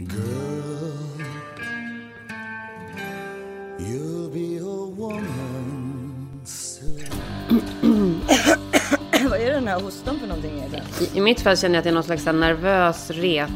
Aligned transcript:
Girl, 0.00 0.96
you'll 3.78 4.30
be 4.30 4.56
a 4.56 4.86
woman 4.96 6.40
soon. 6.44 7.04
Vad 9.30 9.40
är 9.40 9.50
den 9.50 9.68
här 9.68 9.80
hostan 9.80 10.18
för 10.20 10.26
någonting 10.26 10.58
egentligen? 10.58 10.84
I, 11.00 11.18
I 11.18 11.20
mitt 11.20 11.40
fall 11.40 11.56
känner 11.56 11.74
jag 11.74 11.78
att 11.78 11.84
det 11.84 11.90
är 11.90 11.94
någon 11.94 12.04
slags 12.04 12.24
nervös 12.24 13.10
ret. 13.10 13.50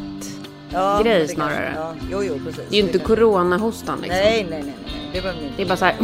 Ja, 0.74 1.00
Grej 1.02 1.28
snarare. 1.28 1.72
Ja, 1.76 1.94
jo, 2.10 2.22
jo, 2.22 2.34
precis. 2.44 2.62
Det 2.70 2.76
är 2.76 2.80
ju 2.80 2.86
inte 2.86 2.98
coronahostan 2.98 3.98
liksom. 4.00 4.20
Nej, 4.20 4.46
nej, 4.50 4.62
nej, 4.62 4.74
nej. 4.84 5.10
Det 5.12 5.20
ni 5.32 5.44
inte. 5.44 5.56
Det 5.56 5.62
är 5.62 5.66
bara 5.66 5.76
så 5.76 5.84
här. 5.84 5.94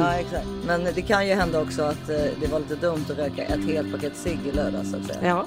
Ja, 0.00 0.12
exakt. 0.14 0.46
Men 0.66 0.84
det 0.94 1.02
kan 1.02 1.26
ju 1.28 1.34
hända 1.34 1.60
också 1.60 1.82
att 1.82 2.08
eh, 2.10 2.16
det 2.40 2.46
var 2.52 2.58
lite 2.58 2.74
dumt 2.74 3.04
att 3.10 3.18
röka 3.18 3.42
ett 3.44 3.64
helt 3.66 3.92
paket 3.92 4.16
cigg 4.16 4.38
i 4.46 4.52
lördags 4.56 4.90
så 4.90 4.96
att 4.96 5.04
säga. 5.06 5.18
Ja. 5.22 5.44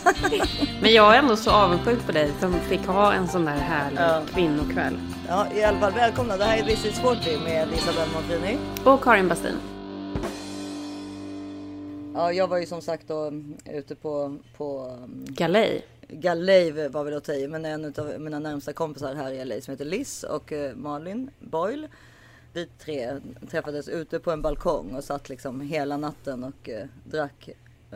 Men 0.82 0.92
jag 0.92 1.14
är 1.14 1.18
ändå 1.18 1.36
så 1.36 1.50
avundsjuk 1.50 2.06
på 2.06 2.12
dig 2.12 2.30
som 2.40 2.52
fick 2.52 2.86
ha 2.86 3.12
en 3.12 3.28
sån 3.28 3.44
där 3.44 3.56
härlig 3.56 3.98
Ja. 4.00 4.20
kvinnokväll. 4.34 4.98
Ja, 5.28 5.46
i 5.54 5.64
alla 5.64 5.78
fall 5.78 5.92
välkomna. 5.92 6.36
Det 6.36 6.44
här 6.44 6.58
är 6.58 6.62
This 6.62 6.84
is 6.84 6.98
40 7.00 7.38
med 7.44 7.68
Isabelle 7.74 8.12
Monfrini. 8.14 8.58
Och 8.84 9.02
Karin 9.04 9.28
Bastin. 9.28 9.54
Ja, 12.14 12.32
jag 12.32 12.48
var 12.48 12.58
ju 12.58 12.66
som 12.66 12.80
sagt 12.82 13.08
då 13.08 13.32
ute 13.72 13.94
på, 13.94 14.36
på 14.56 14.98
Galej. 15.26 15.82
Galej 16.08 16.88
var 16.88 17.04
väl 17.04 17.16
att 17.16 17.24
ta 17.24 17.32
i, 17.32 17.48
men 17.48 17.64
en 17.64 17.84
av 17.84 18.20
mina 18.20 18.38
närmsta 18.38 18.72
kompisar 18.72 19.14
här 19.14 19.32
i 19.32 19.44
LA 19.44 19.60
som 19.60 19.72
heter 19.72 19.84
Liz 19.84 20.24
och 20.24 20.52
eh, 20.52 20.74
Malin 20.74 21.30
Boyle. 21.38 21.88
Vi 22.52 22.66
tre 22.66 23.20
träffades 23.50 23.88
ute 23.88 24.18
på 24.18 24.30
en 24.30 24.42
balkong 24.42 24.94
och 24.94 25.04
satt 25.04 25.28
liksom 25.28 25.60
hela 25.60 25.96
natten 25.96 26.44
och 26.44 26.68
eh, 26.68 26.86
drack 27.04 27.48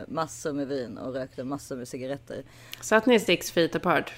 massor 0.07 0.53
med 0.53 0.67
vin 0.67 0.97
och 0.97 1.13
rökte 1.13 1.43
massor 1.43 1.75
med 1.75 1.87
cigaretter. 1.87 2.43
Satt 2.81 3.05
ni 3.05 3.19
six 3.19 3.51
feet 3.51 3.75
apart? 3.75 4.13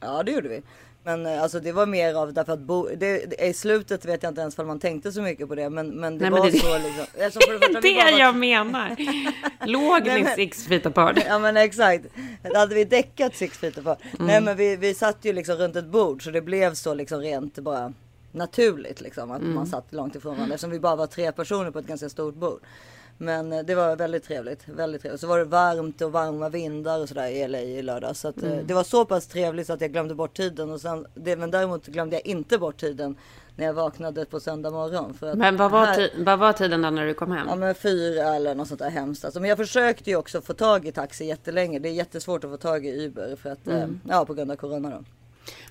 Ja, 0.00 0.22
det 0.22 0.32
gjorde 0.32 0.48
vi. 0.48 0.62
Men 1.04 1.26
eh, 1.26 1.42
alltså 1.42 1.60
det 1.60 1.72
var 1.72 1.86
mer 1.86 2.14
av 2.14 2.32
därför 2.32 2.52
att 2.52 2.58
bo, 2.60 2.88
det, 2.96 2.96
det, 3.30 3.46
i 3.48 3.52
slutet 3.52 4.04
vet 4.04 4.22
jag 4.22 4.30
inte 4.30 4.40
ens 4.40 4.58
om 4.58 4.66
man 4.66 4.78
tänkte 4.78 5.12
så 5.12 5.22
mycket 5.22 5.48
på 5.48 5.54
det. 5.54 5.70
Men, 5.70 5.88
men 5.88 6.18
det 6.18 6.22
Nej, 6.22 6.30
men 6.30 6.40
var 6.40 6.50
det- 6.50 6.58
så 6.58 6.78
liksom. 6.78 7.06
För 7.12 7.52
det 7.52 7.58
första 7.58 7.80
vi 7.80 7.94
Det 7.94 8.00
bara 8.00 8.10
jag 8.18 8.36
menar. 8.36 8.96
Låg 9.66 10.02
ni 10.06 10.22
men- 10.22 10.34
six 10.34 10.66
feet 10.66 10.86
apart? 10.86 11.18
Ja 11.26 11.38
men 11.38 11.56
exakt. 11.56 12.04
Hade 12.54 12.74
vi 12.74 12.84
däckat 12.84 13.36
six 13.36 13.58
feet 13.58 13.78
apart. 13.78 13.98
Mm. 14.14 14.26
Nej 14.26 14.40
men 14.40 14.56
vi, 14.56 14.76
vi 14.76 14.94
satt 14.94 15.16
ju 15.24 15.32
liksom 15.32 15.54
runt 15.56 15.76
ett 15.76 15.86
bord 15.86 16.24
så 16.24 16.30
det 16.30 16.40
blev 16.40 16.74
så 16.74 16.94
liksom 16.94 17.20
rent 17.20 17.58
bara 17.58 17.92
naturligt 18.32 19.00
liksom 19.00 19.30
att 19.30 19.40
Mm. 19.42 19.54
man 19.54 19.66
satt 19.66 19.92
långt 19.92 20.14
ifrån 20.14 20.34
varandra 20.36 20.54
eftersom 20.54 20.70
vi 20.70 20.80
bara 20.80 20.96
var 20.96 21.06
tre 21.06 21.32
personer 21.32 21.70
på 21.70 21.78
ett 21.78 21.86
ganska 21.86 22.08
stort 22.08 22.34
bord. 22.34 22.60
Men 23.22 23.52
eh, 23.52 23.62
det 23.62 23.74
var 23.74 23.96
väldigt 23.96 24.24
trevligt, 24.24 24.68
väldigt 24.68 25.02
trevligt. 25.02 25.20
Så 25.20 25.26
var 25.26 25.38
det 25.38 25.44
varmt 25.44 26.00
och 26.02 26.12
varma 26.12 26.48
vindar 26.48 27.00
och 27.00 27.08
sådär 27.08 27.26
i 27.28 27.48
LA 27.48 27.60
i 27.60 27.82
lördag. 27.82 28.16
Så 28.16 28.28
att, 28.28 28.42
eh, 28.42 28.52
Mm. 28.52 28.66
det 28.66 28.74
var 28.74 28.84
så 28.84 29.04
pass 29.04 29.26
trevligt 29.26 29.66
så 29.66 29.72
att 29.72 29.80
jag 29.80 29.92
glömde 29.92 30.14
bort 30.14 30.36
tiden. 30.36 30.70
Och 30.70 30.80
sen, 30.80 31.06
det, 31.14 31.36
men 31.36 31.50
däremot 31.50 31.86
glömde 31.86 32.16
jag 32.16 32.26
inte 32.26 32.58
bort 32.58 32.76
tiden 32.80 33.16
när 33.56 33.66
jag 33.66 33.72
vaknade 33.72 34.24
på 34.24 34.40
söndag 34.40 34.70
morgon. 34.70 35.14
För 35.14 35.30
att 35.30 35.38
Men 35.38 35.56
vad 35.56 35.70
var, 35.70 35.86
här- 35.86 36.10
vad 36.24 36.38
var 36.38 36.52
tiden 36.52 36.82
då 36.82 36.90
när 36.90 37.06
du 37.06 37.14
kom 37.14 37.32
hem? 37.32 37.46
Ja 37.48 37.56
men 37.56 37.74
fyra 37.74 38.34
eller 38.34 38.54
något 38.54 38.68
sånt 38.68 38.80
där 38.80 38.90
hemskt. 38.90 39.24
Alltså, 39.24 39.40
men 39.40 39.48
jag 39.48 39.58
försökte 39.58 40.10
ju 40.10 40.16
också 40.16 40.40
få 40.40 40.52
tag 40.52 40.86
i 40.86 40.92
taxi 40.92 41.24
jättelänge. 41.24 41.78
Det 41.78 41.88
är 41.88 41.92
jättesvårt 41.92 42.44
att 42.44 42.50
få 42.50 42.56
tag 42.56 42.86
i 42.86 43.04
Uber 43.04 43.36
för 43.36 43.50
att, 43.50 43.68
eh, 43.68 43.86
ja 44.08 44.24
på 44.24 44.34
grund 44.34 44.50
av 44.50 44.56
corona 44.56 44.90
då. 44.90 45.04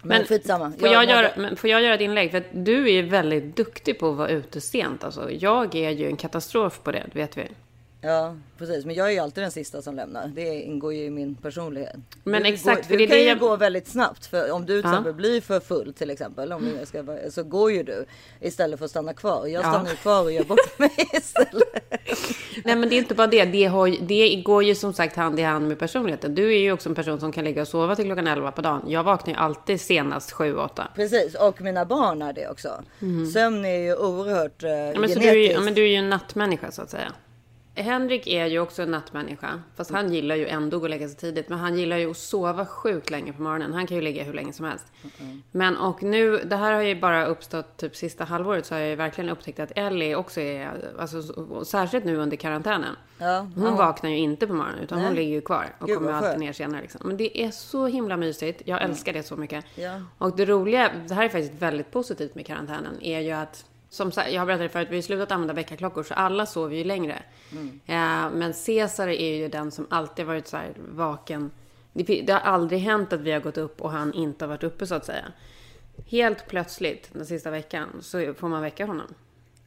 Men, 0.01 0.17
Men 0.17 0.27
skitsamma. 0.27 0.71
Får 0.79 0.87
jag, 0.87 1.09
göra, 1.09 1.29
men 1.37 1.55
får 1.55 1.69
jag 1.69 1.81
göra 1.81 1.95
ett 1.95 2.01
inlägg? 2.01 2.31
För 2.31 2.37
att 2.37 2.43
du 2.51 2.83
är 2.87 2.91
ju 2.91 3.01
väldigt 3.01 3.55
duktig 3.55 3.99
på 3.99 4.09
att 4.09 4.15
vara 4.17 4.29
ute 4.29 4.61
sent. 4.61 5.03
Alltså, 5.03 5.31
jag 5.31 5.75
är 5.75 5.89
ju 5.89 6.07
en 6.07 6.17
katastrof 6.17 6.79
på 6.83 6.91
det, 6.91 7.03
vet 7.13 7.37
vi. 7.37 7.47
Ja 8.01 8.35
precis. 8.57 8.85
Men 8.85 8.95
jag 8.95 9.07
är 9.07 9.11
ju 9.11 9.19
alltid 9.19 9.43
den 9.43 9.51
sista 9.51 9.81
som 9.81 9.95
lämnar. 9.95 10.27
Det 10.27 10.61
ingår 10.61 10.93
ju 10.93 11.03
i 11.03 11.09
min 11.09 11.35
personlighet. 11.35 11.95
Men 12.23 12.43
du, 12.43 12.49
exakt, 12.49 12.77
går, 12.77 12.83
för 12.83 12.91
du 12.91 12.97
det 12.97 13.07
kan 13.07 13.15
det 13.17 13.21
ju 13.23 13.27
jag- 13.29 13.39
gå 13.39 13.55
väldigt 13.55 13.87
snabbt. 13.87 14.25
För 14.25 14.51
om 14.51 14.65
du 14.65 14.81
till 14.81 14.89
Ja. 14.89 14.89
exempel 14.89 15.13
blir 15.13 15.41
för 15.41 15.59
full 15.59 15.93
till 15.93 16.09
exempel. 16.09 16.51
Om 16.53 16.69
jag 16.79 16.87
ska, 16.87 17.17
så 17.31 17.43
går 17.43 17.71
ju 17.71 17.83
du 17.83 18.05
istället 18.39 18.79
för 18.79 18.85
att 18.85 18.91
stanna 18.91 19.13
kvar. 19.13 19.47
Jag 19.47 19.63
Ja. 19.65 19.71
stannar 19.73 19.89
ju 19.89 19.95
kvar 19.95 20.23
och 20.23 20.31
gör 20.31 20.43
bort 20.43 20.57
mig 20.79 20.91
istället. 21.13 21.63
Nej 22.65 22.75
men 22.75 22.89
det 22.89 22.95
är 22.95 22.97
inte 22.97 23.15
bara 23.15 23.27
det. 23.27 23.45
Det, 23.45 23.65
har, 23.65 23.95
det 24.01 24.35
går 24.35 24.63
ju 24.63 24.75
som 24.75 24.93
sagt 24.93 25.15
hand 25.15 25.39
i 25.39 25.43
hand 25.43 25.67
med 25.67 25.79
personligheten. 25.79 26.35
Du 26.35 26.53
är 26.53 26.59
ju 26.59 26.71
också 26.71 26.89
en 26.89 26.95
person 26.95 27.19
som 27.19 27.31
kan 27.31 27.43
ligga 27.43 27.61
och 27.61 27.67
sova 27.67 27.95
till 27.95 28.05
klockan 28.05 28.27
11 28.27 28.51
på 28.51 28.61
dagen. 28.61 28.81
Jag 28.87 29.03
vaknar 29.03 29.33
ju 29.33 29.39
alltid 29.39 29.81
senast 29.81 30.33
7-8. 30.33 30.69
Precis 30.95 31.35
och 31.35 31.61
mina 31.61 31.85
barn 31.85 32.21
är 32.21 32.33
det 32.33 32.47
också. 32.49 32.83
Sömn 33.33 33.65
är 33.65 33.77
ju 33.77 33.95
oerhört 33.95 34.63
eh, 34.63 34.69
Ja, 34.69 34.99
men, 34.99 35.09
så 35.09 35.19
genetiskt. 35.19 35.21
du 35.21 35.29
är, 35.29 35.33
ju, 35.35 35.51
ja, 35.51 35.59
men 35.59 35.73
du 35.73 35.83
är 35.83 35.87
ju 35.87 35.95
en 35.95 36.09
nattmänniska 36.09 36.71
så 36.71 36.81
att 36.81 36.89
säga. 36.89 37.11
Henrik 37.75 38.27
är 38.27 38.45
ju 38.45 38.59
också 38.59 38.81
en 38.81 38.91
nattmänniska. 38.91 39.61
Fast 39.75 39.91
han 39.91 40.13
gillar 40.13 40.35
ju 40.35 40.47
ändå 40.47 40.77
att 40.77 40.81
gå 40.81 40.85
och 40.85 40.89
lägga 40.89 41.07
sig 41.07 41.17
tidigt. 41.17 41.49
Men 41.49 41.59
han 41.59 41.77
gillar 41.77 41.97
ju 41.97 42.11
att 42.11 42.17
sova 42.17 42.65
sjukt 42.65 43.09
länge 43.09 43.33
på 43.33 43.41
morgonen. 43.41 43.73
Han 43.73 43.87
kan 43.87 43.97
ju 43.97 44.03
ligga 44.03 44.23
hur 44.23 44.33
länge 44.33 44.53
som 44.53 44.65
helst. 44.65 44.85
Men 45.51 45.77
och 45.77 46.03
nu, 46.03 46.37
det 46.37 46.55
här 46.55 46.73
har 46.73 46.81
ju 46.81 46.99
bara 46.99 47.25
uppstått 47.25 47.77
typ 47.77 47.95
sista 47.95 48.23
halvåret. 48.23 48.65
Så 48.65 48.75
har 48.75 48.79
jag 48.79 48.89
ju 48.89 48.95
verkligen 48.95 49.29
upptäckt 49.29 49.59
att 49.59 49.71
Ellie 49.75 50.15
också 50.15 50.41
är, 50.41 50.91
alltså, 50.99 51.65
särskilt 51.65 52.05
nu 52.05 52.15
under 52.17 52.37
karantänen. 52.37 52.95
Ja, 53.17 53.47
Hon 53.55 53.75
vaknar 53.75 54.09
ju 54.09 54.17
inte 54.17 54.47
på 54.47 54.53
morgonen 54.53 54.79
utan 54.79 54.97
hon 54.97 55.07
Nej. 55.07 55.15
ligger 55.15 55.33
ju 55.33 55.41
kvar. 55.41 55.65
Och 55.79 55.87
Gud, 55.87 55.97
kommer 55.97 56.11
alltid 56.11 56.39
ner 56.39 56.53
senare. 56.53 56.81
Liksom. 56.81 57.01
Men 57.05 57.17
det 57.17 57.41
är 57.43 57.51
så 57.51 57.87
himla 57.87 58.17
mysigt. 58.17 58.61
Jag 58.65 58.81
älskar 58.81 59.13
det 59.13 59.23
så 59.23 59.35
mycket. 59.35 59.65
Ja. 59.75 60.01
Och 60.17 60.35
det 60.35 60.45
roliga, 60.45 60.91
det 61.07 61.13
här 61.13 61.23
är 61.23 61.29
faktiskt 61.29 61.53
väldigt 61.61 61.91
positivt 61.91 62.35
med 62.35 62.45
karantänen, 62.45 63.01
är 63.01 63.19
ju 63.19 63.31
att 63.31 63.65
som 63.89 64.11
jag 64.15 64.41
har 64.41 64.45
berättat 64.45 64.71
förut, 64.71 64.87
vi 64.91 64.95
har 64.95 65.01
slutat 65.01 65.31
använda 65.31 65.53
väckarklockor 65.53 66.03
så 66.03 66.13
alla 66.13 66.45
sover 66.45 66.75
ju 66.75 66.83
längre. 66.83 67.23
Eh, 67.85 68.29
men 68.31 68.53
Cesar 68.53 69.07
är 69.07 69.35
ju 69.35 69.47
den 69.47 69.71
som 69.71 69.87
alltid 69.89 70.25
varit 70.25 70.47
så 70.47 70.57
här 70.57 70.73
vaken. 70.89 71.51
Det, 71.93 72.21
det 72.27 72.33
har 72.33 72.39
aldrig 72.39 72.79
hänt 72.79 73.13
att 73.13 73.19
vi 73.21 73.31
har 73.31 73.39
gått 73.39 73.57
upp 73.57 73.81
och 73.81 73.91
han 73.91 74.13
inte 74.13 74.45
har 74.45 74.49
varit 74.49 74.63
uppe 74.63 74.87
så 74.87 74.95
att 74.95 75.05
säga. 75.05 75.25
Helt 76.07 76.47
plötsligt 76.47 77.09
den 77.13 77.25
sista 77.25 77.51
veckan 77.51 77.89
så 78.01 78.33
får 78.33 78.47
man 78.47 78.61
väcka 78.61 78.85
honom. 78.85 79.07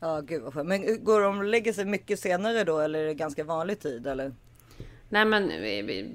Ja, 0.01 0.21
gud 0.21 0.43
vad 0.43 0.55
skönt. 0.55 0.69
Men 0.69 1.05
går 1.05 1.21
de 1.21 1.39
och 1.39 1.45
lägger 1.45 1.73
sig 1.73 1.85
mycket 1.85 2.21
senare 2.21 2.65
då 2.65 2.79
eller 2.79 2.99
är 2.99 3.07
det 3.07 3.15
ganska 3.15 3.45
vanlig 3.45 3.81
tid 3.81 4.07
eller? 4.07 4.33
Nej 5.09 5.25
men 5.25 5.49
vi- 5.49 6.15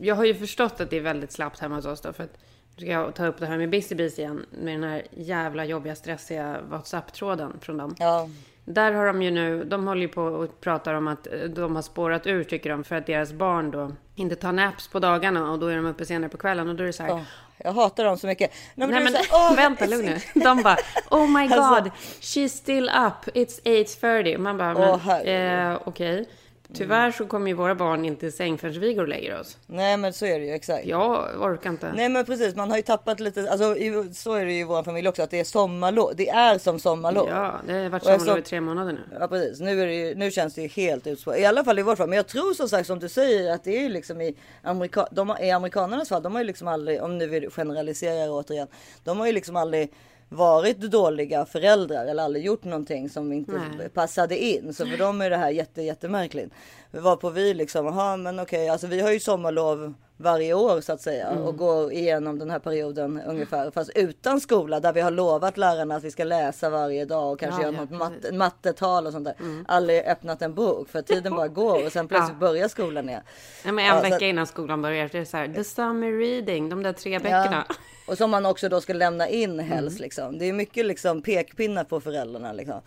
jag 0.00 0.14
har 0.14 0.24
ju 0.24 0.34
förstått 0.34 0.80
att 0.80 0.90
det 0.90 0.96
är 0.96 1.00
väldigt 1.00 1.32
slappt 1.32 1.58
hemma 1.58 1.74
hos 1.74 1.86
oss 1.86 2.00
då. 2.00 2.12
För 2.12 2.24
att, 2.24 2.38
ska 2.76 2.86
jag 2.86 3.14
ta 3.14 3.26
upp 3.26 3.38
det 3.40 3.46
här 3.46 3.58
med 3.58 3.70
Busy 3.70 3.94
igen. 3.94 4.46
Med 4.50 4.74
den 4.74 4.90
här 4.90 5.02
jävla 5.10 5.64
jobbiga 5.64 5.94
stressiga 5.94 6.56
WhatsApp-tråden 6.70 7.52
från 7.60 7.76
dem. 7.76 7.94
Ja, 7.98 8.28
Där 8.64 8.92
har 8.92 9.06
de 9.06 9.22
ju 9.22 9.30
nu, 9.30 9.64
de 9.64 9.86
håller 9.86 10.00
ju 10.02 10.08
på 10.08 10.22
och 10.22 10.60
pratar 10.60 10.94
om 10.94 11.08
att 11.08 11.26
eh, 11.26 11.32
de 11.48 11.74
har 11.74 11.82
spårat 11.82 12.26
ur 12.26 12.44
tycker 12.44 12.70
de. 12.70 12.84
För 12.84 12.96
att 12.96 13.06
deras 13.06 13.32
barn 13.32 13.70
då 13.70 13.92
inte 14.14 14.36
tar 14.36 14.52
naps 14.52 14.88
på 14.88 14.98
dagarna 14.98 15.50
och 15.52 15.58
då 15.58 15.66
är 15.66 15.76
de 15.76 15.86
uppe 15.86 16.04
senare 16.06 16.28
på 16.28 16.36
kvällen. 16.36 16.68
Och 16.68 16.74
då 16.74 16.82
är 16.82 16.86
det 16.86 16.92
så 16.92 17.02
här. 17.02 17.12
Åh, 17.12 17.20
jag 17.58 17.72
hatar 17.72 18.04
dem 18.04 18.16
så 18.18 18.26
mycket. 18.26 18.50
Nej, 18.74 18.88
Nej 18.88 19.04
men 19.04 19.14
här, 19.14 19.26
åh, 19.32 19.56
vänta 19.56 19.86
lugn 19.86 20.06
nu. 20.06 20.40
De 20.40 20.62
bara 20.62 20.76
Oh 21.10 21.26
my 21.40 21.48
god, 21.48 21.58
Alltså- 21.58 21.90
she's 22.20 22.48
still 22.48 22.84
up, 22.84 23.34
it's 23.36 23.62
8.30. 23.64 24.38
Man 24.38 24.58
bara, 24.58 24.76
Åh, 24.76 25.06
men 25.24 25.70
eh, 25.72 25.78
okej. 25.84 26.26
Tyvärr 26.72 27.10
så 27.10 27.26
kommer 27.26 27.48
ju 27.48 27.54
våra 27.54 27.74
barn 27.74 28.04
inte 28.04 28.26
i 28.26 28.30
säng 28.30 28.58
förrän 28.58 28.80
vi 28.80 28.94
går 28.94 29.02
och 29.02 29.08
lägger 29.08 29.40
oss. 29.40 29.58
Nej 29.66 29.96
men 29.96 30.12
så 30.12 30.26
är 30.26 30.38
det 30.38 30.46
ju 30.46 30.52
exakt. 30.52 30.86
Jag 30.86 31.42
orkar 31.42 31.70
inte. 31.70 31.92
Nej 31.92 32.08
men 32.08 32.24
precis, 32.24 32.54
man 32.54 32.70
har 32.70 32.76
ju 32.76 32.82
tappat 32.82 33.20
lite, 33.20 33.50
alltså 33.50 33.74
så 34.12 34.32
är 34.32 34.44
det 34.44 34.52
ju 34.52 34.60
i 34.60 34.64
vår 34.64 34.82
familj 34.82 35.08
också 35.08 35.22
att 35.22 35.30
det 35.30 35.40
är 35.40 35.44
sommarlov. 35.44 36.12
Det 36.16 36.28
är 36.28 36.58
som 36.58 36.78
sommarlov. 36.78 37.28
Ja, 37.28 37.60
det 37.66 37.72
har 37.72 37.88
varit 37.88 38.04
sommarlov 38.04 38.38
i 38.38 38.42
tre 38.42 38.60
månader 38.60 38.92
nu. 38.92 39.16
Ja 39.20 39.28
precis, 39.28 39.60
nu, 39.60 39.82
är 39.82 39.86
det 39.86 39.94
ju, 39.94 40.14
nu 40.14 40.30
känns 40.30 40.54
det 40.54 40.62
ju 40.62 40.68
helt 40.68 41.06
utspårat. 41.06 41.38
I 41.38 41.44
alla 41.44 41.64
fall 41.64 41.78
i 41.78 41.82
vårt 41.82 41.98
fall. 41.98 42.08
Men 42.08 42.16
jag 42.16 42.26
tror 42.26 42.54
som 42.54 42.68
sagt 42.68 42.86
som 42.86 42.98
du 42.98 43.08
säger 43.08 43.54
att 43.54 43.64
det 43.64 43.76
är 43.76 43.80
ju 43.80 43.88
liksom 43.88 44.20
i, 44.20 44.36
Amerika, 44.62 45.08
de, 45.10 45.36
i 45.40 45.50
amerikanernas 45.50 46.08
fall. 46.08 46.22
De 46.22 46.32
har 46.32 46.40
ju 46.40 46.46
liksom 46.46 46.68
aldrig, 46.68 47.02
om 47.02 47.18
nu 47.18 47.26
vi 47.26 47.50
generaliserar 47.50 48.30
återigen. 48.30 48.68
De 49.04 49.18
har 49.18 49.26
ju 49.26 49.32
liksom 49.32 49.56
aldrig 49.56 49.92
varit 50.34 50.80
dåliga 50.80 51.46
föräldrar 51.46 52.06
eller 52.06 52.22
aldrig 52.22 52.44
gjort 52.44 52.64
någonting 52.64 53.08
som 53.10 53.32
inte 53.32 53.52
Nej. 53.78 53.88
passade 53.88 54.38
in. 54.38 54.74
Så 54.74 54.86
för 54.86 54.96
dem 54.96 55.20
är 55.20 55.30
det 55.30 55.36
här 55.36 55.50
jätte, 55.50 55.82
jättemärkligt. 55.82 56.52
Var 56.90 57.16
på 57.16 57.30
vi 57.30 57.54
liksom, 57.54 57.86
aha 57.86 58.16
men 58.16 58.40
okej, 58.40 58.68
alltså 58.68 58.86
vi 58.86 59.00
har 59.00 59.12
ju 59.12 59.20
sommarlov 59.20 59.94
varje 60.16 60.54
år 60.54 60.80
så 60.80 60.92
att 60.92 61.00
säga 61.00 61.26
Mm. 61.28 61.42
och 61.44 61.56
går 61.56 61.92
igenom 61.92 62.38
den 62.38 62.50
här 62.50 62.58
perioden 62.58 63.20
ungefär. 63.26 63.70
Fast 63.70 63.90
utan 63.94 64.40
skola 64.40 64.80
där 64.80 64.92
vi 64.92 65.00
har 65.00 65.10
lovat 65.10 65.56
lärarna 65.56 65.96
att 65.96 66.04
vi 66.04 66.10
ska 66.10 66.24
läsa 66.24 66.70
varje 66.70 67.04
dag 67.04 67.32
och 67.32 67.40
kanske 67.40 67.62
Ja, 67.62 67.66
göra 67.72 67.76
ja, 67.76 67.80
något. 67.80 67.90
Mm. 67.90 67.98
matte, 68.14 68.32
mattetal 68.32 69.06
och 69.06 69.12
sånt 69.12 69.24
där. 69.24 69.34
Aldrig 69.68 70.02
öppnat 70.04 70.42
en 70.42 70.54
bok 70.54 70.88
för 70.88 71.02
tiden 71.02 71.36
bara 71.36 71.48
går 71.48 71.86
och 71.86 71.92
sen 71.92 72.08
plötsligt 72.08 72.38
börjar 72.38 72.68
skolan 72.68 73.08
igen. 73.08 73.22
Ja, 73.64 73.72
men 73.72 73.84
en 73.84 73.96
Ja, 73.96 74.00
vecka 74.02 74.16
att- 74.16 74.22
innan 74.22 74.46
skolan 74.46 74.82
börjar, 74.82 75.08
det 75.12 75.18
är 75.18 75.24
så 75.24 75.36
här, 75.36 75.48
the 75.54 75.64
summer 75.64 76.12
reading, 76.12 76.68
de 76.68 76.82
där 76.82 76.92
tre 76.92 77.18
böckerna. 77.18 77.64
Ja. 77.68 77.74
Och 78.08 78.18
som 78.18 78.30
man 78.30 78.46
också 78.46 78.68
då 78.68 78.80
ska 78.80 78.92
lämna 78.92 79.28
in 79.28 79.50
Mm. 79.52 79.66
helst 79.66 79.98
liksom. 80.00 80.38
Det 80.38 80.44
är 80.44 80.52
mycket 80.52 80.86
liksom 80.86 81.22
pekpinnar 81.22 81.84
på 81.84 82.00
föräldrarna 82.00 82.52
liksom. 82.52 82.80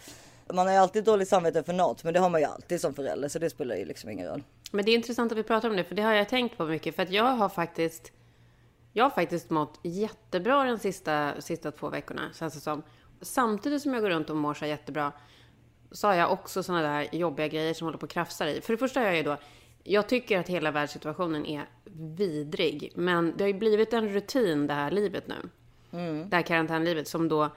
Man 0.53 0.65
har 0.68 0.73
ju 0.73 0.80
alltid 0.80 1.03
dåligt 1.03 1.27
samvete 1.27 1.63
för 1.63 1.73
något, 1.73 2.03
men 2.03 2.13
det 2.13 2.19
har 2.19 2.30
man 2.30 2.41
ju 2.41 2.47
alltid 2.47 2.81
som 2.81 2.94
förälder, 2.94 3.27
så 3.30 3.39
det 3.39 3.50
spelar 3.50 3.75
ju 3.75 3.85
liksom 3.85 4.09
ingen 4.09 4.27
roll. 4.27 4.44
Men 4.72 4.86
det 4.86 4.92
är 4.92 4.96
intressant 4.96 5.31
att 5.31 5.38
vi 5.38 5.44
pratar 5.44 5.69
om 5.69 5.75
det, 5.75 5.84
för 5.84 5.96
det 5.96 6.02
har 6.02 6.14
jag 6.14 6.30
tänkt 6.30 6.58
på 6.58 6.66
mycket. 6.66 6.96
För 6.96 7.04
att 7.04 7.12
jag 7.12 7.24
har 7.24 7.50
faktiskt, 7.50 8.12
jag 8.94 9.06
har 9.06 9.10
faktiskt 9.10 9.50
mått 9.50 9.80
jättebra 9.84 10.64
de 10.64 10.78
sista, 10.78 11.42
sista 11.42 11.72
två 11.72 11.90
veckorna, 11.90 12.22
känns 12.34 12.54
det 12.54 12.60
som. 12.60 12.84
Samtidigt 13.22 13.81
som 13.81 13.94
jag 13.94 14.02
går 14.02 14.10
runt 14.10 14.30
och 14.30 14.36
mår 14.36 14.54
så 14.54 14.66
jättebra, 14.66 15.12
så 15.92 16.08
har 16.08 16.14
jag 16.14 16.31
också 16.31 16.64
såna 16.64 16.81
där 16.81 17.16
jobbiga 17.16 17.48
grejer 17.48 17.74
som 17.74 17.86
håller 17.86 17.98
på 17.98 18.04
och 18.04 18.10
krafsar 18.10 18.48
i. 18.48 18.62
För 18.62 18.74
det 18.74 18.78
första 18.78 19.00
har 19.00 19.08
jag 19.08 19.18
ju 19.18 19.24
då, 19.24 19.38
jag 19.84 20.10
tycker 20.10 20.40
att 20.40 20.48
hela 20.48 20.72
världssituationen 20.72 21.46
är 21.46 21.69
vidrig. 22.16 22.92
Men 22.96 23.34
det 23.38 23.44
har 23.44 23.48
ju 23.48 23.54
blivit 23.54 23.94
en 23.94 24.10
rutin 24.10 24.68
det 24.68 24.74
här 24.74 24.92
livet 24.92 25.28
nu. 25.28 25.50
det 26.30 26.36
här 26.36 26.44
karantänlivet 26.44 27.08
som 27.08 27.28
då 27.28 27.50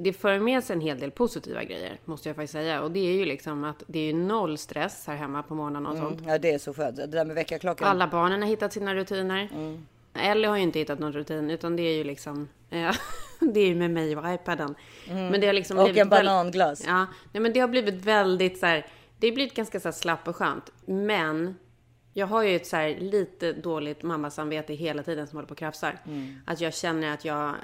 det 0.00 0.12
för 0.12 0.38
med 0.38 0.64
sig 0.64 0.74
en 0.76 0.80
hel 0.80 0.98
del 0.98 1.10
positiva 1.10 1.64
grejer, 1.64 2.00
måste 2.04 2.28
jag 2.28 2.36
faktiskt 2.36 2.52
säga. 2.52 2.82
Och 2.82 2.90
det 2.90 3.00
är 3.00 3.12
ju 3.12 3.24
liksom 3.24 3.64
att 3.64 3.82
det 3.86 3.98
är 3.98 4.14
noll 4.14 4.58
stress 4.58 5.06
här 5.06 5.16
hemma 5.16 5.42
på 5.42 5.54
morgonen 5.54 5.86
och 5.86 5.96
sånt. 5.96 6.22
Ja 6.26 6.38
det 6.38 6.50
är 6.50 6.58
så 6.58 6.74
skönt. 6.74 6.96
Det 6.96 7.06
där 7.06 7.24
med 7.24 7.34
väckarklockan. 7.36 7.88
Alla 7.88 8.08
barnen 8.08 8.42
har 8.42 8.48
hittat 8.48 8.72
sina 8.72 8.94
rutiner. 8.94 9.48
Ellie 10.14 10.46
har 10.46 10.56
ju 10.56 10.62
inte 10.62 10.78
hittat 10.78 10.98
någon 10.98 11.12
rutin, 11.12 11.50
utan 11.50 11.76
det 11.76 11.82
är 11.82 11.96
ju 11.96 12.04
liksom... 12.04 12.48
Eh, 12.70 12.94
det 13.40 13.60
är 13.60 13.66
ju 13.66 13.74
med 13.74 13.90
mig 13.90 14.16
och 14.16 14.34
iPaden. 14.34 14.74
Men 15.06 15.40
det 15.40 15.46
har 15.46 15.54
liksom 15.54 15.78
Och 15.78 15.88
en 15.88 15.94
väl- 15.94 16.08
bananglass. 16.08 16.84
Ja, 16.86 17.06
nej, 17.32 17.40
men 17.40 17.52
det 17.52 17.60
har 17.60 17.68
blivit 17.68 17.94
väldigt 17.94 18.58
så 18.58 18.66
här... 18.66 18.86
Det 19.18 19.28
har 19.28 19.34
blivit 19.34 19.54
ganska 19.54 19.80
så 19.80 19.88
här 19.88 19.92
slapp 19.92 20.28
och 20.28 20.36
skönt. 20.36 20.72
Men 20.86 21.54
jag 22.12 22.26
har 22.26 22.42
ju 22.42 22.56
ett 22.56 22.66
så 22.66 22.76
här 22.76 22.96
lite 23.00 23.52
dåligt 23.52 24.02
mammasamvete 24.02 24.74
hela 24.74 25.02
tiden 25.02 25.26
som 25.26 25.36
håller 25.36 25.46
på 25.46 25.52
och 25.52 25.58
krafsar. 25.58 25.98
Att 26.46 26.60
jag 26.60 26.74
känner 26.74 27.14
att 27.14 27.24
jag 27.24 27.54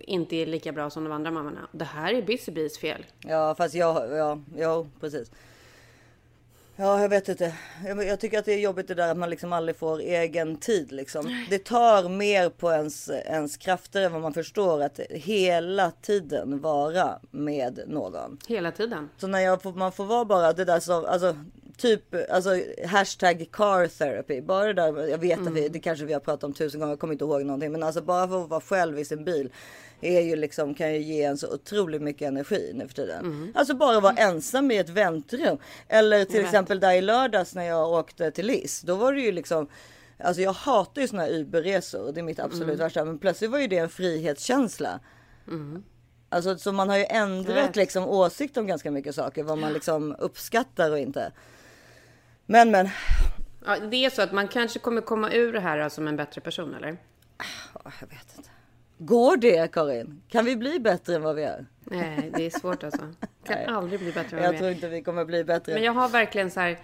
inte 0.00 0.36
är 0.36 0.46
lika 0.46 0.72
bra 0.72 0.90
som 0.90 1.04
de 1.04 1.12
andra 1.12 1.30
mammorna. 1.30 1.68
Det 1.72 1.84
här 1.84 2.14
är 2.14 2.22
Busy 2.22 2.52
Bees 2.52 2.78
fel. 2.78 3.06
Ja 3.20 3.54
fast 3.58 3.74
jag, 3.74 4.16
ja, 4.16 4.38
ja 4.56 4.86
precis. 5.00 5.30
Ja 6.76 7.00
jag 7.00 7.08
vet 7.08 7.28
inte. 7.28 7.54
Jag, 7.86 8.06
jag 8.06 8.20
tycker 8.20 8.38
att 8.38 8.44
det 8.44 8.52
är 8.54 8.58
jobbigt 8.58 8.88
det 8.88 8.94
där 8.94 9.10
att 9.10 9.16
man 9.16 9.30
liksom 9.30 9.52
aldrig 9.52 9.76
får 9.76 10.00
egen 10.00 10.56
tid 10.56 10.92
liksom. 10.92 11.44
Det 11.50 11.58
tar 11.58 12.08
mer 12.08 12.48
på 12.50 12.72
ens, 12.72 13.10
ens 13.10 13.56
krafter 13.56 14.02
än 14.02 14.12
vad 14.12 14.22
man 14.22 14.34
förstår 14.34 14.82
att 14.82 15.00
hela 15.10 15.90
tiden 15.90 16.60
vara 16.60 17.18
med 17.30 17.80
någon. 17.86 18.38
Hela 18.48 18.72
tiden. 18.72 19.08
Så 19.16 19.26
när 19.26 19.40
jag 19.40 19.62
får, 19.62 19.72
man 19.72 19.92
får 19.92 20.04
vara 20.04 20.24
bara 20.24 20.52
det 20.52 20.64
där 20.64 20.80
som, 20.80 21.04
alltså 21.04 21.36
typ, 21.76 22.14
alltså 22.30 22.50
hashtag 22.86 23.48
car 23.52 23.86
therapy. 23.86 24.40
Bara 24.40 24.66
det 24.66 24.72
där, 24.72 25.08
jag 25.08 25.18
vet 25.18 25.40
att 25.40 25.52
vi, 25.52 25.68
det 25.68 25.78
kanske 25.78 26.04
vi 26.04 26.12
har 26.12 26.20
pratat 26.20 26.44
om 26.44 26.52
tusen 26.52 26.80
gånger, 26.80 26.92
jag 26.92 27.00
kommer 27.00 27.12
inte 27.12 27.24
ihåg 27.24 27.44
någonting. 27.44 27.72
Men 27.72 27.82
alltså 27.82 28.02
bara 28.02 28.28
för 28.28 28.42
att 28.42 28.50
vara 28.50 28.60
själv 28.60 28.98
i 28.98 29.04
sin 29.04 29.24
bil 29.24 29.50
är 30.04 30.20
ju 30.20 30.36
liksom, 30.36 30.74
kan 30.74 30.92
ju 30.92 30.98
ge 30.98 31.22
en 31.22 31.38
så 31.38 31.54
otroligt 31.54 32.02
mycket 32.02 32.28
energi 32.28 32.72
nu 32.74 32.88
för 32.88 32.94
tiden. 32.94 33.52
Alltså 33.54 33.74
bara 33.74 34.00
vara 34.00 34.14
ensam 34.14 34.70
i 34.70 34.76
ett 34.76 34.88
väntrum. 34.88 35.58
Eller 35.88 36.24
till 36.24 36.40
exempel 36.44 36.80
där 36.80 36.92
i 36.92 37.00
lördags 37.00 37.54
när 37.54 37.64
jag 37.64 37.90
åkte 37.90 38.30
till 38.30 38.46
Liss. 38.46 38.80
Då 38.80 38.94
var 38.94 39.12
det 39.12 39.20
ju 39.20 39.32
liksom 39.32 39.68
Alltså 40.18 40.42
jag 40.42 40.52
hatar 40.52 41.02
ju 41.02 41.08
såna 41.08 41.28
Uber-resor. 41.28 42.12
Det 42.12 42.20
är 42.20 42.22
mitt 42.22 42.40
absolut 42.40 42.80
värsta. 42.80 43.04
Men 43.04 43.18
plötsligt 43.18 43.50
var 43.50 43.58
ju 43.58 43.66
det 43.66 43.78
en 43.78 43.88
frihetskänsla. 43.88 45.00
Alltså 46.28 46.58
så 46.58 46.72
man 46.72 46.88
har 46.88 46.98
ju 46.98 47.04
ändrat 47.04 47.76
liksom 47.76 48.08
åsikt 48.08 48.56
om 48.56 48.66
ganska 48.66 48.90
mycket 48.90 49.14
saker. 49.14 49.42
Vad 49.42 49.58
man 49.58 49.72
liksom 49.72 50.16
uppskattar 50.18 50.90
och 50.90 50.98
inte. 50.98 51.32
Men 52.46 52.70
men. 52.70 52.88
Ja, 53.66 53.78
det 53.78 54.04
är 54.04 54.10
så 54.10 54.22
att 54.22 54.32
man 54.32 54.48
kanske 54.48 54.78
kommer 54.78 55.00
komma 55.00 55.32
ur 55.32 55.52
det 55.52 55.60
här 55.60 55.88
som 55.88 56.08
en 56.08 56.16
bättre 56.16 56.40
person, 56.40 56.74
eller? 56.74 56.96
ja, 57.84 57.92
Jag 58.00 58.08
vet 58.08 58.36
inte. 58.36 58.50
Går 59.06 59.36
det 59.36 59.72
Karin? 59.72 60.22
Kan 60.28 60.44
vi 60.44 60.56
bli 60.56 60.80
bättre 60.80 61.14
än 61.14 61.22
vad 61.22 61.36
vi 61.36 61.42
är? 61.42 61.66
Nej, 61.80 62.32
det 62.36 62.46
är 62.46 62.50
svårt 62.50 62.84
alltså. 62.84 63.00
Kan 63.44 63.56
Nej. 63.56 63.66
aldrig 63.66 64.00
bli 64.00 64.12
bättre 64.12 64.36
än 64.36 64.42
Jag 64.42 64.48
vad 64.48 64.52
vi 64.52 64.58
tror 64.58 64.70
är. 64.70 64.74
inte 64.74 64.88
vi 64.88 65.02
kommer 65.02 65.24
bli 65.24 65.44
bättre. 65.44 65.74
Men 65.74 65.82
jag 65.82 65.92
har 65.92 66.08
verkligen 66.08 66.50
så 66.50 66.60
här... 66.60 66.78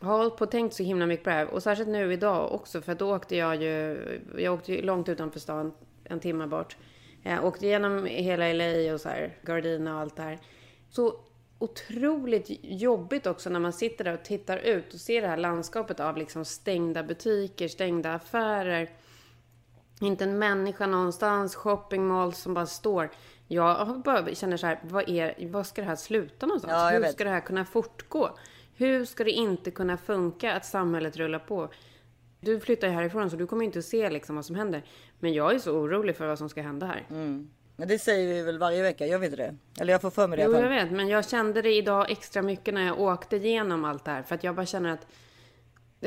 Har 0.00 0.18
hållit 0.18 0.36
på 0.36 0.44
och 0.44 0.50
tänkt 0.50 0.74
så 0.74 0.82
himla 0.82 1.06
mycket 1.06 1.24
på 1.24 1.30
det 1.30 1.36
här. 1.36 1.46
Och 1.46 1.62
särskilt 1.62 1.88
nu 1.88 2.12
idag 2.12 2.52
också. 2.52 2.82
För 2.82 2.94
då 2.94 3.14
åkte 3.16 3.36
jag 3.36 3.62
ju... 3.62 3.98
Jag 4.38 4.54
åkte 4.54 4.72
ju 4.72 4.82
långt 4.82 5.08
utanför 5.08 5.40
stan. 5.40 5.72
En 6.04 6.20
timme 6.20 6.46
bort. 6.46 6.76
Jag 7.22 7.44
åkte 7.44 7.66
igenom 7.66 8.06
hela 8.06 8.52
LA 8.52 8.94
och 8.94 9.00
så 9.00 9.08
här. 9.08 9.36
Gardina 9.42 9.94
och 9.94 10.00
allt 10.00 10.16
det 10.16 10.22
här. 10.22 10.38
Så 10.90 11.14
otroligt 11.58 12.46
jobbigt 12.62 13.26
också 13.26 13.50
när 13.50 13.60
man 13.60 13.72
sitter 13.72 14.04
där 14.04 14.14
och 14.14 14.22
tittar 14.24 14.56
ut 14.56 14.94
och 14.94 15.00
ser 15.00 15.22
det 15.22 15.28
här 15.28 15.36
landskapet 15.36 16.00
av 16.00 16.16
liksom 16.16 16.44
stängda 16.44 17.02
butiker, 17.02 17.68
stängda 17.68 18.14
affärer. 18.14 18.90
Inte 20.00 20.24
en 20.24 20.38
människa 20.38 20.86
någonstans, 20.86 21.54
shoppingmall 21.54 22.32
som 22.32 22.54
bara 22.54 22.66
står. 22.66 23.10
Jag 23.48 24.00
bara 24.04 24.34
känner 24.34 24.56
så 24.56 24.66
här, 24.66 24.80
vad, 24.82 25.08
är, 25.08 25.48
vad 25.48 25.66
ska 25.66 25.80
det 25.82 25.88
här 25.88 25.96
sluta 25.96 26.46
någonstans? 26.46 26.72
Ja, 26.72 26.88
Hur 26.90 27.00
vet. 27.00 27.12
ska 27.12 27.24
det 27.24 27.30
här 27.30 27.40
kunna 27.40 27.64
fortgå? 27.64 28.38
Hur 28.76 29.04
ska 29.04 29.24
det 29.24 29.30
inte 29.30 29.70
kunna 29.70 29.96
funka 29.96 30.54
att 30.54 30.64
samhället 30.64 31.16
rullar 31.16 31.38
på? 31.38 31.68
Du 32.40 32.60
flyttar 32.60 32.88
ju 32.88 32.94
härifrån 32.94 33.30
så 33.30 33.36
du 33.36 33.46
kommer 33.46 33.64
inte 33.64 33.78
att 33.78 33.84
se 33.84 34.10
liksom 34.10 34.36
vad 34.36 34.44
som 34.44 34.56
händer. 34.56 34.82
Men 35.18 35.32
jag 35.32 35.54
är 35.54 35.58
så 35.58 35.72
orolig 35.72 36.16
för 36.16 36.26
vad 36.26 36.38
som 36.38 36.48
ska 36.48 36.62
hända 36.62 36.86
här. 36.86 37.06
Men 37.76 37.88
det 37.88 37.98
säger 37.98 38.34
vi 38.34 38.42
väl 38.42 38.58
varje 38.58 38.82
vecka, 38.82 39.06
gör 39.06 39.18
vi 39.18 39.26
inte 39.26 39.36
det? 39.36 39.56
Eller 39.80 39.92
jag 39.92 40.00
får 40.00 40.10
för 40.10 40.28
mig 40.28 40.36
det 40.36 40.44
Jo, 40.44 40.52
jag 40.54 40.68
vet, 40.68 40.90
men 40.90 41.08
jag 41.08 41.28
kände 41.28 41.62
det 41.62 41.72
idag 41.74 42.10
extra 42.10 42.42
mycket 42.42 42.74
när 42.74 42.86
jag 42.86 43.00
åkte 43.00 43.36
igenom 43.36 43.84
allt 43.84 44.04
det 44.04 44.10
här. 44.10 44.22
För 44.22 44.34
att 44.34 44.44
jag 44.44 44.54
bara 44.54 44.66
känner 44.66 44.90
att, 44.92 45.06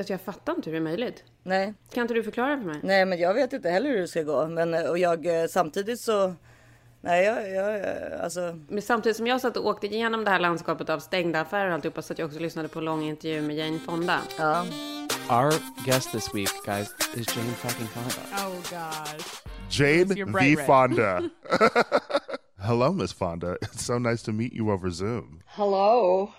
att 0.02 0.10
jag 0.10 0.22
fattar 0.22 0.56
inte 0.56 0.70
hur 0.70 0.72
det 0.80 0.80
är 0.80 0.84
möjligt. 0.84 1.24
Nej, 1.44 1.74
Kan 1.94 2.02
inte 2.02 2.14
du 2.14 2.24
förklara 2.24 2.58
för 2.58 2.66
mig? 2.66 2.80
nej, 2.84 3.06
men 3.06 3.20
jag 3.20 3.34
vet 3.34 3.54
inte 3.54 3.70
heller 3.70 3.90
hur 3.90 3.98
det 3.98 4.08
ska 4.08 4.24
gå. 4.24 4.48
Men 4.48 4.74
och 4.74 4.98
jag 4.98 5.26
eh, 5.42 5.48
samtidigt 5.48 6.00
så. 6.00 6.34
Nej, 7.02 7.26
jag, 7.26 7.50
jag 7.50 7.76
eh, 7.76 8.24
alltså. 8.24 8.60
Men 8.70 8.82
samtidigt 8.82 9.18
som 9.18 9.28
jag 9.28 9.42
satt 9.42 9.58
och 9.58 9.66
åkte 9.66 9.88
igenom 9.88 10.24
det 10.24 10.32
här 10.32 10.40
landskapet 10.40 10.90
av 10.90 11.00
stängda 11.00 11.42
affärer 11.42 11.68
och 11.68 11.74
alltihopa 11.74 12.02
så 12.02 12.14
att 12.14 12.20
jag 12.20 12.26
också 12.28 12.40
lyssnade 12.40 12.68
på 12.68 12.80
en 12.80 12.86
lång 12.86 13.04
intervju 13.04 13.42
med 13.42 13.56
Jane 13.56 13.80
Fonda. 13.80 14.20
Ja, 14.38 14.66
Our 15.30 15.54
guest 15.86 16.12
this 16.12 16.36
week, 16.36 16.50
guys, 16.66 16.94
is 17.16 17.38
Jane 17.38 17.50
fucking 17.52 17.88
Fonda. 17.88 18.48
Oh 18.48 18.56
gosh. 18.56 19.42
Jane 19.70 20.26
V. 20.40 20.56
Fonda. 20.66 21.22
Hello, 22.60 22.92
Miss 22.92 23.14
Fonda. 23.14 23.56
It's 23.62 23.82
so 23.86 24.00
nice 24.00 24.24
to 24.24 24.32
meet 24.32 24.54
you 24.54 24.72
over 24.72 24.90
Zoom. 24.90 25.42
Hello. 25.46 26.30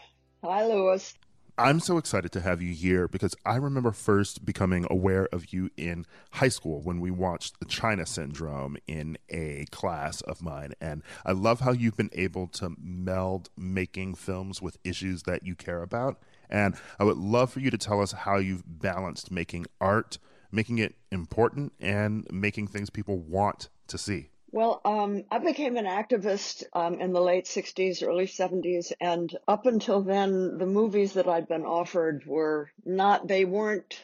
Hi, 0.43 0.67
Lewis. 0.67 1.15
I'm 1.57 1.79
so 1.79 1.99
excited 1.99 2.33
to 2.33 2.41
have 2.41 2.61
you 2.61 2.75
here 2.75 3.07
because 3.07 3.37
I 3.47 3.57
remember 3.57 3.93
first 3.93 4.45
becoming 4.45 4.89
aware 4.91 5.29
of 5.31 5.53
you 5.53 5.71
in 5.77 6.05
high 6.33 6.49
school 6.49 6.83
when 6.83 7.01
we 7.01 7.13
watched 7.13 7.61
the 7.61 7.65
China 7.65 8.07
Syndrome 8.07 8.77
in 8.89 9.19
a 9.29 9.67
class 9.71 10.21
of 10.23 10.43
mine. 10.43 10.73
And 10.81 11.05
I 11.25 11.31
love 11.31 11.61
how 11.61 11.71
you've 11.71 11.97
been 11.97 12.11
able 12.13 12.49
to 12.49 12.75
meld 12.77 13.51
making 13.57 14.17
films 14.17 14.61
with 14.61 14.79
issues 14.83 15.23
that 15.25 15.45
you 15.45 15.55
care 15.55 15.83
about. 15.83 16.21
And 16.51 16.75
I 16.99 17.05
would 17.05 17.19
love 17.19 17.53
for 17.53 17.61
you 17.61 17.71
to 17.71 17.79
tell 17.79 18.03
us 18.03 18.11
how 18.11 18.39
you've 18.39 18.65
balanced 18.67 19.31
making 19.31 19.67
art, 19.81 20.19
making 20.51 20.79
it 20.79 20.97
important, 21.13 21.73
and 21.79 22.27
making 22.33 22.67
things 22.67 22.91
people 22.91 23.21
want 23.21 23.69
to 23.87 23.97
see. 23.97 24.31
Well, 24.55 24.81
um, 24.85 25.25
I 25.33 25.41
became 25.41 25.77
an 25.77 25.85
activist 25.85 26.63
um, 26.75 27.01
in 27.01 27.13
the 27.13 27.21
late 27.21 27.47
60s, 27.47 28.07
early 28.07 28.29
70s, 28.29 28.93
and 29.01 29.37
up 29.49 29.67
until 29.67 30.01
then, 30.01 30.59
the 30.59 30.67
movies 30.67 31.15
that 31.15 31.27
I'd 31.27 31.49
been 31.49 31.67
offered 31.67 32.25
were 32.25 32.71
not, 32.85 33.27
they 33.27 33.45
weren't 33.45 34.01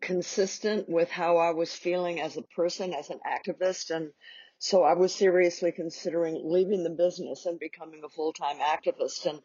consistent 0.00 0.88
with 0.88 1.10
how 1.10 1.38
I 1.38 1.50
was 1.50 1.74
feeling 1.74 2.20
as 2.20 2.36
a 2.36 2.42
person, 2.42 2.94
as 2.94 3.10
an 3.10 3.18
activist. 3.26 3.90
And 3.90 4.12
so 4.60 4.84
I 4.84 4.92
was 4.92 5.12
seriously 5.12 5.72
considering 5.72 6.40
leaving 6.44 6.84
the 6.84 6.90
business 6.90 7.44
and 7.44 7.58
becoming 7.58 8.02
a 8.04 8.08
full 8.08 8.32
time 8.32 8.58
activist. 8.58 9.26
And 9.26 9.42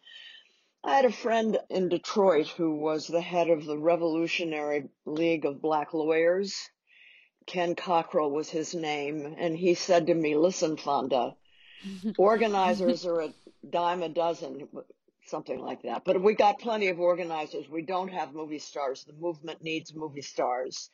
I 0.84 0.98
had 0.98 1.06
a 1.06 1.12
friend 1.12 1.58
in 1.72 1.90
Detroit 1.90 2.50
who 2.50 2.76
was 2.76 3.08
the 3.08 3.20
head 3.20 3.50
of 3.50 3.66
the 3.66 3.80
Revolutionary 3.80 4.90
League 5.08 5.46
of 5.46 5.60
Black 5.60 5.92
Lawyers. 5.96 6.70
Ken 7.46 7.76
Cockrell 7.76 8.32
was 8.32 8.50
his 8.50 8.74
name, 8.74 9.36
and 9.38 9.56
he 9.56 9.76
said 9.76 10.08
to 10.08 10.14
me, 10.14 10.36
Listen, 10.36 10.78
Fonda, 10.78 11.36
organizers 12.18 13.06
are 13.06 13.22
a 13.22 13.34
dime 13.70 14.02
a 14.04 14.10
dozen, 14.10 14.68
something 15.28 15.60
like 15.60 15.84
that. 15.84 16.04
But 16.06 16.22
we 16.22 16.34
got 16.34 16.60
plenty 16.60 16.88
of 16.88 17.00
organizers. 17.00 17.70
We 17.70 17.84
don't 17.84 18.10
have 18.10 18.34
movie 18.34 18.60
stars. 18.60 19.04
The 19.04 19.14
movement 19.14 19.64
needs 19.64 19.94
movie 19.94 20.22
stars. 20.22 20.90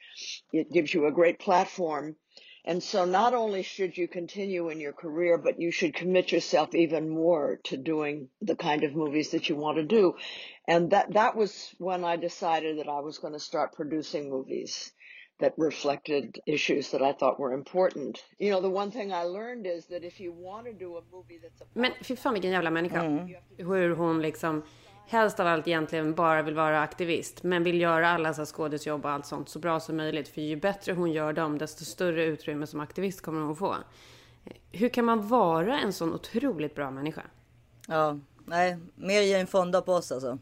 It 0.52 0.72
gives 0.72 0.94
you 0.94 1.06
a 1.06 1.12
great 1.12 1.40
platform. 1.40 2.16
And 2.64 2.84
so 2.84 3.06
not 3.06 3.34
only 3.34 3.64
should 3.64 3.98
you 3.98 4.08
continue 4.08 4.70
in 4.70 4.80
your 4.80 4.94
career, 4.94 5.38
but 5.38 5.60
you 5.60 5.72
should 5.72 5.96
commit 5.96 6.32
yourself 6.32 6.76
even 6.76 7.10
more 7.10 7.60
to 7.64 7.78
doing 7.78 8.30
the 8.40 8.56
kind 8.56 8.84
of 8.84 8.94
movies 8.94 9.32
that 9.32 9.50
you 9.50 9.56
want 9.56 9.78
to 9.78 9.84
do. 9.84 10.16
And 10.68 10.92
that, 10.92 11.14
that 11.14 11.36
was 11.36 11.74
when 11.80 12.04
I 12.04 12.18
decided 12.18 12.78
that 12.78 12.88
I 12.88 13.00
was 13.00 13.18
going 13.18 13.34
to 13.34 13.40
start 13.40 13.74
producing 13.74 14.30
movies 14.30 14.92
that 15.42 15.54
reflected 15.58 16.40
issues 16.46 16.92
that 16.92 17.02
I 17.02 17.14
thought 17.14 17.40
were 17.40 17.54
important. 17.54 18.26
You 18.40 18.52
know, 18.52 18.62
the 18.62 18.76
one 18.76 18.92
thing 18.92 19.12
I 19.12 19.24
learned 19.24 19.68
is 19.78 19.86
that 19.86 20.04
if 20.04 20.20
you 20.20 20.32
want 20.32 20.66
to 20.66 20.74
do 20.74 20.98
a 20.98 21.02
movie 21.12 21.40
that's 21.44 21.62
about 21.62 21.76
Men 21.76 21.92
fy 22.02 22.16
fan 22.16 22.34
vilken 22.34 22.52
jävla 22.52 22.72
människa. 22.72 23.28
Hur 23.58 23.96
hon 23.96 24.22
liksom 24.22 24.64
helst 25.08 25.40
av 25.40 25.48
allt 25.48 25.68
egentligen 25.68 26.14
bara 26.14 26.42
vill 26.42 26.56
vara 26.56 26.82
aktivist. 26.82 27.44
Men 27.44 27.64
vill 27.64 27.82
göra 27.82 28.10
alla 28.10 28.34
så 28.34 28.46
skådisjobb 28.46 29.06
och 29.06 29.12
allt 29.12 29.26
sånt 29.26 29.50
så 29.50 29.60
bra 29.60 29.80
som 29.80 29.98
möjligt. 29.98 30.28
För 30.28 30.42
ju 30.42 30.56
bättre 30.56 30.94
hon 30.94 31.12
gör 31.12 31.34
dem 31.34 31.58
desto 31.58 31.86
större 31.86 32.26
utrymme 32.26 32.68
som 32.68 32.80
aktivist 32.80 33.22
kommer 33.22 33.42
hon 33.42 33.56
få. 33.56 33.76
Hur 34.72 34.90
kan 34.90 35.06
man 35.06 35.28
vara 35.28 35.80
en 35.80 35.94
sån 35.94 36.14
otroligt 36.14 36.76
bra 36.76 36.92
människa? 36.92 37.22
ja, 37.88 38.20
nej, 38.46 38.78
mer 38.96 39.22
Jane 39.22 39.46
Fonda 39.46 39.82
på 39.82 39.94
oss 39.94 40.12
alltså. 40.12 40.38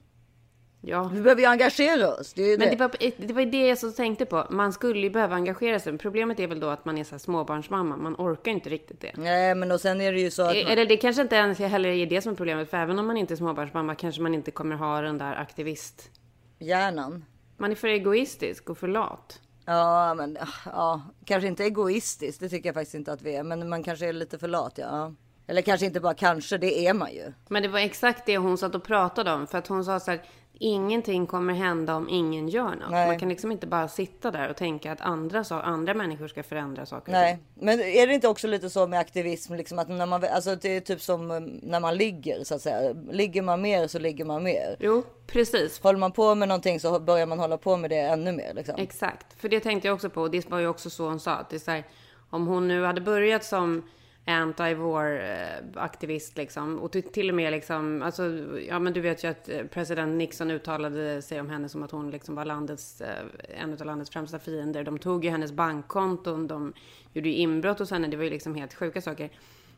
Ja, 0.81 1.03
Vi 1.13 1.21
behöver 1.21 1.41
ju 1.41 1.47
engagera 1.47 2.07
oss. 2.13 2.33
Det 2.33 2.57
Men 2.57 2.59
det. 2.59 2.75
det 2.75 2.77
var, 2.77 2.91
det 3.27 3.33
var 3.33 3.45
det 3.45 3.67
jag 3.67 3.77
så 3.77 3.91
tänkte 3.91 4.25
på. 4.25 4.45
Man 4.49 4.73
skulle 4.73 4.99
ju 4.99 5.09
behöva 5.09 5.35
engagera 5.35 5.79
sig. 5.79 5.97
Problemet 5.97 6.39
är 6.39 6.47
väl 6.47 6.59
då 6.59 6.67
att 6.69 6.85
man 6.85 6.97
är 6.97 7.03
så 7.03 7.11
här 7.11 7.17
småbarnsmamma. 7.19 7.97
Man 7.97 8.15
orkar 8.17 8.51
inte 8.51 8.69
riktigt 8.69 9.01
det. 9.01 9.11
Nej, 9.17 9.55
men 9.55 9.71
och 9.71 9.81
sen 9.81 10.01
är 10.01 10.11
det 10.13 10.19
ju 10.19 10.31
så 10.31 10.41
att. 10.41 10.55
man- 10.55 10.67
Eller 10.67 10.85
det 10.85 10.97
kanske 10.97 11.21
inte 11.21 11.35
ens 11.35 11.59
heller 11.59 11.89
är 11.89 12.05
det 12.05 12.21
som 12.21 12.31
är 12.31 12.35
problemet. 12.35 12.69
För 12.69 12.77
även 12.77 12.99
om 12.99 13.07
man 13.07 13.17
inte 13.17 13.33
är 13.33 13.35
småbarnsmamma 13.35 13.95
kanske 13.95 14.21
man 14.21 14.33
inte 14.33 14.51
kommer 14.51 14.75
ha 14.75 15.01
den 15.01 15.17
där 15.17 15.35
aktivist... 15.35 16.11
Hjärnan. 16.59 17.25
Man 17.57 17.71
är 17.71 17.75
för 17.75 17.87
egoistisk 17.87 18.69
och 18.69 18.77
för 18.77 18.87
lat. 18.87 19.39
Ja, 19.65 20.13
men 20.13 20.37
ja, 20.65 21.01
kanske 21.25 21.47
inte 21.47 21.63
egoistiskt. 21.63 22.39
Det 22.39 22.49
tycker 22.49 22.69
jag 22.69 22.73
faktiskt 22.75 22.95
inte 22.95 23.13
att 23.13 23.21
vi 23.21 23.35
är. 23.35 23.43
Men 23.43 23.69
man 23.69 23.83
kanske 23.83 24.07
är 24.07 24.13
lite 24.13 24.37
för 24.37 24.47
lat, 24.47 24.73
ja. 24.77 25.13
Eller 25.47 25.61
kanske 25.61 25.85
inte 25.85 25.99
bara 25.99 26.13
kanske, 26.13 26.57
det 26.57 26.87
är 26.87 26.93
man 26.93 27.11
ju. 27.13 27.33
Men 27.49 27.63
det 27.63 27.69
var 27.69 27.79
exakt 27.79 28.25
det 28.25 28.37
hon 28.37 28.57
satt 28.57 28.75
och 28.75 28.83
pratade 28.83 29.33
om. 29.33 29.47
För 29.47 29.57
att 29.57 29.67
hon 29.67 29.85
sa 29.85 29.99
så 29.99 30.11
här, 30.11 30.21
ingenting 30.59 31.27
kommer 31.27 31.53
hända 31.53 31.95
om 31.95 32.09
ingen 32.09 32.49
gör 32.49 32.69
något. 32.75 32.91
Nej. 32.91 33.07
Man 33.07 33.19
kan 33.19 33.29
liksom 33.29 33.51
inte 33.51 33.67
bara 33.67 33.87
sitta 33.87 34.31
där 34.31 34.49
och 34.49 34.55
tänka 34.55 34.91
att 34.91 35.01
andra, 35.01 35.43
så, 35.43 35.55
andra 35.55 35.93
människor 35.93 36.27
ska 36.27 36.43
förändra 36.43 36.85
saker. 36.85 37.11
Nej, 37.11 37.39
men 37.53 37.79
är 37.79 38.07
det 38.07 38.13
inte 38.13 38.27
också 38.27 38.47
lite 38.47 38.69
så 38.69 38.87
med 38.87 38.99
aktivism, 38.99 39.53
liksom 39.53 39.79
att 39.79 39.89
när 39.89 40.05
man, 40.05 40.23
alltså 40.23 40.55
det 40.55 40.75
är 40.75 40.79
typ 40.81 41.01
som 41.01 41.31
eh, 41.31 41.39
när 41.61 41.79
man 41.79 41.97
ligger 41.97 42.43
så 42.43 42.55
att 42.55 42.61
säga. 42.61 42.93
Ligger 43.11 43.41
man 43.41 43.61
mer 43.61 43.87
så 43.87 43.99
ligger 43.99 44.25
man 44.25 44.43
mer. 44.43 44.75
Jo, 44.79 45.03
precis. 45.27 45.79
Håller 45.79 45.99
man 45.99 46.11
på 46.11 46.35
med 46.35 46.47
någonting 46.47 46.79
så 46.79 46.99
börjar 46.99 47.25
man 47.25 47.39
hålla 47.39 47.57
på 47.57 47.77
med 47.77 47.89
det 47.89 47.99
ännu 47.99 48.31
mer 48.31 48.53
liksom. 48.53 48.75
Exakt, 48.77 49.41
för 49.41 49.49
det 49.49 49.59
tänkte 49.59 49.87
jag 49.87 49.95
också 49.95 50.09
på. 50.09 50.21
Och 50.21 50.31
det 50.31 50.49
var 50.49 50.59
ju 50.59 50.67
också 50.67 50.89
så 50.89 51.07
hon 51.07 51.19
sa. 51.19 51.31
Att 51.31 51.49
det 51.49 51.67
är 51.67 51.71
här, 51.71 51.83
om 52.29 52.47
hon 52.47 52.67
nu 52.67 52.83
hade 52.83 53.01
börjat 53.01 53.43
som 53.43 53.83
anti-war-aktivist 54.25 56.37
liksom. 56.37 56.79
Och 56.79 56.91
till, 56.91 57.29
och 57.29 57.35
med 57.35 57.51
liksom, 57.51 58.01
alltså, 58.01 58.23
ja 58.67 58.79
men 58.79 58.93
du 58.93 59.01
vet 59.01 59.23
ju 59.23 59.27
att 59.27 59.49
eh, 59.49 59.63
president 59.63 60.17
Nixon 60.17 60.51
uttalade 60.51 61.21
sig 61.21 61.39
om 61.39 61.49
henne 61.49 61.69
som 61.69 61.83
att 61.83 61.91
hon 61.91 62.11
liksom 62.11 62.35
var 62.35 62.45
landets, 62.45 63.01
eh, 63.01 63.25
en 63.61 63.73
av 63.73 63.85
landets 63.85 64.11
främsta 64.11 64.39
fiender. 64.39 64.83
De 64.83 64.99
tog 64.99 65.25
ju 65.25 65.31
hennes 65.31 65.51
bankkonton, 65.51 66.47
de 66.47 66.73
gjorde 67.13 67.29
ju 67.29 67.35
inbrott 67.35 67.79
hos 67.79 67.91
henne, 67.91 68.07
det 68.07 68.17
var 68.17 68.23
ju 68.23 68.29
liksom 68.29 68.55
helt 68.55 68.73
sjuka 68.73 69.01
saker. 69.01 69.29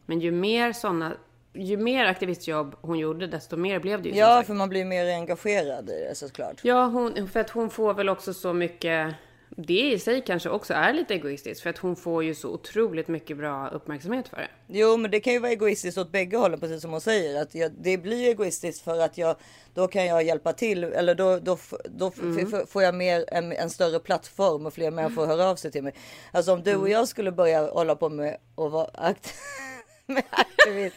Men 0.05 0.19
ju 0.19 0.31
mer 0.31 0.73
sådana, 0.73 1.13
ju 1.53 1.77
mer 1.77 2.05
aktivistjobb 2.05 2.75
hon 2.81 2.99
gjorde, 2.99 3.27
desto 3.27 3.57
mer 3.57 3.79
blev 3.79 4.01
det 4.01 4.09
ju. 4.09 4.15
Ja, 4.15 4.43
för 4.47 4.53
man 4.53 4.69
blir 4.69 4.85
mer 4.85 5.15
engagerad 5.15 5.89
i 5.89 6.05
det 6.09 6.15
såklart. 6.15 6.59
Ja, 6.63 6.85
hon, 6.85 7.27
för 7.27 7.39
att 7.39 7.49
hon 7.49 7.69
får 7.69 7.93
väl 7.93 8.09
också 8.09 8.33
så 8.33 8.53
mycket... 8.53 9.15
Det 9.55 9.91
i 9.91 9.99
sig 9.99 10.21
kanske 10.25 10.49
också 10.49 10.73
är 10.73 10.93
lite 10.93 11.13
egoistiskt 11.13 11.61
för 11.61 11.69
att 11.69 11.77
hon 11.77 11.95
får 11.95 12.23
ju 12.23 12.35
så 12.35 12.49
otroligt 12.49 13.07
mycket 13.07 13.37
bra 13.37 13.67
uppmärksamhet 13.69 14.27
för 14.27 14.37
det. 14.37 14.47
Jo, 14.67 14.97
men 14.97 15.11
det 15.11 15.19
kan 15.19 15.33
ju 15.33 15.39
vara 15.39 15.51
egoistiskt 15.51 15.97
åt 15.97 16.11
bägge 16.11 16.37
hållen, 16.37 16.59
precis 16.59 16.81
som 16.81 16.91
hon 16.91 17.01
säger. 17.01 17.41
Att 17.41 17.55
jag, 17.55 17.71
det 17.71 17.97
blir 17.97 18.27
egoistiskt 18.29 18.81
för 18.83 18.99
att 18.99 19.17
jag 19.17 19.35
då 19.73 19.87
kan 19.87 20.05
jag 20.05 20.23
hjälpa 20.23 20.53
till 20.53 20.83
eller 20.83 21.15
då, 21.15 21.39
då, 21.39 21.57
då 21.85 22.11
Mm. 22.21 22.67
får 22.67 22.83
jag 22.83 22.95
mer 22.95 23.25
en, 23.27 23.51
en 23.51 23.69
större 23.69 23.99
plattform 23.99 24.65
och 24.65 24.73
fler 24.73 24.91
människor 24.91 25.25
hör 25.25 25.49
av 25.51 25.55
sig 25.55 25.71
till 25.71 25.83
mig. 25.83 25.93
Alltså 26.31 26.53
om 26.53 26.63
du 26.63 26.69
Mm. 26.71 26.81
och 26.81 26.89
jag 26.89 27.07
skulle 27.07 27.31
börja 27.31 27.71
hålla 27.71 27.95
på 27.95 28.09
med 28.09 28.37
att 28.55 28.71
vara 28.71 28.85
akt- 28.93 29.33
med. 30.05 30.23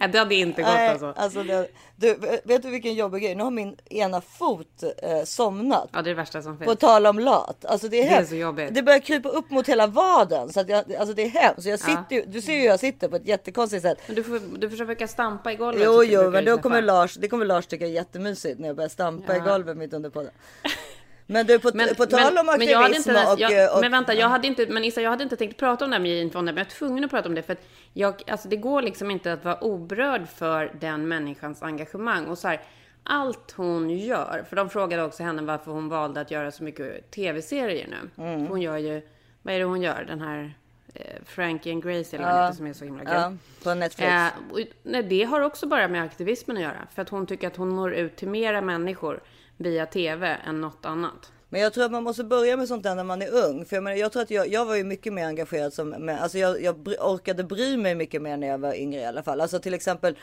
Ja, 0.00 0.06
det 0.06 0.18
hade 0.18 0.34
inte 0.34 0.62
gått 0.62 0.70
Nej, 0.72 0.88
alltså. 0.88 1.12
alltså 1.16 1.42
det, 1.42 1.68
du, 1.96 2.14
vet 2.44 2.62
du 2.62 2.70
vilken 2.70 2.94
jobbig 2.94 3.22
grej? 3.22 3.34
Nu 3.34 3.42
har 3.44 3.50
min 3.50 3.76
ena 3.90 4.20
fot 4.20 4.82
eh, 5.02 5.24
somnat. 5.24 5.88
Ja, 5.92 6.02
det 6.02 6.10
är 6.10 6.14
det 6.14 6.14
värsta 6.14 6.42
som 6.42 6.58
På 6.58 6.64
finns. 6.64 6.78
tal 6.78 7.06
om 7.06 7.18
lat. 7.18 7.64
Alltså 7.64 7.88
det 7.88 8.02
är, 8.02 8.10
Det 8.10 8.16
är 8.16 8.24
så 8.24 8.34
jobbigt. 8.34 8.74
Det 8.74 8.82
börjar 8.82 8.98
krypa 8.98 9.28
upp 9.28 9.50
mot 9.50 9.68
hela 9.68 9.86
vaden. 9.86 10.52
Så 10.52 10.60
att 10.60 10.68
jag, 10.68 10.94
alltså 10.94 11.14
det 11.14 11.22
är 11.22 11.28
hemskt. 11.28 11.66
Jag 11.66 11.80
sitter 11.80 12.12
ju, 12.16 12.24
du 12.26 12.40
ser 12.42 12.52
ju 12.52 12.58
hur 12.60 12.66
jag 12.66 12.80
sitter 12.80 13.08
på 13.08 13.16
ett 13.16 13.26
jättekonstigt 13.26 13.82
sätt. 13.82 13.98
Men 14.06 14.16
du 14.16 14.22
får, 14.24 14.58
du 14.58 14.70
får 14.70 14.76
försöka 14.76 15.08
stampa 15.08 15.52
i 15.52 15.56
golvet. 15.56 15.82
Jo, 15.84 16.04
jo, 16.04 16.22
men 16.30 16.44
då 16.44 16.50
snäppa. 16.52 16.62
kommer 16.62 16.82
Lars, 16.82 17.14
det 17.14 17.28
kommer 17.28 17.46
Lars 17.46 17.66
tycka 17.66 17.86
är 17.86 17.90
jättemysigt 17.90 18.58
när 18.60 18.66
jag 18.66 18.76
börjar 18.76 18.88
stampa 18.88 19.34
i 19.34 19.38
Ja. 19.38 19.44
golvet 19.44 19.76
mitt 19.76 19.92
under 19.92 20.10
podden. 20.10 20.32
Men 21.26 21.46
du, 21.46 21.58
på, 21.58 21.70
Men, 21.74 21.94
på 21.94 22.06
tal 22.06 22.38
om 22.38 22.46
men 22.46 22.54
aktivism 22.54 23.10
inte, 23.10 23.26
och, 23.32 23.40
jag, 23.40 23.74
och... 23.74 23.80
Men 23.80 23.90
vänta, 23.90 24.14
jag 24.14 24.28
hade 24.28 24.46
inte, 24.46 24.66
men 24.66 24.84
Issa, 24.84 25.00
jag 25.00 25.10
hade 25.10 25.22
inte 25.22 25.36
tänkt 25.36 25.56
prata 25.56 25.84
om 25.84 25.90
det 25.90 25.94
här 25.94 26.02
med 26.02 26.18
Jane 26.18 26.30
men 26.42 26.46
jag 26.46 26.58
är 26.58 26.70
tvungen 26.70 27.04
att 27.04 27.10
prata 27.10 27.28
om 27.28 27.34
det 27.34 27.42
för 27.42 27.52
att 27.52 27.66
jag, 27.92 28.22
alltså 28.26 28.48
det 28.48 28.56
går 28.56 28.82
liksom 28.82 29.10
inte 29.10 29.32
att 29.32 29.44
vara 29.44 29.58
oberörd 29.60 30.28
för 30.28 30.72
den 30.80 31.08
människans 31.08 31.62
engagemang 31.62 32.26
och 32.26 32.38
så 32.38 32.48
här, 32.48 32.60
allt 33.02 33.54
hon 33.56 33.90
gör, 33.90 34.44
för 34.48 34.56
de 34.56 34.70
frågade 34.70 35.02
också 35.02 35.22
henne 35.22 35.42
varför 35.42 35.72
hon 35.72 35.88
valde 35.88 36.20
att 36.20 36.30
göra 36.30 36.50
så 36.50 36.64
mycket 36.64 37.10
tv-serier 37.10 37.88
nu. 37.88 38.24
Mm. 38.24 38.46
Hon 38.46 38.60
gör 38.60 38.76
ju, 38.76 39.02
vad 39.42 39.54
är 39.54 39.58
det 39.58 39.64
hon 39.64 39.82
gör? 39.82 40.04
Den 40.08 40.20
här 40.20 40.54
eh, 40.94 41.22
Frankie 41.24 41.72
and 41.72 41.82
Grace 41.82 42.16
eller 42.16 42.26
heter 42.26 42.56
som 42.56 42.66
är 42.66 42.72
så 42.72 42.84
himla 42.84 43.04
kul. 43.04 43.14
Ja, 43.14 43.32
på 43.62 43.74
Netflix. 43.74 44.10
Eh, 44.10 44.28
och, 44.50 44.58
nej, 44.82 45.02
det 45.02 45.24
har 45.24 45.40
också 45.40 45.66
bara 45.66 45.88
med 45.88 46.02
aktivismen 46.02 46.56
att 46.56 46.62
göra. 46.62 46.86
För 46.94 47.02
att 47.02 47.08
hon 47.08 47.26
tycker 47.26 47.46
att 47.46 47.56
hon 47.56 47.76
når 47.76 47.94
ut 47.94 48.16
till 48.16 48.28
mera 48.28 48.60
människor 48.60 49.20
via 49.56 49.86
tv 49.86 50.38
än 50.46 50.60
något 50.60 50.84
annat. 50.84 51.32
Men 51.48 51.60
jag 51.60 51.72
tror 51.72 51.84
att 51.84 51.92
man 51.92 52.02
måste 52.02 52.24
börja 52.24 52.56
med 52.56 52.68
sånt 52.68 52.82
där 52.82 52.94
när 52.94 53.04
man 53.04 53.22
är 53.22 53.44
ung. 53.44 53.64
För 53.64 53.76
jag, 53.76 53.82
menar, 53.82 53.96
jag 53.96 54.12
tror 54.12 54.22
att 54.22 54.30
jag, 54.30 54.48
jag 54.48 54.64
var 54.64 54.74
ju 54.74 54.84
mycket 54.84 55.12
mer 55.12 55.26
engagerad 55.26 55.72
som, 55.72 55.88
med, 55.88 56.22
alltså 56.22 56.38
jag, 56.38 56.62
jag 56.62 56.88
orkade 57.00 57.44
bry 57.44 57.76
mig 57.76 57.94
mycket 57.94 58.22
mer 58.22 58.36
när 58.36 58.46
jag 58.46 58.58
var 58.58 58.74
yngre 58.74 59.00
i 59.00 59.04
alla 59.04 59.22
fall. 59.22 59.40
Alltså 59.40 59.58
till 59.58 59.74
exempel 59.74 60.16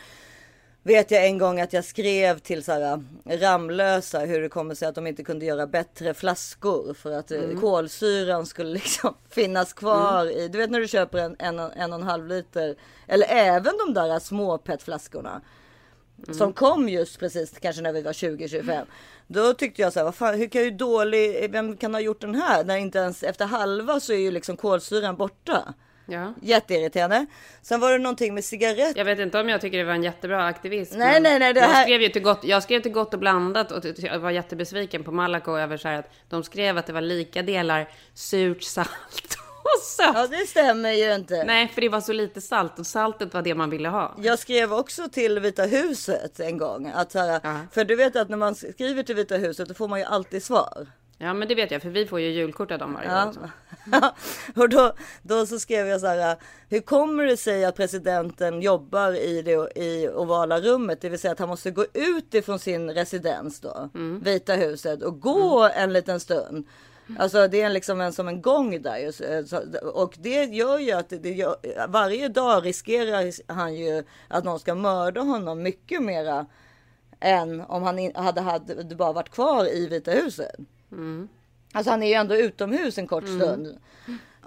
vet 0.83 1.11
jag 1.11 1.25
en 1.25 1.37
gång 1.37 1.59
att 1.59 1.73
jag 1.73 1.85
skrev 1.85 2.39
till 2.39 2.63
så 2.63 2.71
här, 2.71 3.03
Ramlösa 3.25 4.19
hur 4.19 4.41
det 4.41 4.49
kommer 4.49 4.75
sig 4.75 4.87
att 4.87 4.95
de 4.95 5.07
inte 5.07 5.23
kunde 5.23 5.45
göra 5.45 5.67
bättre 5.67 6.13
flaskor 6.13 6.93
för 6.93 7.11
att 7.11 7.31
mm. 7.31 7.61
kolsyran 7.61 8.45
skulle 8.45 8.69
liksom 8.73 9.13
finnas 9.29 9.73
kvar 9.73 10.25
i. 10.25 10.47
Du 10.47 10.57
vet 10.57 10.69
när 10.69 10.79
du 10.79 10.87
köper 10.87 11.17
en, 11.17 11.35
en, 11.39 11.59
en 11.59 11.93
och 11.93 11.99
en 11.99 12.07
halv 12.07 12.27
liter 12.27 12.75
eller 13.07 13.27
även 13.29 13.73
de 13.77 13.93
där 13.93 14.19
små 14.19 14.57
petflaskorna 14.57 15.41
som 16.31 16.53
kom 16.53 16.89
just 16.89 17.19
precis 17.19 17.53
kanske 17.61 17.81
när 17.81 17.93
vi 17.93 18.01
var 18.01 18.13
20-25. 18.13 18.85
Då 19.27 19.53
tyckte 19.53 19.81
jag 19.81 19.93
så 19.93 19.99
här, 19.99 20.03
vad 20.05 20.15
fan, 20.15 20.37
hur 20.37 20.47
kan 20.47 20.63
ju 20.63 20.71
dålig, 20.71 21.51
vem 21.51 21.77
kan 21.77 21.93
ha 21.93 22.01
gjort 22.01 22.21
den 22.21 22.35
här? 22.35 22.63
När 22.63 22.77
inte 22.77 22.99
ens 22.99 23.23
efter 23.23 23.45
halva 23.45 23.99
så 23.99 24.13
är 24.13 24.17
ju 24.17 24.31
liksom 24.31 24.57
kolsyran 24.57 25.15
borta. 25.15 25.73
Ja. 26.05 26.33
Jätteirriterande. 26.41 27.25
Sen 27.61 27.79
var 27.79 27.91
det 27.91 27.97
någonting 27.97 28.33
med 28.33 28.43
cigarett. 28.43 28.97
Jag 28.97 29.05
vet 29.05 29.19
inte 29.19 29.39
om 29.39 29.49
jag 29.49 29.61
tycker 29.61 29.77
det 29.77 29.83
var 29.83 29.93
en 29.93 30.03
jättebra 30.03 30.45
aktivism. 30.45 30.97
Nej, 30.97 31.21
nej, 31.21 31.39
nej, 31.39 31.53
det 31.53 31.59
jag, 31.59 31.67
här- 31.67 31.83
skrev 31.83 32.01
ju 32.01 32.09
till 32.09 32.21
gott, 32.21 32.43
jag 32.43 32.63
skrev 32.63 32.81
till 32.81 32.91
Gott 32.91 33.13
och 33.13 33.19
blandat 33.19 33.71
och 33.71 33.83
jag 33.97 34.19
var 34.19 34.31
jättebesviken 34.31 35.03
på 35.03 35.11
Malaco 35.11 35.57
över 35.57 35.77
så 35.77 35.87
här 35.87 35.99
att 35.99 36.09
de 36.29 36.43
skrev 36.43 36.77
att 36.77 36.85
det 36.85 36.93
var 36.93 37.01
lika 37.01 37.41
delar 37.41 37.89
surt 38.13 38.63
salt 38.63 39.37
och 39.63 39.81
sött. 39.83 40.11
Ja 40.15 40.27
det 40.27 40.47
stämmer 40.47 40.91
ju 40.91 41.13
inte. 41.15 41.43
Nej, 41.43 41.67
för 41.67 41.81
det 41.81 41.89
var 41.89 42.01
så 42.01 42.13
lite 42.13 42.41
salt 42.41 42.79
och 42.79 42.87
saltet 42.87 43.33
var 43.33 43.41
det 43.41 43.55
man 43.55 43.69
ville 43.69 43.89
ha. 43.89 44.15
Jag 44.17 44.39
skrev 44.39 44.73
också 44.73 45.09
till 45.09 45.39
Vita 45.39 45.63
huset 45.63 46.39
en 46.39 46.57
gång. 46.57 46.91
Att 46.95 47.13
här. 47.13 47.59
För 47.71 47.83
du 47.85 47.95
vet 47.95 48.15
att 48.15 48.29
när 48.29 48.37
man 48.37 48.55
skriver 48.55 49.03
till 49.03 49.15
Vita 49.15 49.35
huset 49.37 49.67
då 49.67 49.73
får 49.73 49.87
man 49.87 49.99
ju 49.99 50.05
alltid 50.05 50.43
svar. 50.43 50.87
Ja, 51.17 51.33
men 51.33 51.47
det 51.47 51.55
vet 51.55 51.71
jag, 51.71 51.81
för 51.81 51.89
vi 51.89 52.05
får 52.05 52.19
ju 52.19 52.29
julkort 52.29 52.71
av 52.71 52.79
dem 52.79 52.93
varje 52.93 53.07
år 53.09 53.15
Ja. 53.15 53.27
också. 53.27 53.49
och 54.61 54.69
då, 54.69 54.93
då 55.21 55.45
så 55.45 55.59
skrev 55.59 55.87
jag 55.87 56.01
så 56.01 56.07
här. 56.07 56.37
Hur 56.69 56.79
kommer 56.79 57.25
det 57.25 57.37
sig 57.37 57.65
att 57.65 57.75
presidenten 57.75 58.61
jobbar 58.61 59.11
i 59.13 59.41
det 59.41 59.77
i 59.81 60.09
ovala 60.09 60.59
rummet? 60.61 61.01
Det 61.01 61.09
vill 61.09 61.19
säga 61.19 61.31
att 61.31 61.39
han 61.39 61.49
måste 61.49 61.71
gå 61.71 61.85
ut 61.93 62.33
ifrån 62.33 62.59
sin 62.59 62.91
residens 62.91 63.59
då, 63.59 63.89
Vita 64.21 64.53
huset 64.53 65.03
och 65.03 65.19
gå 65.19 65.69
en 65.75 65.93
liten 65.93 66.19
stund. 66.19 66.67
Alltså 67.19 67.47
det 67.47 67.61
är 67.61 67.69
liksom 67.69 68.01
en, 68.01 68.13
som 68.13 68.27
en 68.27 68.41
gång 68.41 68.81
där 68.81 69.11
Och 69.95 70.15
det 70.19 70.43
gör 70.43 70.79
ju 70.79 70.91
att 70.91 71.09
det, 71.09 71.31
gör, 71.31 71.55
varje 71.87 72.27
dag 72.27 72.65
riskerar 72.65 73.53
han 73.53 73.75
ju 73.75 74.03
att 74.27 74.43
någon 74.43 74.59
ska 74.59 74.75
mörda 74.75 75.21
honom 75.21 75.63
mycket 75.63 76.03
mera 76.03 76.45
än 77.19 77.61
om 77.61 77.83
han 77.83 78.11
hade, 78.15 78.41
hade 78.41 78.95
bara 78.95 79.13
varit 79.13 79.29
kvar 79.29 79.75
i 79.75 79.87
Vita 79.87 80.11
huset. 80.11 80.55
Alltså 81.73 81.91
han 81.91 82.03
är 82.03 82.07
ju 82.07 82.13
ändå 82.13 82.35
utomhus 82.35 82.97
en 82.97 83.07
kort 83.07 83.23
stund. 83.23 83.77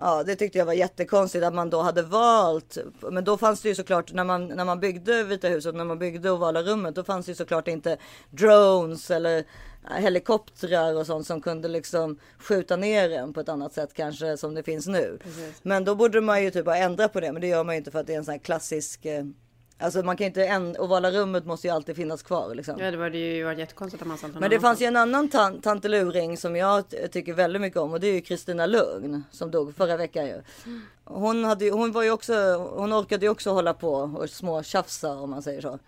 Ja, 0.01 0.23
det 0.23 0.37
tyckte 0.37 0.59
jag 0.59 0.67
var 0.67 0.73
jättekonstigt 0.73 1.45
att 1.45 1.55
man 1.55 1.71
då 1.71 1.81
hade 1.81 2.03
valt. 2.03 2.79
Men 3.11 3.25
då 3.25 3.39
fanns 3.39 3.63
det 3.63 3.69
ju 3.69 3.75
såklart 3.75 4.13
när 4.13 4.25
man 4.25 4.47
när 4.47 4.65
man 4.65 4.81
byggde 4.81 5.25
Vita 5.25 5.49
huset, 5.49 5.75
när 5.75 5.85
man 5.85 5.99
byggde 5.99 6.31
ovala 6.31 6.63
rummet, 6.63 6.95
då 6.95 7.05
fanns 7.05 7.27
det 7.27 7.31
ju 7.31 7.37
såklart 7.37 7.69
inte 7.69 7.97
drones 8.31 9.11
eller 9.11 9.45
helikoptrar 9.91 10.95
och 10.95 11.07
sånt 11.07 11.27
som 11.27 11.41
kunde 11.41 11.69
liksom 11.69 12.19
skjuta 12.39 12.77
ner 12.77 13.11
en 13.11 13.33
på 13.33 13.41
ett 13.41 13.49
annat 13.49 13.73
sätt 13.73 13.95
kanske 13.95 14.37
som 14.37 14.55
det 14.55 14.63
finns 14.63 14.87
nu. 14.87 15.19
Men 15.63 15.85
då 15.85 15.95
borde 15.95 16.21
man 16.21 16.43
ju 16.43 16.51
typ 16.51 16.67
ha 16.67 16.77
ändrat 16.77 17.13
på 17.13 17.21
det, 17.21 17.33
men 17.33 17.41
det 17.41 17.49
gör 17.49 17.65
man 17.65 17.75
ju 17.75 17.79
inte 17.79 17.91
för 17.91 17.99
att 17.99 18.07
det 18.07 18.15
är 18.15 18.19
en 18.19 18.25
sån 18.25 18.33
här 18.33 18.39
klassisk. 18.39 19.07
Alltså 19.79 20.03
man 20.03 20.17
kan 20.17 20.27
inte 20.27 20.45
en 20.47 20.77
ovala 20.77 21.11
rummet 21.11 21.47
måste 21.47 21.67
ju 21.67 21.75
alltid 21.75 21.97
finnas 21.97 22.23
kvar 22.23 22.55
liksom. 22.55 22.75
Ja, 22.79 22.91
det 22.91 22.97
var 22.97 23.11
det 23.11 23.19
ju 23.19 23.45
varit 23.45 23.59
jättekonstigt 23.59 24.03
om 24.03 24.09
man 24.09 24.19
satt 24.19 24.35
Men 24.35 24.51
det 24.51 24.61
fanns 24.61 24.81
ju 24.83 24.87
en 24.87 24.97
annan 24.97 25.29
tan- 25.29 25.61
tanteluring 25.61 26.37
som 26.37 26.57
jag 26.57 26.85
tycker 27.13 27.33
väldigt 27.35 27.63
mycket 27.63 27.79
om 27.79 27.93
och 27.93 28.01
det 28.01 28.07
är 28.07 28.13
ju 28.13 28.21
Kristina 28.21 28.67
Lugn 28.67 29.25
som 29.31 29.51
dog 29.51 29.75
förra 29.77 29.97
veckan 29.97 30.27
ju. 30.27 30.43
Hon, 31.05 31.45
hade, 31.45 31.71
hon 31.71 31.93
var 31.93 32.03
ju 32.03 32.11
också, 32.11 32.35
hon 32.77 32.93
orkade 32.93 33.27
ju 33.27 33.31
också 33.31 33.51
hålla 33.51 33.75
på 33.75 33.93
och 33.93 34.31
små 34.31 34.63
tjafsa 34.63 35.13
om 35.13 35.31
man 35.31 35.43
säger 35.43 35.61
så. 35.61 35.79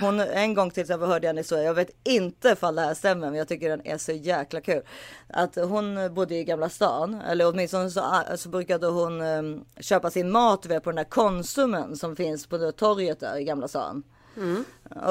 Hon, 0.00 0.20
en 0.20 0.54
gång 0.54 0.70
till 0.70 0.80
exempel 0.80 1.08
hörde 1.08 1.26
jag 1.26 1.30
en 1.30 1.36
historia, 1.36 1.64
jag 1.64 1.74
vet 1.74 1.90
inte 2.04 2.48
ifall 2.48 2.74
det 2.74 2.82
här 2.82 2.94
stämmer 2.94 3.30
men 3.30 3.38
jag 3.38 3.48
tycker 3.48 3.68
den 3.68 3.86
är 3.86 3.98
så 3.98 4.12
jäkla 4.12 4.60
kul. 4.60 4.82
Att 5.28 5.54
hon 5.54 6.14
bodde 6.14 6.34
i 6.34 6.44
Gamla 6.44 6.68
stan, 6.68 7.20
eller 7.20 7.48
åtminstone 7.48 7.90
så, 7.90 8.22
så 8.36 8.48
brukade 8.48 8.86
hon 8.86 9.20
eh, 9.20 9.62
köpa 9.80 10.10
sin 10.10 10.30
mat 10.30 10.62
på 10.62 10.90
den 10.90 10.96
där 10.96 11.04
Konsumen 11.04 11.96
som 11.96 12.16
finns 12.16 12.46
på 12.46 12.72
torget 12.72 13.20
där 13.20 13.36
i 13.36 13.44
Gamla 13.44 13.68
stan. 13.68 14.02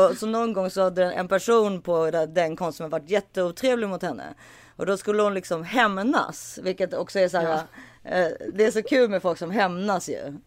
Och 0.10 0.18
så 0.18 0.26
någon 0.26 0.54
gång 0.54 0.70
så 0.70 0.82
hade 0.82 1.12
en 1.12 1.28
person 1.28 1.82
på 1.82 2.12
den 2.12 2.56
konsumen 2.56 2.90
varit 2.90 3.10
jätteotrevlig 3.10 3.90
mot 3.90 4.02
henne. 4.02 4.34
Och 4.76 4.86
då 4.86 4.98
skulle 4.98 5.22
hon 5.22 5.34
liksom 5.34 5.64
hämnas, 5.64 6.60
vilket 6.64 6.94
också 6.94 7.20
är 7.20 7.30
så 7.30 7.38
här. 7.38 7.54
Eh, 7.54 7.62
det 8.54 8.66
är 8.66 8.72
så 8.72 8.84
kul 8.84 9.10
med 9.10 9.22
folk 9.22 9.38
som 9.40 9.52
hämnas 9.52 10.10
ju. 10.10 10.38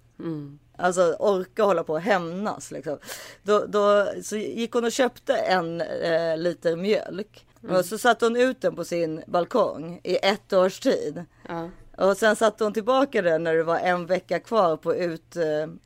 Alltså 0.77 1.17
orka 1.19 1.63
hålla 1.65 1.85
på 1.85 1.93
och 1.93 2.01
hämnas 2.01 2.71
liksom. 2.71 2.99
Då, 3.43 3.65
då 3.67 4.13
så 4.23 4.37
gick 4.37 4.73
hon 4.73 4.85
och 4.85 4.93
köpte 4.93 5.35
en 5.35 5.81
eh, 5.81 6.37
liter 6.37 6.77
mjölk. 6.77 7.47
Och 7.71 7.85
så 7.85 7.99
satte 7.99 8.25
hon 8.27 8.37
ut 8.37 8.61
den 8.61 8.77
på 8.77 8.85
sin 8.85 9.23
balkong 9.27 10.01
i 10.03 10.17
ett 10.17 10.53
års 10.53 10.81
tid. 10.81 11.25
Ja. 11.49 11.69
Och 11.97 12.17
sen 12.17 12.37
satte 12.37 12.65
hon 12.65 12.73
tillbaka 12.73 13.23
den 13.23 13.45
när 13.45 13.55
det 13.55 13.63
var 13.63 13.79
en 13.79 14.07
vecka 14.07 14.41
kvar 14.41 14.77
på 14.77 14.95
ut, 14.95 15.37
eh, 15.37 15.45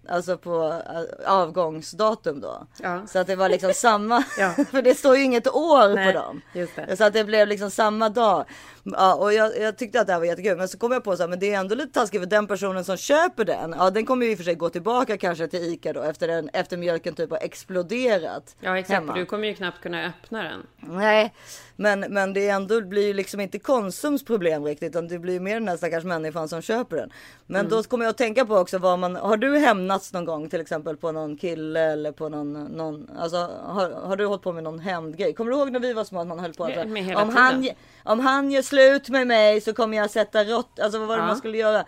alltså 0.09 0.39
på 0.39 0.83
eh, 0.95 1.33
avgångsdatum 1.33 2.41
då. 2.41 2.67
Ja. 2.83 3.07
Så 3.07 3.19
att 3.19 3.27
det 3.27 3.37
var 3.37 3.49
liksom 3.49 3.73
samma, 3.75 4.25
Ja. 4.39 4.51
för 4.71 4.83
det 4.83 4.95
står 4.95 5.17
ju 5.17 5.23
inget 5.23 5.55
år 5.55 5.95
Nej, 5.95 6.13
på 6.13 6.19
dem. 6.19 6.41
Så 6.97 7.05
att 7.05 7.13
det 7.13 7.25
blev 7.25 7.49
liksom 7.49 7.71
samma 7.71 8.09
dag. 8.09 8.45
Ja, 8.93 9.15
och 9.15 9.33
jag, 9.33 9.59
jag 9.61 9.79
tyckte 9.79 10.01
att 10.01 10.07
det 10.07 10.13
här 10.13 10.21
var 10.21 10.27
jättekul. 10.27 10.57
Men 10.59 10.69
så 10.69 10.79
kom 10.79 10.93
jag 10.93 11.05
på 11.05 11.17
så 11.17 11.23
här, 11.23 11.29
men 11.29 11.39
det 11.39 11.53
är 11.55 11.61
ändå 11.61 11.75
lite 11.75 11.93
taskigt 11.93 12.21
för 12.21 12.27
den 12.31 12.47
personen 12.47 12.85
som 12.85 12.97
köper 12.97 13.45
den. 13.45 13.75
Ja, 13.79 13.91
den 13.91 14.07
kommer 14.07 14.27
ju 14.27 14.33
i 14.33 14.35
och 14.35 14.39
för 14.39 14.45
sig 14.45 14.55
gå 14.55 14.69
tillbaka 14.71 15.19
kanske 15.19 15.49
till 15.49 15.63
ICA 15.63 15.93
då 15.93 16.03
efter, 16.03 16.29
den, 16.29 16.49
efter 16.53 16.77
mjölken 16.77 17.15
typ 17.15 17.31
har 17.31 17.39
exploderat. 17.39 18.57
Ja 18.61 18.79
exakt, 18.79 18.95
hemma. 19.01 19.15
du 19.15 19.27
kommer 19.27 19.49
ju 19.49 19.55
knappt 19.55 19.81
kunna 19.83 20.07
öppna 20.07 20.43
den. 20.43 20.67
Nej, 20.81 21.35
men, 21.77 22.01
men 22.01 22.33
det 22.33 22.49
är 22.49 22.55
ändå 22.55 22.81
blir 22.81 23.07
ju 23.07 23.13
liksom 23.13 23.41
inte 23.41 23.59
Konsums 23.59 24.25
problem 24.25 24.65
riktigt, 24.65 24.91
utan 24.91 25.09
det 25.09 25.19
blir 25.19 25.35
ju 25.35 25.41
mer 25.41 25.55
den 25.55 25.69
här 25.69 25.77
stackars 25.77 26.05
människan 26.05 26.49
som 26.49 26.63
köper 26.63 26.97
den. 26.97 27.13
Men 27.47 27.61
Mm. 27.61 27.71
då 27.71 27.83
kommer 27.83 28.05
jag 28.05 28.11
att 28.11 28.19
tänka 28.19 28.47
på 28.47 28.57
också 28.57 28.79
vad 28.79 28.99
man, 28.99 29.17
har 29.17 29.37
du 29.37 29.59
hämnats 29.59 30.13
någon 30.13 30.25
gång 30.25 30.49
till 30.49 30.61
exempel 30.61 30.97
på 30.97 31.13
någon 31.13 31.37
kille 31.37 31.81
eller 31.81 32.13
på 32.13 32.29
någon, 32.29 32.53
någon 32.65 33.11
alltså 33.19 33.37
har, 33.65 33.91
har 33.91 34.17
du 34.17 34.27
hållit 34.27 34.43
på 34.43 34.53
med 34.53 34.63
någon 34.65 34.79
hämndgrej? 34.79 35.35
Kommer 35.35 35.51
du 35.51 35.57
ihåg 35.57 35.73
när 35.73 35.81
vi 35.81 35.93
var 35.93 36.05
små 36.05 36.21
att 36.21 36.27
man 36.27 36.39
höll 36.39 36.55
på 36.55 36.65
att 36.65 36.89
med 36.89 37.05
hela 37.05 37.23
om 37.23 37.29
han, 37.37 37.51
tiden. 37.51 37.63
ge- 37.65 37.75
om 38.05 38.21
han 38.21 38.51
gör 38.51 38.63
slut 38.77 39.09
med 39.09 39.27
mig 39.27 39.61
så 39.61 39.73
kommer 39.73 39.97
jag 39.97 40.11
sätta 40.11 40.45
rått, 40.45 40.81
alltså 40.81 40.99
vad 40.99 41.09
var 41.09 41.17
det 41.17 41.23
Ja. 41.23 41.27
man 41.27 41.37
skulle 41.37 41.59
göra? 41.59 41.85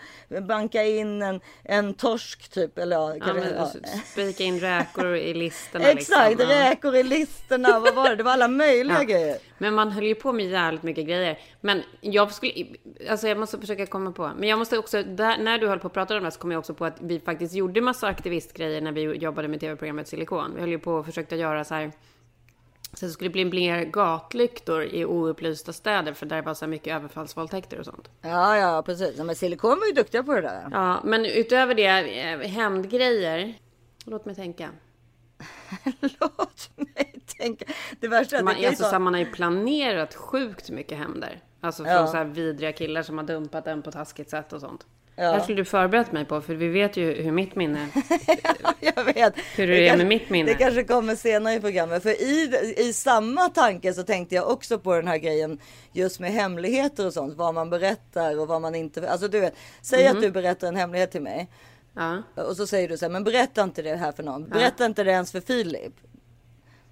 Banka 0.49 0.85
in 0.85 1.23
en, 1.23 1.40
en 1.64 1.95
torsk 1.95 2.49
typ 2.49 2.78
eller 2.78 2.97
ja, 2.97 3.16
Ja, 3.26 3.35
men, 3.35 3.54
ja. 3.57 3.73
Spika 4.12 4.45
in 4.45 4.61
räkor 4.61 5.16
i 5.16 5.35
listorna. 5.35 5.85
Exakt, 5.88 6.30
liksom. 6.30 6.49
Räkor 6.49 6.97
i 6.97 7.02
listorna, 7.02 7.80
vad 7.80 7.95
var 7.95 8.09
det? 8.11 8.16
Det 8.16 8.23
var 8.23 8.33
alla 8.33 8.49
möjliga 8.49 9.04
grejer. 9.04 9.38
Men 9.59 9.75
man 9.75 9.90
höll 9.92 10.04
ju 10.04 10.14
på 10.14 10.33
med 10.33 10.47
jävligt 10.47 10.83
mycket 10.83 11.07
grejer. 11.07 11.38
Men 11.61 11.83
jag 12.00 12.33
skulle, 12.33 12.52
alltså 13.11 13.28
jag 13.28 13.38
måste 13.38 13.59
försöka 13.59 13.87
komma 13.87 14.12
på. 14.12 14.30
Men 14.38 14.49
jag 14.49 14.59
måste 14.59 14.78
också, 14.78 15.02
där, 15.02 15.38
när 15.38 15.59
du 15.59 15.68
höll 15.68 15.78
på 15.78 15.87
att 15.87 15.92
prata 15.92 16.16
om 16.16 16.25
det 16.25 16.30
så 16.30 16.40
kom 16.40 16.50
jag 16.52 16.59
också 16.59 16.75
på 16.75 16.85
att 16.85 16.97
vi 17.00 17.21
faktiskt 17.21 17.54
gjorde 17.54 17.80
massa 17.80 18.07
aktivistgrejer 18.07 18.80
när 18.80 18.92
vi 18.92 19.00
jobbade 19.02 19.49
med 19.49 19.61
tv-programmet 19.61 20.09
Silikon. 20.09 20.54
Vi 20.54 20.61
höll 20.61 20.71
ju 20.71 20.78
på 20.78 20.92
och 20.92 21.07
försökte 21.07 21.37
göra 21.37 21.64
så 21.64 21.75
här. 21.75 21.92
Så 22.98 23.06
det 23.06 23.12
skulle 23.12 23.30
bli 23.30 23.44
mer 23.44 23.84
gatlyktor 23.84 24.82
i 24.84 25.04
oupplysta 25.04 25.72
städer 25.72 26.12
för 26.12 26.26
där 26.26 26.42
var 26.42 26.54
så 26.54 26.66
mycket 26.66 26.96
överfallsvåldtäkter 26.96 27.78
och 27.78 27.84
sånt. 27.84 28.10
Ja, 28.20 28.56
ja, 28.56 28.82
precis. 28.82 29.16
Men 29.18 29.36
Silikon 29.36 29.78
var 29.80 29.86
ju 29.86 29.92
duktiga 29.92 30.22
på 30.22 30.34
det 30.34 30.40
där. 30.40 30.68
Ja, 30.72 31.00
men 31.04 31.24
utöver 31.24 31.74
det, 31.74 31.86
eh, 32.20 32.38
hämndgrejer. 32.50 33.54
Låt 34.04 34.24
mig 34.24 34.34
tänka. 34.34 34.70
Låt 36.00 36.70
mig 36.76 37.20
tänka. 37.38 37.64
Det 38.00 38.08
värsta 38.08 38.42
Man, 38.42 38.54
alltså, 38.66 38.90
ta- 38.90 38.98
man 38.98 39.14
har 39.14 39.20
ju 39.20 39.26
planerat 39.32 40.14
sjukt 40.14 40.70
mycket 40.70 40.98
hämnder. 40.98 41.42
Alltså 41.60 41.84
från 41.84 41.92
Ja. 41.92 42.06
så 42.06 42.16
här 42.16 42.24
vidriga 42.24 42.72
killar 42.72 43.02
som 43.02 43.18
har 43.18 43.24
dumpat 43.24 43.66
en 43.66 43.82
på 43.82 43.92
taskigt 43.92 44.30
sätt 44.30 44.52
och 44.52 44.60
sånt. 44.60 44.86
Ja. 45.20 45.25
Det 45.25 45.30
här 45.30 45.40
skulle 45.40 45.56
du 45.60 45.64
förberett 45.64 46.12
mig 46.12 46.25
på, 46.25 46.40
för 46.40 46.54
vi 46.54 46.68
vet 46.68 46.96
ju 46.96 47.22
hur 47.22 47.32
mitt 47.32 47.54
minne... 47.56 47.88
Jag 48.80 49.04
vet. 49.04 49.34
Hur 49.56 49.66
det 49.66 49.75
är 49.84 49.88
kanske, 49.88 49.96
med 50.04 50.06
mitt 50.06 50.30
minne. 50.30 50.50
Det 50.50 50.54
kanske 50.58 50.84
kommer 50.84 51.14
senare 51.16 51.54
i 51.54 51.60
programmet. 51.60 52.02
För 52.02 52.10
i, 52.22 52.75
i 52.76 52.92
samma 52.92 53.48
tanke 53.48 53.94
så 53.94 54.02
tänkte 54.02 54.34
jag 54.34 54.50
också 54.50 54.78
på 54.78 54.94
den 54.94 55.08
här 55.08 55.18
grejen 55.18 55.58
just 55.92 56.20
med 56.20 56.32
hemligheter 56.32 57.06
och 57.06 57.12
sånt. 57.12 57.34
Vad 57.37 57.54
man 57.54 57.70
berättar 57.70 58.40
och 58.40 58.48
vad 58.48 58.60
man 58.62 58.75
inte... 58.75 59.10
Alltså 59.10 59.28
du 59.28 59.40
vet, 59.40 59.54
säg 59.82 60.04
Mhm. 60.08 60.16
att 60.16 60.22
du 60.22 60.30
berättar 60.30 60.68
en 60.68 60.76
hemlighet 60.76 61.10
till 61.10 61.22
mig. 61.22 61.48
Ja. 61.96 62.22
Och 62.34 62.56
så 62.56 62.66
säger 62.66 62.88
du 62.88 62.96
så 62.98 63.04
här, 63.04 63.10
men 63.10 63.25
berätta 63.25 63.62
inte 63.62 63.82
det 63.82 63.96
här 63.96 64.12
för 64.12 64.22
någon. 64.22 64.48
Berätta 64.48 64.87
inte 64.87 65.04
det 65.04 65.10
ens 65.10 65.32
för 65.32 65.40
Filip. 65.40 65.92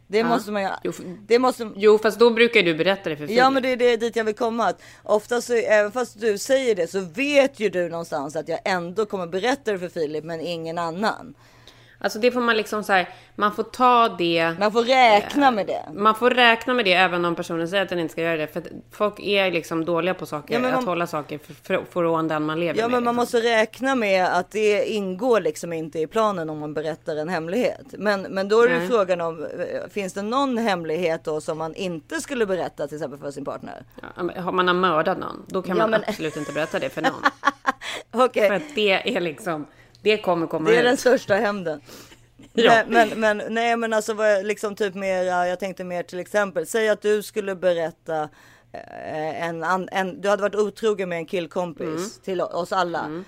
Det 0.09 0.19
Ja. 0.19 0.29
måste 0.29 0.51
man 0.53 0.63
ju... 0.63 0.69
Jo, 0.85 0.93
Det 1.27 1.39
måste... 1.39 1.71
Jo, 1.77 1.99
fast 1.99 2.19
då 2.19 2.31
brukar 2.31 2.63
du 2.63 2.75
berätta 2.75 3.11
det 3.11 3.17
för 3.17 3.27
Filip. 3.27 3.39
Ja 3.39 3.51
men 3.51 3.63
det 3.63 3.69
är 3.73 3.77
det 3.77 3.97
dit 3.97 4.17
jag 4.17 4.25
vill 4.25 4.35
komma. 4.35 4.67
Att 4.67 4.83
oftast 5.03 5.47
så, 5.47 5.55
även 5.55 5.93
fast 5.93 6.21
du 6.21 6.39
säger 6.39 6.75
det 6.75 6.87
så 6.91 7.01
vet 7.01 7.61
ju 7.61 7.69
du 7.71 7.89
någonstans 7.89 8.37
att 8.37 8.49
jag 8.49 8.59
ändå 8.65 9.07
kommer 9.07 9.27
berätta 9.27 9.73
det 9.73 9.79
för 9.79 9.89
Filip 9.89 10.25
men 10.25 10.41
ingen 10.41 10.79
annan. 10.79 11.35
Alltså 11.99 12.19
det 12.19 12.31
får 12.31 12.41
man 12.41 12.57
liksom 12.57 12.85
så 12.85 12.93
här, 12.93 13.09
man 13.35 13.53
får 13.55 13.63
ta 13.63 14.09
det... 14.09 14.55
Man 14.59 14.73
får 14.73 14.83
räkna 14.85 15.51
med 15.51 15.67
det. 15.67 15.83
Man 15.95 16.15
får 16.15 16.31
räkna 16.31 16.75
med 16.75 16.85
det 16.85 16.93
även 16.93 17.25
om 17.25 17.35
personen 17.35 17.69
säger 17.69 17.83
att 17.83 17.89
den 17.89 17.99
inte 17.99 18.13
ska 18.13 18.23
göra 18.23 18.37
det. 18.37 18.47
För 18.47 18.63
folk 18.93 19.21
är 19.21 19.51
liksom 19.51 19.85
dåliga 19.85 20.15
på 20.15 20.27
saker, 20.27 20.55
Ja, 20.55 20.61
men 20.61 20.71
man- 20.71 20.79
att 20.81 20.85
hålla 20.87 21.07
saker 21.07 21.41
från 21.93 22.29
den 22.29 22.43
man 22.43 22.61
lever 22.61 22.79
Ja 22.81 22.89
med. 22.89 22.91
men 23.03 23.05
man 23.05 23.15
liksom. 23.25 23.41
måste 23.41 23.49
räkna 23.61 23.95
med 23.95 24.27
att 24.27 24.51
det 24.51 24.85
ingår 24.93 25.41
liksom 25.41 25.73
inte 25.73 25.99
i 25.99 26.07
planen 26.07 26.51
om 26.51 26.59
man 26.59 26.75
berättar 26.75 27.17
en 27.17 27.29
hemlighet. 27.29 27.87
Men, 27.99 28.23
men 28.23 28.49
då 28.49 28.63
är 28.63 28.69
det 28.69 28.79
Nej. 28.79 28.89
frågan 28.89 29.21
om, 29.21 29.45
eh, 29.45 29.89
finns 29.91 30.13
det 30.13 30.23
någon 30.23 30.59
hemlighet 30.59 31.25
då 31.25 31.41
som 31.41 31.59
man 31.59 31.75
inte 31.75 32.21
skulle 32.21 32.47
berätta 32.47 32.87
till 32.87 32.97
exempel 32.97 33.19
för 33.21 33.31
sin 33.31 33.45
partner? 33.45 33.85
Ja, 34.17 34.23
men 34.23 34.43
har 34.43 34.53
man 34.53 34.67
har 34.69 34.75
mördat 34.75 35.19
någon, 35.19 35.43
då 35.49 35.63
kan 35.63 35.77
Ja, 35.77 35.83
man 35.83 35.91
men- 35.91 36.03
absolut 36.09 36.37
inte 36.37 36.53
berätta 36.53 36.79
det 36.79 36.89
för 36.91 37.03
någon. 37.03 37.13
Okej, 38.25 38.49
För 38.49 38.57
att 38.57 38.75
det 38.75 39.17
är 39.17 39.21
liksom, 39.21 39.67
det 40.03 40.19
kommer 40.19 40.47
komma 40.47 40.71
det 40.71 40.77
är 40.77 40.81
ut. 40.81 40.85
den 40.85 40.97
största 40.97 41.35
hämnden. 41.35 41.81
Ja. 42.53 42.83
Men, 42.89 43.09
men, 43.09 43.39
men 43.39 43.55
nej 43.55 43.77
men 43.77 43.93
alltså 43.93 44.15
vad 44.15 44.33
jag- 44.33 44.47
liksom 44.47 44.75
typ 44.75 44.95
mer, 44.95 45.23
jag 45.23 45.59
tänkte 45.61 45.85
mer 45.85 46.03
till 46.03 46.19
exempel, 46.21 46.67
säg 46.67 46.89
att 46.89 47.03
du 47.03 47.23
skulle 47.23 47.55
berätta 47.55 48.23
eh, 48.73 49.43
en, 49.49 49.65
an- 49.65 49.89
en 49.93 50.21
du 50.21 50.29
hade 50.29 50.43
varit 50.43 50.55
otrogen 50.55 51.09
med 51.09 51.19
en 51.19 51.27
killkompis 51.27 51.87
Mm. 51.87 52.11
till 52.25 52.41
oss 52.41 52.73
alla. 52.73 53.23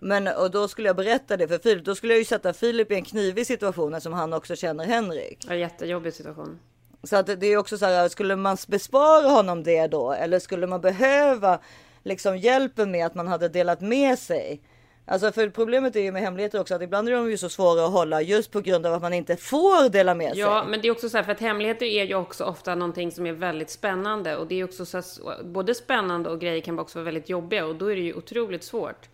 Men 0.00 0.28
och 0.28 0.50
då 0.50 0.68
skulle 0.68 0.88
jag 0.88 0.96
berätta 0.96 1.36
det 1.36 1.48
för 1.48 1.58
Filip, 1.58 1.84
då 1.84 1.94
skulle 1.94 2.12
jag 2.12 2.18
ju 2.18 2.24
sätta 2.24 2.52
Filip 2.52 2.90
i 2.92 2.94
en 2.94 3.04
knivig 3.04 3.46
situation 3.46 3.94
eftersom 3.94 4.12
han 4.12 4.32
också 4.32 4.56
känner 4.56 4.84
Henrik. 4.84 5.44
Ja, 5.48 5.54
jättejobbig 5.54 6.14
situation. 6.14 6.58
Så 7.02 7.16
att 7.16 7.26
det 7.26 7.46
är 7.46 7.56
också 7.56 7.78
så 7.78 7.86
här, 7.86 8.08
skulle 8.08 8.36
man 8.36 8.56
bespara 8.68 9.28
honom 9.28 9.62
det 9.62 9.86
då? 9.86 10.12
Eller 10.12 10.38
skulle 10.38 10.66
man 10.66 10.80
behöva 10.80 11.58
liksom 12.02 12.36
hjälpen 12.38 12.90
med 12.90 13.06
att 13.06 13.14
man 13.14 13.28
hade 13.28 13.48
delat 13.48 13.80
med 13.80 14.18
sig? 14.18 14.60
Alltså 15.06 15.32
för 15.32 15.48
problemet 15.48 15.96
är 15.96 16.00
ju 16.00 16.12
med 16.12 16.22
hemligheter 16.22 16.60
också 16.60 16.74
att 16.74 16.82
ibland 16.82 17.08
är 17.08 17.12
de 17.12 17.30
ju 17.30 17.36
så 17.38 17.48
svåra 17.48 17.86
att 17.86 17.92
hålla 17.92 18.22
just 18.22 18.50
på 18.50 18.60
grund 18.60 18.86
av 18.86 18.94
att 18.94 19.02
man 19.02 19.12
inte 19.12 19.36
får 19.36 19.88
dela 19.88 20.14
med 20.14 20.32
Ja, 20.36 20.60
sig. 20.60 20.70
men 20.70 20.80
det 20.80 20.88
är 20.88 20.92
också 20.92 21.08
så 21.08 21.16
här, 21.16 21.24
för 21.24 21.32
att 21.32 21.40
hemligheter 21.40 21.86
är 21.86 22.04
ju 22.04 22.14
också 22.14 22.44
ofta 22.44 22.74
någonting 22.74 23.12
som 23.12 23.26
är 23.26 23.32
väldigt 23.32 23.70
spännande. 23.70 24.36
Och 24.36 24.46
det 24.46 24.60
är 24.60 24.64
också 24.64 24.86
så 24.86 24.96
här, 24.96 25.44
både 25.44 25.74
spännande 25.74 26.30
och 26.30 26.40
grejer 26.40 26.60
kan 26.60 26.78
också 26.78 26.98
vara 26.98 27.04
väldigt 27.04 27.28
jobbiga. 27.28 27.66
Och 27.66 27.76
då 27.76 27.86
är 27.92 27.96
det 27.96 28.02
ju 28.02 28.14
otroligt 28.14 28.64
svårt. 28.64 29.08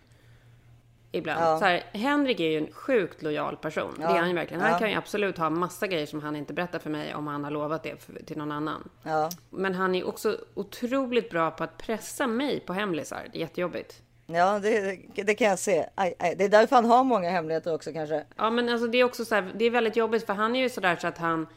Ibland. 1.13 1.41
Ja. 1.41 1.59
Så 1.59 1.65
här, 1.65 1.83
Henrik 1.93 2.39
är 2.39 2.43
ju 2.49 2.57
en 2.57 2.71
sjukt 2.73 3.21
lojal 3.21 3.57
person. 3.57 3.93
Det 3.97 4.03
Ja. 4.03 4.15
är 4.15 4.19
han 4.19 4.29
ju 4.29 4.35
verkligen. 4.35 4.61
Han 4.61 4.71
Ja. 4.71 4.79
kan 4.79 4.89
ju 4.89 4.95
absolut 4.95 5.37
ha 5.37 5.49
massa 5.49 5.87
grejer 5.87 6.05
som 6.05 6.21
han 6.23 6.35
inte 6.35 6.53
berättar 6.53 6.79
för 6.79 6.89
mig 6.89 7.15
om 7.15 7.27
han 7.27 7.43
har 7.43 7.51
lovat 7.51 7.83
det 7.83 8.01
för, 8.03 8.13
till 8.25 8.37
någon 8.37 8.51
annan. 8.51 8.89
Ja. 9.03 9.29
Men 9.49 9.75
han 9.75 9.95
är 9.95 10.07
också 10.07 10.37
otroligt 10.53 11.29
bra 11.29 11.51
på 11.51 11.63
att 11.63 11.77
pressa 11.77 12.27
mig 12.27 12.59
på 12.59 12.73
hemlisar. 12.73 13.27
Det 13.31 13.37
är 13.37 13.41
jättejobbigt. 13.41 14.01
Ja, 14.33 14.59
det, 14.59 14.99
det 15.13 15.35
kan 15.35 15.47
jag 15.47 15.59
se. 15.59 15.85
Aj, 15.95 16.15
aj. 16.19 16.35
Det 16.35 16.43
är 16.43 16.49
därför 16.49 16.75
han 16.75 16.85
har 16.85 17.03
många 17.03 17.29
hemligheter 17.29 17.73
också 17.73 17.93
kanske. 17.93 18.23
Ja, 18.35 18.49
men 18.49 18.69
alltså 18.69 18.87
det 18.87 18.97
är 18.97 19.03
också 19.03 19.25
så 19.25 19.35
här, 19.35 19.51
det 19.55 19.65
är 19.65 19.69
väldigt 19.69 19.95
jobbigt 19.95 20.25
för 20.25 20.33
han 20.33 20.55
är 20.55 20.59
ju 20.59 20.69
sådär 20.69 20.95
så 20.95 21.07
att 21.07 21.17
han, 21.17 21.47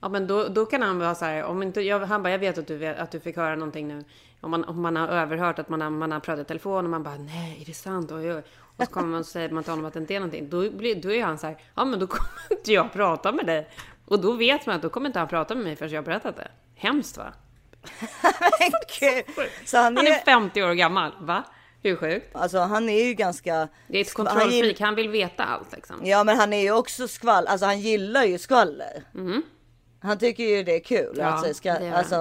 ja 0.00 0.08
men 0.08 0.26
då, 0.26 0.48
då 0.48 0.66
kan 0.66 0.82
han 0.82 0.98
vara 0.98 1.14
så 1.14 1.24
här, 1.24 1.44
om 1.44 1.62
inte, 1.62 1.80
jag, 1.80 2.00
han 2.00 2.22
bara, 2.22 2.30
jag 2.30 2.38
vet 2.38 2.58
att 2.58 2.66
du, 2.66 2.86
att 2.86 3.10
du 3.10 3.20
fick 3.20 3.36
höra 3.36 3.54
någonting 3.54 3.88
nu. 3.88 4.04
Om 4.40 4.50
man, 4.50 4.64
om 4.64 4.82
man 4.82 4.96
har 4.96 5.08
överhört 5.08 5.58
att 5.58 5.68
man 5.68 5.80
har, 5.80 5.90
man 5.90 6.12
har 6.12 6.20
pratat 6.20 6.44
i 6.44 6.48
telefon 6.48 6.84
och 6.84 6.90
man 6.90 7.02
bara, 7.02 7.16
nej, 7.16 7.58
är 7.62 7.66
det 7.66 7.74
sant? 7.74 8.12
Oj, 8.12 8.34
oj. 8.34 8.42
Och 8.76 8.84
så 8.84 8.90
kommer 8.90 9.08
man 9.08 9.20
och 9.20 9.26
säger 9.26 9.50
man 9.50 9.62
till 9.62 9.72
honom 9.72 9.84
att 9.84 9.92
det 9.92 10.00
inte 10.00 10.14
är 10.14 10.20
någonting. 10.20 10.48
Då, 10.50 10.70
blir, 10.70 10.94
då 10.94 11.12
är 11.12 11.24
han 11.24 11.38
så 11.38 11.46
här, 11.46 11.56
ja 11.74 11.84
men 11.84 11.98
då 11.98 12.06
kommer 12.06 12.30
inte 12.50 12.72
jag 12.72 12.92
prata 12.92 13.32
med 13.32 13.46
dig. 13.46 13.68
Och 14.06 14.20
då 14.20 14.32
vet 14.32 14.66
man 14.66 14.76
att 14.76 14.82
då 14.82 14.88
kommer 14.88 15.06
inte 15.06 15.18
han 15.18 15.28
prata 15.28 15.54
med 15.54 15.64
mig 15.64 15.76
förrän 15.76 15.92
jag 15.92 15.98
har 15.98 16.06
berättat 16.06 16.36
det. 16.36 16.48
Hemskt 16.74 17.16
va? 17.16 17.32
Så 19.64 19.76
han 19.76 19.96
Han 19.96 20.06
är 20.06 20.10
är, 20.10 20.24
50 20.24 20.62
år 20.62 20.72
gammal, 20.72 21.12
va? 21.20 21.44
Hur 21.84 21.96
sjukt? 21.96 22.36
alltså 22.36 22.58
han 22.58 22.88
är 22.88 23.04
ju 23.04 23.14
ganska... 23.14 23.68
Det 23.88 23.98
är 23.98 24.02
ett 24.02 24.12
han 24.16 24.26
kontrollfreak, 24.26 24.64
gill- 24.64 24.84
han 24.84 24.94
vill 24.94 25.08
veta 25.08 25.44
allt 25.44 25.72
liksom. 25.72 25.96
Ja, 26.02 26.24
men 26.24 26.36
han 26.36 26.52
är 26.52 26.60
ju 26.62 26.72
också 26.72 27.08
skvall. 27.08 27.46
Alltså 27.46 27.66
han 27.66 27.80
gillar 27.80 28.24
ju 28.24 28.38
skvaller. 28.38 29.02
Han 30.00 30.18
tycker 30.18 30.44
ju 30.44 30.62
det 30.62 30.74
är 30.76 30.80
kul. 30.84 31.14
Ja, 31.18 31.24
alltså, 31.24 31.54
ska, 31.54 31.72
det 31.72 31.84
han. 31.86 31.94
alltså, 31.94 32.18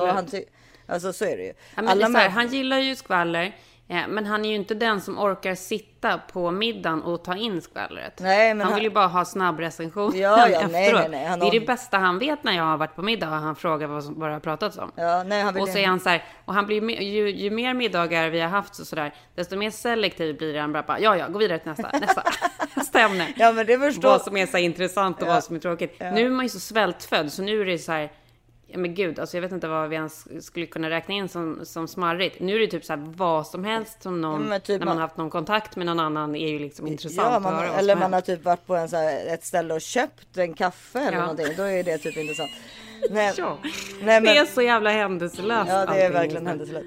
och, 0.00 0.08
han 0.08 0.26
ty- 0.26 0.44
alltså 0.86 1.12
så 1.12 1.24
är 1.24 1.36
det 1.36 1.42
ju. 1.42 1.52
Ja, 1.76 1.82
men 1.82 1.98
det 1.98 2.18
här, 2.18 2.28
han 2.28 2.48
gillar 2.48 2.78
ju 2.78 2.96
skvaller, 2.96 3.56
men 3.88 4.26
han 4.26 4.44
är 4.44 4.48
ju 4.48 4.54
inte 4.54 4.74
den 4.74 5.00
som 5.00 5.18
orkar 5.18 5.54
sitta 5.54 6.18
på 6.18 6.50
middagen 6.50 7.02
och 7.02 7.24
ta 7.24 7.36
in 7.36 7.62
skvallret. 7.62 8.20
Nej, 8.20 8.54
men 8.54 8.60
han, 8.60 8.66
han- 8.66 8.74
vill 8.74 8.84
ju 8.84 8.90
bara 8.90 9.06
ha 9.06 9.24
snabb 9.24 9.60
recension 9.60 10.12
Ja, 10.18 10.48
ja, 10.48 10.60
efteråt. 10.60 10.72
nej, 10.72 10.92
nej, 10.92 11.08
nej, 11.08 11.24
han 11.26 11.38
det 11.40 11.46
är 11.46 11.50
det 11.50 11.66
bästa 11.66 11.98
han 11.98 12.18
vet 12.18 12.44
när 12.44 12.52
jag 12.56 12.62
har 12.64 12.76
varit 12.76 12.94
på 12.96 13.02
middag 13.02 13.28
och 13.28 13.34
han 13.36 13.56
frågar 13.56 13.86
vad, 13.86 14.04
som, 14.04 14.20
vad 14.20 14.28
det 14.28 14.32
har 14.32 14.40
pratats 14.40 14.78
om. 14.78 14.92
Ja, 14.96 15.22
nej, 15.22 15.42
han 15.42 15.54
vill 15.54 15.62
och 15.62 15.68
så 15.68 15.78
är 15.78 15.86
han 15.86 16.00
så 16.00 16.08
här, 16.08 16.24
och 16.44 16.54
han 16.54 16.66
blir, 16.66 17.00
ju, 17.02 17.30
ju 17.30 17.50
mer 17.50 17.74
middagar 17.74 18.30
vi 18.30 18.40
har 18.40 18.48
haft 18.48 18.74
så 18.74 18.84
sådär, 18.84 19.14
desto 19.34 19.56
mer 19.56 19.70
selektiv 19.70 20.36
blir 20.38 20.58
han 20.60 20.72
bara, 20.72 21.00
ja, 21.00 21.16
ja, 21.16 21.28
gå 21.28 21.38
vidare 21.38 21.58
till 21.58 21.68
nästa, 21.68 21.90
nästa, 21.98 22.22
nästa 22.76 23.00
ämne. 23.00 23.28
Ja, 23.36 23.52
men 23.52 23.66
det 23.66 23.78
förstår 23.78 24.08
Vad 24.08 24.22
som 24.22 24.36
är 24.36 24.46
så 24.46 24.58
intressant 24.58 25.22
och 25.22 25.28
Ja. 25.28 25.32
vad 25.34 25.44
som 25.44 25.56
är 25.56 25.60
tråkigt. 25.60 26.00
Nu 26.00 26.26
är 26.26 26.30
man 26.30 26.44
ju 26.44 26.48
så 26.48 26.60
svältfödd, 26.60 27.32
så 27.32 27.42
nu 27.42 27.60
är 27.60 27.64
det 27.64 27.78
så 27.78 27.92
här, 27.92 28.00
ja 28.02 28.08
men 28.76 28.94
gud, 28.94 29.18
alltså 29.18 29.36
jag 29.36 29.42
vet 29.42 29.52
inte 29.52 29.68
vad 29.68 29.88
vi 29.88 29.96
ens 29.96 30.44
skulle 30.46 30.66
kunna 30.66 30.90
räkna 30.90 31.14
in 31.14 31.28
som, 31.28 31.60
som 31.64 31.88
smarrigt. 31.88 32.40
Nu 32.40 32.54
är 32.54 32.60
det 32.60 32.66
typ 32.66 32.84
så 32.84 32.92
här 32.92 33.12
vad 33.16 33.46
som 33.46 33.64
helst 33.64 34.02
som 34.02 34.20
någon, 34.20 34.42
Ja, 34.42 34.48
men 34.48 34.60
typ 34.60 34.68
när 34.68 34.78
man 34.78 34.86
man- 34.88 34.96
har 34.96 35.02
haft 35.02 35.16
någon 35.16 35.30
kontakt 35.30 35.76
med 35.76 35.86
någon 35.86 36.00
annan 36.00 36.34
är 36.34 36.48
ju 36.48 36.58
liksom 36.58 36.86
intressant 36.86 37.28
Ja, 37.30 37.36
att 37.36 37.42
man, 37.42 37.54
höra. 37.54 37.68
vad 37.70 37.78
eller 37.78 37.96
man 37.96 38.12
har 38.12 38.20
typ 38.20 38.44
varit 38.44 38.66
på 38.66 38.74
en 38.76 38.88
så 38.88 38.96
här, 38.96 39.26
ett 39.34 39.44
ställe 39.44 39.74
och 39.74 39.80
köpt 39.80 40.36
en 40.36 40.54
kaffe 40.54 40.98
eller 40.98 41.12
Ja. 41.12 41.20
någonting. 41.20 41.46
Då 41.56 41.62
är 41.62 41.84
det 41.84 41.98
typ 41.98 42.16
intressant. 42.16 42.50
Nej, 43.10 43.32
Ja. 43.36 43.58
nej, 43.62 44.20
Det 44.20 44.30
är 44.30 44.34
men, 44.34 44.46
så 44.46 44.62
jävla 44.62 44.90
händelselöst. 44.90 45.70
ja, 45.70 45.86
det 45.86 46.02
är 46.02 46.12
verkligen 46.12 46.44
nu. 46.44 46.48
händelselöst. 46.50 46.86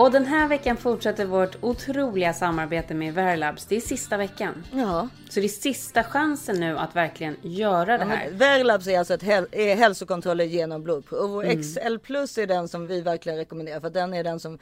Och 0.00 0.10
den 0.10 0.26
här 0.26 0.48
veckan 0.48 0.76
fortsätter 0.76 1.24
vårt 1.24 1.56
otroliga 1.60 2.32
samarbete 2.32 2.94
med 2.94 3.14
Verlabs. 3.14 3.66
Det 3.66 3.76
är 3.76 3.80
sista 3.80 4.16
veckan. 4.16 4.64
Ja. 4.72 5.08
Så 5.30 5.40
det 5.40 5.46
är 5.46 5.48
sista 5.48 6.04
chansen 6.04 6.60
nu 6.60 6.78
att 6.78 6.96
verkligen 6.96 7.36
göra 7.42 7.98
det 7.98 8.04
Ja, 8.04 8.10
här. 8.16 8.26
men 8.30 8.38
Verlabs 8.38 8.86
är 8.86 8.98
alltså 8.98 9.14
ett 9.14 9.22
häl- 9.22 9.48
är 9.52 9.74
hälsokontroller 9.76 10.44
genom 10.44 10.82
blodprov. 10.82 11.36
Och 11.36 11.44
Mm. 11.44 11.62
XL 11.62 11.98
plus 11.98 12.38
är 12.38 12.46
den 12.46 12.68
som 12.68 12.86
vi 12.86 13.00
verkligen 13.00 13.38
rekommenderar. 13.38 13.80
För 13.80 13.90
den 13.90 14.14
är 14.14 14.24
den 14.24 14.40
som 14.40 14.58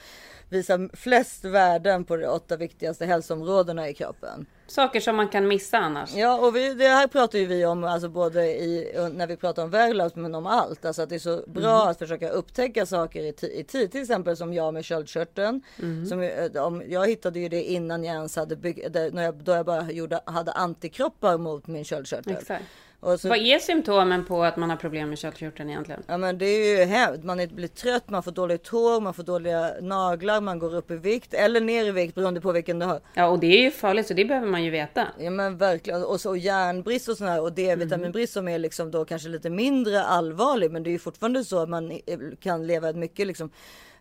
visar 0.51 0.97
flest 0.97 1.45
värden 1.45 2.05
på 2.05 2.17
de 2.17 2.27
åtta 2.27 2.57
viktigaste 2.57 3.07
hälsoområdena 3.07 3.89
i 3.89 3.95
kroppen. 3.95 4.47
Saker 4.67 5.01
som 5.01 5.17
man 5.17 5.29
kan 5.29 5.49
missa 5.49 5.79
annars. 5.79 6.15
Ja, 6.15 6.39
och 6.47 6.57
vi, 6.57 6.75
det 6.75 6.89
här 6.89 7.07
pratar 7.07 7.39
ju 7.39 7.47
vi 7.47 7.67
om, 7.67 7.85
alltså 7.85 8.09
både 8.09 8.47
i, 8.47 8.93
när 9.13 9.27
vi 9.27 9.37
pratar 9.37 9.63
om 9.65 9.71
Verlabs, 9.71 10.15
men 10.15 10.35
om 10.35 10.47
allt. 10.47 10.85
Alltså 10.85 11.03
att 11.03 11.09
det 11.09 11.15
är 11.15 11.19
så 11.19 11.43
bra 11.47 11.77
Mm. 11.79 11.89
att 11.91 11.99
försöka 11.99 12.29
upptäcka 12.31 12.87
saker 12.87 13.23
i, 13.23 13.59
i 13.61 13.65
tid. 13.65 13.93
Till 13.93 14.03
exempel 14.03 14.37
som 14.37 14.55
jag 14.55 14.75
med 14.75 14.85
köldkörteln. 14.85 15.63
Mm. 15.79 16.07
Som, 16.07 16.31
om, 16.63 16.83
jag 16.89 17.09
hittade 17.09 17.41
ju 17.41 17.49
det 17.49 17.63
innan 17.63 18.05
jag 18.05 18.15
ens 18.15 18.37
hade 18.37 18.57
byggt, 18.57 18.95
när 19.13 19.23
jag, 19.23 19.35
då 19.35 19.53
jag 19.53 19.67
bara 19.67 19.91
gjorde, 19.91 20.21
hade 20.25 20.53
antikroppar 20.53 21.39
mot 21.39 21.67
min 21.67 21.85
köldkörtel. 21.85 22.33
Exakt. 22.33 22.65
Så, 23.01 23.29
Vad 23.29 23.39
är 23.39 23.59
symptomen 23.59 24.25
på 24.25 24.45
att 24.45 24.57
man 24.57 24.71
har 24.71 24.77
problem 24.77 25.09
med 25.09 25.19
köldkörteln 25.19 25.71
egentligen? 25.71 26.03
Ja 26.07 26.19
men 26.19 26.39
det 26.39 26.47
är 26.47 26.79
ju 26.79 26.85
hemskt. 26.85 27.25
Man 27.25 27.49
blir 27.53 27.69
trött, 27.69 28.11
man 28.11 28.23
får 28.23 28.31
dåligt 28.31 28.69
hår, 28.69 29.01
man 29.01 29.15
får 29.15 29.23
dåliga 29.23 29.73
naglar, 29.81 30.41
man 30.41 30.59
går 30.59 30.75
upp 30.75 30.91
i 30.91 30.97
vikt 30.97 31.35
eller 31.35 31.61
ner 31.61 31.85
i 31.85 31.91
vikt 31.91 32.15
beroende 32.15 32.41
på 32.41 32.53
vilken 32.53 32.79
du 32.79 32.87
har. 32.87 33.01
Ja, 33.15 33.27
och 33.27 33.39
det 33.39 33.47
är 33.47 33.63
ju 33.63 33.71
farligt 33.71 34.07
så 34.07 34.15
det 34.15 34.25
behöver 34.25 34.47
man 34.47 34.65
ju 34.65 34.71
veta. 34.71 35.07
Ja 35.19 35.31
men 35.31 35.57
verkligen. 35.59 36.05
Och 36.05 36.21
så 36.21 36.37
järnbrist 36.37 37.09
och 37.09 37.17
sån 37.17 37.29
här 37.29 37.41
och 37.41 37.53
D-vitaminbrist 37.53 38.33
som 38.33 38.49
är 38.49 38.59
liksom 38.59 38.91
då 38.91 39.05
kanske 39.05 39.29
lite 39.29 39.51
mindre 39.51 40.03
allvarlig. 40.03 40.71
Men 40.71 40.83
det 40.83 40.91
är 40.91 40.93
ju 40.93 40.99
fortfarande 40.99 41.45
så 41.45 41.59
att 41.59 41.69
man 41.69 41.91
eh, 41.91 42.19
kan 42.41 42.67
leva 42.67 42.89
ett 42.89 42.97
mycket 42.97 43.27
liksom 43.27 43.51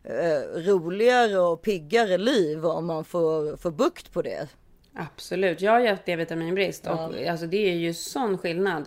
eh, 0.03 0.61
roligare 0.61 1.39
och 1.39 1.61
piggare 1.61 2.17
liv 2.17 2.65
om 2.65 2.85
man 2.85 3.05
får, 3.05 3.57
får 3.57 3.71
bukt 3.71 4.13
på 4.13 4.21
det. 4.21 4.47
Absolut. 4.97 5.61
Jag 5.61 5.71
har 5.71 5.79
ju 5.79 5.87
haft 5.87 6.05
D-vitaminbrist 6.05 6.87
och 6.87 6.99
alltså 7.29 7.47
det 7.47 7.69
är 7.69 7.75
ju 7.75 7.93
sån 7.93 8.37
skillnad 8.37 8.85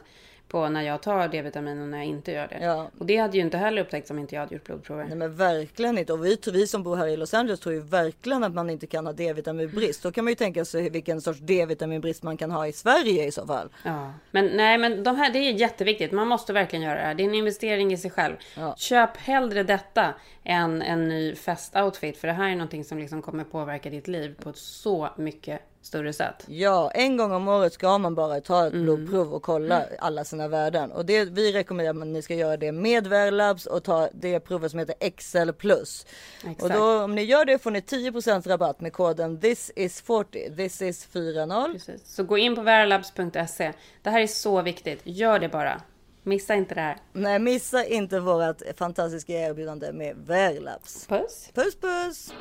på 0.51 0.69
när 0.69 0.83
jag 0.83 1.03
tar 1.03 1.29
D-vitamin 1.29 1.83
och 1.83 1.89
när 1.89 1.99
jag 1.99 2.07
inte 2.07 2.33
gör 2.33 2.49
det. 2.49 2.59
Ja. 2.61 2.91
Och 2.99 3.07
det 3.07 3.17
hade 3.17 3.37
ju 3.37 3.43
inte 3.43 3.59
heller 3.59 3.83
upptäckts 3.83 4.11
om 4.11 4.19
inte 4.19 4.35
jag 4.35 4.43
hade 4.43 4.55
gjort 4.55 4.65
blodprover. 4.65 5.05
Nej 5.05 5.17
men 5.17 5.37
verkligen 5.37 5.99
inte. 5.99 6.13
Och 6.13 6.25
vi, 6.25 6.39
vi 6.53 6.67
som 6.67 6.83
bor 6.83 6.97
här 6.97 7.07
i 7.07 7.17
Los 7.17 7.35
Angeles 7.35 7.61
tror 7.61 7.75
ju 7.75 7.81
verkligen 7.81 8.45
att 8.45 8.55
man 8.55 8.71
inte 8.71 8.87
kan 8.87 9.07
ha 9.07 9.13
D-vitaminbrist. 9.13 10.03
Då 10.03 10.13
kan 10.13 10.25
man 10.25 10.31
ju 10.31 10.35
tänka 10.35 10.65
sig 10.65 10.91
vilken 10.91 11.21
sorts 11.21 11.39
D-vitaminbrist 11.41 12.23
man 12.23 12.37
kan 12.37 12.51
ha 12.51 12.67
i 12.67 12.73
Sverige 12.73 13.27
i 13.27 13.33
så 13.33 13.47
fall. 13.47 13.69
Ja, 13.85 14.13
men 14.31 14.47
nej, 14.47 14.79
men 14.79 15.05
de 15.05 15.17
här, 15.17 15.33
det 15.33 15.39
är 15.39 15.53
jätteviktigt. 15.53 16.13
Man 16.13 16.29
måste 16.29 16.53
verkligen 16.53 16.85
göra 16.85 16.95
det 16.95 17.07
här. 17.07 17.15
Det 17.15 17.23
är 17.23 17.29
en 17.29 17.35
investering 17.35 17.93
i 17.93 17.97
sig 17.97 18.11
själv. 18.11 18.37
Ja. 18.57 18.75
Köp 18.79 19.17
hellre 19.17 19.63
detta 19.63 20.15
än 20.45 20.83
en 20.83 21.09
ny 21.09 21.35
festoutfit. 21.35 22.19
För 22.19 22.29
det 22.29 22.35
här 22.35 22.49
är 22.51 22.57
någonting 22.57 22.85
som 22.85 22.99
liksom 22.99 23.23
kommer 23.23 23.45
påverka 23.45 23.91
ditt 23.91 24.09
liv 24.09 24.35
på 24.43 24.51
ett 24.51 24.57
så 24.57 25.09
mycket 25.17 25.61
större 25.83 26.13
sätt. 26.13 26.45
Ja, 26.47 26.91
en 26.91 27.17
gång 27.17 27.33
om 27.33 27.49
året 27.49 27.73
ska 27.73 27.99
man 27.99 28.15
bara 28.15 28.41
ta 28.41 28.61
Mm. 28.61 28.67
ett 28.67 28.83
blodprov 28.83 29.35
och 29.35 29.43
kolla 29.43 29.85
alla 29.99 30.25
sina 30.25 30.49
värden. 30.49 30.93
Och 30.93 31.07
det, 31.07 31.25
vi 31.25 31.53
rekommenderar 31.53 32.01
att 32.01 32.07
ni 32.07 32.23
ska 32.23 32.35
göra 32.35 32.57
det 32.57 32.73
med 32.73 33.07
Verlabs 33.07 33.67
och 33.67 33.85
ta 33.85 34.09
det 34.13 34.41
provet 34.41 34.71
som 34.71 34.79
heter 34.81 35.11
XL 35.11 35.51
plus. 35.53 36.07
Exakt. 36.45 36.63
Och 36.63 36.71
då 36.71 37.03
om 37.05 37.15
ni 37.15 37.23
gör 37.23 37.45
det 37.45 37.59
får 37.59 37.71
ni 37.71 37.81
10% 37.81 38.49
rabatt 38.49 38.81
med 38.81 38.93
koden 38.93 39.41
this 39.41 39.71
is 39.77 40.01
40. 40.03 40.57
This 40.57 40.83
is 40.83 41.05
40. 41.05 41.73
Precis. 41.73 42.15
Så 42.15 42.25
gå 42.25 42.39
in 42.39 42.55
på 42.55 42.63
veralabs.se. 42.63 43.73
Det 44.03 44.11
här 44.11 44.21
är 44.21 44.27
så 44.27 44.63
viktigt. 44.63 45.01
Gör 45.05 45.39
det 45.39 45.49
bara. 45.49 45.81
Missa 46.23 46.55
inte 46.55 46.75
det 46.75 46.81
här. 46.81 46.97
Nej, 47.13 47.39
missa 47.39 47.85
inte 47.85 48.21
vårat 48.21 48.63
fantastiska 48.77 49.33
erbjudande 49.33 49.93
med 49.93 50.17
Verlabs. 50.17 51.07
Puss! 51.07 51.51
Puss 51.55 51.77
puss! 51.81 52.33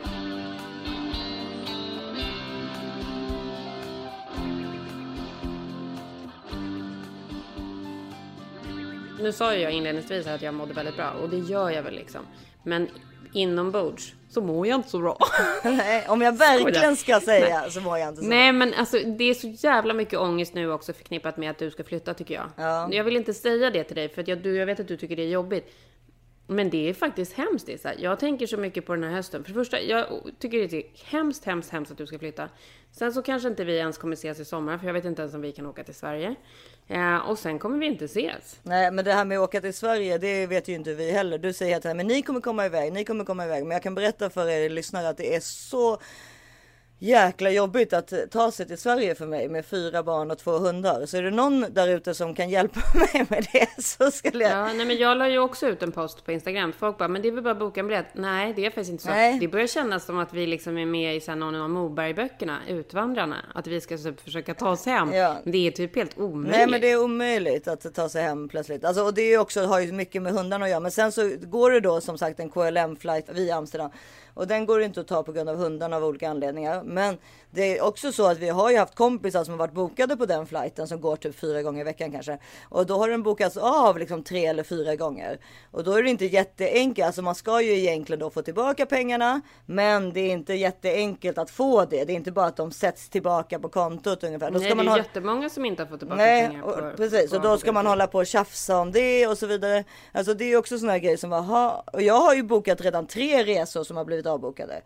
Nu 9.21 9.32
sa 9.32 9.55
ju 9.55 9.62
jag 9.62 9.71
inledningsvis 9.71 10.27
att 10.27 10.41
jag 10.41 10.53
mådde 10.53 10.73
väldigt 10.73 10.95
bra 10.95 11.12
och 11.12 11.29
det 11.29 11.38
gör 11.38 11.69
jag 11.69 11.84
väl 11.84 11.93
liksom. 11.93 12.21
Men 12.63 12.88
inombords 13.34 14.13
så 14.29 14.41
mår 14.41 14.67
jag 14.67 14.75
inte 14.75 14.89
så 14.89 14.99
bra. 14.99 15.17
Nej, 15.63 16.05
om 16.08 16.21
jag 16.21 16.38
verkligen 16.38 16.95
ska 16.95 17.19
säga 17.19 17.69
så 17.69 17.82
mår 17.82 17.97
jag 17.97 18.10
inte 18.10 18.21
så. 18.21 18.27
Nej 18.27 18.51
men 18.51 18.73
alltså 18.73 18.99
det 18.99 19.23
är 19.23 19.34
så 19.34 19.47
jävla 19.47 19.93
mycket 19.93 20.19
ångest 20.19 20.53
nu 20.53 20.71
också 20.71 20.93
förknippat 20.93 21.38
med 21.38 21.51
att 21.51 21.58
du 21.58 21.71
ska 21.71 21.84
flytta 21.84 22.13
tycker 22.13 22.34
jag. 22.34 22.49
Ja. 22.55 22.89
Jag 22.91 23.03
vill 23.03 23.17
inte 23.17 23.34
säga 23.34 23.69
det 23.69 23.84
till 23.84 23.95
dig 23.95 24.10
för 24.10 24.21
att 24.21 24.27
jag, 24.27 24.38
du, 24.38 24.55
jag 24.55 24.65
vet 24.65 24.79
att 24.79 24.88
du 24.88 24.97
tycker 24.97 25.15
det 25.15 25.23
är 25.23 25.27
jobbigt. 25.27 25.73
Men 26.51 26.69
det 26.69 26.89
är 26.89 26.93
faktiskt 26.93 27.33
hemskt. 27.33 27.65
Det 27.65 27.85
är. 27.85 27.95
Jag 27.99 28.19
tänker 28.19 28.47
så 28.47 28.57
mycket 28.57 28.85
på 28.85 28.95
den 28.95 29.03
här 29.03 29.12
hösten. 29.12 29.43
För 29.43 29.49
det 29.49 29.59
första, 29.59 29.81
jag 29.81 30.05
tycker 30.39 30.67
det 30.67 30.77
är 30.77 30.83
hemskt, 31.05 31.45
hemskt, 31.45 31.71
hemskt 31.71 31.91
att 31.91 31.97
du 31.97 32.07
ska 32.07 32.19
flytta. 32.19 32.49
Sen 32.91 33.13
så 33.13 33.21
kanske 33.21 33.49
inte 33.49 33.63
vi 33.63 33.77
ens 33.77 33.97
kommer 33.97 34.13
ses 34.13 34.39
i 34.39 34.45
sommar, 34.45 34.77
för 34.77 34.85
jag 34.85 34.93
vet 34.93 35.05
inte 35.05 35.21
ens 35.21 35.33
om 35.35 35.41
vi 35.41 35.51
kan 35.51 35.65
åka 35.65 35.83
till 35.83 35.95
Sverige. 35.95 36.35
Eh, 36.88 37.29
och 37.29 37.39
sen 37.39 37.59
kommer 37.59 37.77
vi 37.77 37.85
inte 37.85 38.05
ses. 38.05 38.59
Nej, 38.63 38.91
men 38.91 39.05
det 39.05 39.13
här 39.13 39.25
med 39.25 39.38
att 39.38 39.43
åka 39.43 39.62
till 39.62 39.73
Sverige, 39.73 40.17
det 40.17 40.47
vet 40.47 40.67
ju 40.67 40.73
inte 40.73 40.93
vi 40.93 41.12
heller. 41.12 41.38
Du 41.38 41.53
säger 41.53 41.77
att 41.77 41.97
men 41.97 42.07
ni 42.07 42.21
kommer 42.21 42.41
komma 42.41 42.65
iväg, 42.65 42.93
ni 42.93 43.05
kommer 43.05 43.25
komma 43.25 43.45
iväg. 43.45 43.63
Men 43.63 43.71
jag 43.71 43.83
kan 43.83 43.95
berätta 43.95 44.29
för 44.29 44.49
er 44.49 44.69
lyssnare 44.69 45.09
att 45.09 45.17
det 45.17 45.35
är 45.35 45.39
så 45.39 45.99
jäkla 46.99 47.49
jobbigt 47.51 47.93
att 47.93 48.13
ta 48.31 48.51
sig 48.51 48.67
till 48.67 48.77
Sverige 48.77 49.15
för 49.15 49.25
mig 49.25 49.49
med 49.49 49.65
fyra 49.65 50.03
barn 50.03 50.31
och 50.31 50.38
två 50.38 50.51
hundar. 50.51 51.05
Så 51.05 51.17
är 51.17 51.23
det 51.23 51.31
någon 51.31 51.65
där 51.69 51.88
ute 51.88 52.13
som 52.13 52.35
kan 52.35 52.49
hjälpa 52.49 52.79
mig 52.95 53.25
med 53.29 53.47
det 53.53 53.83
så 53.83 54.12
skulle 54.12 54.43
jag. 54.43 54.51
Ja, 54.51 54.73
nej, 54.73 54.85
men 54.85 54.97
jag 54.97 55.17
la 55.17 55.29
ju 55.29 55.39
också 55.39 55.67
ut 55.67 55.83
en 55.83 55.91
post 55.91 56.25
på 56.25 56.31
Instagram. 56.31 56.73
Folk 56.79 56.97
bara, 56.97 57.07
men 57.07 57.21
det 57.21 57.27
är 57.27 57.31
väl 57.31 57.43
bara 57.43 57.51
att 57.51 57.59
boka 57.59 57.79
en 57.79 57.88
biljett? 57.88 58.05
Nej, 58.13 58.53
det 58.53 58.65
är 58.65 58.69
faktiskt 58.69 58.91
inte 58.91 59.03
så. 59.03 59.09
Nej. 59.09 59.39
Det 59.39 59.47
börjar 59.47 59.67
kännas 59.67 60.05
som 60.05 60.19
att 60.19 60.33
vi 60.33 60.47
liksom 60.47 60.77
är 60.77 60.85
med 60.85 61.15
i 61.15 61.19
så 61.21 61.31
här, 61.31 61.35
någon 61.35 61.55
av 61.55 61.69
Moberg-böckerna, 61.69 62.59
Utvandrarna. 62.67 63.45
Att 63.55 63.67
vi 63.67 63.81
ska 63.81 63.97
typ 63.97 64.21
försöka 64.21 64.53
ta 64.53 64.69
oss 64.69 64.85
hem. 64.85 65.13
Ja. 65.13 65.35
Det 65.43 65.67
är 65.67 65.71
typ 65.71 65.95
helt 65.95 66.19
omöjligt. 66.19 66.57
Nej 66.57 66.67
men 66.67 66.81
det 66.81 66.91
är 66.91 67.03
omöjligt 67.03 67.67
att 67.67 67.95
ta 67.95 68.09
sig 68.09 68.23
hem 68.23 68.49
plötsligt. 68.49 68.85
Alltså, 68.85 69.03
och 69.03 69.13
det 69.13 69.21
är 69.21 69.38
också, 69.38 69.65
har 69.65 69.79
ju 69.79 69.91
mycket 69.91 70.21
med 70.21 70.33
hundarna 70.33 70.65
att 70.65 70.71
göra. 70.71 70.79
Men 70.79 70.91
sen 70.91 71.12
så 71.12 71.31
går 71.41 71.71
det 71.71 71.79
då 71.79 72.01
som 72.01 72.17
sagt 72.17 72.39
en 72.39 72.49
KLM 72.49 72.95
flight 72.95 73.29
via 73.29 73.55
Amsterdam. 73.55 73.91
Och 74.39 74.47
den 74.47 74.65
går 74.65 74.82
inte 74.82 74.99
att 74.99 75.08
ta 75.08 75.23
på 75.23 75.32
grund 75.32 75.49
av 75.49 75.56
hundarna 75.56 75.95
av 75.95 76.04
olika 76.04 76.30
anledningar. 76.30 76.84
Men 76.84 77.17
det 77.51 77.77
är 77.77 77.83
också 77.83 78.12
så 78.12 78.25
att 78.27 78.38
vi 78.38 78.49
har 78.49 78.71
ju 78.71 78.77
haft 78.77 78.95
kompisar 78.95 79.43
som 79.43 79.51
har 79.53 79.59
varit 79.59 79.73
bokade 79.73 80.17
på 80.17 80.25
den 80.25 80.45
flighten 80.47 80.88
som 80.88 81.01
går 81.01 81.15
typ 81.15 81.39
fyra 81.39 81.62
gånger 81.62 81.81
i 81.81 81.83
veckan 81.83 82.12
kanske. 82.12 82.38
Och 82.69 82.85
då 82.85 82.97
har 82.97 83.09
den 83.09 83.23
bokats 83.23 83.57
av 83.57 83.97
liksom 83.97 84.23
tre 84.23 84.45
eller 84.45 84.63
fyra 84.63 84.95
gånger. 84.95 85.39
Och 85.71 85.83
då 85.83 85.91
är 85.93 86.03
det 86.03 86.09
inte 86.09 86.25
jätteenkelt. 86.25 87.05
Alltså 87.05 87.21
man 87.21 87.35
ska 87.35 87.62
ju 87.62 87.77
egentligen 87.77 88.19
då 88.19 88.29
få 88.29 88.41
tillbaka 88.41 88.85
pengarna. 88.85 89.41
Men 89.65 90.13
det 90.13 90.19
är 90.19 90.31
inte 90.31 90.53
jätteenkelt 90.53 91.38
att 91.38 91.49
få 91.49 91.85
det. 91.85 92.05
Det 92.05 92.13
är 92.13 92.15
inte 92.15 92.31
bara 92.31 92.45
att 92.45 92.57
de 92.57 92.71
sätts 92.71 93.09
tillbaka 93.09 93.59
på 93.59 93.69
kontot 93.69 94.23
ungefär. 94.23 94.51
Då 94.51 94.59
Nej, 94.59 94.75
man 94.75 94.85
det 94.85 94.89
är 94.89 94.91
ha... 94.91 94.97
jättemånga 94.97 95.49
som 95.49 95.65
inte 95.65 95.83
har 95.83 95.88
fått 95.88 95.99
tillbaka 95.99 96.21
Nej, 96.21 96.47
pengar. 96.47 96.63
och, 96.63 96.73
på- 96.73 96.91
precis. 96.97 97.29
på 97.31 97.35
Och 97.38 97.41
då 97.43 97.57
ska 97.57 97.71
man 97.71 97.85
hålla 97.85 98.07
på 98.07 98.17
och 98.17 98.27
tjafsa 98.27 98.77
om 98.77 98.91
det 98.91 99.27
och 99.27 99.38
så 99.38 99.47
vidare. 99.47 99.83
Alltså 100.12 100.33
det 100.33 100.45
är 100.45 100.57
också 100.57 100.77
här 100.77 100.99
grejer 100.99 101.17
som 101.17 101.29
var, 101.29 101.41
ha, 101.41 101.83
och 101.93 102.01
jag 102.01 102.19
har 102.19 102.35
ju 102.35 102.43
bokat 102.43 102.81
redan 102.81 103.07
tre 103.07 103.43
resor 103.43 103.83
som 103.83 103.97
har 103.97 104.05
blivit 104.05 104.25
avbokade. 104.25 104.81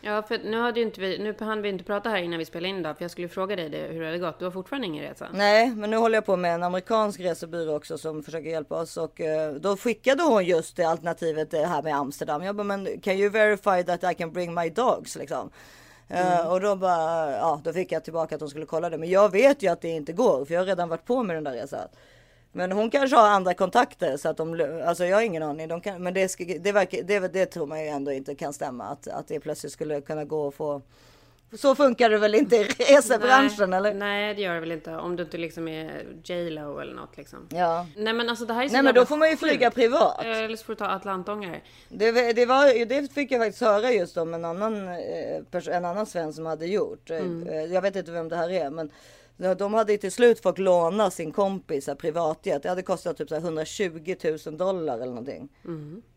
Ja, 0.00 0.22
för 0.22 0.38
nu 0.38 0.60
hade 0.60 0.80
inte 0.80 1.00
vi, 1.00 1.18
nu 1.18 1.34
hann 1.40 1.62
vi 1.62 1.68
inte 1.68 1.84
prata 1.84 2.08
här 2.08 2.18
innan 2.18 2.38
vi 2.38 2.44
spelade 2.44 2.68
in 2.68 2.78
idag, 2.78 2.96
för 2.96 3.04
jag 3.04 3.10
skulle 3.10 3.28
fråga 3.28 3.56
dig 3.56 3.68
det, 3.68 3.78
hur 3.78 4.00
det 4.00 4.06
hade 4.06 4.18
gått. 4.18 4.38
Du 4.38 4.44
har 4.44 4.52
fortfarande 4.52 4.86
ingen 4.86 5.04
resa? 5.04 5.28
Nej, 5.32 5.70
men 5.70 5.90
nu 5.90 5.96
håller 5.96 6.16
jag 6.16 6.26
på 6.26 6.36
med 6.36 6.54
en 6.54 6.62
amerikansk 6.62 7.20
resebyrå 7.20 7.76
också 7.76 7.98
som 7.98 8.22
försöker 8.22 8.50
hjälpa 8.50 8.80
oss 8.80 8.96
och 8.96 9.20
eh, 9.20 9.52
då 9.52 9.76
skickade 9.76 10.22
hon 10.22 10.44
just 10.44 10.76
det 10.76 10.84
alternativet 10.84 11.50
det 11.50 11.66
här 11.66 11.82
med 11.82 11.96
Amsterdam. 11.96 12.42
Jag 12.42 12.56
bara, 12.56 12.64
men 12.64 13.00
can 13.00 13.14
you 13.14 13.30
verify 13.30 13.82
that 13.84 14.12
I 14.12 14.14
can 14.14 14.32
bring 14.32 14.54
my 14.54 14.70
dogs 14.70 15.16
liksom? 15.16 15.50
Eh, 16.08 16.52
och 16.52 16.60
då 16.60 16.76
bara, 16.76 17.30
ja, 17.30 17.60
då 17.64 17.72
fick 17.72 17.92
jag 17.92 18.04
tillbaka 18.04 18.34
att 18.34 18.40
hon 18.40 18.50
skulle 18.50 18.66
kolla 18.66 18.90
det. 18.90 18.98
Men 18.98 19.10
jag 19.10 19.32
vet 19.32 19.62
ju 19.62 19.68
att 19.72 19.80
det 19.80 19.88
inte 19.88 20.12
går, 20.12 20.44
för 20.44 20.54
jag 20.54 20.60
har 20.60 20.66
redan 20.66 20.88
varit 20.88 21.04
på 21.04 21.22
med 21.22 21.36
den 21.36 21.44
där 21.44 21.52
resan. 21.52 21.88
Men 22.52 22.72
hon 22.72 22.90
kanske 22.90 23.16
har 23.16 23.28
andra 23.28 23.54
kontakter 23.54 24.16
så 24.16 24.28
att 24.28 24.36
de, 24.36 24.80
alltså 24.86 25.04
jag 25.04 25.16
har 25.16 25.22
ingen 25.22 25.42
aning. 25.42 25.68
De 25.68 25.80
kan, 25.80 26.02
men 26.02 26.14
det, 26.14 26.36
det, 26.60 26.72
verkar, 26.72 27.02
det, 27.02 27.18
det 27.32 27.46
tror 27.46 27.66
man 27.66 27.80
ju 27.82 27.88
ändå 27.88 28.12
inte 28.12 28.34
kan 28.34 28.52
stämma 28.52 28.84
att, 28.84 29.08
att 29.08 29.28
det 29.28 29.40
plötsligt 29.40 29.72
skulle 29.72 30.00
kunna 30.00 30.24
gå 30.24 30.48
att 30.48 30.54
få. 30.54 30.82
Så 31.58 31.74
funkar 31.74 32.10
det 32.10 32.18
väl 32.18 32.34
inte 32.34 32.56
i 32.56 32.64
resebranschen 32.64 33.70
nej, 33.70 33.76
eller? 33.76 33.94
Nej, 33.94 34.34
det 34.34 34.42
gör 34.42 34.54
det 34.54 34.60
väl 34.60 34.72
inte. 34.72 34.96
Om 34.96 35.16
du 35.16 35.22
inte 35.22 35.38
liksom 35.38 35.68
är 35.68 36.04
J 36.24 36.50
Lo 36.50 36.78
eller 36.78 36.94
något 36.94 37.16
liksom. 37.16 37.48
Ja. 37.50 37.86
Nej 37.96 38.12
men 38.12 38.28
alltså 38.28 38.44
det 38.44 38.54
här 38.54 38.64
är 38.64 38.68
så 38.68 38.72
Nej 38.72 38.82
men 38.82 38.94
då 38.94 39.06
får 39.06 39.16
man 39.16 39.30
ju 39.30 39.36
flyga 39.36 39.66
sjukt. 39.66 39.74
privat. 39.74 40.24
Eh, 40.24 40.38
Eller 40.38 40.56
så 40.56 40.64
får 40.64 40.72
du 40.72 40.76
ta 40.78 40.86
Atlantångare. 40.86 41.60
Det, 41.88 42.32
det, 42.32 42.46
var, 42.46 42.84
det 42.84 43.12
fick 43.12 43.32
jag 43.32 43.40
faktiskt 43.40 43.60
höra 43.62 43.90
just 43.92 44.16
om 44.16 44.34
en 44.34 44.44
annan, 44.44 44.88
eh, 44.88 45.68
en 45.70 45.84
annan 45.84 46.06
svensk 46.06 46.36
som 46.36 46.46
hade 46.46 46.66
gjort. 46.66 47.10
Mm. 47.10 47.46
eh, 47.48 47.64
Jag 47.64 47.82
vet 47.82 47.96
inte 47.96 48.10
vem 48.12 48.28
det 48.28 48.36
här 48.36 48.50
är 48.50 48.70
men 48.70 48.90
De 49.58 49.74
hade 49.74 49.92
ju 49.92 49.98
till 49.98 50.12
slut 50.12 50.40
fått 50.40 50.58
låna 50.58 51.10
sin 51.10 51.32
kompis 51.32 51.88
privatjet. 51.98 52.62
Det 52.62 52.68
hade 52.68 52.82
kostat 52.82 53.16
typ 53.16 53.28
så 53.28 53.34
här 53.34 53.42
120 53.42 54.14
000 54.46 54.56
dollar 54.56 54.94
eller 54.94 55.06
någonting. 55.06 55.48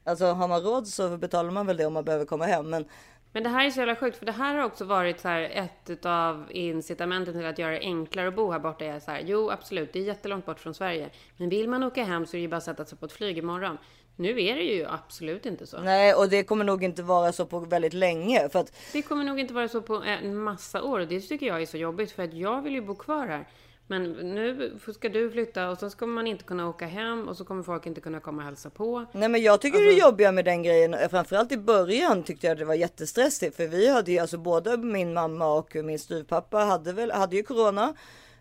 Alltså 0.04 0.26
har 0.26 0.48
man 0.48 0.62
råd 0.62 0.88
så 0.88 1.18
betalar 1.18 1.52
man 1.52 1.68
väl 1.68 1.78
det 1.78 1.86
om 1.86 1.94
man 1.94 2.06
behöver 2.06 2.26
komma 2.26 2.46
hem. 2.46 2.70
Men 2.70 2.86
Men 3.34 3.44
det 3.44 3.50
här 3.50 3.66
är 3.66 3.70
så 3.70 3.80
jävla 3.80 3.96
sjukt, 3.96 4.18
för 4.18 4.26
det 4.26 4.32
här 4.32 4.56
har 4.56 4.64
också 4.64 4.86
varit 4.86 5.20
så 5.20 5.28
här 5.28 5.42
ett 5.42 6.06
av 6.06 6.46
incitamenten 6.50 7.34
till 7.34 7.46
att 7.46 7.60
göra 7.60 7.72
det 7.72 7.80
enklare 7.80 8.28
att 8.28 8.36
bo 8.36 8.52
här 8.52 8.60
borta. 8.60 8.86
Är 8.86 9.00
så 9.00 9.12
här, 9.12 9.22
jo, 9.26 9.50
absolut, 9.50 9.94
det 9.94 10.00
är 10.00 10.04
jättelångt 10.04 10.46
bort 10.46 10.60
från 10.60 10.74
Sverige. 10.74 11.10
Men 11.38 11.50
vill 11.50 11.70
man 11.70 11.84
åka 11.84 12.04
hem 12.04 12.26
så 12.26 12.36
är 12.36 12.38
det 12.38 12.42
ju 12.42 12.48
bara 12.48 12.58
att 12.58 12.64
sätta 12.64 12.86
sig 12.86 12.98
på 12.98 13.06
ett 13.06 13.12
flyg 13.12 13.38
imorgon. 13.38 13.78
Nu 14.16 14.44
är 14.44 14.56
det 14.56 14.64
ju 14.64 14.86
absolut 14.86 15.46
inte 15.46 15.68
så. 15.68 15.78
nej, 15.78 16.14
och 16.14 16.30
det 16.30 16.44
kommer 16.44 16.66
nog 16.66 16.84
inte 16.84 17.04
vara 17.04 17.32
så 17.32 17.46
på 17.46 17.60
väldigt 17.60 17.94
länge. 17.94 18.50
För 18.50 18.60
att 18.60 18.74
Det 18.94 19.02
kommer 19.02 19.24
nog 19.24 19.40
inte 19.40 19.54
vara 19.54 19.68
så 19.68 19.82
på 19.82 19.96
en 19.96 20.38
massa 20.38 20.84
år. 20.84 21.00
Och 21.00 21.08
det 21.08 21.20
tycker 21.22 21.46
jag 21.46 21.62
är 21.62 21.66
så 21.66 21.78
jobbigt, 21.78 22.12
för 22.12 22.24
att 22.24 22.34
jag 22.34 22.62
vill 22.62 22.74
ju 22.74 22.82
bo 22.82 22.96
kvar 22.96 23.28
här. 23.28 23.48
Men 23.88 24.12
nu 24.12 24.80
ska 24.94 25.10
du 25.10 25.32
flytta 25.32 25.70
och 25.70 25.78
så 25.78 25.90
ska 25.90 26.06
man 26.06 26.28
inte 26.28 26.44
kunna 26.44 26.70
åka 26.70 26.86
hem 26.86 27.28
och 27.28 27.38
så 27.38 27.46
kommer 27.46 27.64
folk 27.64 27.86
inte 27.86 28.02
kunna 28.02 28.20
komma 28.20 28.42
och 28.42 28.46
hälsa 28.46 28.70
på. 28.70 29.06
Nej 29.12 29.30
men 29.30 29.42
jag 29.42 29.62
tycker 29.62 29.80
det 29.80 29.94
jobbiga 29.94 30.32
med 30.32 30.46
den 30.46 30.64
grejen, 30.64 30.96
framförallt 31.10 31.52
i 31.52 31.58
början 31.58 32.24
tyckte 32.24 32.48
jag 32.48 32.58
det 32.58 32.66
var 32.66 32.74
jättestressigt. 32.74 33.56
För 33.56 33.68
vi 33.68 33.90
hade 33.90 34.12
ju 34.12 34.20
alltså 34.20 34.38
både 34.38 34.78
min 34.78 35.14
mamma 35.14 35.54
och 35.54 35.76
min 35.76 36.00
styvpappa 36.00 36.58
hade 36.58 36.94
väl, 36.94 37.12
hade 37.12 37.36
ju 37.36 37.44
corona. 37.44 37.94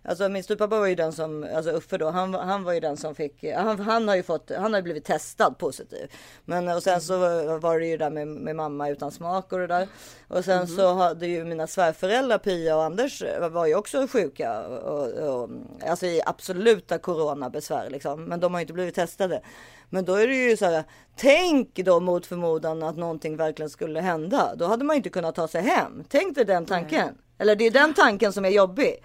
Alltså 0.05 0.29
min 0.29 0.45
styvpappa 0.45 0.79
var 0.79 0.87
ju 0.87 0.95
den 0.95 1.13
som, 1.13 1.47
alltså 1.57 1.71
Uffe 1.71 1.99
då, 1.99 2.11
han, 2.11 2.35
han 2.35 2.65
var 2.65 2.73
ju 2.73 2.81
den 2.81 2.97
som 2.97 3.15
fick, 3.15 3.45
han, 3.45 3.81
han 3.81 4.09
har 4.09 4.17
ju 4.17 4.23
fått, 4.23 4.51
han 4.57 4.73
har 4.73 4.79
ju 4.79 4.83
blivit 4.83 5.05
testad 5.05 5.59
positiv. 5.59 6.13
Men 6.45 6.69
och 6.69 6.83
sen 6.83 7.01
så 7.01 7.19
var 7.59 7.79
det 7.79 7.87
ju 7.87 7.97
där 7.97 8.11
med, 8.11 8.29
med 8.29 8.57
mamma 8.57 8.89
utan 8.89 9.11
smak 9.11 9.53
och 9.53 9.59
det 9.59 9.67
där. 9.67 9.89
Och 10.29 10.45
sen 10.45 10.69
så 10.69 10.95
hade 10.95 11.27
ju 11.27 11.45
mina 11.45 11.67
svärföräldrar 11.67 12.39
Pia 12.39 12.77
och 12.77 12.85
Anders 12.85 13.23
var 13.51 13.67
ju 13.67 13.75
också 13.75 14.07
sjuka. 14.07 14.63
Och, 14.63 15.09
och, 15.09 15.51
alltså 15.87 16.07
i 16.07 16.23
absoluta 16.27 16.99
coronabesvär 16.99 17.91
liksom. 17.91 18.25
Men 18.25 18.41
de 18.41 18.55
har 18.55 18.61
ju 18.61 18.63
inte 18.63 18.73
blivit 18.73 18.95
testade. 18.95 19.43
Men 19.91 20.05
då 20.05 20.15
är 20.15 20.27
det 20.27 20.35
ju 20.35 20.57
så 20.57 20.65
här, 20.65 20.85
tänk 21.17 21.75
då 21.75 22.01
mot 22.01 22.27
förmodan 22.27 22.83
att 22.83 22.97
någonting 22.97 23.37
verkligen 23.37 23.71
skulle 23.71 24.01
hända. 24.01 24.55
Då 24.57 24.67
hade 24.67 24.85
man 24.85 24.97
ju 24.97 24.99
inte 24.99 25.11
kunnat 25.11 25.35
ta 25.35 25.49
sig 25.49 25.63
hem. 25.63 26.05
Tänk 26.09 26.35
dig 26.35 26.45
den 26.45 26.67
tanken. 26.67 27.19
Eller 27.39 27.57
det 27.57 27.67
är 27.67 27.71
den 27.71 27.95
tanken 27.95 28.33
som 28.33 28.45
är 28.45 28.51
jobbig. 28.51 29.03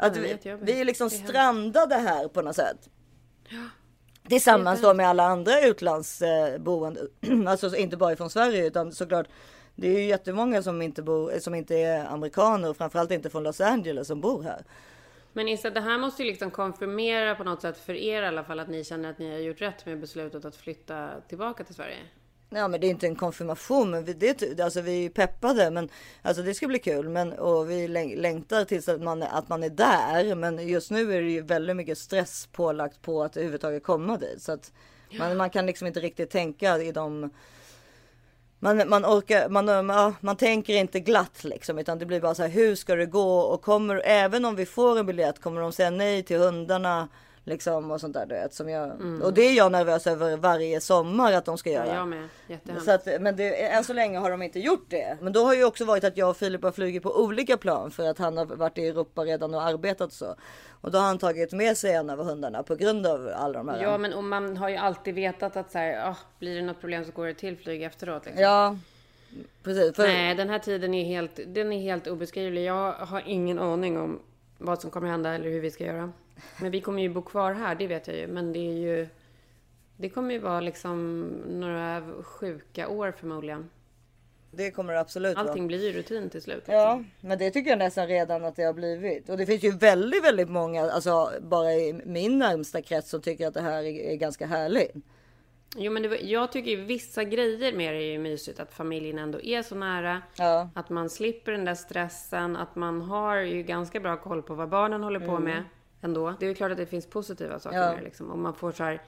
Att 0.00 0.16
vi, 0.16 0.38
vi 0.60 0.80
är 0.80 0.84
liksom 0.84 1.10
strandade 1.10 1.94
här 1.94 2.28
på 2.28 2.42
något 2.42 2.56
sätt. 2.56 2.88
Tillsammans 4.28 4.80
då 4.80 4.94
med 4.94 5.08
alla 5.08 5.24
andra 5.24 5.60
utlandsboende. 5.60 7.00
Alltså 7.46 7.76
inte 7.76 7.96
bara 7.96 8.16
från 8.16 8.30
Sverige 8.30 8.66
utan 8.66 8.92
såklart. 8.92 9.26
Det 9.74 9.88
är 9.88 9.98
ju 9.98 10.04
jättemånga 10.04 10.62
som 10.62 10.82
inte, 10.82 11.02
bor, 11.02 11.38
som 11.40 11.54
inte 11.54 11.76
är 11.76 12.04
amerikaner 12.04 12.70
och 12.70 12.76
framförallt 12.76 13.10
inte 13.10 13.30
från 13.30 13.42
Los 13.42 13.60
Angeles 13.60 14.06
som 14.06 14.20
bor 14.20 14.42
här. 14.42 14.64
Men 15.32 15.48
Issa, 15.48 15.70
det 15.70 15.80
här 15.80 15.98
måste 15.98 16.22
ju 16.22 16.30
liksom 16.30 16.50
konfirmera 16.50 17.34
på 17.34 17.44
något 17.44 17.62
sätt 17.62 17.78
för 17.78 17.94
er 17.94 18.22
i 18.22 18.26
alla 18.26 18.44
fall 18.44 18.60
att 18.60 18.68
ni 18.68 18.84
känner 18.84 19.10
att 19.10 19.18
ni 19.18 19.32
har 19.32 19.38
gjort 19.38 19.60
rätt 19.60 19.86
med 19.86 20.00
beslutet 20.00 20.44
att 20.44 20.56
flytta 20.56 21.10
tillbaka 21.28 21.64
till 21.64 21.74
Sverige. 21.74 21.98
Ja 22.52 22.68
men 22.68 22.80
det 22.80 22.86
är 22.86 22.90
inte 22.90 23.06
en 23.06 23.16
konfirmation 23.16 23.90
men 23.90 24.04
vi, 24.04 24.12
det, 24.12 24.60
alltså, 24.60 24.80
vi 24.80 25.04
är 25.04 25.10
peppade 25.10 25.70
men 25.70 25.88
alltså 26.22 26.42
det 26.42 26.54
ska 26.54 26.66
bli 26.66 26.78
kul 26.78 27.08
men 27.08 27.32
och 27.32 27.70
vi 27.70 27.88
läng- 27.88 28.16
längtar 28.16 28.64
tills 28.64 28.88
att 28.88 29.00
man, 29.02 29.22
att 29.22 29.48
man 29.48 29.62
är 29.62 29.70
där 29.70 30.34
men 30.34 30.68
just 30.68 30.90
nu 30.90 31.14
är 31.16 31.22
det 31.22 31.30
ju 31.30 31.42
väldigt 31.42 31.76
mycket 31.76 31.98
stress 31.98 32.48
pålagt 32.52 33.02
på 33.02 33.22
att 33.22 33.36
överhuvudtaget 33.36 33.82
komma 33.82 34.16
dit 34.16 34.42
så 34.42 34.52
att 34.52 34.72
man, 35.18 35.36
man 35.36 35.50
kan 35.50 35.66
liksom 35.66 35.86
inte 35.86 36.00
riktigt 36.00 36.30
tänka 36.30 36.78
i 36.78 36.92
de 36.92 37.30
man, 38.58 38.88
man 38.88 39.04
orkar, 39.04 39.48
man, 39.48 39.68
ja, 39.88 40.14
man 40.20 40.36
tänker 40.36 40.74
inte 40.74 41.00
glatt 41.00 41.44
liksom 41.44 41.78
utan 41.78 41.98
det 41.98 42.06
blir 42.06 42.20
bara 42.20 42.34
så 42.34 42.42
här 42.42 42.48
hur 42.50 42.74
ska 42.74 42.94
det 42.94 43.06
gå? 43.06 43.38
Och 43.40 43.62
kommer 43.62 44.02
även 44.04 44.44
om 44.44 44.56
vi 44.56 44.66
får 44.66 44.98
en 44.98 45.06
biljett 45.06 45.40
kommer 45.40 45.60
de 45.60 45.72
säga 45.72 45.90
nej 45.90 46.22
till 46.22 46.38
hundarna 46.38 47.08
liksom 47.44 47.90
och 47.90 48.00
sånt 48.00 48.14
där 48.14 48.26
du 48.26 48.34
vet 48.34 48.54
som 48.54 48.68
jag 48.68 48.92
och 49.22 49.34
det 49.34 49.42
är 49.42 49.56
jag 49.56 49.72
nervös 49.72 50.06
över 50.06 50.36
varje 50.36 50.80
sommar 50.80 51.32
att 51.32 51.44
de 51.44 51.58
ska 51.58 51.70
göra. 51.70 51.86
Ja, 51.86 51.94
jag 51.94 52.08
med. 52.08 52.28
Så 52.84 52.90
att, 52.90 53.06
men 53.20 53.36
det, 53.36 53.66
än 53.66 53.84
så 53.84 53.92
länge 53.92 54.18
har 54.18 54.30
de 54.30 54.42
inte 54.42 54.60
gjort 54.60 54.86
det. 54.88 55.18
Men 55.20 55.32
då 55.32 55.44
har 55.44 55.54
ju 55.54 55.64
också 55.64 55.84
varit 55.84 56.04
att 56.04 56.16
jag 56.16 56.30
och 56.30 56.36
Filip 56.36 56.62
har 56.62 56.72
flugit 56.72 57.02
på 57.02 57.22
olika 57.22 57.56
plan 57.56 57.90
för 57.90 58.08
att 58.08 58.18
han 58.18 58.36
har 58.36 58.44
varit 58.44 58.78
i 58.78 58.86
Europa 58.86 59.22
redan 59.22 59.54
och 59.54 59.62
arbetat 59.62 60.12
så. 60.12 60.34
Och 60.80 60.90
då 60.90 60.98
har 60.98 61.06
han 61.06 61.18
tagit 61.18 61.52
med 61.52 61.76
sig 61.76 61.94
en 61.94 62.10
av 62.10 62.24
hundarna 62.24 62.62
på 62.62 62.74
grund 62.74 63.06
av 63.06 63.32
alla 63.34 63.58
de 63.58 63.68
här. 63.68 63.82
Ja, 63.82 63.98
men 63.98 64.12
och 64.12 64.24
man 64.24 64.56
har 64.56 64.68
ju 64.68 64.76
alltid 64.76 65.14
vetat 65.14 65.56
att 65.56 65.72
så 65.72 65.78
här, 65.78 66.10
ah, 66.10 66.16
blir 66.38 66.56
det 66.56 66.62
något 66.62 66.80
problem 66.80 67.04
så 67.04 67.12
går 67.12 67.26
det 67.26 67.34
till 67.34 67.56
flyg 67.56 67.82
efteråt. 67.82 68.24
Liksom. 68.24 68.42
Ja, 68.42 68.76
precis. 69.62 69.96
För, 69.96 70.02
Nej, 70.02 70.34
den 70.34 70.48
här 70.48 70.58
tiden 70.58 70.94
är 70.94 71.04
helt, 71.04 71.40
den 71.46 71.72
är 71.72 71.80
helt 71.80 72.06
obeskrivlig. 72.06 72.64
Jag 72.64 72.92
har 72.92 73.22
ingen 73.26 73.58
aning 73.58 73.98
om 73.98 74.20
vad 74.58 74.80
som 74.80 74.90
kommer 74.90 75.08
hända 75.08 75.34
eller 75.34 75.50
hur 75.50 75.60
vi 75.60 75.70
ska 75.70 75.84
göra. 75.84 76.12
Men 76.60 76.70
vi 76.70 76.80
kommer 76.80 77.02
ju 77.02 77.08
bo 77.08 77.22
kvar 77.22 77.52
här, 77.52 77.74
det 77.74 77.86
vet 77.86 78.06
jag 78.06 78.16
ju. 78.16 78.26
Men 78.26 78.52
det 78.52 78.58
är 78.58 78.72
ju... 78.72 79.08
Det 79.96 80.08
kommer 80.08 80.34
ju 80.34 80.38
vara 80.38 80.60
liksom 80.60 81.26
några 81.48 82.02
sjuka 82.22 82.88
år 82.88 83.12
förmodligen. 83.12 83.70
Det 84.50 84.70
kommer 84.70 84.92
det 84.92 85.00
absolut 85.00 85.36
vara. 85.36 85.48
Allting 85.48 85.66
blir 85.66 85.86
ju 85.86 85.92
rutin 85.92 86.30
till 86.30 86.42
slut. 86.42 86.56
liksom. 86.56 86.74
Ja, 86.74 87.02
men 87.20 87.38
det 87.38 87.50
tycker 87.50 87.70
jag 87.70 87.78
nästan 87.78 88.06
redan 88.06 88.44
att 88.44 88.56
det 88.56 88.62
har 88.62 88.72
blivit. 88.72 89.28
Och 89.28 89.36
det 89.36 89.46
finns 89.46 89.64
ju 89.64 89.70
väldigt, 89.70 90.24
väldigt 90.24 90.50
många, 90.50 90.90
alltså 90.90 91.32
bara 91.40 91.72
i 91.72 92.00
min 92.04 92.38
närmsta 92.38 92.82
krets 92.82 93.10
som 93.10 93.22
tycker 93.22 93.46
att 93.46 93.54
det 93.54 93.60
här 93.60 93.82
är, 93.82 94.12
är 94.12 94.16
ganska 94.16 94.46
härligt. 94.46 94.94
Jo, 95.76 95.92
men 95.92 96.02
det, 96.02 96.08
jag 96.20 96.52
tycker 96.52 96.70
ju 96.70 96.84
vissa 96.84 97.24
grejer 97.24 97.72
med 97.72 97.94
det 97.94 97.98
är 97.98 98.12
ju 98.12 98.18
mysigt. 98.18 98.60
Att 98.60 98.72
familjen 98.72 99.18
ändå 99.18 99.40
är 99.40 99.62
så 99.62 99.74
nära. 99.74 100.22
Ja. 100.36 100.70
Att 100.74 100.90
man 100.90 101.10
slipper 101.10 101.52
den 101.52 101.64
där 101.64 101.74
stressen. 101.74 102.56
Att 102.56 102.76
man 102.76 103.02
har 103.02 103.36
ju 103.36 103.62
ganska 103.62 104.00
bra 104.00 104.16
koll 104.16 104.42
på 104.42 104.54
vad 104.54 104.68
barnen 104.68 105.02
håller 105.02 105.20
på 105.20 105.38
med 105.38 105.64
ändå. 106.00 106.34
Det 106.40 106.44
är 106.46 106.48
ju 106.48 106.54
klart 106.54 106.70
att 106.72 106.78
det 106.78 106.86
finns 106.86 107.06
positiva 107.06 107.58
saker 107.60 107.78
Ja. 107.78 107.92
med. 107.94 108.04
Liksom. 108.04 108.30
Och 108.30 108.38
man 108.38 108.54
får 108.54 108.72
så 108.72 108.84
här, 108.84 109.02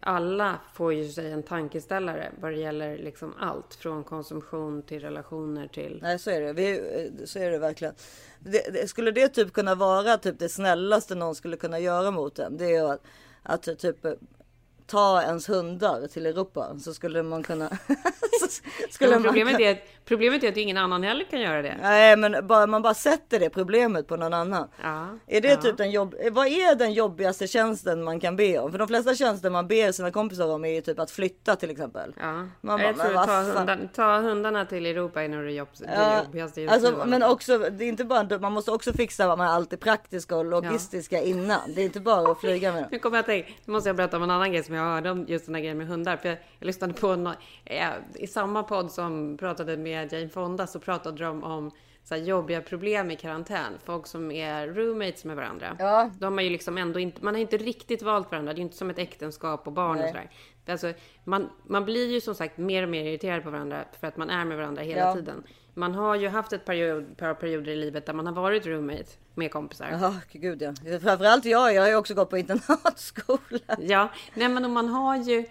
alla 0.00 0.58
får 0.74 0.92
ju 0.94 1.08
sig 1.08 1.32
en 1.32 1.42
tankeställare 1.42 2.32
vad 2.40 2.52
det 2.52 2.58
gäller 2.58 2.98
liksom 2.98 3.34
allt. 3.38 3.74
Från 3.74 4.04
konsumtion 4.04 4.82
till 4.82 5.00
relationer 5.00 5.68
till... 5.68 5.98
Nej 6.02 6.18
så 6.18 6.30
är 6.30 6.40
det. 6.40 6.52
Vi, 6.52 6.80
så 7.24 7.38
är 7.38 7.50
det 7.50 7.58
verkligen. 7.58 7.94
Det, 8.38 8.72
det, 8.72 8.88
skulle 8.88 9.10
det 9.10 9.28
typ 9.28 9.52
kunna 9.52 9.74
vara 9.74 10.16
typ 10.18 10.38
det 10.38 10.48
snällaste 10.48 11.14
någon 11.14 11.34
skulle 11.34 11.56
kunna 11.56 11.78
göra 11.78 12.10
mot 12.10 12.38
en. 12.38 12.56
Det 12.56 12.74
är 12.74 12.92
att, 12.92 13.02
att 13.42 13.78
typ 13.78 14.06
ta 14.86 15.22
ens 15.22 15.48
hundar 15.48 16.06
till 16.06 16.26
Europa. 16.26 16.78
Så 16.78 16.94
skulle 16.94 17.22
man 17.22 17.42
kunna. 17.42 17.68
så 18.40 18.62
skulle 18.90 19.10
man 19.10 19.22
problemet, 19.22 19.56
kunna- 19.56 19.68
är 19.68 19.72
att, 19.72 19.78
problemet 20.08 20.44
är 20.44 20.48
att 20.48 20.56
ingen 20.56 20.76
annan 20.76 21.02
heller 21.02 21.24
kan 21.24 21.40
göra 21.40 21.62
det. 21.62 21.76
Nej 21.82 22.16
men 22.16 22.46
bara, 22.46 22.66
man 22.66 22.82
bara 22.82 22.94
sätter 22.94 23.40
det 23.40 23.50
problemet 23.50 24.08
på 24.08 24.16
någon 24.16 24.34
annan. 24.34 24.68
Ja, 24.82 25.06
Är 25.26 25.40
det 25.40 25.48
ja. 25.48 25.56
typ 25.56 25.76
den 25.76 25.90
jobb... 25.90 26.14
Vad 26.32 26.46
är 26.46 26.74
den 26.74 26.92
jobbigaste 26.92 27.46
tjänsten 27.46 28.04
man 28.04 28.20
kan 28.20 28.36
be 28.36 28.58
om? 28.58 28.70
För 28.72 28.78
de 28.78 28.88
flesta 28.88 29.14
tjänster 29.14 29.50
man 29.50 29.68
ber 29.68 29.92
sina 29.92 30.10
kompisar 30.10 30.48
om 30.48 30.64
är 30.64 30.68
ju 30.68 30.80
typ 30.80 30.98
att 30.98 31.10
flytta 31.10 31.56
till 31.56 31.70
exempel. 31.70 32.14
Ja, 32.20 32.46
Man 32.60 32.80
jag 32.80 32.96
bara, 32.96 33.06
tror 33.08 33.24
ta, 33.26 33.42
hundan, 33.58 33.88
ta 33.94 34.18
hundarna 34.20 34.64
till 34.64 34.86
Europa 34.86 35.22
är 35.22 35.28
nog 35.28 35.44
det, 35.44 35.52
jobb, 35.52 35.68
det 35.78 35.90
Ja, 35.94 36.22
jobbigaste 36.24 36.60
just 36.60 36.70
nu. 36.82 36.88
alltså, 36.88 37.06
men 37.06 37.22
också, 37.22 37.58
det 37.58 37.84
är 37.84 37.88
inte 37.88 38.04
bara, 38.04 38.38
man 38.38 38.52
måste 38.52 38.70
också 38.70 38.92
fixa 38.92 39.36
med 39.36 39.50
allt 39.50 39.70
det 39.70 39.76
praktiska 39.76 40.36
och 40.36 40.44
logistiska 40.44 41.22
innan. 41.22 41.60
Det 41.74 41.80
är 41.80 41.84
inte 41.84 42.00
bara 42.00 42.32
att 42.32 42.40
flyga 42.40 42.72
med 42.72 42.82
dem. 42.82 42.88
Nu 42.96 42.98
kommer 42.98 43.16
jag 43.18 43.26
tänka, 43.26 43.48
nu 43.64 43.72
måste 43.72 43.88
jag 43.88 43.96
berätta 43.96 44.16
om 44.16 44.22
en 44.22 44.30
annan 44.30 44.52
grej 44.52 44.62
som 44.62 44.74
jag 44.74 44.84
hörde 44.84 45.10
om 45.10 45.24
just 45.28 45.46
den 45.46 45.54
här 45.54 45.62
grejen 45.62 45.78
med 45.78 45.86
hundar. 45.86 46.16
För 46.16 46.28
jag, 46.28 46.38
jag 46.58 46.66
lyssnade 46.66 46.92
på 46.94 47.08
en, 47.08 47.26
eh, 47.64 47.88
i 48.14 48.26
samma 48.26 48.62
podd 48.62 48.90
som 48.90 49.36
pratade 49.36 49.76
med 49.76 49.95
Jane 50.04 50.28
Fonda 50.28 50.66
så 50.66 50.80
pratade 50.80 51.24
de 51.24 51.44
om 51.44 51.70
så 52.04 52.14
här, 52.14 52.22
jobbiga 52.22 52.60
problem 52.60 53.10
i 53.10 53.16
karantän. 53.16 53.72
Folk 53.84 54.06
som 54.06 54.30
är 54.30 54.66
roommates 54.68 55.24
med 55.24 55.36
varandra. 55.36 55.76
Ja. 55.78 56.10
De 56.18 56.34
har 56.34 56.44
ju 56.44 56.50
liksom 56.50 56.78
ändå 56.78 57.00
inte, 57.00 57.24
man 57.24 57.34
har 57.34 57.40
inte 57.40 57.56
riktigt 57.56 58.02
valt 58.02 58.30
varandra. 58.30 58.52
Det 58.52 58.60
är 58.60 58.62
inte 58.62 58.76
som 58.76 58.90
ett 58.90 58.98
äktenskap 58.98 59.66
och 59.66 59.72
barn 59.72 59.90
och 59.90 59.96
Nej. 59.96 60.08
sådär. 60.08 60.30
Alltså, 60.68 60.92
man, 61.24 61.50
man 61.66 61.84
blir 61.84 62.10
ju 62.12 62.20
som 62.20 62.34
sagt 62.34 62.58
mer 62.58 62.82
och 62.82 62.88
mer 62.88 63.04
irriterad 63.04 63.42
på 63.42 63.50
varandra 63.50 63.84
för 64.00 64.06
att 64.06 64.16
man 64.16 64.30
är 64.30 64.44
med 64.44 64.56
varandra 64.56 64.82
hela 64.82 65.00
Ja. 65.00 65.14
tiden. 65.14 65.42
Man 65.74 65.94
har 65.94 66.14
ju 66.14 66.28
haft 66.28 66.52
ett 66.52 66.64
period, 66.64 67.16
par 67.16 67.34
perioder 67.34 67.72
i 67.72 67.76
livet 67.76 68.06
där 68.06 68.12
man 68.12 68.26
har 68.26 68.32
varit 68.34 68.66
roommate 68.66 69.04
med 69.34 69.50
kompisar. 69.50 69.88
Jaha, 69.90 70.14
gud 70.32 70.62
ja. 70.62 70.98
Framförallt 71.00 71.44
jag, 71.44 71.74
jag 71.74 71.82
har 71.82 71.88
ju 71.88 71.96
också 71.96 72.14
gått 72.14 72.30
på 72.30 72.38
internatskola. 72.38 73.76
Ja, 73.78 74.08
nej 74.34 74.48
men 74.48 74.72
man 74.72 74.88
har 74.88 75.16
ju... 75.16 75.46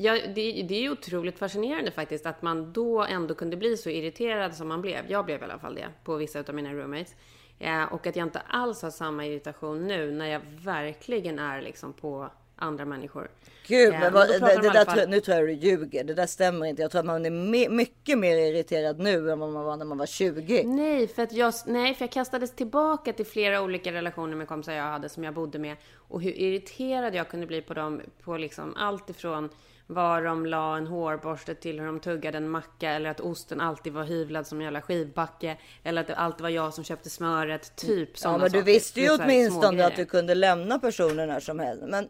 Ja, 0.00 0.12
det, 0.12 0.62
det 0.68 0.74
är 0.74 0.80
ju 0.80 0.90
otroligt 0.90 1.38
fascinerande 1.38 1.90
faktiskt 1.90 2.26
att 2.26 2.42
man 2.42 2.72
då 2.72 3.02
ändå 3.02 3.34
kunde 3.34 3.56
bli 3.56 3.76
så 3.76 3.90
irriterad 3.90 4.54
som 4.54 4.68
man 4.68 4.82
blev. 4.82 5.04
Jag 5.08 5.24
blev 5.24 5.40
i 5.40 5.44
alla 5.44 5.58
fall 5.58 5.74
det 5.74 5.88
på 6.04 6.16
vissa 6.16 6.38
av 6.48 6.54
mina 6.54 6.74
roommates. 6.74 7.14
Eh, 7.58 7.92
och 7.92 8.06
att 8.06 8.16
jag 8.16 8.26
inte 8.26 8.40
alls 8.48 8.82
har 8.82 8.90
samma 8.90 9.26
irritation 9.26 9.86
nu 9.86 10.10
när 10.12 10.26
jag 10.26 10.40
verkligen 10.64 11.38
är 11.38 11.62
liksom 11.62 11.92
på 11.92 12.30
andra 12.56 12.84
människor. 12.84 13.30
Gud, 13.66 13.94
Ja, 13.94 13.98
men 14.00 14.12
vad, 14.12 14.28
det, 14.28 14.38
det 14.38 14.70
där, 14.70 14.84
fall- 14.84 15.08
nu 15.08 15.20
tror 15.20 15.36
jag 15.36 15.46
du 15.46 15.52
ljuger. 15.52 16.04
Det 16.04 16.14
där 16.14 16.26
stämmer 16.26 16.66
inte. 16.66 16.82
Jag 16.82 16.90
tror 16.90 16.98
att 16.98 17.06
man 17.06 17.26
är 17.26 17.30
me, 17.30 17.68
mycket 17.68 18.18
mer 18.18 18.36
irriterad 18.36 18.98
nu 18.98 19.30
än 19.30 19.38
vad 19.40 19.52
man 19.52 19.64
var 19.64 19.76
när 19.76 19.84
man 19.84 19.98
var 19.98 20.06
20. 20.06 20.64
Nej 20.64 21.08
för, 21.08 21.22
att 21.22 21.32
jag, 21.32 21.54
nej, 21.66 21.94
för 21.94 22.04
jag 22.04 22.12
kastades 22.12 22.56
tillbaka 22.56 23.12
till 23.12 23.26
flera 23.26 23.62
olika 23.62 23.92
relationer 23.92 24.36
med 24.36 24.48
kompisar 24.48 24.72
jag 24.72 24.84
hade 24.84 25.08
som 25.08 25.24
jag 25.24 25.34
bodde 25.34 25.58
med. 25.58 25.76
Och 25.94 26.22
hur 26.22 26.32
irriterad 26.32 27.14
jag 27.14 27.28
kunde 27.28 27.46
bli 27.46 27.62
på 27.62 27.74
dem 27.74 28.00
på 28.22 28.36
liksom 28.36 28.74
allt 28.76 29.10
ifrån 29.10 29.48
var 29.90 30.22
de 30.22 30.46
la 30.46 30.76
en 30.76 30.86
hårborste 30.86 31.54
till 31.54 31.78
hur 31.80 31.86
de 31.86 32.00
tuggade 32.00 32.38
en 32.38 32.48
macka 32.50 32.90
eller 32.90 33.10
att 33.10 33.20
osten 33.20 33.60
alltid 33.60 33.92
var 33.92 34.04
hyvlad 34.04 34.46
som 34.46 34.58
en 34.58 34.64
jävla 34.64 34.82
skivbacke. 34.82 35.56
Eller 35.84 36.00
att 36.00 36.06
det 36.06 36.14
alltid 36.16 36.42
var 36.42 36.48
jag 36.48 36.74
som 36.74 36.84
köpte 36.84 37.10
smöret. 37.10 37.76
Typ 37.76 38.10
Ja, 38.22 38.30
men 38.32 38.40
du 38.40 38.50
saker. 38.50 38.62
visste 38.62 39.00
ju 39.00 39.10
åtminstone 39.10 39.86
att 39.86 39.96
du 39.96 40.04
kunde 40.04 40.34
lämna 40.34 40.78
personen 40.78 41.28
när 41.28 41.40
som 41.40 41.58
helst. 41.58 41.84
Men 41.88 42.08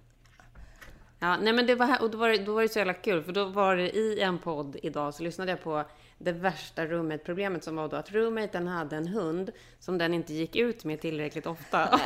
Ja, 1.20 1.36
nej 1.36 1.52
men 1.52 1.66
det 1.66 1.74
var 1.74 1.86
här, 1.86 2.02
och 2.02 2.10
då 2.10 2.18
var 2.18 2.28
det, 2.28 2.38
då 2.38 2.54
var 2.54 2.62
det 2.62 2.68
så 2.68 2.78
jävla 2.78 2.94
kul 2.94 3.22
för 3.22 3.32
då 3.32 3.44
var 3.44 3.76
det 3.76 3.96
i 3.96 4.20
en 4.20 4.38
podd 4.38 4.76
idag 4.82 5.14
så 5.14 5.22
lyssnade 5.22 5.50
jag 5.50 5.62
på 5.62 5.84
det 6.18 6.32
värsta 6.32 6.86
roommate-problemet 6.86 7.64
som 7.64 7.76
var 7.76 7.88
då 7.88 7.96
att 7.96 8.12
roommaten 8.12 8.66
hade 8.66 8.96
en 8.96 9.08
hund 9.08 9.50
som 9.80 9.98
den 9.98 10.14
inte 10.14 10.34
gick 10.34 10.56
ut 10.56 10.84
med 10.84 11.00
tillräckligt 11.00 11.46
ofta. 11.46 12.00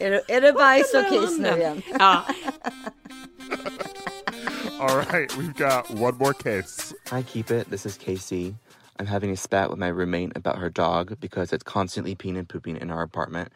är 0.00 0.10
det, 0.10 0.22
är 0.28 0.40
det 0.40 0.52
bajs 0.52 0.94
och 0.94 1.08
kiss 1.08 1.38
nu 1.38 1.48
igen? 1.48 1.82
Ja, 1.98 2.24
All 4.80 4.96
right, 4.96 5.28
we've 5.36 5.56
got 5.56 5.90
one 5.90 6.16
more 6.18 6.32
case. 6.34 6.94
Hi, 7.08 7.22
Keep 7.22 7.50
It. 7.50 7.68
This 7.68 7.84
is 7.84 7.96
Casey. 7.96 8.54
I'm 9.00 9.06
having 9.06 9.32
a 9.32 9.36
spat 9.36 9.70
with 9.70 9.78
my 9.78 9.88
roommate 9.88 10.36
about 10.36 10.58
her 10.58 10.70
dog 10.70 11.18
because 11.18 11.52
it's 11.52 11.64
constantly 11.64 12.14
peeing 12.14 12.38
and 12.38 12.48
pooping 12.48 12.76
in 12.76 12.88
our 12.90 13.02
apartment. 13.02 13.52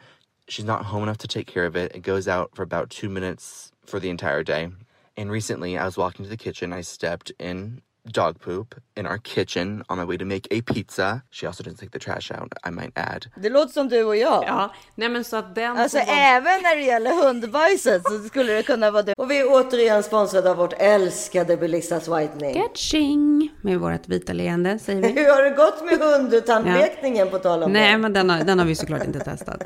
She's 0.49 0.65
not 0.65 0.85
home 0.85 1.05
enough 1.05 1.19
to 1.19 1.29
take 1.29 1.47
care 1.47 1.65
of 1.65 1.77
it. 1.77 1.95
It 1.95 2.03
goes 2.03 2.27
out 2.27 2.57
for 2.57 2.65
about 2.65 2.91
two 2.91 3.09
minutes 3.09 3.71
for 3.87 4.01
the 4.01 4.11
entire 4.11 4.43
day. 4.43 4.71
And 5.17 5.31
recently, 5.31 5.79
I 5.79 5.85
was 5.85 5.97
walking 5.97 6.25
to 6.25 6.29
the 6.29 6.37
kitchen. 6.37 6.73
I 6.73 6.81
stepped 6.81 7.31
in 7.39 7.83
dog 8.09 8.41
poop 8.41 8.75
in 8.97 9.07
our 9.07 9.19
kitchen 9.19 9.85
on 9.89 9.99
my 9.99 10.05
way 10.05 10.19
to 10.19 10.25
make 10.25 10.49
a 10.59 10.63
pizza. 10.67 11.21
She 11.31 11.47
also 11.47 11.63
didn't 11.65 11.79
take 11.79 11.91
the 11.93 11.99
trash 11.99 12.31
out, 12.41 12.53
I 12.69 12.71
might 12.71 12.99
add. 12.99 13.27
Det 13.37 13.49
låter 13.49 13.73
som 13.73 13.89
du 13.89 14.05
och 14.05 14.17
jag. 14.17 14.45
ja, 14.47 14.75
nej 14.95 15.09
men 15.09 15.25
så 15.25 15.37
att 15.37 15.55
den 15.55 15.77
Alltså 15.77 15.99
som 15.99 16.07
var- 16.07 16.15
även 16.15 16.63
när 16.63 16.77
det 16.77 16.83
gäller 16.83 17.27
hundbajset 17.27 18.03
så 18.05 18.19
skulle 18.29 18.53
det 18.53 18.63
kunna 18.63 18.91
vara 18.91 19.03
du. 19.03 19.13
Och 19.17 19.31
vi 19.31 19.39
är 19.41 19.47
återigen 19.51 20.03
sponsrade 20.03 20.51
av 20.51 20.57
vårt 20.57 20.73
älskade 20.79 21.57
Belissas 21.57 22.09
Whitening. 22.09 22.55
Catching 22.63 23.51
med 23.63 23.81
vårt 23.81 24.09
vita 24.09 24.33
leende 24.33 24.79
säger 24.79 25.03
vi. 25.03 25.09
Hur 25.23 25.35
har 25.35 25.43
det 25.43 25.51
gått 25.51 25.85
med 25.85 25.99
hundtandlekningen 25.99 27.31
på 27.31 27.39
tal 27.39 27.63
om 27.63 27.73
Nej, 27.73 27.93
det? 27.93 27.99
men 27.99 28.13
den 28.13 28.31
har, 28.31 28.45
den 28.45 28.59
har 28.59 28.67
vi 28.67 28.75
såklart 28.75 29.05
inte 29.05 29.21
testat. 29.21 29.63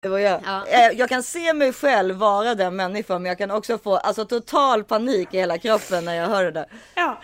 Det 0.00 0.08
var 0.08 0.18
jag. 0.18 0.40
Ja. 0.44 0.66
Eh, 0.66 0.98
Jag 0.98 1.08
kan 1.08 1.22
se 1.22 1.52
mig 1.54 1.72
själv 1.72 2.16
vara 2.16 2.54
den 2.54 2.76
människan, 2.76 3.22
men 3.22 3.28
jag 3.28 3.38
kan 3.38 3.50
också 3.50 3.78
få 3.78 3.96
alltså, 3.96 4.24
total 4.24 4.84
panik 4.84 5.34
i 5.34 5.38
hela 5.38 5.58
kroppen 5.58 6.04
när 6.04 6.14
jag 6.14 6.26
hör 6.26 6.44
det 6.44 6.50
där. 6.50 6.66
Ja. 6.94 7.20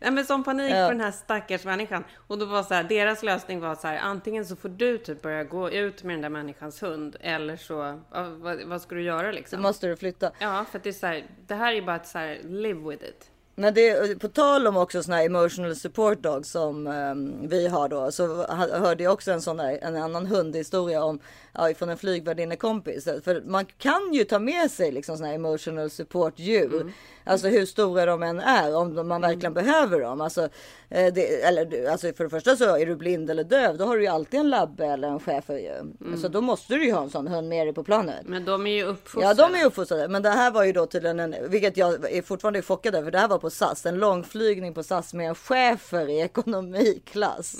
Nej, 0.00 0.10
men 0.10 0.24
som 0.26 0.44
panik 0.44 0.72
Ja. 0.72 0.86
på 0.86 0.92
den 0.92 1.00
här 1.00 1.10
stackars 1.10 1.64
människan. 1.64 2.04
Och 2.26 2.38
då 2.38 2.44
var 2.44 2.62
så 2.62 2.74
här, 2.74 2.84
deras 2.84 3.22
lösning 3.22 3.60
var 3.60 3.74
så 3.74 3.86
här, 3.88 3.98
antingen 3.98 4.46
så 4.46 4.56
får 4.56 4.68
du 4.68 4.98
typ 4.98 5.22
börja 5.22 5.44
gå 5.44 5.70
ut 5.70 6.02
med 6.02 6.14
den 6.14 6.22
där 6.22 6.28
människans 6.28 6.82
hund, 6.82 7.16
eller 7.20 7.56
så, 7.56 8.00
vad, 8.38 8.62
vad 8.64 8.82
ska 8.82 8.94
du 8.94 9.02
göra 9.02 9.26
Så 9.26 9.32
liksom? 9.32 9.62
måste 9.62 9.86
du 9.86 9.96
flytta. 9.96 10.30
Ja, 10.38 10.64
för 10.70 10.78
att 10.78 10.84
det 10.84 10.90
är 10.90 10.92
så 10.92 11.06
här, 11.06 11.24
det 11.46 11.54
här 11.54 11.72
är 11.72 11.82
bara 11.82 11.96
ett 11.96 12.06
så 12.06 12.18
här, 12.18 12.38
live 12.44 12.90
with 12.90 13.04
it. 13.04 13.30
Men 13.54 13.74
det, 13.74 14.20
på 14.20 14.28
tal 14.28 14.66
om 14.66 14.76
också 14.76 15.02
såna 15.02 15.16
här 15.16 15.26
emotional 15.26 15.76
support 15.76 16.22
dogs 16.22 16.50
som 16.50 16.86
ehm, 16.86 17.48
vi 17.48 17.68
har 17.68 17.88
då, 17.88 18.10
så 18.12 18.46
hörde 18.72 19.02
jag 19.04 19.12
också 19.12 19.32
en 19.32 19.42
sån 19.42 19.56
där, 19.56 19.78
en 19.82 19.96
annan 19.96 20.26
hundhistoria 20.26 21.04
om, 21.04 21.20
ja, 21.54 21.74
från 21.74 21.88
en 21.88 21.98
flygvärdinnekompis. 21.98 23.04
För 23.24 23.42
man 23.46 23.64
kan 23.78 24.12
ju 24.12 24.24
ta 24.24 24.38
med 24.38 24.70
sig 24.70 24.92
liksom 24.92 25.16
såna 25.16 25.28
här 25.28 25.34
emotional 25.34 25.90
support 25.90 26.38
djur. 26.38 26.92
Alltså 27.24 27.48
hur 27.48 27.66
stora 27.66 28.06
de 28.06 28.22
än 28.22 28.40
är, 28.40 28.76
om 28.76 29.08
man 29.08 29.20
verkligen 29.20 29.54
behöver 29.54 30.00
dem. 30.00 30.20
Alltså, 30.20 30.48
eh, 30.88 31.12
det, 31.14 31.42
eller, 31.42 31.90
alltså 31.90 32.12
för 32.12 32.24
det 32.24 32.30
första 32.30 32.56
så 32.56 32.76
är 32.76 32.86
du 32.86 32.96
blind 32.96 33.30
eller 33.30 33.44
döv, 33.44 33.76
då 33.78 33.84
har 33.84 33.96
du 33.96 34.02
ju 34.02 34.08
alltid 34.08 34.40
en 34.40 34.50
labbe 34.50 34.86
eller 34.86 35.08
en 35.08 35.20
schäfer 35.20 35.54
ju. 35.58 36.16
Så 36.16 36.28
då 36.28 36.40
måste 36.40 36.74
du 36.74 36.84
ju 36.86 36.92
ha 36.92 37.02
en 37.02 37.10
sån 37.10 37.26
hund 37.28 37.48
med 37.48 37.66
dig 37.66 37.74
på 37.74 37.84
planet. 37.84 38.20
Men 38.26 38.44
de 38.44 38.66
är 38.66 38.70
ju 38.70 38.78
Ja, 38.80 38.86
uppfostrade. 38.86 39.34
de 39.52 39.54
är 39.60 39.64
uppfostrade. 39.66 40.08
Men 40.08 40.22
det 40.22 40.30
här 40.30 40.50
var 40.50 40.64
ju 40.64 40.72
då 40.72 40.86
tydligen 40.86 41.20
en, 41.20 41.34
vilket 41.50 41.76
jag 41.76 42.12
är 42.12 42.22
fortfarande 42.22 42.62
chockad 42.62 42.94
över. 42.94 43.10
Det 43.10 43.18
här 43.18 43.28
var 43.28 43.38
på 43.38 43.50
SAS, 43.50 43.86
en 43.86 43.98
långflygning 43.98 44.74
på 44.74 44.82
SAS 44.82 45.14
med 45.14 45.28
en 45.28 45.34
chefer 45.34 46.08
i 46.08 46.20
ekonomiklass. 46.20 47.54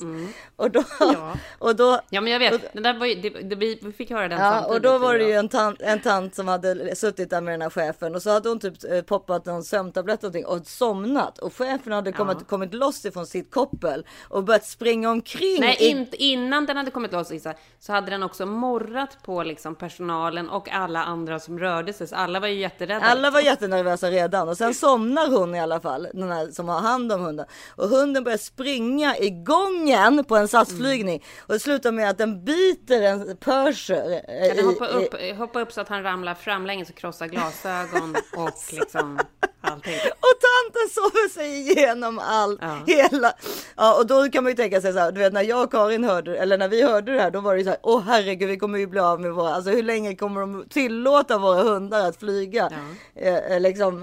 Och 0.57 0.70
då, 0.70 0.85
Ja. 1.01 1.37
och 1.59 1.77
då, 1.77 2.01
Ja, 2.11 2.20
men 2.20 2.33
jag 2.33 2.38
vet. 2.40 2.72
Den 2.72 2.83
där 2.83 2.98
var 2.98 3.07
ju, 3.07 3.14
det, 3.14 3.31
det, 3.31 3.57
vi 3.88 3.92
fick 3.92 4.11
höra 4.11 4.29
den 4.29 4.40
Ja, 4.40 4.64
och 4.66 4.81
då 4.81 4.98
var 4.98 5.18
det 5.18 5.24
ju 5.24 5.33
en 5.33 5.48
tant, 5.48 5.81
en 5.83 6.01
tant 6.01 6.35
som 6.35 6.48
hade 6.48 6.96
suttit 6.96 7.31
där 7.31 7.40
med 7.40 7.55
den 7.55 7.62
här 7.62 7.70
chefen 7.70 8.14
och 8.14 8.22
så 8.22 8.31
hade 8.31 8.48
hon 8.48 8.59
typ 8.61 8.74
eh, 8.92 9.01
poppat 9.03 9.46
någon 9.46 9.64
sömntablett 9.64 10.18
och, 10.18 10.22
någonting 10.22 10.46
och 10.46 10.66
somnat 10.66 11.38
och 11.38 11.55
chefen 11.55 11.92
hade 11.92 12.12
kommit, 12.12 12.48
kommit 12.48 12.74
loss 12.74 13.05
ifrån 13.05 13.27
sitt 13.27 13.51
koppel 13.51 14.07
och 14.29 14.44
börjat 14.44 14.64
springa 14.66 15.11
omkring. 15.11 15.61
Nej, 15.61 15.77
i- 15.81 15.88
inte, 15.88 16.16
innan 16.22 16.66
den 16.66 16.77
hade 16.77 16.90
kommit 16.90 17.12
loss 17.12 17.33
Isa, 17.33 17.55
så 17.79 17.92
hade 17.92 18.11
den 18.11 18.22
också 18.22 18.46
morrat 18.46 19.18
på 19.24 19.42
liksom 19.42 19.74
personalen 19.74 20.48
och 20.51 20.68
alla 20.70 21.05
andra 21.05 21.40
som 21.40 21.59
rörde 21.59 21.92
sig. 21.92 22.07
Så 22.09 22.14
alla 22.16 22.40
var 22.40 22.48
ju 22.48 22.55
jätterädda. 22.61 23.07
Alla 23.07 23.31
var 23.31 23.40
jättenervösa 23.40 24.11
redan 24.11 24.48
och 24.48 24.57
sen 24.57 24.74
somnar 24.74 25.31
hon 25.38 25.55
i 25.55 25.61
alla 25.61 25.81
fall, 25.81 26.09
den 26.14 26.31
här 26.33 26.46
som 26.51 26.68
har 26.68 26.81
hand 26.81 27.12
om 27.12 27.20
hunden. 27.20 27.46
Och 27.77 27.89
hunden 27.89 28.24
börjar 28.24 28.39
springa 28.39 29.16
i 29.16 29.30
gången 29.30 30.24
på 30.24 30.36
en 30.36 30.49
SAS-flygning. 30.49 31.24
Och 31.47 31.55
det 31.55 31.61
slutar 31.61 31.93
med 31.93 32.11
att 32.11 32.18
den 32.18 32.45
biter 32.45 33.03
en 33.03 33.36
purser. 33.36 33.68
Eh, 33.69 34.57
Kan 34.57 34.64
hoppa 34.64 34.87
upp, 34.87 35.37
hoppa 35.37 35.61
upp 35.61 35.73
så 35.73 35.81
att 35.81 35.89
han 35.89 36.03
ramlar 36.03 36.35
framlänges 36.35 36.91
och 36.91 36.97
krossar 36.97 37.27
glasögon 37.27 38.16
och 38.37 38.73
liksom 38.73 39.21
allting. 39.61 39.94
Och 39.94 40.36
tanten 40.48 40.88
sover 40.94 41.28
sig 41.28 41.61
igenom 41.61 42.18
allt, 42.18 42.59
Ja. 42.62 42.78
hela. 42.86 43.32
Ja, 43.76 43.98
och 43.98 44.06
då 44.06 44.28
kan 44.28 44.44
man 44.44 44.52
ju 44.52 44.56
tänka 44.56 44.80
sig 44.80 44.92
så 44.92 44.98
här, 44.98 45.12
du 45.12 45.18
vet 45.20 45.32
när 45.32 45.42
jag 45.42 45.64
och 45.64 45.70
Karin 45.72 46.04
hörde, 46.04 46.36
eller 46.38 46.59
när 46.59 46.68
vi 46.68 46.82
hörde 46.82 47.12
det 47.14 47.20
här, 47.20 47.30
då 47.30 47.40
var 47.40 47.52
det 47.54 47.59
ju 47.59 47.64
så 47.64 47.70
här, 47.70 47.78
åh 47.82 48.02
herregud, 48.06 48.48
vi 48.48 48.56
kommer 48.56 48.78
ju 48.78 48.86
bli 48.86 49.00
av 49.00 49.20
med 49.20 49.32
våra, 49.32 49.54
alltså 49.54 49.70
hur 49.70 49.82
länge 49.82 50.14
kommer 50.16 50.40
de 50.40 50.64
tillåta 50.68 51.38
våra 51.38 51.62
hundar 51.62 52.09
att 52.09 52.16
flyga? 52.16 52.70
Eh, 53.14 53.36
eh, 53.36 53.61
liksom, 53.61 54.00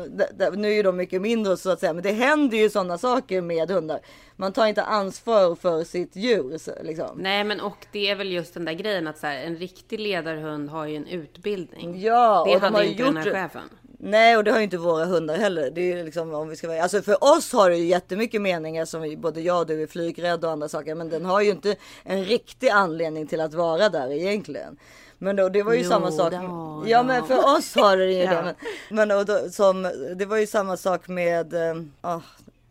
nu 0.53 0.67
är 0.67 0.73
ju 0.75 0.83
de 0.83 0.97
mycket 0.97 1.21
mindre 1.21 1.57
så 1.57 1.69
att 1.69 1.79
säga, 1.79 1.93
men 1.93 2.03
det 2.03 2.11
händer 2.11 2.57
ju 2.57 2.69
sådana 2.69 2.97
saker 2.97 3.41
med 3.41 3.71
hundar. 3.71 3.99
Man 4.37 4.53
tar 4.53 4.65
inte 4.65 4.83
ansvar 4.83 5.55
för 5.55 5.83
sitt 5.83 6.15
djur, 6.15 6.57
så, 6.57 6.71
liksom. 6.83 7.17
Nej, 7.17 7.43
men 7.43 7.61
och 7.61 7.85
det 7.91 8.09
är 8.09 8.15
väl 8.15 8.31
just 8.31 8.53
den 8.53 8.65
där 8.65 8.73
grejen 8.73 9.07
att 9.07 9.17
så 9.17 9.27
här, 9.27 9.37
en 9.43 9.55
riktig 9.55 9.99
ledarhund 9.99 10.69
har 10.69 10.85
ju 10.85 10.95
en 10.95 11.07
utbildning. 11.07 12.01
Ja, 12.01 12.43
det 12.47 12.55
och 12.55 12.59
de 12.61 12.65
hade 12.65 12.77
har 12.77 12.83
ju 12.83 12.87
ju 12.89 12.91
inte 12.93 13.03
den 13.05 13.17
här 13.17 13.25
gjort- 13.25 13.33
chefen. 13.33 13.69
Nej, 14.07 14.37
och 14.37 14.43
det 14.43 14.51
har 14.51 14.57
ju 14.57 14.63
inte 14.63 14.77
våra 14.77 15.05
hundar 15.05 15.35
heller. 15.37 15.71
Det 15.71 15.91
är 15.93 16.03
liksom 16.03 16.33
om 16.33 16.49
vi 16.49 16.55
ska 16.55 16.67
vara, 16.67 16.81
alltså 16.83 17.01
för 17.01 17.23
oss 17.23 17.53
har 17.53 17.69
det 17.69 17.77
ju 17.77 17.85
jättemycket 17.85 18.41
meningar 18.41 18.85
som 18.85 19.01
vi, 19.01 19.17
både 19.17 19.41
jag 19.41 19.59
och 19.59 19.67
du 19.67 19.83
är 19.83 19.87
flygrädda 19.87 20.47
och 20.47 20.53
andra 20.53 20.69
saker, 20.69 20.95
men 20.95 21.09
den 21.09 21.25
har 21.25 21.41
ju 21.41 21.51
inte 21.51 21.75
en 22.03 22.25
riktig 22.25 22.69
anledning 22.69 23.27
till 23.27 23.41
att 23.41 23.53
vara 23.53 23.89
där 23.89 24.11
egentligen. 24.11 24.77
Men 25.17 25.35
då, 25.35 25.49
det 25.49 25.63
var 25.63 25.73
ju 25.73 25.81
Jo, 25.83 25.89
samma 25.89 26.11
sak. 26.11 26.33
har 26.33 26.43
ja, 26.43 26.83
jag. 26.87 27.05
men 27.05 27.27
för 27.27 27.57
oss 27.57 27.75
har 27.75 27.97
det 27.97 28.05
ju 28.11 28.19
Ja. 28.23 28.31
det. 28.31 28.55
Men, 28.89 29.07
men 29.07 29.17
och 29.17 29.25
då, 29.25 29.49
som, 29.51 29.91
det 30.15 30.25
var 30.25 30.37
ju 30.37 30.47
samma 30.47 30.77
sak 30.77 31.07
med, 31.07 31.53
ah, 32.01 32.19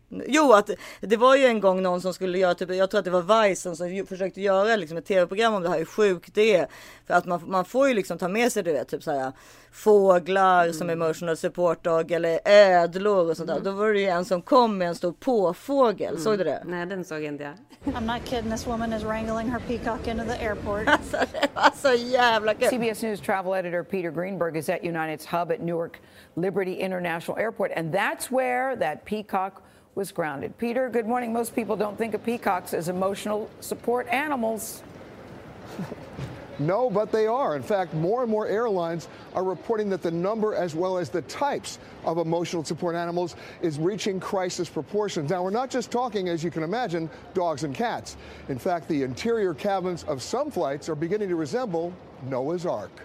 Jo, 0.09 0.53
att 0.53 0.69
det 1.01 1.17
var 1.17 1.35
ju 1.35 1.45
en 1.45 1.59
gång 1.59 1.81
någon 1.81 2.01
som 2.01 2.13
skulle 2.13 2.37
göra, 2.37 2.55
typ, 2.55 2.69
jag 2.73 2.91
tror 2.91 2.99
att 2.99 3.05
det 3.05 3.11
var 3.11 3.47
Vice 3.47 3.75
som 3.75 4.05
försökte 4.05 4.41
göra 4.41 4.75
liksom 4.75 4.97
ett 4.97 5.05
tv-program 5.05 5.53
om 5.53 5.63
det 5.63 5.69
här, 5.69 5.77
hur 5.77 5.85
sjukt 5.85 6.35
det 6.35 6.55
är. 6.55 6.67
För 7.07 7.13
att 7.13 7.25
man, 7.25 7.41
man 7.47 7.65
får 7.65 7.87
ju 7.87 7.93
liksom 7.93 8.17
ta 8.17 8.27
med 8.27 8.51
sig, 8.51 8.63
du 8.63 8.73
vet, 8.73 8.87
typ 8.87 9.03
så 9.03 9.11
här 9.11 9.31
fåglar 9.71 10.71
som 10.71 10.89
emotional 10.89 11.37
support 11.37 11.83
dog 11.83 12.11
eller 12.11 12.39
ödlor 12.45 13.29
och 13.29 13.37
sånt 13.37 13.49
där. 13.49 13.59
Då 13.59 13.71
var 13.71 13.93
det 13.93 13.99
ju 13.99 14.05
en 14.05 14.25
som 14.25 14.41
kom 14.41 14.77
med 14.77 14.87
en 14.87 14.95
stor 14.95 15.11
påfågel, 15.11 16.19
såg 16.19 16.37
du 16.37 16.43
det? 16.43 16.63
Nej, 16.65 16.85
den 16.85 17.05
såg 17.05 17.23
inte 17.23 17.43
jag. 17.43 17.53
I'm 17.93 18.05
not 18.05 18.25
kidding. 18.25 18.51
This 18.51 18.67
woman 18.67 18.93
is 18.93 19.03
wrangling 19.03 19.49
her 19.49 19.59
peacock 19.59 20.07
into 20.07 20.25
the 20.25 20.45
airport. 20.45 20.87
Alltså 20.95 21.17
det 21.31 21.47
var 21.53 21.71
så 21.75 21.93
jävla 21.93 22.53
kul. 22.53 22.67
CBS 22.69 23.01
News 23.01 23.21
travel 23.21 23.53
editor 23.53 23.83
Peter 23.83 24.11
Greenberg 24.11 24.57
is 24.57 24.69
at 24.69 24.81
United's 24.81 25.39
hub 25.39 25.51
at 25.51 25.59
Newark 25.59 26.01
Liberty 26.35 26.73
International 26.73 27.37
Airport, 27.37 27.71
and 27.75 27.93
that's 27.93 28.31
where 28.31 28.75
that 28.75 29.05
peacock 29.05 29.64
was 29.95 30.11
grounded. 30.11 30.57
Peter, 30.57 30.89
good 30.89 31.07
morning. 31.07 31.31
Most 31.31 31.55
people 31.55 31.77
don't 31.77 31.97
think 31.97 32.13
of 32.13 32.23
peacocks 32.23 32.73
as 32.73 32.89
emotional 32.89 33.49
support 33.61 34.07
animals. 34.09 34.83
No, 36.57 36.89
but 36.89 37.11
they 37.11 37.27
are. 37.27 37.55
In 37.55 37.63
fact, 37.63 37.93
more 37.93 38.21
and 38.21 38.31
more 38.31 38.47
airlines 38.47 39.09
are 39.33 39.43
reporting 39.43 39.89
that 39.89 40.01
the 40.01 40.11
number 40.11 40.55
as 40.55 40.73
well 40.73 40.97
as 40.97 41.09
the 41.09 41.21
types 41.23 41.79
of 42.05 42.17
emotional 42.17 42.63
support 42.63 42.95
animals 42.95 43.35
is 43.61 43.77
reaching 43.77 44.21
crisis 44.21 44.69
proportions. 44.69 45.29
Now, 45.29 45.43
we're 45.43 45.49
not 45.49 45.69
just 45.69 45.91
talking, 45.91 46.29
as 46.29 46.45
you 46.45 46.51
can 46.51 46.63
imagine, 46.63 47.09
dogs 47.33 47.65
and 47.65 47.75
cats. 47.75 48.15
In 48.47 48.57
fact, 48.57 48.87
the 48.87 49.03
interior 49.03 49.53
cabins 49.53 50.05
of 50.05 50.21
some 50.21 50.49
flights 50.49 50.87
are 50.87 50.95
beginning 50.95 51.27
to 51.27 51.35
resemble 51.35 51.91
Noah's 52.23 52.65
Ark. 52.65 53.01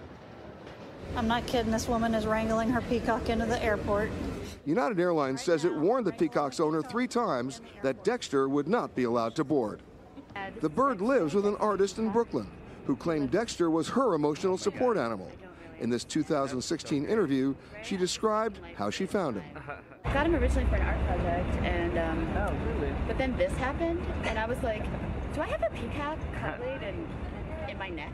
I'm 1.17 1.27
not 1.27 1.45
kidding. 1.45 1.71
This 1.71 1.89
woman 1.89 2.15
is 2.15 2.25
wrangling 2.25 2.69
her 2.69 2.79
peacock 2.79 3.27
into 3.27 3.45
the 3.45 3.61
airport. 3.61 4.11
United 4.65 4.99
Airlines 4.99 5.41
says 5.41 5.65
it 5.65 5.73
warned 5.73 6.05
the 6.05 6.11
Peacock's 6.11 6.59
owner 6.59 6.81
three 6.81 7.07
times 7.07 7.61
that 7.81 8.03
Dexter 8.03 8.47
would 8.47 8.67
not 8.67 8.95
be 8.95 9.03
allowed 9.03 9.35
to 9.35 9.43
board. 9.43 9.81
The 10.59 10.69
bird 10.69 11.01
lives 11.01 11.33
with 11.33 11.45
an 11.45 11.55
artist 11.55 11.97
in 11.97 12.09
Brooklyn 12.09 12.47
who 12.85 12.95
claimed 12.95 13.31
Dexter 13.31 13.69
was 13.69 13.87
her 13.89 14.13
emotional 14.13 14.57
support 14.57 14.97
animal. 14.97 15.31
In 15.79 15.89
this 15.89 16.03
2016 16.03 17.05
interview, 17.05 17.55
she 17.83 17.97
described 17.97 18.59
how 18.75 18.89
she 18.89 19.05
found 19.05 19.37
him. 19.37 19.43
I 20.03 20.13
got 20.13 20.25
him 20.27 20.35
originally 20.35 20.69
for 20.69 20.75
an 20.75 20.81
art 20.83 21.07
project, 21.07 21.55
and 21.63 21.97
um, 21.97 22.37
oh, 22.37 22.53
really? 22.67 22.93
But 23.07 23.17
then 23.17 23.35
this 23.37 23.51
happened, 23.53 24.01
and 24.23 24.37
I 24.37 24.45
was 24.45 24.61
like, 24.61 24.83
"Do 25.33 25.41
I 25.41 25.47
have 25.47 25.63
a 25.63 25.69
peacock 25.75 26.19
cartilage 26.39 26.81
in 26.83 27.07
in 27.69 27.77
my 27.77 27.89
neck?" 27.89 28.11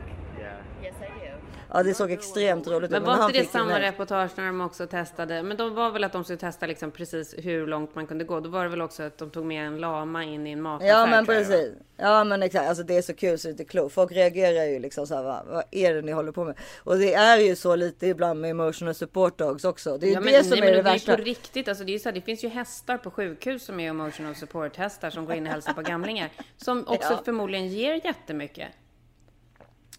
Yeah. 0.82 0.94
Yes, 0.94 0.94
I 1.02 1.26
do. 1.26 1.38
Ja, 1.72 1.82
det 1.82 1.94
såg 1.94 2.10
extremt 2.10 2.66
roligt 2.68 2.84
ut. 2.84 2.90
Men 2.90 3.02
var 3.02 3.26
inte 3.26 3.38
det 3.38 3.44
samma 3.50 3.70
nej. 3.72 3.82
reportage 3.82 4.30
när 4.36 4.46
de 4.46 4.60
också 4.60 4.86
testade? 4.86 5.42
Men 5.42 5.56
de 5.56 5.74
var 5.74 5.90
väl 5.90 6.04
att 6.04 6.12
de 6.12 6.24
skulle 6.24 6.38
testa 6.38 6.66
liksom 6.66 6.90
precis 6.90 7.34
hur 7.38 7.66
långt 7.66 7.94
man 7.94 8.06
kunde 8.06 8.24
gå. 8.24 8.40
Då 8.40 8.50
var 8.50 8.62
det 8.64 8.68
väl 8.70 8.82
också 8.82 9.02
att 9.02 9.18
de 9.18 9.30
tog 9.30 9.44
med 9.46 9.66
en 9.66 9.78
lama 9.78 10.24
in 10.24 10.46
i 10.46 10.52
en 10.52 10.62
mataffär. 10.62 10.88
Ja 10.88 11.06
men 11.06 11.24
det 11.24 11.32
precis. 11.34 11.72
Ja 11.96 12.24
men 12.24 12.42
exakt. 12.42 12.68
Alltså 12.68 12.84
det 12.84 12.96
är 12.96 13.02
så 13.02 13.14
kul 13.14 13.38
så 13.38 13.48
det 13.48 13.50
är 13.50 13.52
inte 13.52 13.64
klokt. 13.64 13.94
Folk 13.94 14.12
reagerar 14.12 14.64
ju 14.64 14.78
liksom 14.78 15.06
så 15.06 15.14
här. 15.14 15.22
Vad, 15.22 15.46
vad 15.46 15.64
är 15.70 15.94
det 15.94 16.02
ni 16.02 16.12
håller 16.12 16.32
på 16.32 16.44
med? 16.44 16.58
Och 16.84 16.98
det 16.98 17.14
är 17.14 17.38
ju 17.38 17.56
så 17.56 17.76
lite 17.76 18.06
ibland 18.06 18.40
med 18.40 18.50
emotional 18.50 18.94
support 18.94 19.38
dogs 19.38 19.64
också. 19.64 19.98
Det 19.98 20.06
är 20.06 20.08
ju 20.08 20.14
Ja, 20.14 20.20
men, 20.20 20.32
det 20.32 20.44
som 20.44 20.50
nej, 20.50 20.58
är 20.58 20.62
men 20.64 20.72
det 20.76 20.82
det 20.82 20.88
är 20.88 20.92
värsta. 20.92 21.16
på 21.16 21.22
riktigt. 21.22 21.68
Alltså, 21.68 21.84
det, 21.84 21.94
är 21.94 21.98
så 21.98 22.08
här, 22.08 22.14
det 22.14 22.20
finns 22.20 22.44
ju 22.44 22.48
hästar 22.48 22.98
på 22.98 23.10
sjukhus 23.10 23.64
som 23.64 23.80
är 23.80 23.88
emotional 23.88 24.34
support 24.34 24.76
hästar 24.76 25.10
som 25.10 25.26
går 25.26 25.34
in 25.34 25.46
och 25.46 25.52
hälsar 25.52 25.72
på 25.72 25.82
gamlingar. 25.82 26.28
Som 26.56 26.84
också 26.86 27.12
Ja. 27.12 27.20
förmodligen 27.24 27.68
ger 27.68 28.00
jättemycket. 28.06 28.68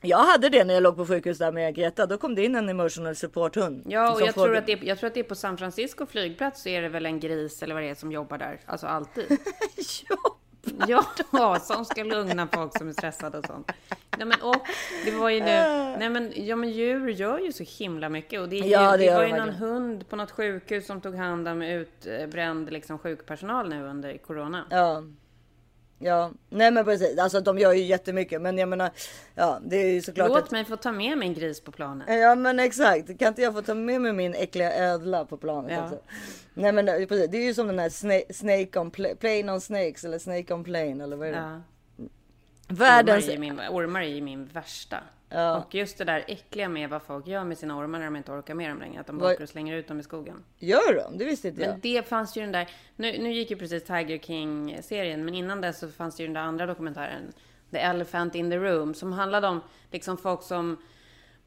Jag 0.01 0.17
hade 0.17 0.49
det 0.49 0.63
när 0.63 0.73
jag 0.73 0.83
låg 0.83 0.95
på 0.95 1.05
sjukhus 1.05 1.37
där 1.37 1.51
med 1.51 1.75
Greta. 1.75 2.05
Då 2.05 2.17
kom 2.17 2.35
det 2.35 2.45
in 2.45 2.55
en 2.55 2.69
emotional 2.69 3.15
support 3.15 3.55
hund. 3.55 3.83
Ja, 3.89 4.13
och 4.13 4.21
jag 4.21 4.33
tror, 4.33 4.43
frågade- 4.43 4.59
att 4.59 4.65
det 4.65 4.73
är, 4.73 4.79
jag 4.83 4.99
tror 4.99 5.07
att 5.07 5.13
det 5.13 5.19
är 5.19 5.23
på 5.23 5.35
San 5.35 5.57
Francisco 5.57 6.05
flygplats 6.05 6.63
så 6.63 6.69
är 6.69 6.81
det 6.81 6.89
väl 6.89 7.05
en 7.05 7.19
gris 7.19 7.63
eller 7.63 7.73
vad 7.75 7.83
det 7.83 7.89
är 7.89 7.95
som 7.95 8.11
jobbar 8.11 8.37
där. 8.37 8.59
Alltså 8.65 8.87
alltid. 8.87 9.25
Ja, 11.31 11.59
som 11.59 11.85
ska 11.85 12.03
lugna 12.03 12.47
folk 12.47 12.77
som 12.77 12.87
är 12.87 12.93
stressade 12.93 13.37
och 13.37 13.45
sånt. 13.45 13.71
Nej, 14.17 14.27
men, 14.27 14.41
och 14.41 14.55
det 15.05 15.11
var 15.11 15.29
ju 15.29 15.39
nu, 15.39 15.45
nej 15.99 16.09
men, 16.09 16.33
ja 16.35 16.55
men 16.55 16.69
djur 16.69 17.07
gör 17.07 17.39
ju 17.39 17.51
så 17.51 17.63
himla 17.83 18.09
mycket. 18.09 18.41
Och 18.41 18.49
det, 18.49 18.59
är 18.59 18.63
ju, 18.63 18.69
Ja, 18.69 18.97
det 18.97 19.05
det, 19.05 19.15
var 19.15 19.25
ju 19.25 19.35
någon 19.37 19.49
hund 19.49 20.09
på 20.09 20.15
något 20.15 20.31
sjukhus 20.31 20.87
som 20.87 21.01
tog 21.01 21.15
hand 21.15 21.47
om 21.47 21.61
utbränd 21.61 22.71
liksom, 22.71 22.97
sjukpersonal 22.99 23.69
nu 23.69 23.83
under 23.83 24.17
corona. 24.17 24.65
Ja. 24.69 25.03
Ja, 26.01 26.31
nej 26.49 26.71
men 26.71 26.85
precis. 26.85 27.19
Alltså 27.19 27.41
de 27.41 27.59
gör 27.59 27.73
ju 27.73 27.83
jättemycket. 27.83 28.41
Men 28.41 28.57
jag 28.57 28.69
menar, 28.69 28.89
ja 29.35 29.59
det 29.65 29.75
är 29.75 29.91
ju 29.91 30.01
såklart 30.01 30.29
Låt 30.29 30.43
att... 30.43 30.51
mig 30.51 30.65
få 30.65 30.75
ta 30.77 30.91
med 30.91 31.17
min 31.17 31.33
gris 31.33 31.61
på 31.61 31.71
planet. 31.71 32.07
Ja 32.21 32.35
men 32.35 32.59
exakt. 32.59 33.19
Kan 33.19 33.27
inte 33.27 33.41
jag 33.41 33.53
få 33.53 33.61
ta 33.61 33.73
med 33.73 34.01
mig 34.01 34.13
min 34.13 34.33
äckliga 34.33 34.73
ödla 34.77 35.25
på 35.25 35.37
planet 35.37 35.71
Ja. 35.71 35.83
också? 35.83 35.99
Nej 36.53 36.71
men 36.71 36.85
det- 36.85 37.05
precis. 37.05 37.29
Det 37.31 37.37
är 37.37 37.43
ju 37.45 37.53
som 37.53 37.67
den 37.67 37.79
här 37.79 37.89
Snake, 37.89 38.33
snake 38.33 38.79
on 38.79 38.91
pla- 38.91 39.15
Plane 39.15 39.51
on 39.53 39.61
Snakes 39.61 40.03
eller 40.03 40.19
Snake 40.19 40.53
on 40.53 40.63
Plane 40.63 41.03
eller 41.03 41.15
vad 41.17 41.27
är 41.27 41.31
det? 41.31 41.37
Ja. 41.37 41.61
Världens... 42.67 43.25
Ormar 43.25 43.33
är, 43.35 43.39
min, 43.39 43.59
ormar 43.69 44.01
är 44.01 44.05
ju 44.07 44.21
min 44.21 44.45
värsta. 44.45 44.97
Ja. 45.29 45.57
Och 45.57 45.75
just 45.75 45.97
det 45.97 46.03
där 46.03 46.25
äckliga 46.27 46.69
med 46.69 46.89
vad 46.89 47.01
folk 47.01 47.27
gör 47.27 47.43
med 47.43 47.57
sina 47.57 47.77
ormar 47.77 47.99
när 47.99 48.05
de 48.05 48.15
inte 48.15 48.31
orkar 48.31 48.53
med 48.53 48.71
dem 48.71 48.79
längre. 48.79 48.99
Att 49.01 49.07
de 49.07 49.21
åker 49.21 49.43
och 49.43 49.49
slänger 49.49 49.75
ut 49.75 49.87
dem 49.87 49.99
i 49.99 50.03
skogen. 50.03 50.43
Gör 50.57 50.95
de? 50.95 51.17
Det 51.17 51.25
visste 51.25 51.47
inte 51.47 51.61
jag. 51.61 51.69
Men 51.69 51.79
det 51.79 52.07
fanns 52.07 52.37
ju 52.37 52.41
den 52.41 52.51
där, 52.51 52.69
nu, 52.95 53.17
nu 53.17 53.31
gick 53.31 53.51
ju 53.51 53.57
precis 53.57 53.83
Tiger 53.83 54.17
King-serien, 54.17 55.25
men 55.25 55.35
innan 55.35 55.61
dess 55.61 55.79
så 55.79 55.89
fanns 55.89 56.15
det 56.15 56.23
ju 56.23 56.27
den 56.27 56.33
där 56.33 56.41
andra 56.41 56.65
dokumentären, 56.65 57.33
The 57.71 57.77
Elephant 57.77 58.35
in 58.35 58.49
the 58.49 58.57
Room, 58.57 58.93
som 58.93 59.13
handlade 59.13 59.47
om 59.47 59.61
liksom 59.91 60.17
folk 60.17 60.43
som 60.43 60.77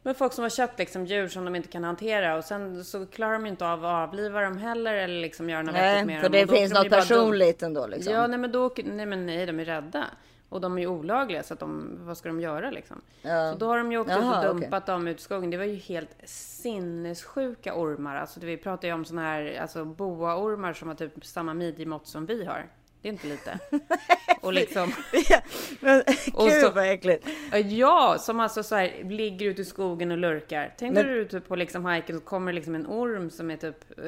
men 0.02 0.14
folk 0.14 0.32
som 0.32 0.42
har 0.42 0.50
köpt 0.50 0.78
liksom 0.78 1.06
djur 1.06 1.28
som 1.28 1.44
de 1.44 1.54
inte 1.56 1.68
kan 1.68 1.84
hantera 1.84 2.36
och 2.36 2.44
sen 2.44 2.84
så 2.84 3.06
klarar 3.06 3.32
de 3.32 3.44
ju 3.44 3.50
inte 3.50 3.66
av 3.66 3.84
att 3.84 4.08
avliva 4.08 4.40
dem 4.40 4.58
heller 4.58 4.94
eller 4.94 5.20
liksom 5.20 5.50
göra 5.50 5.62
något 5.62 5.74
vettigt 5.74 5.96
Nej, 5.96 6.04
med 6.04 6.20
för 6.20 6.28
dem. 6.28 6.32
det 6.32 6.42
Och 6.42 6.48
då 6.48 6.54
finns 6.54 6.72
något 6.72 6.90
personligt 6.90 7.62
ändå 7.62 7.86
liksom. 7.86 8.14
Ja, 8.14 8.26
nej 8.26 8.38
men 8.38 8.52
då, 8.52 8.70
nej 8.84 9.06
men 9.06 9.26
nej, 9.26 9.46
de 9.46 9.60
är 9.60 9.64
rädda. 9.64 10.04
Och 10.48 10.60
de 10.60 10.76
är 10.76 10.80
ju 10.82 10.86
olagliga 10.86 11.42
så 11.42 11.54
att 11.54 11.60
de, 11.60 11.98
vad 12.00 12.18
ska 12.18 12.28
de 12.28 12.40
göra 12.40 12.70
liksom? 12.70 13.00
Ja. 13.22 13.52
Så 13.52 13.58
då 13.58 13.66
har 13.66 13.78
de 13.78 13.92
ju 13.92 13.98
också 13.98 14.14
Jaha, 14.14 14.42
dumpat 14.42 14.86
dem 14.86 15.08
ut 15.08 15.18
i 15.18 15.22
skogen. 15.22 15.50
Det 15.50 15.56
var 15.56 15.64
ju 15.64 15.76
helt 15.76 16.10
sinnessjuka 16.24 17.74
ormar. 17.74 18.16
Alltså 18.16 18.40
vi 18.40 18.56
pratar 18.56 18.88
ju 18.88 18.94
om 18.94 19.04
såna 19.04 19.22
här 19.22 19.58
alltså 19.60 19.84
boaormar 19.84 20.72
som 20.72 20.88
har 20.88 20.94
typ 20.94 21.26
samma 21.26 21.54
midjemått 21.54 22.06
som 22.06 22.26
vi 22.26 22.44
har. 22.44 22.66
Det 23.02 23.08
är 23.08 23.12
inte 23.12 23.26
lite. 23.26 23.58
och 24.40 24.52
liksom... 24.52 24.92
Men 25.80 26.02
Och 26.34 26.48
gud 26.48 26.62
så- 26.62 26.70
vad 26.70 26.90
äckligt. 26.90 27.26
Ja, 27.64 28.16
som 28.20 28.40
alltså 28.40 28.62
så 28.62 28.74
här 28.74 29.04
ligger 29.04 29.46
ute 29.46 29.62
i 29.62 29.64
skogen 29.64 30.10
och 30.10 30.18
lurkar. 30.18 30.74
Tänk 30.78 30.94
dig 30.94 31.04
du 31.04 31.10
är 31.10 31.16
ute 31.16 31.40
på 31.40 31.56
liksom 31.56 31.86
hiken 31.86 32.16
och 32.16 32.24
kommer 32.24 32.52
liksom 32.52 32.74
en 32.74 32.86
orm 32.86 33.30
som 33.30 33.50
är 33.50 33.56
typ 33.56 33.98
eh, 33.98 34.04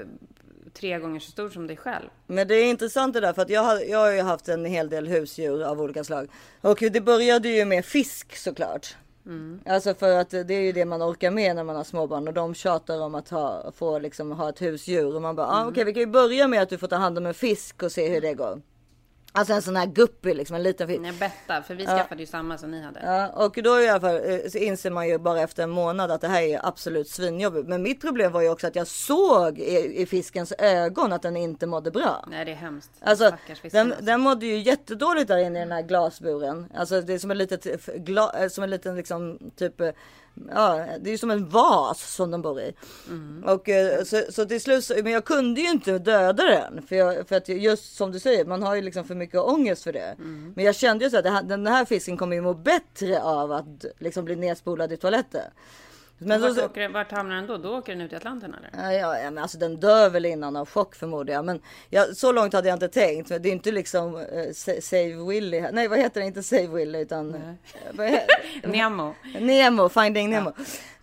tre 0.72 0.98
gånger 0.98 1.20
så 1.20 1.30
stor 1.30 1.48
som 1.50 1.66
dig 1.66 1.76
själv. 1.76 2.08
Men 2.26 2.48
det 2.48 2.54
är 2.54 2.64
intressant 2.70 3.14
det 3.14 3.20
där 3.20 3.32
för 3.32 3.42
att 3.42 3.50
jag 3.50 3.62
har, 3.62 3.80
jag 3.80 3.98
har 3.98 4.10
ju 4.10 4.20
haft 4.20 4.48
en 4.48 4.64
hel 4.64 4.88
del 4.88 5.08
husdjur 5.08 5.62
av 5.64 5.80
olika 5.80 6.04
slag. 6.04 6.28
Och 6.60 6.78
det 6.80 7.00
började 7.00 7.48
ju 7.48 7.64
med 7.64 7.84
fisk 7.84 8.36
såklart. 8.36 8.96
Alltså 9.66 9.94
för 9.94 10.16
att 10.18 10.30
det 10.30 10.50
är 10.54 10.60
ju 10.60 10.72
det 10.72 10.84
man 10.84 11.02
orkar 11.02 11.30
med 11.30 11.56
när 11.56 11.64
man 11.64 11.76
har 11.76 11.84
småbarn 11.84 12.28
och 12.28 12.34
de 12.34 12.54
tjatar 12.54 13.00
om 13.00 13.14
att 13.14 13.28
ha, 13.28 13.72
få 13.76 13.98
liksom 13.98 14.30
ha 14.32 14.48
ett 14.48 14.62
husdjur 14.62 15.14
och 15.16 15.22
man 15.22 15.36
bara, 15.36 15.46
ah, 15.46 15.66
okej 15.66 15.84
vi 15.84 15.92
kan 15.92 16.00
ju 16.00 16.06
börja 16.06 16.48
med 16.48 16.62
att 16.62 16.68
du 16.68 16.78
får 16.78 16.86
ta 16.86 16.96
hand 16.96 17.18
om 17.18 17.26
en 17.26 17.34
fisk 17.34 17.82
och 17.82 17.92
se 17.92 18.08
hur 18.08 18.20
det 18.20 18.34
går. 18.34 18.62
Alltså 19.36 19.52
en 19.54 19.62
sån 19.62 19.76
här 19.76 19.86
guppy 19.86 20.34
liksom, 20.34 20.56
en 20.56 20.62
liten 20.62 20.88
fisk. 20.88 21.00
Nej, 21.00 21.12
betta, 21.12 21.62
för 21.62 21.74
vi 21.74 21.84
Ja. 21.84 21.90
skaffade 21.96 22.20
ju 22.20 22.26
samma 22.26 22.58
som 22.58 22.70
ni 22.70 22.82
hade. 22.82 23.00
Ja, 23.02 23.28
och 23.44 23.58
då 23.64 23.80
i 23.80 23.88
alla 23.88 24.00
fall 24.00 24.14
eh, 24.30 24.38
så 24.50 24.58
inser 24.58 24.90
man 24.90 25.08
ju 25.08 25.18
bara 25.18 25.40
efter 25.40 25.62
en 25.62 25.70
månad 25.70 26.10
att 26.10 26.20
det 26.20 26.28
här 26.28 26.42
är 26.42 26.66
absolut 26.68 27.08
svinjobbigt. 27.08 27.68
Men 27.68 27.82
mitt 27.82 28.00
problem 28.00 28.32
var 28.32 28.40
ju 28.40 28.48
också 28.50 28.66
att 28.66 28.76
jag 28.76 28.86
såg 28.86 29.58
i, 29.58 30.02
i 30.02 30.06
fiskens 30.06 30.52
ögon 30.58 31.12
att 31.12 31.22
den 31.22 31.36
inte 31.36 31.66
mådde 31.66 31.90
bra. 31.90 32.24
Nej, 32.30 32.44
det 32.44 32.50
är 32.50 32.56
hemskt. 32.56 32.90
Alltså, 33.00 33.26
Stackars 33.28 33.60
fisken, 33.60 33.88
den, 33.88 34.04
den 34.04 34.20
mådde 34.20 34.46
ju 34.46 34.58
jättedåligt 34.58 35.28
där 35.28 35.38
inne 35.38 35.58
i 35.58 35.62
den 35.62 35.72
här 35.72 35.82
glasburen. 35.82 36.66
Alltså 36.74 37.00
det 37.00 37.14
är 37.14 37.18
som 37.18 37.30
en 37.30 37.38
litet, 37.38 37.86
gla, 37.96 38.32
eh, 38.42 38.48
som 38.48 38.64
en 38.64 38.70
liten 38.70 38.96
liksom 38.96 39.38
typ, 39.56 39.80
eh, 39.80 39.90
ja 40.50 40.86
det 41.00 41.10
är 41.10 41.16
som 41.18 41.30
en 41.30 41.48
vas 41.48 42.14
som 42.14 42.30
de 42.30 42.42
bor 42.42 42.60
i. 42.60 42.74
Och 43.44 43.68
eh, 43.68 44.04
så, 44.04 44.22
så 44.30 44.44
till 44.44 44.60
slut, 44.60 44.90
men 45.02 45.12
jag 45.12 45.24
kunde 45.24 45.60
ju 45.60 45.70
inte 45.70 45.98
döda 45.98 46.44
den. 46.44 46.82
För, 46.86 46.96
jag, 46.96 47.28
för 47.28 47.36
att 47.36 47.48
just 47.48 47.96
som 47.96 48.12
du 48.12 48.20
säger, 48.20 48.44
man 48.44 48.62
har 48.62 48.74
ju 48.74 48.82
liksom 48.82 49.04
för 49.04 49.14
mycket 49.14 49.40
ångest 49.40 49.84
för 49.84 49.92
det. 49.92 50.14
Men 50.56 50.64
jag 50.64 50.74
kände 50.74 51.04
ju 51.04 51.10
så 51.10 51.18
att 51.18 51.24
här, 51.24 51.42
den 51.42 51.66
här 51.66 51.84
fisken 51.84 52.16
kommer 52.16 52.36
ju 52.36 52.42
må 52.42 52.54
bättre 52.54 53.22
av 53.22 53.52
att 53.52 53.84
liksom 53.98 54.24
bli 54.24 54.36
nedspolad 54.36 54.92
i 54.92 54.96
toaletten. 54.96 55.50
Men 56.18 56.40
vart, 56.40 56.54
så, 56.54 56.64
åker, 56.64 56.80
den- 56.80 56.92
vart 56.92 57.12
hamnar 57.12 57.34
den 57.36 57.46
då? 57.46 57.56
Då 57.56 57.76
åker 57.78 57.92
den 57.92 58.00
ut 58.00 58.12
i 58.12 58.16
Atlanten 58.16 58.54
eller? 58.54 58.70
Ja, 58.84 58.92
ja, 58.92 59.18
ja, 59.18 59.30
men 59.30 59.42
alltså 59.42 59.58
den 59.58 59.76
dör 59.76 60.10
väl 60.10 60.26
innan 60.26 60.56
av 60.56 60.68
chock 60.68 60.94
förmodar 60.94 61.34
jag. 61.34 61.44
Men 61.44 61.60
jag, 61.90 62.16
så 62.16 62.32
långt 62.32 62.52
hade 62.52 62.68
jag 62.68 62.76
inte 62.76 62.88
tänkt. 62.88 63.30
Men 63.30 63.42
det 63.42 63.48
är 63.48 63.52
inte 63.52 63.72
liksom 63.72 64.16
eh, 64.16 64.52
sa- 64.54 64.80
Save 64.82 65.28
Willy. 65.28 65.60
Nej, 65.72 65.88
vad 65.88 65.98
heter 65.98 66.20
det? 66.20 66.26
Inte 66.26 66.42
Save 66.42 66.66
Willy 66.66 66.98
utan... 66.98 67.34
eh, 67.98 68.18
Nemo. 68.70 69.14
Nemo, 69.40 69.88
Finding 69.88 70.30
Nemo. 70.30 70.52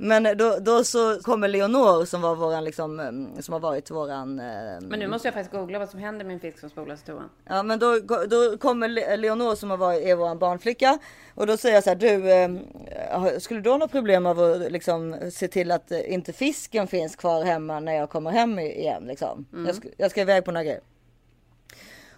Men 0.04 0.38
då, 0.38 0.58
då 0.62 0.84
så 0.84 1.20
kommer 1.22 1.47
Leonor 1.47 2.06
som 2.06 2.22
var 2.22 2.36
våran 2.36 2.64
liksom, 2.64 2.99
eh, 2.99 3.41
som 3.41 3.54
har 3.54 3.60
varit 3.60 3.91
våran... 3.91 4.39
eh, 4.39 4.45
Men 4.82 4.99
nu 4.99 5.08
måste 5.08 5.28
jag 5.28 5.34
faktiskt 5.34 5.52
googla 5.52 5.80
vad 5.80 5.89
som 5.89 5.99
händer 5.99 6.26
med 6.26 6.34
en 6.34 6.39
fisk 6.39 6.60
som 6.60 6.70
spolas 6.70 7.02
i 7.02 7.06
toan. 7.06 7.30
Ja 7.49 7.64
men 7.64 7.80
då, 7.80 7.99
då 8.30 8.58
kommer 8.58 8.88
Le- 8.88 9.16
Leonor 9.18 9.56
som 9.56 9.70
har 9.70 9.78
varit, 9.78 10.04
är 10.06 10.16
vår 10.16 10.36
barnflicka 10.36 10.99
och 11.36 11.47
då 11.47 11.58
säger 11.58 11.76
jag 11.76 11.84
så 11.84 11.89
här, 11.89 11.95
du 11.97 12.32
eh, 12.32 13.39
skulle 13.39 13.62
du 13.62 13.70
ha 13.70 13.78
något 13.78 13.91
problem 13.91 14.26
av 14.26 14.39
att 14.39 14.72
liksom 14.72 15.18
se 15.34 15.47
till 15.47 15.72
att 15.72 15.91
eh, 15.91 16.14
inte 16.14 16.34
fisken 16.34 16.88
finns 16.88 17.16
kvar 17.16 17.43
hemma 17.43 17.80
när 17.80 17.93
jag 17.93 18.10
kommer 18.10 18.32
hem 18.32 18.60
igen 18.60 19.04
liksom? 19.04 19.45
Mm. 19.54 19.66
Jag, 19.66 19.76
ska, 19.76 19.88
jag 19.97 20.12
ska 20.12 20.22
iväg 20.22 20.45
på 20.45 20.52
några 20.52 20.64
grejer. 20.64 20.82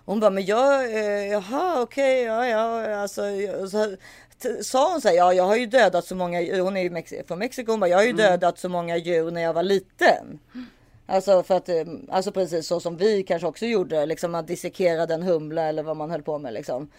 Hon 0.06 0.20
bara, 0.20 0.32
men 0.32 0.46
jag, 0.46 0.84
eh, 0.84 1.28
jaha 1.32 1.82
okej, 1.82 2.24
ja 2.24 2.48
ja, 2.48 2.96
alltså, 2.96 3.22
så, 3.72 3.96
sa 4.62 4.92
hon 4.92 5.02
så 5.02 5.08
här, 5.08 5.16
ja 5.16 5.34
jag 5.34 5.44
har 5.44 5.56
ju 5.56 5.66
dödat 5.66 6.06
så 6.06 6.16
många, 6.16 6.62
hon 6.64 6.78
är 6.78 6.82
ju 6.82 6.90
Mex- 6.90 7.28
från 7.28 7.40
Mexiko, 7.40 7.72
hon 7.72 7.80
bara, 7.80 7.90
jag 7.90 7.98
har 7.98 8.04
ju 8.04 8.10
Mm. 8.10 8.22
dödat 8.22 8.60
så 8.60 8.70
många 8.70 8.98
djur 8.98 9.32
när 9.32 9.42
jag 9.42 9.54
var 9.54 9.64
liten. 9.64 10.40
Alltså 11.06 11.44
för 11.44 11.56
att, 11.58 11.70
eh, 11.70 11.76
alltså 12.10 12.32
precis 12.32 12.68
så 12.68 12.80
som 12.80 12.98
vi 12.98 13.24
kanske 13.24 13.48
också 13.48 13.66
gjorde, 13.66 14.06
liksom 14.06 14.36
att 14.36 14.48
dissekera 14.48 15.04
en 15.14 15.24
humla 15.24 15.62
eller 15.64 15.84
vad 15.84 15.98
man 15.98 16.12
höll 16.12 16.22
på 16.24 16.38
med 16.40 16.54
liksom. 16.54 16.90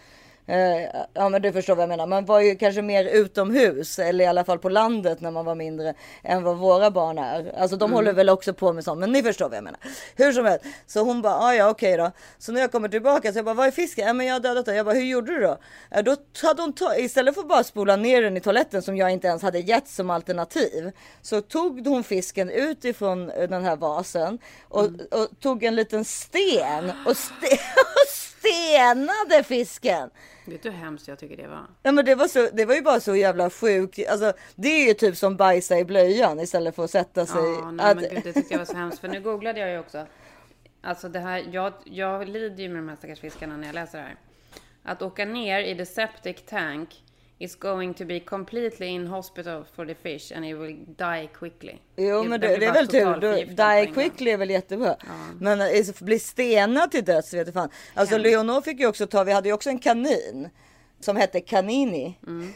Eh, 0.47 0.81
ja 1.13 1.29
men 1.29 1.41
du 1.41 1.51
förstår 1.51 1.75
vad 1.75 1.83
jag 1.83 1.89
menar. 1.89 2.07
Man 2.07 2.25
var 2.25 2.39
ju 2.39 2.55
kanske 2.55 2.81
mer 2.81 3.05
utomhus 3.05 3.99
eller 3.99 4.25
i 4.25 4.27
alla 4.27 4.43
fall 4.43 4.59
på 4.59 4.69
landet 4.69 5.21
när 5.21 5.31
man 5.31 5.45
var 5.45 5.55
mindre 5.55 5.93
än 6.23 6.43
vad 6.43 6.57
våra 6.57 6.91
barn 6.91 7.17
är. 7.17 7.53
Alltså 7.57 7.77
de 7.77 7.85
Mm. 7.85 7.95
håller 7.95 8.13
väl 8.13 8.29
också 8.29 8.53
på 8.53 8.73
med 8.73 8.83
sånt 8.83 8.99
men 8.99 9.11
ni 9.11 9.23
förstår 9.23 9.49
vad 9.49 9.57
jag 9.57 9.63
menar. 9.63 9.79
Hur 10.15 10.31
som 10.31 10.45
helst. 10.45 10.65
Så 10.87 10.99
hon 10.99 11.21
bara 11.21 11.35
ah, 11.39 11.53
ja 11.55 11.69
okej 11.69 11.97
då. 11.97 12.11
Så 12.37 12.51
när 12.51 12.61
jag 12.61 12.71
kommer 12.71 12.89
tillbaka 12.89 13.31
så 13.31 13.37
jag 13.37 13.45
bara 13.45 13.55
vad 13.55 13.67
är 13.67 13.71
fisken? 13.71 14.07
Ja 14.07 14.13
men 14.13 14.25
jag 14.25 14.33
har 14.35 14.39
dödat 14.39 14.65
den. 14.65 14.75
Jag 14.75 14.85
bara 14.85 14.95
hur 14.95 15.01
gjorde 15.05 15.33
du 15.33 15.39
då? 15.41 15.57
Ja, 15.91 16.01
då 16.01 16.15
hade 16.43 16.61
hon 16.61 16.73
istället 16.97 17.33
för 17.35 17.41
att 17.41 17.47
bara 17.47 17.63
spola 17.63 17.95
ner 17.95 18.21
den 18.21 18.37
i 18.37 18.39
toaletten 18.41 18.81
som 18.81 18.97
jag 18.97 19.11
inte 19.11 19.27
ens 19.27 19.41
hade 19.41 19.59
gett 19.59 19.87
som 19.87 20.09
alternativ. 20.09 20.91
Så 21.21 21.41
tog 21.41 21.87
hon 21.87 22.03
fisken 22.03 22.49
utifrån 22.49 23.29
eh, 23.29 23.49
den 23.49 23.63
här 23.65 23.75
vasen 23.75 24.39
och, 24.69 24.83
och 24.85 25.27
tog 25.41 25.63
en 25.63 25.75
liten 25.75 26.05
sten 26.05 26.89
och, 27.05 27.13
ste- 27.13 27.59
och 27.85 28.09
stenade 28.09 29.43
fisken. 29.43 30.09
Vet 30.45 30.63
du 30.63 30.69
hur 30.69 30.77
hemskt 30.77 31.07
jag 31.07 31.19
tycker 31.19 31.37
det 31.37 31.47
var? 31.47 31.67
Ja 31.83 31.91
men 31.91 32.05
det 32.05 32.15
var, 32.15 32.27
så, 32.27 32.49
det 32.53 32.65
var 32.65 32.75
ju 32.75 32.81
bara 32.81 32.99
så 32.99 33.15
jävla 33.15 33.49
sjukt. 33.49 33.99
Alltså, 34.09 34.33
det 34.55 34.67
är 34.67 34.87
ju 34.87 34.93
typ 34.93 35.17
som 35.17 35.37
bajsa 35.37 35.79
i 35.79 35.85
blöjan 35.85 36.39
istället 36.39 36.75
för 36.75 36.83
att 36.83 36.91
sätta 36.91 37.25
sig. 37.25 37.41
Ja, 37.41 37.71
nej, 37.71 37.91
att, 37.91 37.97
men 37.97 38.09
gud, 38.09 38.23
det 38.23 38.33
tyckte 38.33 38.53
jag 38.53 38.59
var 38.59 38.65
så 38.65 38.75
hemskt. 38.75 38.99
För 38.99 39.07
nu 39.07 39.21
googlade 39.21 39.59
jag 39.59 39.71
ju 39.71 39.79
också. 39.79 40.05
Alltså 40.81 41.09
det 41.09 41.19
här, 41.19 41.45
jag, 41.51 41.73
jag 41.83 42.27
lider 42.27 42.63
ju 42.63 42.69
med 42.69 42.77
de 42.77 42.89
här 42.89 42.95
stackars 42.95 43.19
fiskarna 43.19 43.57
när 43.57 43.67
jag 43.67 43.73
läser 43.73 43.97
det 43.97 44.03
här. 44.03 44.15
Att 44.83 45.01
åka 45.01 45.25
ner 45.25 45.59
i 45.59 45.75
the 45.75 45.85
septic 45.85 46.45
tank 46.45 47.03
is 47.39 47.55
going 47.55 47.93
to 47.93 48.05
be 48.05 48.19
completely 48.19 48.87
inhospitable 48.87 49.65
for 49.75 49.85
the 49.85 49.95
fish 49.95 50.31
and 50.31 50.45
it 50.45 50.57
will 50.57 50.75
die 50.97 51.29
quickly. 51.39 51.79
Jo 51.95 52.23
men 52.23 52.39
det, 52.39 52.57
det 52.57 52.65
är 52.65 52.73
väl 52.73 52.87
tur. 52.87 53.45
die 53.45 53.93
quickly 53.93 54.31
är 54.31 54.37
väl 54.37 54.49
jättebra. 54.49 54.95
Men 55.39 55.61
eh, 55.61 55.85
bli 55.99 56.19
stenad 56.19 56.91
till 56.91 57.05
döds 57.05 57.33
vet 57.33 57.45
du 57.45 57.53
fan. 57.53 57.69
Alltså 57.93 58.17
Leonor 58.17 58.61
fick 58.61 58.79
ju 58.79 58.87
också 58.87 59.07
ta, 59.07 59.23
vi 59.23 59.31
hade 59.31 59.49
ju 59.49 59.53
också 59.53 59.69
en 59.69 59.79
kanin. 59.79 60.49
Som 60.99 61.15
hette 61.15 61.41
Kanini. 61.41 62.19
Mm. 62.27 62.53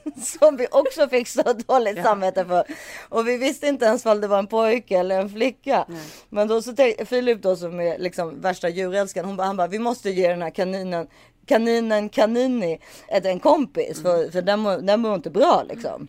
som 0.40 0.56
vi 0.56 0.66
också 0.70 1.08
fick 1.08 1.28
så 1.28 1.42
dåligt 1.42 2.02
samvete 2.02 2.44
för. 2.44 2.64
Och 3.08 3.28
vi 3.28 3.36
visste 3.36 3.66
inte 3.66 3.84
ens 3.84 4.06
om 4.06 4.20
det 4.20 4.28
var 4.28 4.38
en 4.38 4.46
pojke 4.46 4.98
eller 4.98 5.20
en 5.20 5.30
flicka. 5.30 5.86
Men 6.28 6.48
då 6.48 6.62
så 6.62 6.74
Filip 7.06 7.42
då 7.42 7.56
som 7.56 7.80
är 7.80 7.98
liksom 7.98 8.40
värsta 8.40 8.68
djurälskaren. 8.68 9.26
Hon 9.26 9.36
bara, 9.36 9.46
han 9.46 9.56
bara, 9.56 9.68
vi 9.68 9.78
måste 9.78 10.10
ge 10.10 10.28
den 10.28 10.42
här 10.42 10.50
kaninen 10.50 11.06
kaninen 11.46 12.08
kanini 12.08 12.78
ett, 13.08 13.26
en 13.26 13.40
kompis 13.40 14.02
för, 14.02 14.30
för 14.30 14.42
den, 14.42 14.86
den 14.86 15.00
mår 15.00 15.14
inte 15.14 15.30
bra 15.30 15.64
liksom. 15.68 16.08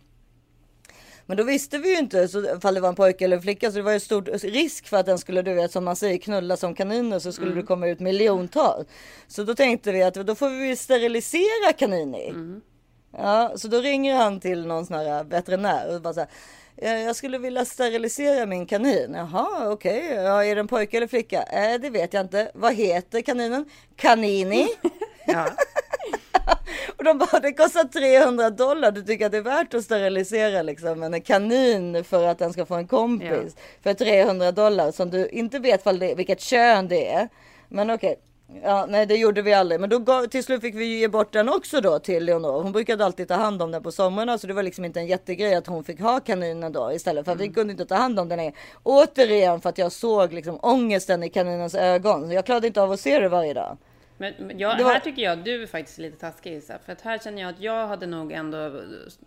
Men 1.26 1.36
då 1.36 1.42
visste 1.42 1.78
vi 1.78 1.88
ju 1.92 1.98
inte 1.98 2.28
så, 2.28 2.56
ifall 2.56 2.74
det 2.74 2.80
var 2.80 2.88
en 2.88 2.94
pojke 2.94 3.24
eller 3.24 3.36
en 3.36 3.42
flicka 3.42 3.70
så 3.70 3.76
det 3.76 3.82
var 3.82 3.92
ju 3.92 4.00
stor 4.00 4.22
risk 4.48 4.88
för 4.88 4.96
att 4.96 5.06
den 5.06 5.18
skulle 5.18 5.42
du 5.42 5.54
vet 5.54 5.72
som 5.72 5.84
man 5.84 5.96
säger 5.96 6.18
knulla 6.18 6.56
som 6.56 6.74
kaniner 6.74 7.18
så 7.18 7.32
skulle 7.32 7.54
det 7.54 7.62
komma 7.62 7.88
ut 7.88 8.00
miljontals. 8.00 8.86
Så 9.26 9.44
då 9.44 9.54
tänkte 9.54 9.92
vi 9.92 10.02
att 10.02 10.14
då 10.14 10.34
får 10.34 10.50
vi 10.50 10.76
sterilisera 10.76 11.72
kanini. 11.78 12.32
Ja, 13.16 13.52
så 13.56 13.68
då 13.68 13.80
ringer 13.80 14.16
han 14.16 14.40
till 14.40 14.66
någon 14.66 14.86
sån 14.86 14.96
här 14.96 15.24
veterinär 15.24 15.94
och 15.94 16.02
bara 16.02 16.14
så 16.14 16.20
här. 16.20 16.28
"Eh, 16.76 17.00
Jag 17.02 17.16
skulle 17.16 17.38
vilja 17.38 17.64
sterilisera 17.64 18.46
min 18.46 18.66
kanin. 18.66 19.14
Jaha, 19.14 19.68
okej. 19.70 20.04
Ja, 20.14 20.44
är 20.44 20.54
det 20.54 20.60
en 20.60 20.68
pojke 20.68 20.96
eller 20.96 21.06
flicka? 21.06 21.42
Eh, 21.42 21.80
det 21.80 21.90
vet 21.90 22.12
jag 22.12 22.20
inte. 22.20 22.50
Vad 22.54 22.74
heter 22.74 23.20
kaninen? 23.20 23.64
Kanini. 23.96 24.68
Ja. 25.26 25.46
Och 26.98 27.04
de 27.04 27.18
bara, 27.18 27.40
det 27.40 27.52
kostar 27.52 27.84
300 27.84 28.50
dollar. 28.50 28.90
Du 28.92 29.02
tycker 29.02 29.26
att 29.26 29.32
det 29.32 29.38
är 29.38 29.42
värt 29.42 29.74
att 29.74 29.84
sterilisera 29.84 30.62
liksom 30.62 31.02
en 31.02 31.20
kanin 31.20 32.04
för 32.04 32.26
att 32.26 32.38
den 32.38 32.52
ska 32.52 32.66
få 32.66 32.74
en 32.74 32.86
kompis. 32.86 33.56
För 33.82 33.94
300 33.94 34.52
dollar 34.52 34.92
som 34.92 35.10
du 35.10 35.28
inte 35.28 35.58
vet 35.58 35.84
det, 35.84 36.14
vilket 36.14 36.40
kön 36.40 36.88
det 36.88 37.08
är. 37.12 37.28
Men 37.68 37.90
okej. 37.90 38.16
Ja, 38.62 38.86
nej, 38.88 39.06
det 39.06 39.14
gjorde 39.14 39.42
vi 39.42 39.52
aldrig. 39.52 39.80
Men 39.80 39.90
då 39.90 39.98
gav, 39.98 40.26
till 40.26 40.44
slut 40.44 40.60
fick 40.60 40.74
vi 40.74 40.98
ge 40.98 41.08
bort 41.08 41.32
den 41.32 41.48
också 41.48 41.80
då 41.80 41.98
till 41.98 42.24
Leonor. 42.24 42.62
Hon 42.62 42.72
brukade 42.72 43.04
alltid 43.04 43.28
ta 43.28 43.34
hand 43.34 43.62
om 43.62 43.70
den 43.70 43.82
på 43.82 43.92
somrarna, 43.92 44.38
så 44.38 44.46
det 44.46 44.52
var 44.52 44.62
liksom 44.62 44.84
inte 44.84 45.00
en 45.00 45.06
jättegrej 45.06 45.54
att 45.54 45.66
hon 45.66 45.84
fick 45.84 46.00
ha 46.00 46.20
kaninen 46.20 46.72
då 46.72 46.92
istället 46.92 47.24
för 47.24 47.32
att 47.32 47.40
vi 47.40 47.48
kunde 47.48 47.70
inte 47.70 47.86
ta 47.86 47.94
hand 47.94 48.20
om 48.20 48.28
den. 48.28 48.52
Återigen 48.82 49.60
för 49.60 49.68
att 49.68 49.78
jag 49.78 49.92
såg 49.92 50.32
liksom 50.32 50.58
ångesten 50.62 51.22
i 51.22 51.28
kaninens 51.28 51.74
ögon. 51.74 52.28
Så 52.28 52.34
jag 52.34 52.46
klarade 52.46 52.66
inte 52.66 52.82
av 52.82 52.92
att 52.92 53.00
se 53.00 53.18
det 53.18 53.28
varje 53.28 53.54
dag. 53.54 53.76
Men, 54.24 54.46
men 54.46 54.58
jag, 54.58 54.78
var- 54.84 54.92
här 54.92 55.00
tycker 55.00 55.22
jag 55.22 55.38
att 55.38 55.44
du 55.44 55.62
är 55.62 55.66
faktiskt 55.66 55.98
lite 55.98 56.16
taskig 56.18 56.52
Isa. 56.52 56.78
För 56.84 56.92
att 56.92 57.00
här 57.00 57.18
känner 57.18 57.42
jag 57.42 57.50
att 57.50 57.60
jag 57.60 57.86
hade 57.86 58.06
nog 58.06 58.32
ändå, 58.32 58.82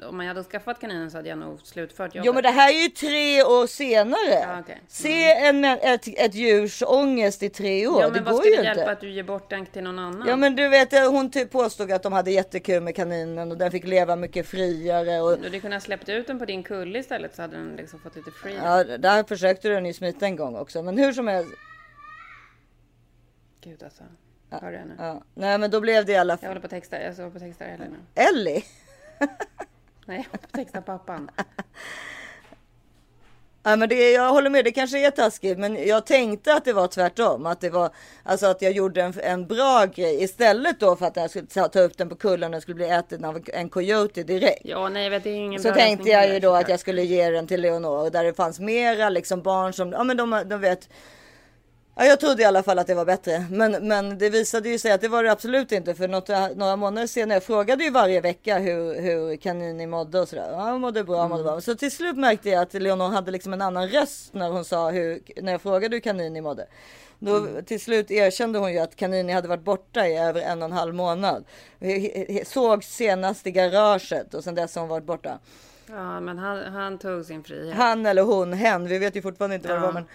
om 0.09 0.19
jag 0.19 0.27
hade 0.27 0.43
skaffat 0.43 0.79
kaninen 0.81 1.11
så 1.11 1.17
hade 1.17 1.29
jag 1.29 1.37
nog 1.37 1.59
slutfört 1.61 2.15
jobbet. 2.15 2.25
Jo 2.25 2.33
men 2.33 2.43
det 2.43 2.49
här 2.49 2.69
är 2.73 2.81
ju 2.83 2.87
tre 2.89 3.43
år 3.43 3.67
senare. 3.67 4.33
Ja, 4.41 4.59
okej. 4.59 4.81
Se 4.87 5.31
en, 5.33 5.65
ett, 5.65 6.07
ett 6.07 6.35
djurs 6.35 6.83
ångest 6.87 7.43
i 7.43 7.49
tre 7.49 7.87
år. 7.87 8.01
Ja, 8.01 8.07
det 8.07 8.13
men 8.13 8.23
vad 8.23 8.33
går 8.33 8.39
ska 8.41 8.49
ju 8.49 8.55
det 8.55 8.63
hjälpa 8.63 8.81
inte. 8.81 8.91
att 8.91 9.01
du 9.01 9.09
ger 9.11 9.23
bort 9.23 9.49
den 9.49 9.65
till 9.65 9.83
någon 9.83 9.99
annan? 9.99 10.27
Ja 10.27 10.35
men 10.35 10.55
du 10.55 10.67
vet 10.69 11.07
hon 11.09 11.31
typ 11.31 11.51
påstod 11.51 11.91
att 11.91 12.03
de 12.03 12.13
hade 12.13 12.31
jättekul 12.31 12.83
med 12.83 12.95
kaninen 12.95 13.51
och 13.51 13.57
den 13.57 13.71
fick 13.71 13.83
leva 13.87 14.15
mycket 14.15 14.47
friare. 14.47 15.21
Och, 15.21 15.37
Du 15.37 15.43
hade 15.43 15.59
kunnat 15.59 15.83
släppt 15.83 16.09
ut 16.09 16.27
den 16.27 16.39
på 16.39 16.45
din 16.45 16.63
kulle 16.63 16.99
istället 16.99 17.35
så 17.35 17.41
hade 17.41 17.57
den 17.57 17.75
liksom 17.75 17.99
fått 17.99 18.15
lite 18.15 18.31
free. 18.31 18.55
ja, 18.63 18.83
där 18.83 19.23
försökte 19.23 19.69
den 19.69 19.85
ju 19.85 19.93
smita 19.93 20.25
en 20.25 20.35
gång 20.35 20.55
också. 20.55 20.81
Men 20.83 20.97
hur 20.97 21.13
som 21.13 21.27
helst. 21.27 21.51
Gud 23.61 23.83
alltså. 23.83 24.03
Hör 24.49 24.71
du 24.71 24.77
henne? 24.77 24.95
Ja. 24.97 25.21
Nej 25.33 25.57
men 25.57 25.71
då 25.71 25.81
blev 25.81 26.05
det 26.05 26.11
i 26.11 26.17
alla 26.17 26.33
Jag 26.33 26.39
fall. 26.39 26.47
håller 26.49 26.61
på 26.61 26.65
att 26.65 26.71
texta, 26.71 27.01
jag 27.01 27.13
håller 27.15 27.29
på 27.29 27.37
att 27.37 27.43
texta 27.43 27.65
Elin 27.65 27.87
nu. 28.15 28.21
Ellie. 28.23 28.63
Nej, 30.05 30.17
jag 30.17 30.23
håller 30.23 30.23
på 30.29 30.45
att 30.45 30.53
texta 30.53 30.81
pappan. 30.81 31.29
Ja, 33.63 33.75
men 33.75 33.89
det, 33.89 34.11
jag 34.11 34.29
håller 34.31 34.49
med, 34.49 34.65
det 34.65 34.71
kanske 34.71 35.07
är 35.07 35.11
taskigt, 35.11 35.57
men 35.59 35.87
jag 35.87 36.05
tänkte 36.05 36.53
att 36.53 36.65
det 36.65 36.73
var 36.73 36.87
tvärtom. 36.87 37.45
Att 37.45 37.61
det 37.61 37.69
var 37.69 37.89
alltså 38.23 38.45
att 38.47 38.61
jag 38.61 38.71
gjorde 38.71 39.01
en, 39.01 39.13
en 39.23 39.47
bra 39.47 39.85
grej 39.85 40.23
istället 40.23 40.79
då 40.79 40.95
för 40.95 41.05
att 41.05 41.15
jag 41.15 41.29
skulle 41.29 41.47
ta, 41.47 41.67
ta 41.67 41.79
upp 41.79 41.97
den 41.97 42.09
på 42.09 42.15
kullen 42.15 42.53
och 42.53 42.61
skulle 42.61 42.75
bli 42.75 42.89
äten 42.89 43.25
av 43.25 43.43
en, 43.53 43.69
coyote 43.69 44.23
direkt. 44.23 44.61
Ja, 44.63 44.89
nej 44.89 45.03
jag 45.03 45.09
vet, 45.11 45.23
det 45.23 45.29
är 45.29 45.35
ingen 45.35 45.61
Så 45.61 45.73
tänkte 45.73 46.09
jag 46.09 46.33
ju 46.33 46.39
då 46.39 46.53
att 46.55 46.69
jag 46.69 46.79
skulle 46.79 47.03
ge 47.03 47.29
den 47.29 47.47
till 47.47 47.61
Leonor 47.61 48.09
där 48.09 48.23
det 48.23 48.33
fanns 48.33 48.59
mera 48.59 49.09
liksom 49.09 49.41
barn 49.41 49.73
som, 49.73 49.91
ja 49.91 50.03
men 50.03 50.17
de, 50.17 50.43
de 50.45 50.61
vet 50.61 50.89
Ja, 51.99 52.05
jag 52.05 52.19
trodde 52.19 52.41
i 52.41 52.45
alla 52.45 52.63
fall 52.63 52.79
att 52.79 52.87
det 52.87 52.95
var 52.95 53.05
bättre. 53.05 53.45
Men, 53.51 53.87
men 53.87 54.17
det 54.17 54.29
visade 54.29 54.69
ju 54.69 54.79
sig 54.79 54.91
att 54.91 55.01
det 55.01 55.07
var 55.07 55.23
det 55.23 55.31
absolut 55.31 55.71
inte. 55.71 55.95
För 55.95 56.07
något, 56.07 56.57
några 56.57 56.75
månader 56.75 57.07
senare, 57.07 57.35
jag 57.35 57.43
frågade 57.43 57.83
ju 57.83 57.89
varje 57.89 58.21
vecka 58.21 58.59
hur, 58.59 59.01
hur 59.01 59.37
Kanini 59.37 59.87
mådde 59.87 60.19
och 60.19 60.27
sådär. 60.27 60.49
Ja, 60.51 60.59
han 60.59 60.81
mådde 60.81 61.03
bra, 61.03 61.19
mm. 61.19 61.29
mådde 61.29 61.43
bra. 61.43 61.61
Så 61.61 61.75
till 61.75 61.91
slut 61.91 62.17
märkte 62.17 62.49
jag 62.49 62.61
att 62.61 62.73
Leonor 62.73 63.09
hade 63.09 63.31
liksom 63.31 63.53
en 63.53 63.61
annan 63.61 63.89
röst 63.89 64.33
när 64.33 64.49
hon 64.49 64.65
sa 64.65 64.89
hur, 64.89 65.21
när 65.41 65.51
jag 65.51 65.61
frågade 65.61 65.95
hur 65.95 66.01
Kanini 66.01 66.41
mådde. 66.41 66.67
Då, 67.19 67.37
mm. 67.37 67.65
Till 67.65 67.81
slut 67.81 68.11
erkände 68.11 68.59
hon 68.59 68.73
ju 68.73 68.79
att 68.79 68.95
Kanini 68.95 69.33
hade 69.33 69.47
varit 69.47 69.63
borta 69.63 70.07
i 70.07 70.17
över 70.17 70.41
en 70.41 70.61
och 70.61 70.65
en 70.65 70.71
halv 70.71 70.95
månad. 70.95 71.43
Såg 72.45 72.83
senast 72.83 73.47
i 73.47 73.51
garaget 73.51 74.33
och 74.33 74.43
sen 74.43 74.55
dess 74.55 74.75
har 74.75 74.81
hon 74.81 74.89
varit 74.89 75.05
borta. 75.05 75.39
Ja, 75.89 76.19
men 76.19 76.37
han, 76.37 76.73
han 76.73 76.97
tog 76.97 77.25
sin 77.25 77.43
frihet. 77.43 77.75
Han 77.75 78.05
eller 78.05 78.21
hon, 78.21 78.53
hen. 78.53 78.87
Vi 78.87 78.97
vet 78.97 79.15
ju 79.15 79.21
fortfarande 79.21 79.55
inte 79.55 79.67
vad 79.67 79.77
det 79.77 79.81
var. 79.81 79.93
Men... 79.93 80.05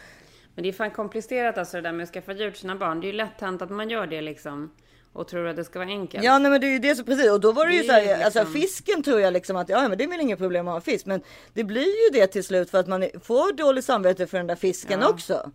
men 0.54 0.62
det 0.62 0.68
är 0.68 0.72
fan 0.72 0.90
komplicerat 0.90 1.58
alltså 1.58 1.76
det 1.76 1.80
där 1.80 1.92
med 1.92 2.04
att 2.04 2.10
skaffa 2.10 2.32
djur 2.32 2.50
till 2.50 2.60
sina 2.60 2.76
barn. 2.76 3.00
Det 3.00 3.06
är 3.06 3.08
ju 3.08 3.16
lätt 3.16 3.40
hänt 3.40 3.62
att 3.62 3.70
man 3.70 3.90
gör 3.90 4.06
det 4.06 4.20
liksom 4.20 4.70
och 5.12 5.28
tror 5.28 5.46
att 5.46 5.56
det 5.56 5.64
ska 5.64 5.78
vara 5.78 5.88
enkelt. 5.88 6.24
Ja, 6.24 6.38
nej, 6.38 6.50
men 6.50 6.60
det 6.60 6.66
är 6.66 6.72
ju 6.72 6.78
det 6.78 6.96
så 6.96 7.04
precis. 7.04 7.30
Och 7.30 7.40
då 7.40 7.52
var 7.52 7.66
det, 7.66 7.72
det 7.72 7.76
ju 7.76 7.84
så 7.84 7.92
här, 7.92 8.02
liksom... 8.02 8.24
alltså 8.24 8.44
fisken 8.44 9.02
tror 9.02 9.20
jag 9.20 9.32
liksom 9.32 9.56
att 9.56 9.68
ja, 9.68 9.88
men 9.88 9.98
det 9.98 10.04
är 10.04 10.08
väl 10.08 10.20
inget 10.20 10.38
problem 10.38 10.68
att 10.68 10.74
ha 10.74 10.80
fisk, 10.80 11.06
men 11.06 11.22
det 11.52 11.64
blir 11.64 12.04
ju 12.04 12.20
det 12.20 12.26
till 12.26 12.44
slut 12.44 12.70
för 12.70 12.78
att 12.78 12.86
man 12.86 13.08
får 13.22 13.52
dåligt 13.52 13.84
samvete 13.84 14.26
för 14.26 14.38
den 14.38 14.46
där 14.46 14.56
fisken 14.56 15.00
ja. 15.00 15.08
också. 15.08 15.50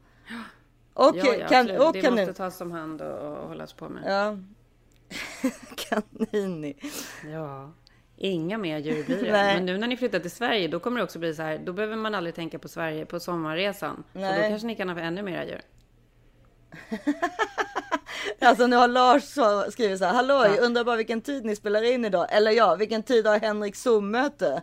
Och 0.93 1.17
ja, 1.17 1.35
ja, 1.39 1.47
kan, 1.47 1.71
och 1.77 1.93
det 1.93 2.01
kanin... 2.01 2.19
måste 2.19 2.33
tas 2.33 2.61
om 2.61 2.71
hand 2.71 3.01
och, 3.01 3.19
och 3.19 3.47
hållas 3.47 3.73
på 3.73 3.89
med. 3.89 4.03
Ja. 4.05 4.37
Kanini. 5.75 6.75
Ja. 7.31 7.71
Inga 8.17 8.57
mer 8.57 8.77
djur 8.77 9.03
blir 9.03 9.23
det. 9.23 9.31
Men 9.31 9.65
nu 9.65 9.77
när 9.77 9.87
ni 9.87 9.97
flyttar 9.97 10.19
till 10.19 10.31
Sverige, 10.31 10.67
då 10.67 10.79
kommer 10.79 10.97
det 10.97 11.03
också 11.03 11.19
bli 11.19 11.33
så 11.35 11.41
här. 11.41 11.57
Då 11.57 11.73
behöver 11.73 11.95
man 11.95 12.15
aldrig 12.15 12.35
tänka 12.35 12.59
på 12.59 12.67
Sverige 12.67 13.05
på 13.05 13.19
sommarresan. 13.19 14.03
Nej. 14.13 14.35
Så 14.35 14.41
då 14.41 14.49
kanske 14.49 14.67
ni 14.67 14.75
kan 14.75 14.89
ha 14.89 14.99
ännu 14.99 15.21
mera 15.21 15.45
djur. 15.45 15.61
alltså 18.41 18.67
nu 18.67 18.75
har 18.75 18.87
Lars 18.87 19.23
skrivit 19.73 19.99
så 19.99 20.05
här. 20.05 20.13
Hallå, 20.13 20.45
ja. 20.45 20.61
undrar 20.61 20.83
bara 20.83 20.95
vilken 20.95 21.21
tid 21.21 21.45
ni 21.45 21.55
spelar 21.55 21.83
in 21.83 22.05
idag. 22.05 22.27
Eller 22.29 22.51
ja, 22.51 22.75
vilken 22.75 23.03
tid 23.03 23.27
har 23.27 23.39
Henrik 23.39 23.75
Zoom-möte? 23.75 24.61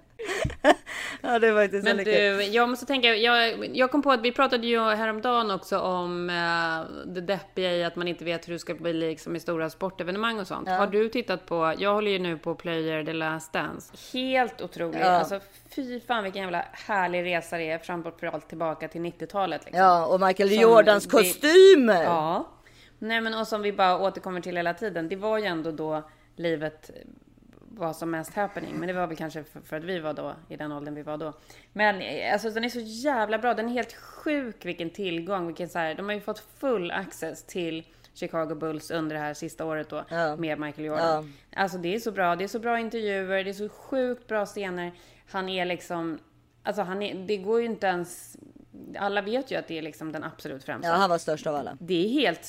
ja, 1.20 1.38
det 1.38 1.52
var 1.52 1.62
faktiskt 1.62 1.84
Men 1.84 1.96
du, 1.96 2.42
jag 2.42 2.68
måste 2.68 2.86
tänka. 2.86 3.14
Jag, 3.16 3.76
jag 3.76 3.90
kom 3.90 4.02
på 4.02 4.12
att 4.12 4.22
vi 4.22 4.32
pratade 4.32 4.66
ju 4.66 4.80
häromdagen 4.80 5.50
också 5.50 5.78
om 5.78 6.30
uh, 6.30 7.06
det 7.06 7.20
deppiga 7.20 7.72
i 7.72 7.84
att 7.84 7.96
man 7.96 8.08
inte 8.08 8.24
vet 8.24 8.48
hur 8.48 8.52
det 8.52 8.58
ska 8.58 8.74
bli 8.74 8.92
liksom 8.92 9.36
i 9.36 9.40
stora 9.40 9.70
sportevenemang 9.70 10.40
och 10.40 10.46
sånt. 10.46 10.68
Ja. 10.68 10.76
Har 10.76 10.86
du 10.86 11.08
tittat 11.08 11.46
på? 11.46 11.74
Jag 11.78 11.94
håller 11.94 12.10
ju 12.10 12.18
nu 12.18 12.38
på 12.38 12.54
Player 12.54 13.04
The 13.04 13.12
Last 13.12 13.52
Dance. 13.52 13.92
Helt 14.12 14.62
otroligt. 14.62 15.00
Ja. 15.00 15.06
Alltså, 15.06 15.40
fy 15.76 16.00
fan 16.00 16.24
vilken 16.24 16.42
jävla 16.42 16.64
härlig 16.72 17.24
resa 17.24 17.58
det 17.58 17.70
är 17.70 17.78
framförallt 17.78 18.48
tillbaka 18.48 18.88
till 18.88 19.00
90-talet. 19.00 19.64
Liksom. 19.64 19.82
Ja, 19.82 20.06
och 20.06 20.20
Michael 20.20 20.48
som 20.48 20.60
Jordans 20.60 21.06
kostymer. 21.06 22.02
ja. 22.02 22.48
Nej, 22.98 23.20
men 23.20 23.34
och 23.34 23.48
som 23.48 23.62
vi 23.62 23.72
bara 23.72 23.98
återkommer 23.98 24.40
till 24.40 24.56
hela 24.56 24.74
tiden. 24.74 25.08
Det 25.08 25.16
var 25.16 25.38
ju 25.38 25.44
ändå 25.44 25.70
då 25.70 26.02
livet 26.36 26.90
var 27.78 27.92
som 27.92 28.10
mest 28.10 28.34
happening. 28.34 28.74
Men 28.76 28.88
det 28.88 28.92
var 28.92 29.06
väl 29.06 29.16
kanske 29.16 29.44
för, 29.44 29.60
för, 29.60 29.76
att 29.76 29.84
vi 29.84 29.98
var 29.98 30.14
då 30.14 30.34
i 30.48 30.56
den 30.56 30.72
åldern 30.72 30.94
vi 30.94 31.02
var 31.02 31.16
då. 31.16 31.32
Men 31.72 32.02
alltså 32.32 32.50
den 32.50 32.64
är 32.64 32.68
så 32.68 32.80
jävla 32.80 33.38
bra. 33.38 33.54
Den 33.54 33.68
är 33.68 33.72
helt 33.72 33.92
sjuk 33.92 34.64
vilken 34.64 34.90
tillgång. 34.90 35.46
Vilken 35.46 35.68
så 35.68 35.78
här, 35.78 35.94
de 35.94 36.06
har 36.06 36.14
ju 36.14 36.20
fått 36.20 36.42
full 36.58 36.90
access 36.90 37.46
till 37.46 37.84
Chicago 38.14 38.54
Bulls 38.54 38.90
under 38.90 39.16
det 39.16 39.22
här 39.22 39.34
sista 39.34 39.64
året 39.64 39.88
då 39.88 40.04
ja. 40.08 40.36
med 40.36 40.60
Michael 40.60 40.86
Jordan. 40.86 41.34
Ja. 41.50 41.62
Alltså 41.62 41.78
det 41.78 41.94
är 41.94 41.98
så 41.98 42.12
bra. 42.12 42.36
Det 42.36 42.44
är 42.44 42.48
så 42.48 42.58
bra 42.58 42.78
intervjuer. 42.78 43.44
Det 43.44 43.50
är 43.50 43.54
så 43.54 43.68
sjukt 43.68 44.26
bra 44.26 44.46
scener. 44.46 44.92
Han 45.26 45.48
är 45.48 45.64
liksom, 45.64 46.18
alltså 46.62 46.82
han 46.82 47.02
är, 47.02 47.14
det 47.14 47.36
går 47.36 47.60
ju 47.60 47.66
inte 47.66 47.86
ens 47.86 48.36
alla 48.98 49.22
vet 49.22 49.50
ju 49.50 49.56
att 49.56 49.68
det 49.68 49.78
är 49.78 49.82
liksom 49.82 50.12
den 50.12 50.24
absolut 50.24 50.64
främsta. 50.64 50.88
Ja, 50.88 50.94
han 50.94 51.10
var 51.10 51.18
störst 51.18 51.46
av 51.46 51.54
alla. 51.54 51.76
Det 51.80 52.04
är 52.04 52.08
helt 52.08 52.46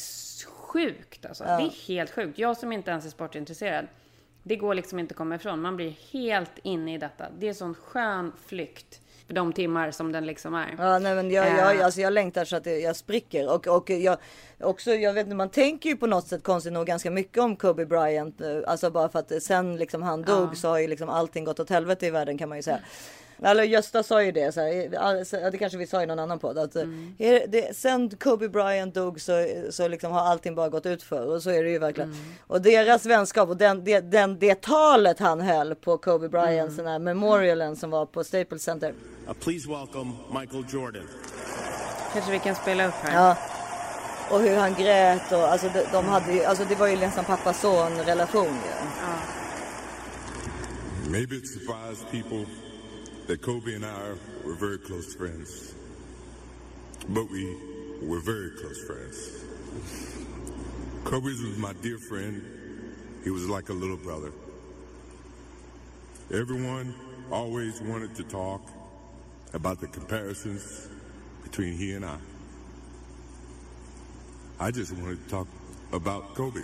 sjukt 0.48 1.26
alltså. 1.26 1.44
Ja. 1.44 1.58
Det 1.58 1.64
är 1.64 1.88
helt 1.88 2.12
sjukt. 2.12 2.40
Jag 2.40 2.58
som 2.58 2.72
inte 2.72 2.92
ens 2.92 3.06
är 3.06 3.10
sportintresserad. 3.10 3.88
Det 4.44 4.56
går 4.56 4.74
liksom 4.74 5.00
inte 5.00 5.12
att 5.12 5.18
komma 5.18 5.36
ifrån. 5.36 5.62
Man 5.62 5.76
blir 5.76 5.96
helt 6.12 6.60
inne 6.64 6.94
i 6.94 6.98
detta. 6.98 7.26
Det 7.40 7.48
är 7.48 7.54
sån 7.54 7.76
skön 7.76 8.32
flykt 8.46 9.02
för 9.28 9.34
de 9.34 9.54
timmar 9.54 9.92
som 9.92 10.12
den 10.12 10.26
liksom 10.26 10.54
är. 10.54 10.76
Ja, 10.78 11.00
nej, 11.00 11.16
men 11.16 11.32
jag, 11.32 11.48
jag, 11.48 11.82
alltså 11.82 12.02
jag 12.02 12.14
längtar 12.14 12.46
så 12.46 12.56
att 12.56 12.66
jag 12.66 12.96
spricker 12.96 13.54
och, 13.54 13.68
och 13.68 13.90
jag 13.90 14.18
också, 14.60 14.92
jag 14.92 15.14
vet 15.14 15.26
inte, 15.26 15.36
man 15.36 15.50
tänker 15.50 15.90
ju 15.90 15.98
på 15.98 16.08
något 16.08 16.28
sätt 16.28 16.44
konstigt 16.44 16.74
nog 16.74 16.88
ganska 16.88 17.12
mycket 17.12 17.44
om 17.44 17.56
Kobe 17.56 17.86
Bryant. 17.86 18.42
Eh, 18.42 18.48
alltså 18.68 18.92
bara 18.92 19.10
för 19.10 19.20
att 19.20 19.44
sen 19.44 19.78
liksom 19.78 20.04
han 20.04 20.22
dog 20.22 20.50
ja. 20.52 20.56
så 20.56 20.68
har 20.68 20.80
ju 20.80 20.88
liksom 20.88 21.10
allting 21.10 21.44
gått 21.44 21.60
åt 21.60 21.70
helvete 21.70 22.08
i 22.08 22.10
världen 22.10 22.38
kan 22.38 22.50
man 22.50 22.58
ju 22.58 22.62
säga. 22.62 22.80
Eller 23.44 23.64
Gösta 23.64 24.04
sa 24.04 24.24
ju 24.24 24.32
det, 24.32 24.52
så 24.52 24.62
här, 24.62 25.52
det 25.52 25.58
kanske 25.58 25.78
vi 25.78 25.88
sa 25.88 26.04
i 26.04 26.06
någon 26.06 26.20
annan 26.20 26.40
podd. 26.40 26.58
Att 26.58 26.76
mm. 26.76 27.14
det, 27.48 27.76
sen 27.78 28.10
Kobe 28.10 28.50
Bryant 28.50 28.94
dog 28.94 29.22
så, 29.22 29.48
så 29.70 29.88
liksom 29.88 30.12
har 30.12 30.22
allting 30.22 30.56
bara 30.56 30.70
gått 30.70 30.86
ut 30.86 31.04
för 31.04 31.28
Och 31.28 31.44
så 31.44 31.50
är 31.50 31.64
det 31.64 31.70
ju 31.70 31.80
verkligen. 31.80 32.12
Mm. 32.12 32.24
Och 32.48 32.62
deras 32.62 33.06
vänskap 33.06 33.50
och 33.50 33.58
den, 33.58 33.84
det, 33.84 34.00
den, 34.00 34.40
det 34.40 34.62
talet 34.62 35.20
han 35.20 35.42
höll 35.42 35.76
på 35.76 35.98
Kobe 35.98 36.30
Bryant, 36.30 36.72
mm. 36.72 36.78
den 36.78 36.88
här 36.88 37.00
memorialen 37.00 37.76
som 37.76 37.90
var 37.90 38.06
på 38.06 38.24
Staples 38.24 38.64
Center. 38.64 38.90
Uh, 39.28 39.34
please 39.34 39.70
welcome 39.70 40.12
Michael 40.40 40.66
Jordan. 40.70 41.08
Kanske 42.14 42.32
vi 42.32 42.40
kan 42.40 42.56
spela 42.56 42.88
upp 42.88 42.94
här. 42.94 43.28
Ja. 43.28 43.38
Och 44.30 44.40
hur 44.40 44.56
han 44.56 44.74
grät 44.74 45.32
och 45.32 45.52
alltså 45.52 45.70
de, 45.74 45.84
de 45.92 46.06
hade 46.06 46.34
ju, 46.34 46.44
alltså 46.44 46.66
det 46.70 46.76
var 46.76 46.88
ju 46.88 46.98
nästan 46.98 47.26
pappa-son 47.26 47.98
relation 48.06 48.46
ju. 48.46 48.72
Ja. 49.02 49.18
Maybe 51.10 51.36
it 51.36 51.48
surprised 51.48 52.12
people 52.12 52.46
that 53.28 53.42
Kobe 53.42 53.74
and 53.74 53.86
I 53.86 54.14
were 54.46 54.54
very 54.54 54.78
close 54.78 55.16
friends. 55.16 55.74
But 57.10 57.30
we 57.30 57.58
were 58.02 58.20
very 58.20 58.52
close 58.52 58.84
friends. 58.86 59.44
Kobe 61.04 61.28
was 61.28 61.58
my 61.58 61.74
dear 61.82 61.98
friend. 61.98 62.44
He 63.24 63.32
was 63.32 63.50
like 63.50 63.70
a 63.70 63.74
little 63.74 63.98
brother. 63.98 64.32
Everyone 66.32 66.94
always 67.32 67.82
wanted 67.82 68.16
to 68.16 68.24
talk 68.24 68.62
about 69.54 69.80
the 69.80 69.88
comparisons 69.88 70.88
between 71.44 71.74
he 71.74 71.94
and 71.94 72.06
I. 72.06 72.18
I 74.60 74.72
just 74.72 74.92
wanted 74.94 75.24
to 75.24 75.30
talk 75.30 75.48
about 75.92 76.36
Kobe. 76.36 76.62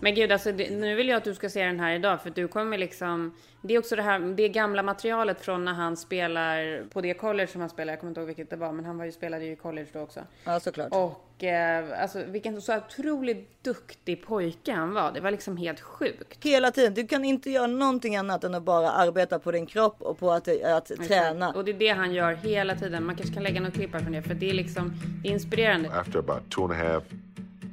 Men 0.00 0.14
gud, 0.14 0.32
alltså, 0.32 0.52
det, 0.52 0.70
nu 0.70 0.94
vill 0.94 1.08
jag 1.08 1.16
att 1.16 1.24
du 1.24 1.34
ska 1.34 1.48
se 1.48 1.64
den 1.64 1.80
här 1.80 1.94
idag, 1.94 2.22
för 2.22 2.30
du 2.30 2.48
kommer 2.48 2.78
liksom... 2.78 3.34
Det 3.62 3.74
är 3.74 3.78
också 3.78 3.96
det 3.96 4.02
här, 4.02 4.18
det 4.18 4.48
gamla 4.48 4.82
materialet 4.82 5.40
från 5.40 5.64
när 5.64 5.72
han 5.72 5.96
spelar 5.96 6.84
på 6.92 7.00
det 7.00 7.14
college 7.14 7.46
som 7.46 7.60
han 7.60 7.70
spelar. 7.70 7.92
Jag 7.92 8.00
kommer 8.00 8.10
inte 8.10 8.20
ihåg 8.20 8.26
vilket 8.26 8.50
det 8.50 8.56
var, 8.56 8.72
men 8.72 8.84
han 8.84 8.98
var 8.98 9.04
ju, 9.04 9.12
spelade 9.12 9.44
ju 9.44 9.52
i 9.52 9.56
college 9.56 9.86
då 9.92 10.00
också. 10.00 10.20
Ja, 10.44 10.60
såklart. 10.60 10.88
Och 10.92 11.44
eh, 11.44 12.02
alltså 12.02 12.22
vilken 12.26 12.62
så 12.62 12.76
otroligt 12.76 13.64
duktig 13.64 14.26
pojke 14.26 14.72
han 14.72 14.94
var. 14.94 15.12
Det 15.12 15.20
var 15.20 15.30
liksom 15.30 15.56
helt 15.56 15.80
sjukt. 15.80 16.44
Hela 16.44 16.70
tiden. 16.70 16.94
Du 16.94 17.06
kan 17.06 17.24
inte 17.24 17.50
göra 17.50 17.66
någonting 17.66 18.16
annat 18.16 18.44
än 18.44 18.54
att 18.54 18.62
bara 18.62 18.90
arbeta 18.90 19.38
på 19.38 19.52
din 19.52 19.66
kropp 19.66 20.02
och 20.02 20.18
på 20.18 20.32
att, 20.32 20.48
att 20.64 20.86
träna. 20.86 21.52
Och 21.52 21.64
det 21.64 21.70
är 21.70 21.78
det 21.78 21.88
han 21.88 22.14
gör 22.14 22.32
hela 22.32 22.76
tiden. 22.76 23.04
Man 23.04 23.16
kanske 23.16 23.34
kan 23.34 23.42
lägga 23.42 23.60
något 23.60 23.74
klipp 23.74 23.92
här 23.92 24.00
från 24.00 24.12
det, 24.12 24.22
för 24.22 24.34
det 24.34 24.50
är 24.50 24.54
liksom 24.54 24.92
inspirerande. 25.24 25.90
After 25.92 26.18
about 26.18 26.50
two 26.50 26.62
and 26.62 26.72
a 26.72 26.74
half 26.74 27.04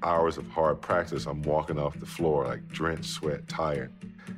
hours 0.03 0.37
of 0.37 0.47
hard 0.49 0.81
practice, 0.81 1.25
I'm 1.25 1.41
walking 1.43 1.79
off 1.79 1.99
the 1.99 2.05
floor 2.05 2.45
like 2.45 2.67
drenched, 2.67 3.05
sweat, 3.05 3.47
tired. 3.47 3.91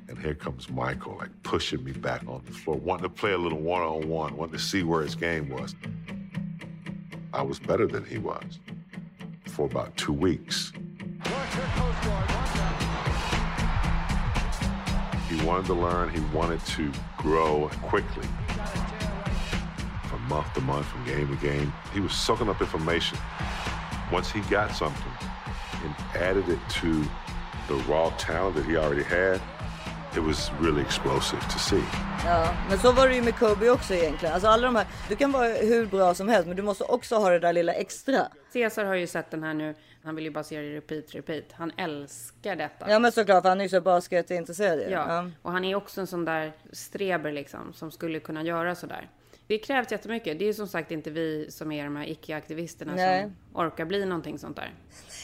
And 0.07 0.18
here 0.18 0.36
comes 0.36 0.70
Michael, 0.70 1.18
like 1.18 1.32
pushing 1.43 1.84
me 1.84 1.91
back 1.91 2.24
on 2.28 2.41
the 2.45 2.51
floor, 2.51 2.78
wanting 2.78 3.03
to 3.03 3.09
play 3.09 3.34
a 3.34 3.38
little 3.38 3.59
one 3.59 3.82
on 3.82 4.07
one, 4.07 4.38
wanting 4.38 4.53
to 4.53 4.63
see 4.63 4.84
where 4.84 5.01
his 5.01 5.16
game 5.16 5.49
was. 5.49 5.76
I 7.34 7.41
was 7.41 7.59
better 7.59 7.88
than 7.88 8.05
he 8.05 8.18
was 8.18 8.59
for 9.47 9.66
about 9.66 9.95
two 9.97 10.13
weeks. 10.13 10.72
He 15.30 15.43
wanted 15.43 15.66
to 15.66 15.74
learn, 15.74 16.09
he 16.09 16.20
wanted 16.36 16.63
to 16.68 16.91
grow 17.18 17.70
quickly. 17.82 18.28
From 20.03 20.22
month 20.30 20.53
to 20.53 20.61
month, 20.61 20.86
from 20.86 21.03
game 21.05 21.28
to 21.28 21.41
game, 21.41 21.74
he 21.93 21.99
was 21.99 22.13
soaking 22.13 22.47
up 22.47 22.61
information. 22.61 23.18
Once 24.11 24.32
he 24.32 24.39
got 24.41 24.72
something, 24.72 25.11
and 25.86 26.23
added 26.29 26.49
it 26.49 26.59
to 26.81 26.88
the 27.67 27.91
raw 27.91 28.09
talent 28.09 28.55
that 28.55 28.65
he 28.65 28.77
already 28.77 29.03
had, 29.03 29.39
it 30.15 30.23
was 30.23 30.51
really 30.61 30.81
explosive 30.81 31.41
to 31.41 31.59
see. 31.59 31.83
Ja, 32.25 32.53
men 32.69 32.79
så 32.79 32.91
var 32.91 33.07
det 33.07 33.15
ju 33.15 33.21
med 33.21 33.36
Kobe 33.39 33.69
också 33.69 33.93
egentligen. 33.93 34.33
Alltså 34.33 34.49
alla 34.49 34.67
de 34.67 34.75
här, 34.75 34.86
du 35.09 35.15
kan 35.15 35.31
vara 35.31 35.47
hur 35.47 35.86
bra 35.86 36.13
som 36.13 36.29
helst, 36.29 36.47
men 36.47 36.57
du 36.57 36.63
måste 36.63 36.83
också 36.83 37.15
ha 37.15 37.29
det 37.29 37.39
där 37.39 37.53
lilla 37.53 37.73
extra. 37.73 38.27
Cesar 38.53 38.86
har 38.86 38.95
ju 38.95 39.07
sett 39.07 39.31
den 39.31 39.43
här 39.43 39.53
nu. 39.53 39.75
Han 40.03 40.15
vill 40.15 40.25
ju 40.25 40.31
bara 40.31 40.43
se 40.43 40.61
det 40.61 40.75
repeat, 40.75 41.15
repeat. 41.15 41.43
Han 41.51 41.71
älskar 41.77 42.55
detta. 42.55 42.91
Ja, 42.91 42.99
men 42.99 43.11
såklart, 43.11 43.41
för 43.41 43.49
han 43.49 43.59
är 43.59 43.63
ju 43.63 43.69
så 43.69 43.81
basketintresserad. 43.81 44.91
Ja, 44.91 45.05
ja, 45.07 45.29
och 45.41 45.51
han 45.51 45.65
är 45.65 45.75
också 45.75 46.01
en 46.01 46.07
sån 46.07 46.25
där 46.25 46.53
streber 46.71 47.31
liksom, 47.31 47.73
som 47.73 47.91
skulle 47.91 48.19
kunna 48.19 48.43
göra 48.43 48.75
sådär. 48.75 49.07
Det 49.48 49.58
krävs 49.58 49.91
jättemycket. 49.91 50.39
Det 50.39 50.50
är 50.50 50.54
som 50.54 50.68
sagt 50.68 50.91
inte 50.91 51.10
vi 51.10 51.52
som 51.52 51.72
är 51.72 51.84
de 51.84 51.96
här 51.96 52.10
icke-aktivisterna 52.10 52.98
som 52.98 53.36
orkar 53.54 53.86
bli 53.86 54.06
någonting 54.06 54.39
sånt 54.39 54.56
där. 54.56 54.74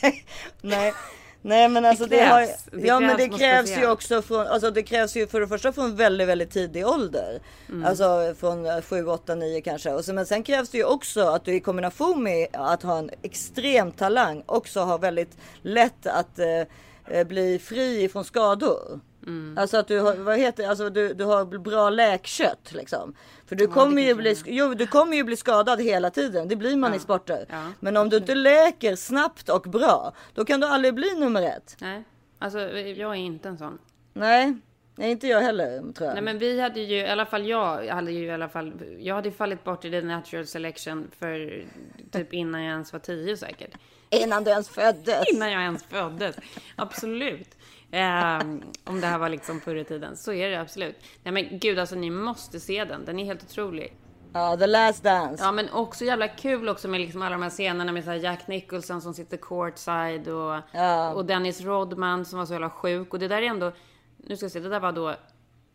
Nej, 0.62 0.94
Nej 1.42 1.70
men 1.70 1.86
alltså 1.86 2.06
det, 2.06 2.16
Det 2.16 2.26
har, 2.26 2.46
krävs. 2.46 2.64
Det 2.72 2.88
ja 2.88 3.00
men 3.00 3.18
krävs 3.18 3.32
det 3.32 3.38
krävs 3.38 3.78
ju 3.78 3.88
också 3.88 4.22
från, 4.22 4.48
alltså 4.48 4.72
det 4.72 4.84
krävs 4.84 5.18
ju 5.18 5.28
för 5.28 5.42
det 5.42 5.48
första 5.48 5.74
från 5.74 5.96
väldigt, 5.96 6.28
väldigt 6.28 6.52
tidig 6.52 6.88
ålder. 6.88 7.40
Mm. 7.70 7.86
Alltså 7.86 8.36
från 8.40 8.82
7, 8.82 9.06
8, 9.06 9.36
9 9.36 9.62
kanske. 9.62 9.94
Och 9.94 10.06
så, 10.06 10.14
men 10.14 10.26
sen 10.26 10.44
krävs 10.44 10.70
det 10.70 10.78
ju 10.78 10.84
också 10.84 11.22
att 11.22 11.46
du 11.46 11.56
i 11.56 11.60
kombination 11.60 12.24
med 12.24 12.48
att 12.54 12.84
ha 12.84 12.98
en 12.98 13.10
extrem 13.22 13.92
talang 13.92 14.44
också 14.46 14.80
har 14.80 15.00
väldigt 15.00 15.38
lätt 15.62 16.08
att 16.08 16.40
eh, 16.40 17.18
eh, 17.18 17.28
bli 17.28 17.60
fri 17.60 18.10
från 18.10 18.26
skador. 18.26 19.00
Mm. 19.28 19.58
Alltså 19.58 19.78
att 19.78 19.88
du 19.88 20.00
har, 20.00 20.16
vad 20.16 20.38
heter, 20.38 20.68
alltså 20.68 20.90
du, 20.90 21.14
du 21.14 21.24
har 21.24 21.46
bra 21.46 21.90
läkkött 21.90 22.72
liksom. 22.72 23.16
För 23.46 23.56
du 23.56 23.68
kommer 23.68 24.02
ju 24.02 24.16
bli, 24.16 24.36
jo, 24.46 24.74
du 24.74 24.88
kommer 24.88 25.18
ju 25.18 25.24
bli 25.24 25.38
skadad 25.38 25.82
hela 25.82 26.10
tiden. 26.10 26.48
Det 26.48 26.56
blir 26.56 26.76
man 26.76 26.94
i 26.94 27.00
sporter. 27.00 27.46
Ja. 27.50 27.72
Men 27.80 27.98
om 27.98 28.10
du 28.10 28.18
inte 28.18 28.36
läker 28.36 28.96
snabbt 28.96 29.50
och 29.50 29.62
bra, 29.62 30.14
då 30.34 30.46
kan 30.46 30.60
du 30.60 30.68
aldrig 30.68 30.94
bli 30.94 31.16
nummer 31.20 31.42
ett. 31.42 31.78
Nej, 31.82 32.04
alltså 32.40 32.60
jag 32.60 33.12
är 33.12 33.16
inte 33.16 33.50
en 33.50 33.58
sån. 33.58 33.78
Nej, 34.14 34.58
nej 34.96 35.12
inte 35.12 35.28
jag 35.28 35.42
heller 35.42 35.94
tror 35.94 36.08
jag. 36.08 36.14
Nej 36.14 36.24
men 36.24 36.38
vi 36.38 36.62
hade 36.62 36.80
ju, 36.80 36.98
i 36.98 37.08
alla 37.08 37.26
fall 37.26 37.46
jag, 37.46 37.88
hade 37.88 38.12
ju 38.12 38.26
i 38.26 38.32
alla 38.32 38.50
fall, 38.50 38.74
jag 39.00 39.16
hade 39.16 39.32
fallit 39.32 39.64
bort 39.64 39.86
i 39.86 39.92
the 39.92 40.02
natural 40.02 40.48
selection 40.48 41.12
för 41.20 41.66
typ 42.12 42.34
innan 42.34 42.64
jag 42.64 42.72
ens 42.72 42.94
var 42.94 43.00
tio 43.00 43.38
säkert. 43.38 43.72
Innan 44.10 44.44
du 44.44 44.52
ens 44.52 44.70
föddes. 44.70 45.34
Innan 45.34 45.52
jag 45.52 45.62
ens 45.62 45.84
föddes, 45.84 46.36
absolut. 46.76 47.58
Ehm, 47.92 48.64
om 48.84 49.02
det 49.02 49.08
här 49.08 49.18
var 49.18 49.30
liksom 49.30 49.62
förr 49.62 49.76
i 49.76 49.84
tiden, 49.84 50.18
så 50.18 50.34
är 50.34 50.50
det 50.50 50.62
absolut. 50.62 50.96
Nej 51.24 51.34
men 51.34 51.60
gud 51.60 51.80
alltså 51.80 51.96
ni 51.96 52.10
måste 52.10 52.60
se 52.60 52.86
den, 52.86 53.06
den 53.06 53.20
är 53.20 53.26
helt 53.26 53.44
otrolig. 53.44 53.98
Ja, 54.34 54.58
The 54.58 54.68
Last 54.68 55.04
Dance. 55.04 55.44
Ja 55.44 55.52
men 55.52 55.70
också 55.70 56.06
jävla 56.06 56.28
kul 56.28 56.70
också 56.70 56.88
med 56.88 57.02
liksom 57.02 57.22
alla 57.22 57.32
de 57.36 57.42
här 57.44 57.50
scenerna 57.50 57.92
med 57.92 58.04
så 58.04 58.14
Jack 58.14 58.48
Nicholson 58.48 59.02
som 59.02 59.14
sitter 59.14 59.38
courtside 59.38 60.28
och, 60.28 60.60
Ja. 60.72 61.14
och 61.14 61.26
Dennis 61.26 61.62
Rodman 61.62 62.26
som 62.26 62.40
var 62.40 62.46
så 62.46 62.54
jävla 62.54 62.70
sjuk. 62.70 63.14
Och 63.14 63.20
det 63.20 63.28
där 63.28 63.42
är 63.42 63.46
ändå, 63.48 63.72
nu 64.18 64.36
ska 64.38 64.44
jag 64.46 64.52
se, 64.52 64.60
det 64.60 64.70
där 64.70 64.80
var 64.80 64.92
då, 64.92 65.16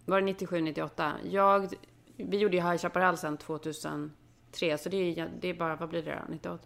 var 0.05 0.21
det 0.21 0.27
97, 0.27 0.61
98? 0.61 1.13
Jag, 1.31 1.75
vi 2.17 2.37
gjorde 2.39 2.57
ju 2.57 2.63
High 2.63 2.77
Chaparral 2.79 3.17
sen 3.17 3.37
2003, 3.37 4.79
så 4.79 4.89
det 4.89 4.97
är, 5.21 5.29
det 5.41 5.49
är 5.49 5.55
bara, 5.55 5.77
vad 5.77 5.89
blir 5.89 6.03
det 6.03 6.11
då? 6.27 6.33
98? 6.33 6.65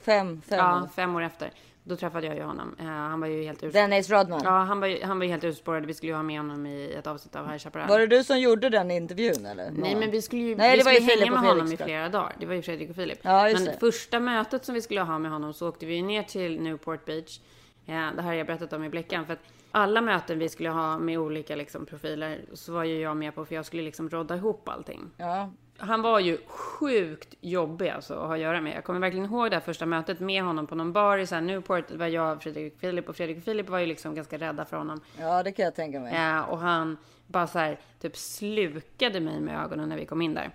Fem, 0.00 0.42
fem. 0.42 0.58
Ja, 0.58 0.88
fem 0.96 1.16
år 1.16 1.22
efter. 1.22 1.50
Då 1.88 1.96
träffade 1.96 2.26
jag 2.26 2.36
ju 2.36 2.42
honom. 2.42 2.76
Eh, 2.78 2.84
han 2.86 3.20
var 3.20 3.26
ju 3.28 3.42
helt 3.42 3.62
ur... 3.62 3.72
Dennis 3.72 4.10
Rodman. 4.10 4.40
Ja, 4.44 4.50
han 4.50 4.80
var, 4.80 4.86
ju- 4.86 5.02
han 5.04 5.18
var 5.18 5.24
ju 5.24 5.30
helt 5.30 5.44
urspårad. 5.44 5.86
Vi 5.86 5.94
skulle 5.94 6.12
ju 6.12 6.16
ha 6.16 6.22
med 6.22 6.38
honom 6.38 6.66
i 6.66 6.92
ett 6.98 7.06
avsnitt 7.06 7.36
av 7.36 7.46
High 7.48 7.58
Chaparral. 7.58 7.88
Var 7.88 7.98
det 7.98 8.06
du 8.06 8.24
som 8.24 8.40
gjorde 8.40 8.68
den 8.68 8.90
intervjun 8.90 9.46
eller? 9.46 9.70
Nej 9.70 9.94
men 9.96 10.10
vi 10.10 10.22
skulle 10.22 10.42
ju 10.42 10.56
Nej, 10.56 10.70
vi 10.70 10.78
det 10.78 10.84
var 10.84 10.92
ju 10.92 11.00
hänga 11.00 11.30
med 11.30 11.40
honom 11.40 11.72
i 11.72 11.76
flera 11.76 12.08
dagar. 12.08 12.32
Det 12.40 12.46
var 12.46 12.54
ju 12.54 12.62
Fredrik 12.62 12.90
och 12.90 12.96
Filip. 12.96 13.18
Ja, 13.22 13.48
just 13.50 13.64
men 13.64 13.72
det. 13.74 13.80
första 13.80 14.20
mötet 14.20 14.64
som 14.64 14.74
vi 14.74 14.82
skulle 14.82 15.00
ha 15.00 15.18
med 15.18 15.30
honom 15.30 15.54
så 15.54 15.68
åkte 15.68 15.86
vi 15.86 16.02
ner 16.02 16.22
till 16.22 16.60
Newport 16.60 17.04
Beach. 17.04 17.40
Ja, 17.84 17.94
det 17.94 18.22
här 18.22 18.28
har 18.28 18.32
jag 18.34 18.46
berättat 18.46 18.72
om 18.72 18.84
i 18.84 18.88
Bleckan. 18.88 19.26
För 19.26 19.32
att 19.32 19.42
alla 19.70 20.00
möten 20.00 20.38
vi 20.38 20.48
skulle 20.48 20.70
ha 20.70 20.98
med 20.98 21.18
olika 21.18 21.56
liksom, 21.56 21.86
profiler 21.86 22.40
så 22.52 22.72
var 22.72 22.84
ju 22.84 23.00
jag 23.00 23.16
med 23.16 23.34
på 23.34 23.44
för 23.44 23.54
jag 23.54 23.66
skulle 23.66 23.82
liksom 23.82 24.08
rodda 24.08 24.36
ihop 24.36 24.68
allting. 24.68 25.10
Ja. 25.16 25.50
Han 25.78 26.02
var 26.02 26.20
ju 26.20 26.38
sjukt 26.46 27.34
jobbig 27.40 27.88
alltså 27.88 28.14
att 28.14 28.26
ha 28.26 28.34
att 28.34 28.40
göra 28.40 28.60
med. 28.60 28.76
Jag 28.76 28.84
kommer 28.84 29.00
verkligen 29.00 29.26
ihåg 29.26 29.50
det 29.50 29.56
här 29.56 29.60
första 29.60 29.86
mötet 29.86 30.20
med 30.20 30.42
honom 30.42 30.66
på 30.66 30.74
någon 30.74 30.92
bar 30.92 31.18
i 31.18 31.26
så 31.26 31.34
här 31.34 31.42
Newport. 31.42 31.88
Det 31.88 31.96
var 31.96 32.06
jag, 32.06 32.42
Fredrik 32.42 32.74
och 32.74 32.80
Filip 32.80 33.08
och 33.08 33.16
Fredrik 33.16 33.36
och 33.38 33.44
Filip 33.44 33.68
var 33.68 33.78
ju 33.78 33.86
liksom 33.86 34.14
ganska 34.14 34.38
rädda 34.38 34.64
för 34.64 34.76
honom. 34.76 35.00
Ja, 35.18 35.42
det 35.42 35.52
kan 35.52 35.64
jag 35.64 35.74
tänka 35.74 36.00
mig. 36.00 36.14
Ja, 36.14 36.44
och 36.44 36.58
han 36.58 36.96
bara 37.26 37.46
så 37.46 37.58
här, 37.58 37.78
typ 38.00 38.16
slukade 38.16 39.20
mig 39.20 39.40
med 39.40 39.64
ögonen 39.64 39.88
när 39.88 39.96
vi 39.96 40.06
kom 40.06 40.22
in 40.22 40.34
där. 40.34 40.50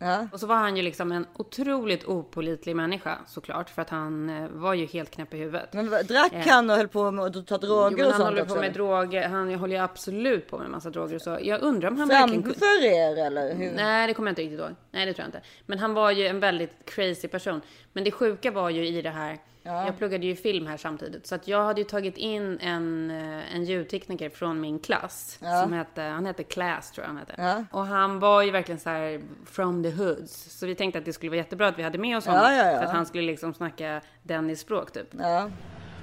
Ja. 0.00 0.28
Och 0.32 0.40
så 0.40 0.46
var 0.46 0.56
han 0.56 0.76
ju 0.76 0.82
liksom 0.82 1.12
en 1.12 1.26
otroligt 1.36 2.04
opolitlig 2.04 2.76
människa 2.76 3.18
såklart, 3.26 3.70
för 3.70 3.82
att 3.82 3.90
han 3.90 4.30
eh, 4.30 4.48
var 4.48 4.74
ju 4.74 4.86
helt 4.86 5.10
knäpp 5.10 5.34
i 5.34 5.36
huvudet. 5.36 5.72
Men 5.72 5.90
vad- 5.90 6.06
drack 6.06 6.32
Eh, 6.32 6.46
han 6.46 6.70
och 6.70 6.76
höll 6.76 6.88
på 6.88 7.10
med 7.10 7.24
att 7.36 7.46
ta 7.46 7.58
droger 7.58 7.90
jo, 7.90 7.96
men 7.96 8.06
och 8.06 8.12
han 8.12 8.18
sånt 8.20 8.28
håller 8.28 8.42
också? 8.42 8.54
på 8.54 8.60
med 8.60 8.66
eller? 8.70 8.74
droger, 8.74 9.28
han 9.28 9.54
håller 9.54 9.76
ju 9.76 9.82
absolut 9.82 10.50
på 10.50 10.58
med 10.58 10.70
massa 10.70 10.90
droger 10.90 11.14
och 11.14 11.22
så. 11.22 11.38
Jag 11.42 11.62
undrar 11.62 11.88
om 11.90 11.96
han 11.98 12.08
verkligen 12.08 12.42
kunde... 12.42 12.58
Framför 12.58 12.84
er 12.84 13.26
eller? 13.26 13.54
Hur? 13.54 13.72
Nej, 13.76 14.06
det 14.06 14.14
kommer 14.14 14.28
jag 14.28 14.32
inte 14.32 14.42
riktigt 14.42 14.60
ihåg. 14.60 14.74
Nej, 14.90 15.06
det 15.06 15.12
tror 15.14 15.22
jag 15.22 15.28
inte. 15.28 15.40
Men 15.66 15.78
han 15.78 15.94
var 15.94 16.10
ju 16.10 16.26
en 16.26 16.40
väldigt 16.40 16.72
crazy 16.84 17.28
person. 17.28 17.60
Men 17.92 18.04
det 18.04 18.10
sjuka 18.10 18.50
var 18.50 18.70
ju 18.70 18.86
i 18.86 19.02
det 19.02 19.10
här, 19.10 19.38
Ja. 19.68 19.86
jag 19.86 19.98
pluggade 19.98 20.26
ju 20.26 20.36
film 20.36 20.66
här 20.66 20.76
samtidigt. 20.76 21.26
Så 21.26 21.34
att 21.34 21.48
jag 21.48 21.64
hade 21.64 21.80
ju 21.80 21.84
tagit 21.84 22.16
in 22.16 22.58
en, 22.60 23.10
eh, 23.10 23.54
en 23.54 23.64
ljudtekniker 23.64 24.30
från 24.30 24.60
min 24.60 24.78
klass. 24.78 25.38
Ja. 25.42 25.62
Som 25.62 25.72
hette, 25.72 26.02
han 26.02 26.26
hette 26.26 26.42
Class 26.42 26.90
tror 26.90 27.02
jag 27.04 27.08
han 27.08 27.18
hette. 27.18 27.34
Ja. 27.38 27.64
Och 27.70 27.86
han 27.86 28.18
var 28.18 28.42
ju 28.42 28.50
verkligen 28.50 28.80
så 28.80 28.90
här 28.90 29.20
from 29.46 29.82
the 29.82 29.90
hoods. 29.90 30.58
Så 30.58 30.66
vi 30.66 30.74
tänkte 30.74 30.98
att 30.98 31.04
det 31.04 31.12
skulle 31.12 31.30
vara 31.30 31.36
jättebra 31.36 31.68
att 31.68 31.78
vi 31.78 31.82
hade 31.82 31.98
med 31.98 32.16
oss 32.16 32.26
honom. 32.26 32.42
Ja, 32.42 32.52
ja, 32.52 32.70
ja. 32.70 32.78
För 32.78 32.84
att 32.84 32.92
han 32.92 33.06
skulle 33.06 33.26
liksom 33.26 33.54
snacka 33.54 34.00
Dennis 34.22 34.60
språk 34.60 34.92
typ. 34.92 35.08
Ja. 35.18 35.50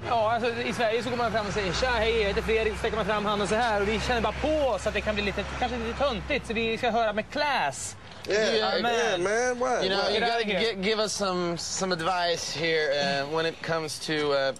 Ja, 0.08 0.32
alltså, 0.32 0.62
i 0.62 0.72
Sverige 0.72 1.02
så 1.02 1.10
går 1.10 1.16
man 1.16 1.32
fram 1.32 1.46
och 1.46 1.52
säger 1.52 1.72
tja, 1.72 1.86
hej, 1.90 2.20
jag 2.20 2.28
heter 2.28 2.42
Fredrik, 2.42 2.72
så 2.72 2.78
sträcker 2.78 2.96
man 2.96 3.06
fram 3.06 3.24
handen 3.24 3.48
så 3.48 3.54
här 3.54 3.82
och 3.82 3.88
vi 3.88 4.00
känner 4.00 4.20
bara 4.20 4.32
på 4.32 4.68
oss 4.68 4.86
att 4.86 4.94
det 4.94 5.00
kan 5.00 5.14
bli 5.14 5.24
lite, 5.24 5.44
kanske 5.58 5.78
lite 5.78 5.98
töntigt 5.98 6.46
så 6.46 6.54
vi 6.54 6.78
ska 6.78 6.90
höra 6.90 7.12
med 7.12 7.30
class. 7.30 7.96
Yeah, 8.28 8.76
yeah, 8.78 9.16
man. 9.18 9.58
What? 9.58 9.82
You 9.84 9.90
know, 9.90 9.98
What? 9.98 10.12
you 10.12 10.20
gotta 10.20 10.74
of 10.74 10.82
give 10.82 10.98
us 10.98 11.12
some 11.12 11.56
some 11.56 11.92
advice 11.92 12.50
here 12.50 12.92
uh, 12.92 13.26
when 13.32 13.46
it 13.46 13.60
comes 13.62 13.98
to 14.00 14.30
uh, 14.32 14.52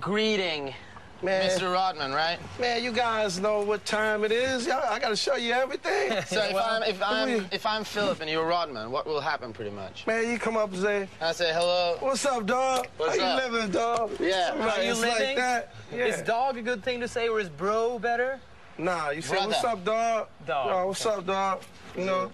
greeting 0.00 0.74
Mr. 1.22 1.72
Rodman, 1.72 2.12
right? 2.12 2.38
Man, 2.60 2.84
you 2.84 2.92
guys 2.92 3.40
know 3.40 3.60
what 3.62 3.84
time 3.84 4.22
it 4.22 4.30
is. 4.30 4.68
Y'all, 4.68 4.84
I 4.88 5.00
got 5.00 5.08
to 5.08 5.16
show 5.16 5.34
you 5.34 5.52
everything. 5.52 6.12
So 6.28 6.40
if 6.44 6.54
I'm 6.54 6.82
if 6.84 7.02
I'm 7.04 7.46
if 7.50 7.66
I'm 7.66 7.82
Philip 7.82 8.20
and 8.20 8.30
you're 8.30 8.46
Rodman, 8.46 8.92
what 8.92 9.06
will 9.06 9.20
happen 9.20 9.52
pretty 9.52 9.72
much? 9.72 10.06
Man, 10.06 10.30
you 10.30 10.38
come 10.38 10.56
up 10.56 10.72
and 10.72 10.80
say, 10.80 11.08
I 11.20 11.32
say 11.32 11.52
hello. 11.52 11.96
What's 11.98 12.24
up, 12.24 12.46
dog? 12.46 12.86
What's 12.98 13.18
How 13.18 13.24
up? 13.26 13.42
you 13.44 13.50
living, 13.52 13.70
dog? 13.72 14.12
Yeah. 14.20 14.56
Right, 14.56 14.78
Are 14.78 14.82
you 14.84 14.94
living? 14.94 15.08
like 15.26 15.36
that. 15.36 15.74
Yeah. 15.92 16.04
Is 16.06 16.22
dog 16.22 16.56
a 16.56 16.62
good 16.62 16.84
thing 16.84 17.00
to 17.00 17.08
say 17.08 17.28
or 17.28 17.40
is 17.40 17.48
bro 17.48 17.98
better? 17.98 18.38
Nah, 18.80 19.10
you 19.10 19.20
say, 19.22 19.34
Brother. 19.34 19.48
what's 19.48 19.64
up, 19.64 19.84
dog? 19.84 20.28
Dog. 20.46 20.70
Oh, 20.72 20.86
what's 20.88 21.04
up, 21.04 21.26
dog? 21.26 21.62
You 21.96 22.04
know? 22.04 22.30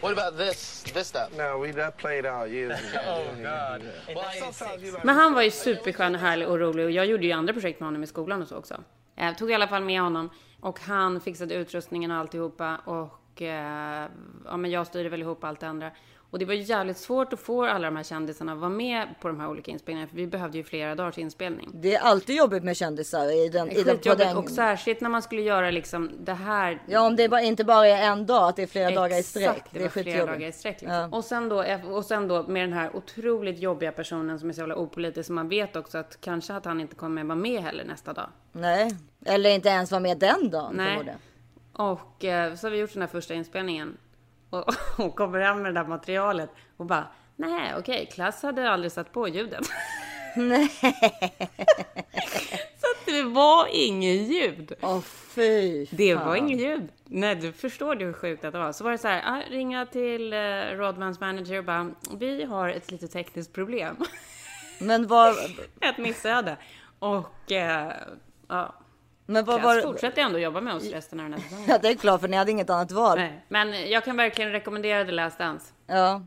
What 0.00 0.12
about 0.18 0.38
this 0.38 0.82
this 0.94 1.08
stuff? 1.08 1.28
No, 1.36 1.58
we 1.58 1.72
that 1.72 1.96
played 1.96 2.26
out 2.26 2.50
years 2.50 2.78
ago. 2.80 3.00
Oh 3.08 3.42
god. 3.42 3.82
Like, 4.08 5.04
Men 5.04 5.16
han 5.16 5.34
var 5.34 5.42
ju 5.42 5.50
superskön 5.50 6.14
och 6.14 6.20
härlig 6.20 6.48
och 6.48 6.58
rolig 6.58 6.84
och 6.84 6.90
jag 6.90 7.06
gjorde 7.06 7.26
ju 7.26 7.32
andra 7.32 7.52
projekt 7.52 7.80
med 7.80 7.86
honom 7.86 8.02
i 8.02 8.06
skolan 8.06 8.42
och 8.42 8.48
så 8.48 8.56
också. 8.56 8.80
Jag 9.14 9.38
tog 9.38 9.50
i 9.50 9.54
alla 9.54 9.68
fall 9.68 9.84
med 9.84 10.00
honom 10.00 10.30
och 10.60 10.80
han 10.80 11.20
fixade 11.20 11.54
utrustningen 11.54 12.10
och 12.10 12.16
alltihopa 12.16 12.76
och 12.76 13.42
eh, 13.42 14.06
ja, 14.44 14.56
men 14.56 14.70
jag 14.70 14.86
styrde 14.86 15.08
väl 15.08 15.20
ihop 15.20 15.44
allt 15.44 15.60
det 15.60 15.68
andra. 15.68 15.90
Och 16.30 16.38
det 16.38 16.44
var 16.44 16.54
jävligt 16.54 16.98
svårt 16.98 17.32
att 17.32 17.40
få 17.40 17.64
alla 17.64 17.86
de 17.86 17.96
här 17.96 18.02
kändisarna 18.02 18.52
att 18.52 18.58
vara 18.58 18.70
med 18.70 19.08
på 19.20 19.28
de 19.28 19.40
här 19.40 19.48
olika 19.48 19.70
inspelningarna 19.70 20.08
för 20.08 20.16
vi 20.16 20.26
behövde 20.26 20.58
ju 20.58 20.64
flera 20.64 20.94
dagars 20.94 21.18
inspelning. 21.18 21.70
Det 21.74 21.94
är 21.94 22.00
alltid 22.00 22.36
jobbigt 22.36 22.64
med 22.64 22.76
kändisar 22.76 23.46
i 23.46 23.48
den, 23.48 23.70
i 23.70 23.82
den, 23.82 23.98
på 23.98 24.14
den. 24.14 24.36
och 24.36 24.50
särskilt 24.50 25.00
när 25.00 25.08
man 25.08 25.22
skulle 25.22 25.42
göra 25.42 25.70
liksom 25.70 26.10
det 26.20 26.34
här 26.34 26.82
Ja, 26.86 27.06
om 27.06 27.16
det 27.16 27.28
bara, 27.28 27.40
inte 27.40 27.64
bara 27.64 27.86
är 27.86 28.12
en 28.12 28.26
dag, 28.26 28.48
att 28.48 28.56
det 28.56 28.62
är 28.62 28.66
flera 28.66 28.90
dagar 28.90 29.18
i 29.18 29.22
sträck. 29.22 29.48
Exakt, 29.48 29.68
det, 29.72 29.78
är 29.78 29.82
var 29.82 29.88
flera 29.88 30.26
dagar 30.26 30.48
i 30.48 30.52
sträck. 30.52 30.80
Liksom. 30.80 30.96
Ja. 30.96 31.08
Och, 31.12 31.24
sen 31.24 31.48
då, 31.48 31.64
och 31.90 32.04
sen 32.04 32.28
då 32.28 32.42
med 32.42 32.62
den 32.62 32.72
här 32.72 32.96
otroligt 32.96 33.58
jobbiga 33.58 33.92
personen 33.92 34.38
som 34.38 34.48
är 34.48 34.52
så 34.52 34.60
jävla 34.60 34.76
opolitisk. 34.76 35.26
Så 35.26 35.32
man 35.32 35.48
vet 35.48 35.76
också 35.76 35.98
att 35.98 36.20
kanske 36.20 36.54
att 36.54 36.64
han 36.64 36.80
inte 36.80 36.94
kommer 36.94 37.24
vara 37.24 37.36
med 37.36 37.62
heller 37.62 37.84
nästa 37.84 38.12
dag. 38.12 38.28
Nej, 38.52 38.90
eller 39.24 39.50
inte 39.50 39.68
ens 39.68 39.90
vara 39.90 40.00
med 40.00 40.18
den 40.18 40.50
dagen. 40.50 40.74
Nej. 40.76 41.16
Och 41.72 42.24
eh, 42.24 42.54
så 42.54 42.66
har 42.66 42.70
vi 42.70 42.78
gjort 42.78 42.92
den 42.92 43.02
här 43.02 43.08
första 43.08 43.34
inspelningen. 43.34 43.96
Och, 44.50 44.64
och 44.98 45.16
kommer 45.16 45.40
hem 45.40 45.62
med 45.62 45.74
det 45.74 45.80
där 45.80 45.88
materialet 45.88 46.50
och 46.76 46.86
bara, 46.86 47.06
nej 47.36 47.74
okej, 47.78 48.08
klass 48.12 48.42
hade 48.42 48.70
aldrig 48.70 48.92
satt 48.92 49.12
på 49.12 49.28
ljudet. 49.28 49.66
Nej. 50.36 50.68
så 52.80 52.86
att 52.86 53.06
det 53.06 53.22
var 53.22 53.68
ingen 53.72 54.24
ljud. 54.24 54.72
Åh 54.80 55.00
fy 55.00 55.86
Det 55.90 56.16
fan. 56.16 56.28
var 56.28 56.36
ingen 56.36 56.58
ljud. 56.58 56.88
Nej, 57.04 57.34
du 57.34 57.52
förstår 57.52 57.94
du 57.94 58.04
hur 58.04 58.12
sjukt 58.12 58.44
att 58.44 58.52
det 58.52 58.58
var. 58.58 58.72
Så 58.72 58.84
var 58.84 58.90
det 58.90 58.98
så 58.98 59.08
här, 59.08 59.22
ah, 59.26 59.42
ringa 59.50 59.86
till 59.86 60.32
eh, 60.32 60.38
Rodmans 60.72 61.20
manager 61.20 61.58
och 61.58 61.64
bara, 61.64 61.90
vi 62.18 62.44
har 62.44 62.68
ett 62.68 62.90
litet 62.90 63.12
tekniskt 63.12 63.52
problem. 63.52 63.96
Men 64.80 65.06
vad... 65.06 65.34
ett 65.80 65.98
missöde. 65.98 66.56
Och 66.98 67.52
eh, 67.52 67.92
ja. 68.48 68.74
Men 69.30 69.44
vad 69.44 69.62
var 69.62 69.80
fortsätter 69.80 70.22
ändå 70.22 70.38
jobba 70.38 70.60
med 70.60 70.74
oss 70.74 70.90
resten 70.90 71.20
av 71.20 71.30
den 71.30 71.32
här 71.32 71.40
säsongen. 71.48 71.64
Ja, 71.68 71.78
det 71.82 71.88
är 71.88 71.94
klart, 71.94 72.20
för 72.20 72.28
ni 72.28 72.36
hade 72.36 72.50
inget 72.50 72.70
annat 72.70 72.92
val. 72.92 73.18
Nej, 73.18 73.44
men 73.48 73.90
jag 73.90 74.04
kan 74.04 74.16
verkligen 74.16 74.52
rekommendera 74.52 75.04
The 75.04 75.10
Last 75.10 75.38
Dance. 75.38 75.72
Ja. 75.86 76.22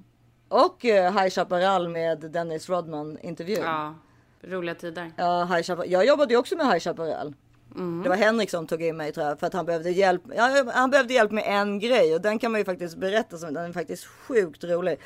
Och 0.48 0.86
uh, 0.86 0.92
High 0.92 1.30
Chaparral 1.30 1.90
med 1.90 2.20
Dennis 2.20 2.70
Rodman 2.70 3.18
intervjun. 3.22 3.64
Ja, 3.64 3.96
roliga 4.44 4.76
tider. 4.76 5.12
Ja, 5.16 5.44
High 5.44 5.62
Chaparral. 5.62 5.92
Jag 5.92 6.06
jobbade 6.06 6.34
ju 6.34 6.40
också 6.40 6.56
med 6.56 6.66
High 6.66 6.80
Chaparral. 6.80 7.34
Mm. 7.76 8.04
Det 8.04 8.10
var 8.10 8.16
Henrik 8.16 8.50
som 8.50 8.68
tog 8.68 8.82
in 8.82 8.98
mig 8.98 9.12
tror 9.12 9.26
jag 9.28 9.40
för 9.40 9.48
att 9.48 9.54
han 9.54 9.66
behövde 9.66 9.92
hjälp. 9.92 10.22
Ja, 10.36 10.66
han 10.74 10.90
behövde 10.90 11.14
hjälp 11.14 11.32
med 11.32 11.44
en 11.48 11.80
grej 11.80 12.16
och 12.16 12.22
den 12.22 12.40
kan 12.40 12.52
man 12.52 12.62
ju 12.62 12.66
faktiskt 12.66 12.98
berätta 12.98 13.38
som 13.38 13.54
den 13.54 13.66
är 13.66 13.74
faktiskt 13.74 14.06
sjukt 14.06 14.64
rolig. 14.64 15.00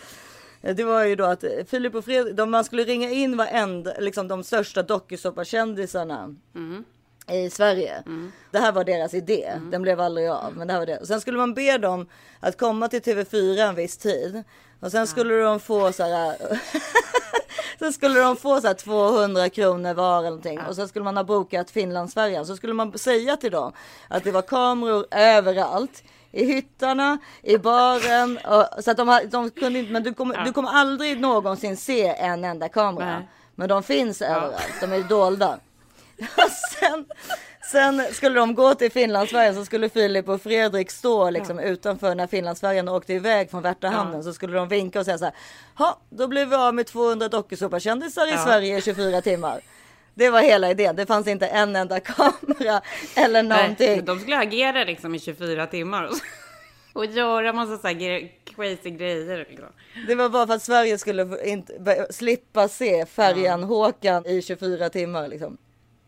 Det 0.61 0.83
var 0.83 1.03
ju 1.03 1.15
då 1.15 1.25
att 1.25 1.43
Filip 1.67 1.95
och 1.95 2.05
Fredrik, 2.05 2.35
de, 2.35 2.51
man 2.51 2.63
skulle 2.63 2.83
ringa 2.83 3.09
in 3.09 3.37
varenda, 3.37 3.93
liksom 3.99 4.27
de 4.27 4.43
största 4.43 4.83
dokusåpakändisarna 4.83 6.35
Mm. 6.55 6.83
I 7.31 7.49
Sverige. 7.49 8.03
Det 8.51 8.59
här 8.59 8.71
var 8.71 8.83
deras 8.83 9.13
idé. 9.13 9.53
Den 9.71 9.81
blev 9.81 10.01
aldrig 10.01 10.29
av. 10.29 10.53
Men 10.57 10.67
det 10.67 10.73
här 10.73 10.79
var 10.79 10.85
det. 10.85 10.97
Och 10.97 11.07
sen 11.07 11.21
skulle 11.21 11.37
man 11.37 11.53
be 11.53 11.77
dem 11.77 12.07
att 12.39 12.57
komma 12.57 12.87
till 12.87 13.01
TV4 13.01 13.69
en 13.69 13.75
viss 13.75 13.97
tid. 13.97 14.43
Och 14.79 14.91
sen 14.91 15.07
skulle 15.07 15.35
de 15.35 15.59
få 15.59 15.91
så 15.91 16.03
här. 16.03 16.35
Så 17.79 17.91
skulle 17.91 18.19
de 18.19 18.35
få 18.37 18.61
så 18.61 18.67
här 18.67 18.73
200 18.73 19.49
kronor 19.49 19.93
var 19.93 20.17
eller 20.19 20.29
någonting. 20.29 20.59
Och 20.69 20.75
så 20.75 20.87
skulle 20.87 21.05
man 21.05 21.17
ha 21.17 21.23
bokat 21.23 21.71
Finlandsfärjan. 21.71 22.45
Så 22.45 22.55
skulle 22.55 22.73
man 22.73 22.97
säga 22.97 23.37
till 23.37 23.51
dem 23.51 23.71
att 24.07 24.23
det 24.23 24.31
var 24.31 24.41
kameror 24.41 25.05
överallt. 25.11 26.03
I 26.31 26.45
hyttarna, 26.45 27.17
i 27.43 27.57
baren. 27.57 28.37
Och, 28.37 28.83
så 28.83 28.91
att 28.91 28.97
de, 28.97 29.21
de 29.31 29.49
kunde 29.49 29.79
inte, 29.79 29.91
men 29.91 30.03
du 30.03 30.13
kommer, 30.13 30.45
du 30.45 30.53
kommer 30.53 30.69
aldrig 30.69 31.19
någonsin 31.21 31.77
se 31.77 32.07
en 32.07 32.43
enda 32.43 32.69
kamera. 32.69 33.19
Nej. 33.19 33.27
Men 33.55 33.69
de 33.69 33.83
finns 33.83 34.21
överallt, 34.21 34.73
de 34.81 34.93
är 34.93 35.03
dolda. 35.03 35.59
Sen, 36.79 37.05
sen 37.71 38.13
skulle 38.13 38.39
de 38.39 38.55
gå 38.55 38.75
till 38.75 38.91
Finlandsfärjan 38.91 39.55
så 39.55 39.65
skulle 39.65 39.89
Filip 39.89 40.29
och 40.29 40.41
Fredrik 40.41 40.91
stå 40.91 41.29
liksom 41.29 41.59
utanför 41.59 42.15
när 42.15 42.27
Finlandsfärjan 42.27 42.89
åkte 42.89 43.13
iväg 43.13 43.51
från 43.51 43.61
Värtahamnen. 43.61 44.23
Så 44.23 44.33
skulle 44.33 44.57
de 44.57 44.67
vinka 44.67 44.99
och 44.99 45.05
säga 45.05 45.17
så 45.17 45.25
här. 45.25 45.33
Ja, 45.79 45.99
då 46.09 46.27
blev 46.27 46.49
vi 46.49 46.55
av 46.55 46.75
med 46.75 46.87
200 46.87 47.27
dokusåpakändisar 47.27 48.27
i 48.27 48.31
Ja. 48.31 48.37
Sverige 48.37 48.77
i 48.77 48.81
24 48.81 49.21
timmar. 49.21 49.61
Det 50.13 50.29
var 50.29 50.41
hela 50.41 50.71
idén. 50.71 50.95
Det 50.95 51.05
fanns 51.05 51.27
inte 51.27 51.47
en 51.47 51.75
enda 51.75 51.99
kamera 51.99 52.81
eller 53.15 53.43
någonting. 53.43 53.87
Nej, 53.87 54.01
de 54.01 54.19
skulle 54.19 54.37
agera 54.37 54.83
liksom 54.83 55.15
i 55.15 55.19
24 55.19 55.67
timmar 55.67 56.09
och, 56.93 57.05
göra 57.05 57.53
massa 57.53 57.77
så 57.77 57.87
här 57.87 58.31
crazy 58.55 58.89
grejer. 58.89 59.37
Liksom. 59.49 59.67
Det 60.07 60.15
var 60.15 60.29
bara 60.29 60.47
för 60.47 60.53
att 60.53 60.63
Sverige 60.63 60.97
skulle 60.97 61.45
inte, 61.45 62.07
slippa 62.09 62.67
se 62.67 63.05
färjan 63.05 63.63
Håkan 63.63 64.25
i 64.25 64.41
24 64.41 64.89
timmar 64.89 65.27
liksom. 65.27 65.57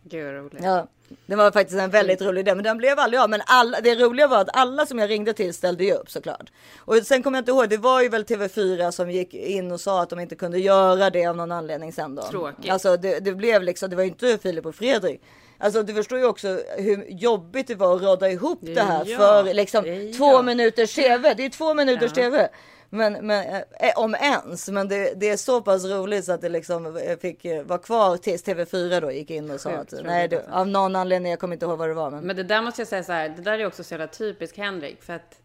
Gud 0.10 0.26
vad 0.26 0.36
roligt. 0.36 0.64
Ja, 0.64 0.88
det 1.26 1.36
var 1.36 1.52
faktiskt 1.52 1.80
en 1.80 1.90
väldigt 1.90 2.22
rolig 2.22 2.40
idé, 2.42 2.56
men 2.56 2.64
den 2.64 2.78
blev 2.78 3.00
aldrig 3.00 3.22
av. 3.22 3.30
Men 3.30 3.42
alla, 3.46 3.82
det 3.82 3.96
roliga 3.96 4.28
var 4.28 4.42
att 4.42 4.50
alla 4.54 4.86
som 4.86 5.00
jag 5.00 5.10
ringde 5.10 5.34
till 5.34 5.54
ställde 5.54 5.84
ju 5.84 5.94
upp 5.94 6.12
såklart. 6.12 6.52
Och 6.78 6.96
sen 6.96 7.24
kommer 7.24 7.38
jag 7.38 7.42
inte 7.42 7.52
ihåg, 7.52 7.70
det 7.70 7.78
var 7.78 8.02
ju 8.02 8.10
väl 8.10 8.24
TV4 8.24 8.92
som 8.92 9.12
gick 9.12 9.34
in 9.34 9.72
och 9.72 9.82
sa 9.82 10.02
att 10.02 10.10
de 10.10 10.20
inte 10.20 10.36
kunde 10.36 10.60
göra 10.60 11.10
det 11.10 11.26
av 11.26 11.36
någon 11.36 11.52
anledning 11.52 11.94
sen 11.94 12.16
då. 12.16 12.22
Tråkigt. 12.22 12.72
Alltså 12.72 12.98
det, 12.98 13.20
det 13.20 13.32
blev 13.32 13.64
liksom, 13.64 13.90
det 13.90 13.96
var 13.96 14.04
ju 14.04 14.10
inte 14.10 14.38
Filip 14.38 14.66
och 14.66 14.76
Fredrik. 14.76 15.22
Alltså 15.60 15.84
du 15.84 15.94
förstår 15.94 16.20
ju 16.20 16.26
också 16.26 16.60
hur 16.78 17.06
jobbigt 17.10 17.68
det 17.68 17.76
var 17.76 17.96
att 17.96 18.02
råda 18.02 18.30
ihop 18.30 18.60
det 18.62 18.82
här 18.82 19.04
Ja, 19.06 19.18
för 19.18 19.54
liksom 19.54 19.86
ja. 19.86 20.14
två 20.18 20.42
minuters 20.42 20.96
TV. 20.96 21.34
Det 21.34 21.46
är 21.46 21.50
två 21.50 21.74
minuters 21.74 22.14
TV. 22.14 22.50
Men, 22.90 23.14
men 23.14 23.56
eh, 23.56 23.92
om 23.96 24.16
ens, 24.16 24.70
men 24.70 24.88
det, 24.88 25.14
det 25.16 25.30
är 25.30 25.38
så 25.38 25.62
pass 25.62 25.86
roligt 25.86 26.26
så 26.26 26.32
att 26.32 26.42
det 26.42 26.50
liksom 26.50 26.98
eh, 26.98 27.18
fick 27.18 27.46
eh, 27.46 27.64
vara 27.64 27.80
kvar 27.80 28.18
tills 28.18 28.46
TV4 28.46 29.02
då 29.02 29.12
gick 29.12 29.32
in 29.32 29.52
och 29.52 29.62
sa 29.62 29.78
Sjukt 29.78 29.94
att 29.94 30.06
nej, 30.06 30.28
det, 30.28 30.38
alltså. 30.38 30.52
av 30.52 30.68
någon 30.68 30.96
anledning, 30.96 31.30
jag 31.30 31.40
kommer 31.40 31.56
inte 31.56 31.66
ihåg 31.66 31.78
vad 31.78 31.90
det 31.90 31.94
var. 31.94 32.12
Men, 32.12 32.24
Men 32.24 32.36
det 32.36 32.44
där 32.44 32.62
måste 32.62 32.82
jag 32.82 32.88
säga 32.88 33.04
så 33.04 33.12
här, 33.12 33.30
det 33.30 33.42
där 33.42 33.60
är 33.60 33.66
också 33.66 33.84
så 33.84 33.94
jävla 33.94 34.08
typiskt 34.08 34.58
Henrik. 34.58 35.04
För 35.04 35.14
att 35.14 35.42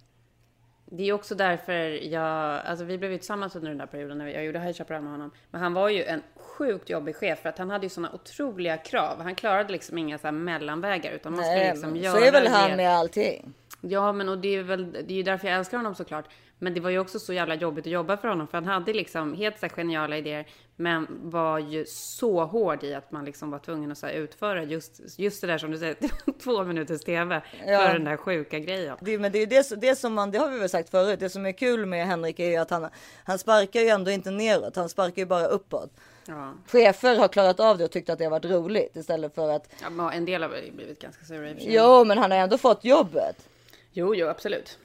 det 0.95 1.09
är 1.09 1.13
också 1.13 1.35
därför 1.35 1.73
jag, 2.13 2.61
alltså 2.67 2.85
vi 2.85 2.99
blev 2.99 3.13
ju 3.13 3.19
tillsammans 3.19 3.57
under 3.57 3.69
den 3.69 3.79
där 3.79 3.87
perioden 3.87 4.19
när 4.19 4.27
jag 4.27 4.45
gjorde 4.45 4.61
High 4.61 4.73
Chaparral 4.73 5.03
med 5.03 5.13
honom. 5.13 5.31
Men 5.51 5.61
han 5.61 5.75
var 5.75 5.89
ju 5.89 6.05
en 6.05 6.23
sjukt 6.37 6.91
jobbig 6.91 7.17
chef 7.17 7.39
för 7.39 7.49
att 7.49 7.59
han 7.59 7.71
hade 7.71 7.87
ju 7.87 7.91
sådana 7.91 8.13
otroliga 8.15 8.77
krav. 8.77 9.21
Han 9.21 9.35
klarade 9.35 9.73
liksom 9.73 9.99
inga 9.99 10.19
så 10.19 10.33
mellanvägar 10.33 11.13
utan 11.13 11.33
man 11.33 11.45
skulle 11.45 11.59
nej, 11.59 11.71
liksom 11.71 11.91
men 11.91 12.01
göra 12.03 12.19
så 12.19 12.25
är 12.25 12.33
väl 12.33 12.45
det. 12.45 12.51
han 12.51 12.77
med 12.77 12.91
allting. 12.91 13.55
Ja, 13.85 14.13
men 14.13 14.29
och 14.29 14.39
det 14.39 14.57
är 14.57 14.63
väl, 14.63 14.93
det 14.93 14.99
är 15.13 15.17
ju 15.17 15.23
därför 15.23 15.49
jag 15.49 15.59
älskar 15.59 15.77
honom 15.77 15.95
såklart. 15.95 16.25
Men 16.59 16.75
det 16.75 16.81
var 16.81 16.91
ju 16.91 16.99
också 16.99 17.19
så 17.19 17.33
jävla 17.33 17.55
jobbigt 17.55 17.87
att 17.87 17.93
jobba 17.93 18.17
för 18.17 18.29
honom, 18.29 18.47
för 18.49 18.59
han 18.59 18.65
hade 18.65 18.93
liksom 18.93 19.35
helt 19.35 19.59
så 19.61 19.69
geniala 19.69 20.17
idéer, 20.17 20.47
men 20.77 21.07
var 21.31 21.59
ju 21.59 21.85
så 21.87 22.45
hård 22.45 22.85
i 22.85 22.95
att 22.95 23.13
man 23.13 23.25
liksom 23.25 23.51
var 23.51 23.59
tvungen 23.59 23.93
att 23.93 23.99
så 23.99 24.09
utföra 24.09 24.63
just, 24.65 25.19
just 25.19 25.41
det 25.41 25.47
där 25.47 25.59
som 25.59 25.71
du 25.71 25.79
säger, 25.79 25.97
två 26.43 26.65
minuters 26.65 27.01
tv 27.05 27.43
Ja. 27.67 27.79
för 27.79 27.93
den 27.93 28.05
där 28.05 28.17
sjuka 28.17 28.59
grejen. 28.59 28.97
Det, 29.01 29.19
men 29.19 29.33
det 29.33 29.39
är 29.39 29.47
det, 29.47 29.81
det 29.81 29.97
som 29.97 30.15
man, 30.15 30.31
det 30.31 30.39
har 30.39 30.49
vi 30.51 30.59
väl 30.59 30.69
sagt 30.69 30.91
förut, 30.91 31.21
det 31.21 31.31
som 31.31 31.47
är 31.47 31.53
kul 31.53 31.87
med 31.87 32.07
Henrik 32.07 32.39
är 32.41 32.51
ju 32.51 32.57
att 32.57 32.71
han, 32.71 32.89
han 33.25 33.39
sparkar 33.39 33.81
ju 33.81 33.89
ändå 33.89 34.11
inte 34.11 34.31
neråt, 34.31 34.77
han 34.77 34.89
sparkar 34.89 35.23
ju 35.23 35.27
bara 35.27 35.47
uppåt. 35.47 35.91
Ja. 36.27 36.55
Chefer 36.67 37.17
har 37.17 37.29
klarat 37.29 37.61
av 37.61 37.79
det 37.79 37.85
och 37.85 37.91
tyckt 37.91 38.11
att 38.11 38.19
det 38.19 38.25
har 38.25 38.31
varit 38.31 38.45
roligt 38.45 38.97
istället 38.97 39.35
för 39.35 39.51
att 39.51 39.69
Ja, 39.97 40.13
en 40.13 40.25
del 40.25 40.43
har 40.43 40.49
blivit 40.49 41.01
ganska 41.03 41.25
sura 41.25 41.51
i. 41.51 41.57
Jo, 41.77 42.05
men 42.05 42.19
han 42.19 42.31
har 42.31 42.39
ändå 42.39 42.59
fått 42.59 42.85
jobbet. 42.85 43.49
Jo, 43.93 44.15
jo, 44.15 44.29
absolut. 44.29 44.79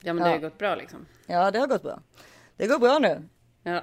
Ja, 0.00 0.12
men 0.12 0.22
det 0.24 0.28
har 0.30 0.36
Ja. 0.36 0.40
gått 0.42 0.58
bra 0.58 0.74
liksom. 0.74 1.06
Ja, 1.26 1.50
det 1.50 1.58
har 1.58 1.66
gått 1.66 1.82
bra. 1.82 2.00
Det 2.56 2.66
går 2.66 2.78
bra 2.78 2.98
nu. 2.98 3.28
Ja. 3.62 3.72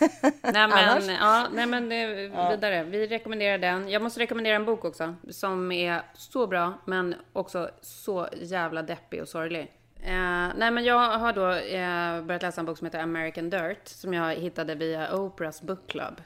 nej, 0.00 0.32
men, 0.42 0.72
Annars? 0.72 1.04
ja, 1.08 1.46
nej, 1.52 1.66
men 1.66 1.88
det, 1.88 2.06
vidare. 2.50 2.84
Vi 2.84 3.06
rekommenderar 3.06 3.58
den. 3.58 3.88
Jag 3.88 4.02
måste 4.02 4.20
rekommendera 4.20 4.56
en 4.56 4.64
bok 4.64 4.84
också 4.84 5.14
som 5.30 5.72
är 5.72 6.02
så 6.14 6.46
bra, 6.46 6.72
men 6.84 7.14
också 7.32 7.70
så 7.80 8.28
jävla 8.40 8.82
deppig 8.82 9.22
och 9.22 9.28
sorglig. 9.28 9.72
Eh, 10.02 10.48
nej, 10.56 10.70
men 10.70 10.84
jag 10.84 11.18
har 11.18 11.32
då 11.32 11.50
eh, 11.52 12.24
börjat 12.26 12.42
läsa 12.42 12.60
en 12.60 12.66
bok 12.66 12.78
som 12.78 12.84
heter 12.84 12.98
American 12.98 13.50
Dirt 13.50 13.88
som 13.88 14.14
jag 14.14 14.34
hittade 14.34 14.74
via 14.74 15.16
Oprahs 15.16 15.62
Book 15.62 15.86
Club. 15.86 16.22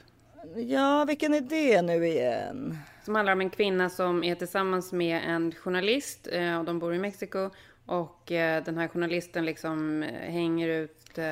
Ja, 0.55 1.05
vilken 1.07 1.33
är 1.33 1.41
det 1.41 1.81
nu 1.81 2.07
igen? 2.07 2.77
Som 3.05 3.15
handlar 3.15 3.33
om 3.33 3.41
en 3.41 3.49
kvinna 3.49 3.89
som 3.89 4.23
är 4.23 4.35
tillsammans 4.35 4.91
med 4.93 5.21
en 5.27 5.51
journalist 5.51 6.27
eh, 6.31 6.59
och 6.59 6.65
de 6.65 6.79
bor 6.79 6.95
i 6.95 6.99
Mexiko. 6.99 7.49
Och 7.89 8.31
eh, 8.31 8.63
den 8.63 8.77
här 8.77 8.87
journalisten 8.87 9.45
liksom 9.45 10.03
eh, 10.03 10.31
hänger 10.31 10.67
ut 10.67 11.17
eh, 11.17 11.25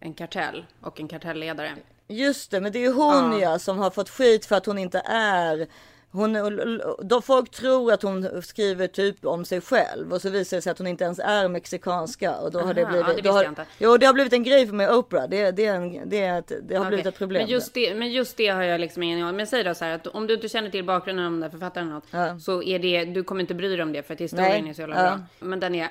en 0.00 0.14
kartell 0.16 0.66
och 0.80 1.00
en 1.00 1.08
kartellledare. 1.08 1.76
Just 2.08 2.50
det, 2.50 2.60
men 2.60 2.72
det 2.72 2.78
är 2.78 2.80
ju 2.80 2.92
hon 2.92 3.40
ja. 3.40 3.58
som 3.58 3.78
har 3.78 3.90
fått 3.90 4.08
skit 4.08 4.46
för 4.46 4.56
att 4.56 4.66
hon 4.66 4.78
inte 4.78 5.02
är 5.04 5.66
hon, 6.12 6.80
då 7.02 7.20
folk 7.20 7.50
tror 7.50 7.92
att 7.92 8.02
hon 8.02 8.42
skriver 8.42 8.86
typ 8.86 9.24
om 9.24 9.44
sig 9.44 9.60
själv 9.60 10.12
och 10.12 10.22
så 10.22 10.30
visar 10.30 10.56
det 10.56 10.62
sig 10.62 10.70
att 10.70 10.78
hon 10.78 10.86
inte 10.86 11.04
ens 11.04 11.18
är 11.18 11.48
mexikanska 11.48 12.36
och 12.36 12.50
då 12.50 12.60
har 12.60 12.74
det 12.74 12.82
Aha, 12.82 12.90
blivit. 12.90 13.06
ja, 13.08 13.14
det 13.14 13.22
då 13.22 13.32
har. 13.32 13.66
Jo, 13.78 13.96
det 13.96 14.06
har 14.06 14.12
blivit 14.14 14.32
en 14.32 14.42
grej 14.42 14.66
med 14.66 14.90
Oprah. 14.90 15.28
Det, 15.28 15.50
det, 15.50 15.66
är 15.66 15.74
en, 15.74 16.08
det, 16.08 16.22
är 16.22 16.38
ett, 16.38 16.52
det 16.62 16.74
har 16.76 16.84
blivit 16.84 17.02
Okej. 17.06 17.08
ett 17.12 17.18
problem. 17.18 17.42
Men 17.42 17.50
just, 17.50 17.74
det, 17.74 17.94
men 17.94 18.12
just 18.12 18.36
det 18.36 18.48
har 18.48 18.62
jag 18.62 18.80
liksom 18.80 19.02
ingen 19.02 19.18
aning 19.18 19.28
om. 19.30 19.36
Men 19.36 19.46
säg 19.46 19.64
då 19.64 19.74
så 19.74 19.84
här 19.84 19.94
att 19.94 20.06
om 20.06 20.26
du 20.26 20.34
inte 20.34 20.48
känner 20.48 20.70
till 20.70 20.84
bakgrunden 20.84 21.26
om 21.26 21.32
den 21.32 21.40
där 21.40 21.50
författaren 21.50 21.88
något, 21.90 22.04
Ja. 22.10 22.38
så 22.38 22.62
är 22.62 22.78
det, 22.78 23.04
du 23.04 23.24
kommer 23.24 23.40
inte 23.40 23.54
bry 23.54 23.68
dig 23.68 23.82
om 23.82 23.92
det 23.92 24.02
för 24.02 24.14
att 24.14 24.20
historien 24.20 24.62
Nej, 24.62 24.70
är 24.70 24.74
så 24.74 24.80
jävla 24.80 25.04
ja. 25.04 25.10
bra. 25.10 25.20
Men 25.38 25.60
den 25.60 25.74
är, 25.74 25.88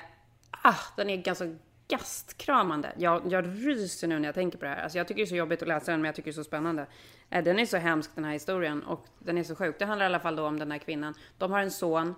ah, 0.62 0.74
den 0.96 1.10
är 1.10 1.16
ganska 1.16 1.44
gastkramande. 1.88 2.92
Jag, 2.98 3.22
jag 3.30 3.46
ryser 3.66 4.08
nu 4.08 4.18
när 4.18 4.28
jag 4.28 4.34
tänker 4.34 4.58
på 4.58 4.64
det 4.64 4.70
här. 4.70 4.82
Alltså 4.82 4.98
jag 4.98 5.08
tycker 5.08 5.18
det 5.20 5.24
är 5.24 5.28
så 5.28 5.36
jobbigt 5.36 5.62
att 5.62 5.68
läsa 5.68 5.90
den, 5.90 6.00
men 6.00 6.06
jag 6.08 6.14
tycker 6.14 6.30
det 6.30 6.32
är 6.32 6.42
så 6.42 6.44
spännande. 6.44 6.86
Eh, 7.32 7.44
den 7.44 7.58
är 7.58 7.66
så 7.66 7.76
hemsk 7.76 8.10
den 8.14 8.24
här 8.24 8.32
historien 8.32 8.82
och 8.82 9.06
den 9.18 9.38
är 9.38 9.44
så 9.44 9.54
sjuk. 9.54 9.78
Det 9.78 9.84
handlar 9.84 10.04
i 10.04 10.06
alla 10.06 10.20
fall 10.20 10.36
då 10.36 10.46
om 10.46 10.58
den 10.58 10.70
här 10.70 10.78
kvinnan. 10.78 11.14
De 11.38 11.52
har 11.52 11.60
en 11.60 11.70
son 11.70 12.14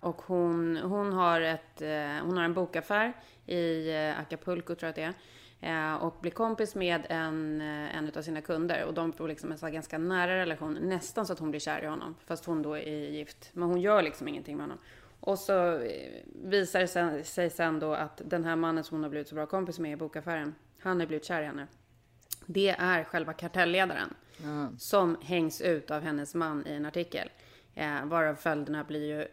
och 0.00 0.22
hon, 0.22 0.76
hon, 0.76 1.12
har, 1.12 1.40
ett, 1.40 1.82
eh, 1.82 2.24
hon 2.24 2.36
har 2.36 2.44
en 2.44 2.54
bokaffär 2.54 3.12
i 3.46 3.90
eh, 3.94 4.20
Acapulco 4.20 4.74
tror 4.74 4.86
jag 4.86 4.88
att 4.88 4.96
det 4.96 5.14
är. 5.60 5.98
Och 6.02 6.14
blir 6.20 6.30
kompis 6.30 6.74
med 6.74 7.06
en, 7.08 7.60
en 7.60 8.12
av 8.16 8.22
sina 8.22 8.40
kunder 8.40 8.84
och 8.84 8.94
de 8.94 9.12
får 9.12 9.28
liksom 9.28 9.52
en 9.52 9.58
så 9.58 9.68
ganska 9.68 9.98
nära 9.98 10.36
relation. 10.36 10.78
Nästan 10.82 11.26
så 11.26 11.32
att 11.32 11.38
hon 11.38 11.50
blir 11.50 11.60
kär 11.60 11.82
i 11.82 11.86
honom, 11.86 12.14
fast 12.26 12.44
hon 12.44 12.62
då 12.62 12.76
är 12.76 13.10
gift. 13.10 13.50
Men 13.52 13.68
hon 13.68 13.80
gör 13.80 14.02
liksom 14.02 14.28
ingenting 14.28 14.56
med 14.56 14.64
honom. 14.64 14.78
Och 15.20 15.38
så 15.38 15.80
visar 16.44 16.80
det 16.80 16.88
sen- 16.88 17.24
sig 17.24 17.50
sen 17.50 17.78
då 17.80 17.94
att 17.94 18.22
den 18.24 18.44
här 18.44 18.56
mannen 18.56 18.84
som 18.84 18.94
hon 18.94 19.02
har 19.02 19.10
blivit 19.10 19.28
så 19.28 19.34
bra 19.34 19.46
kompis 19.46 19.78
med 19.78 19.92
i 19.92 19.96
bokaffären, 19.96 20.54
han 20.80 21.00
har 21.00 21.06
blivit 21.06 21.24
kär 21.24 21.42
i 21.42 21.44
henne. 21.44 21.66
Det 22.46 22.70
är 22.70 23.04
själva 23.04 23.32
kartellledaren 23.32 24.14
som 24.78 25.16
hängs 25.22 25.60
ut 25.60 25.90
av 25.90 26.02
hennes 26.02 26.34
man 26.34 26.66
i 26.66 26.72
en 26.72 26.86
artikel. 26.86 27.30
Eh, 27.74 28.04
varav 28.04 28.34
följderna 28.34 28.84
blir 28.84 29.18
ju 29.18 29.26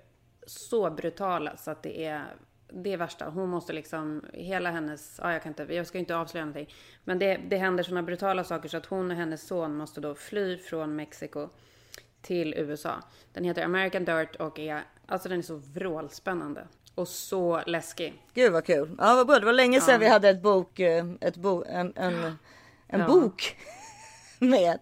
så 0.47 0.89
brutala 0.91 1.57
så 1.57 1.71
att 1.71 1.83
det 1.83 2.05
är 2.05 2.25
det 2.73 2.93
är 2.93 2.97
värsta. 2.97 3.29
Hon 3.29 3.49
måste 3.49 3.73
liksom, 3.73 4.25
hela 4.33 4.71
hennes, 4.71 5.19
ja 5.23 5.33
jag 5.33 5.43
kan 5.43 5.49
inte, 5.49 5.73
jag 5.75 5.87
ska 5.87 5.97
inte 5.97 6.15
avslöja 6.15 6.45
någonting. 6.45 6.73
Men 7.03 7.19
det, 7.19 7.37
det 7.49 7.57
händer 7.57 7.83
sådana 7.83 8.03
brutala 8.03 8.43
saker 8.43 8.69
så 8.69 8.77
att 8.77 8.85
hon 8.85 9.11
och 9.11 9.17
hennes 9.17 9.47
son 9.47 9.75
måste 9.77 10.01
då 10.01 10.15
fly 10.15 10.57
från 10.57 10.95
Mexiko 10.95 11.49
till 12.21 12.53
USA. 12.53 12.95
Den 13.33 13.43
heter 13.43 13.63
American 13.65 14.05
Dirt 14.05 14.35
och 14.35 14.59
är, 14.59 14.81
alltså 15.05 15.29
den 15.29 15.37
är 15.39 15.43
så 15.43 15.55
vrålspännande. 15.55 16.67
Och 16.95 17.07
så 17.07 17.61
läskig. 17.65 18.21
Gud 18.33 18.51
vad 18.53 18.65
kul. 18.65 18.95
Ja 18.99 19.15
vad 19.15 19.27
bra. 19.27 19.39
Det 19.39 19.45
var 19.45 19.53
länge 19.53 19.81
sedan 19.81 19.93
Ja. 19.93 19.99
vi 19.99 20.07
hade 20.07 20.29
ett 20.29 20.41
bok, 20.41 20.79
eh, 20.79 21.05
ett 21.21 21.37
bo, 21.37 21.63
en, 21.67 21.93
en, 21.95 22.13
en 22.87 22.99
Ja. 22.99 23.07
bok 23.07 23.57
med. 24.47 24.79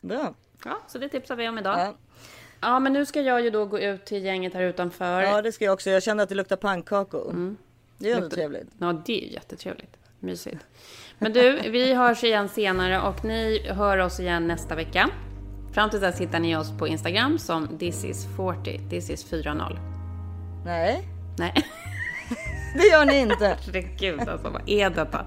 Bra. 0.00 0.34
Ja, 0.64 0.78
så 0.88 0.98
det 0.98 1.08
tipsar 1.08 1.36
vi 1.36 1.48
om 1.48 1.58
idag. 1.58 1.78
Ja. 1.78 1.94
Ja, 2.60 2.78
men 2.78 2.92
nu 2.92 3.06
ska 3.06 3.20
jag 3.20 3.42
ju 3.42 3.50
då 3.50 3.64
gå 3.66 3.78
ut 3.78 4.04
till 4.04 4.24
gänget 4.24 4.54
här 4.54 4.62
utanför. 4.62 5.22
Ja 5.22 5.42
det 5.42 5.52
ska 5.52 5.64
jag 5.64 5.74
också. 5.74 5.90
Jag 5.90 6.02
kände 6.02 6.22
att 6.22 6.28
det 6.28 6.34
luktar 6.34 6.56
pannkakor. 6.56 7.56
Det 7.98 8.10
är 8.12 8.20
Luktar- 8.20 8.34
trevligt. 8.36 8.68
Ja, 8.78 9.02
det 9.06 9.22
är 9.22 9.26
ju 9.26 9.32
jättetrevligt. 9.32 9.96
Mysigt. 10.20 10.66
Men 11.18 11.32
du, 11.32 11.60
vi 11.70 11.94
hörs 11.94 12.24
igen 12.24 12.48
senare 12.48 13.00
och 13.00 13.24
ni 13.24 13.68
hör 13.68 13.98
oss 13.98 14.20
igen 14.20 14.46
nästa 14.46 14.74
vecka. 14.74 15.10
Fram 15.74 15.90
till 15.90 16.00
dess 16.00 16.20
hittar 16.20 16.38
ni 16.40 16.56
oss 16.56 16.78
på 16.78 16.88
Instagram 16.88 17.38
som 17.38 17.68
thisis40, 17.68 18.90
thisis40. 18.90 19.78
Nej, 20.64 21.08
Nej, 21.38 21.54
det 22.74 22.86
gör 22.86 23.04
ni 23.04 23.18
inte. 23.18 23.56
herregud 23.66 24.20
alltså, 24.28 24.48
vad 24.50 24.62
är 24.68 24.90
detta? 24.90 25.26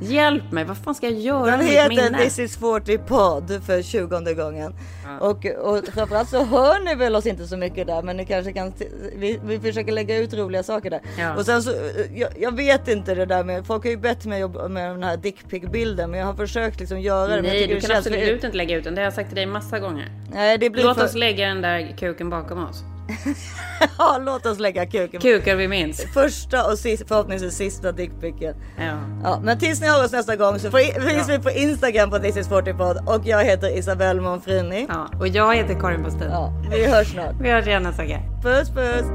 Hjälp 0.00 0.52
mig, 0.52 0.64
vad 0.64 0.78
fan 0.78 0.94
ska 0.94 1.06
jag 1.06 1.18
göra 1.20 1.46
Den 1.46 1.58
med 1.58 1.68
heter 1.68 1.88
minne? 1.88 2.18
This 2.18 2.38
is 2.38 2.56
40 2.56 2.98
podd 2.98 3.60
för 3.66 3.82
20 3.82 4.34
gången. 4.34 4.74
Och, 5.20 5.46
och 5.46 5.84
framförallt 5.94 6.28
så 6.28 6.44
hör 6.44 6.84
ni 6.84 6.94
väl 6.94 7.16
oss 7.16 7.26
inte 7.26 7.46
så 7.46 7.56
mycket 7.56 7.86
där 7.86 8.02
men 8.02 8.16
ni 8.16 8.26
kanske 8.26 8.52
kan, 8.52 8.72
vi, 9.16 9.40
vi 9.44 9.60
försöker 9.60 9.92
lägga 9.92 10.16
ut 10.16 10.34
roliga 10.34 10.62
saker 10.62 10.90
där. 10.90 11.00
Ja. 11.18 11.36
Och 11.36 11.46
sen 11.46 11.62
så, 11.62 11.72
jag, 12.14 12.30
jag 12.38 12.56
vet 12.56 12.88
inte 12.88 13.14
det 13.14 13.26
där 13.26 13.44
med, 13.44 13.66
folk 13.66 13.84
har 13.84 13.90
ju 13.90 13.96
bett 13.96 14.26
mig 14.26 14.40
jobba 14.40 14.68
med 14.68 14.90
den 14.90 15.02
här 15.02 15.16
dickpic 15.16 15.62
bilden 15.62 16.10
men 16.10 16.20
jag 16.20 16.26
har 16.26 16.34
försökt 16.34 16.80
liksom 16.80 17.00
göra 17.00 17.36
det. 17.36 17.42
Nej, 17.42 17.66
du 17.66 17.80
kan 17.80 17.96
absolut 17.96 18.44
inte 18.44 18.56
lägga 18.56 18.76
ut 18.76 18.84
den. 18.84 18.94
Det 18.94 19.00
har 19.00 19.04
jag 19.04 19.14
sagt 19.14 19.28
till 19.28 19.36
dig 19.36 19.46
massa 19.46 19.78
gånger. 19.78 20.08
Nej, 20.32 20.58
det 20.58 20.70
blir 20.70 20.84
Låt 20.84 20.98
för... 20.98 21.04
oss 21.04 21.14
lägga 21.14 21.48
den 21.48 21.62
där 21.62 21.96
kuken 21.98 22.30
bakom 22.30 22.64
oss. 22.64 22.84
ja, 23.98 24.18
låt 24.20 24.46
oss 24.46 24.58
lägga 24.58 24.86
kuken. 24.86 25.20
Kukar 25.20 25.56
vi 25.56 25.68
minns. 25.68 26.04
Första 26.14 26.66
och 26.66 26.78
sist, 26.78 27.08
förhoppningsvis 27.08 27.54
sista 27.54 27.92
dickpicen. 27.92 28.54
Ja. 28.78 28.92
Ja, 29.22 29.40
men 29.44 29.58
tills 29.58 29.80
ni 29.80 29.86
hör 29.86 30.04
oss 30.04 30.12
nästa 30.12 30.36
gång 30.36 30.58
så 30.58 30.70
finns 30.70 31.28
vi 31.28 31.38
på 31.38 31.50
Instagram 31.50 32.10
på 32.10 32.18
This 32.18 32.36
is 32.36 32.48
40 32.48 32.72
podd 32.72 33.08
och 33.08 33.26
jag 33.26 33.44
heter 33.44 33.78
Isabelle 33.78 34.20
Monfrini. 34.20 34.86
Ja, 34.88 35.08
och 35.18 35.28
jag 35.28 35.56
heter 35.56 35.80
Karin 35.80 36.02
Bastin. 36.02 36.30
Ja, 36.30 36.52
vi 36.70 36.86
hörs 36.86 37.12
snart. 37.12 37.34
Vi 37.40 37.50
hörs 37.50 37.66
igen 37.66 37.82
nästa 37.82 38.02
vecka. 38.02 38.20
Puss 38.42 38.70
puss! 38.70 39.06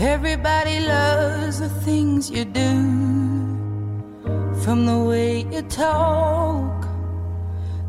Everybody 0.00 0.80
loves 0.80 1.58
the 1.58 1.68
things 1.84 2.30
you 2.30 2.44
do, 2.44 2.70
from 4.64 4.86
the 4.86 4.98
way 5.08 5.44
you 5.52 5.62
talk 5.62 6.82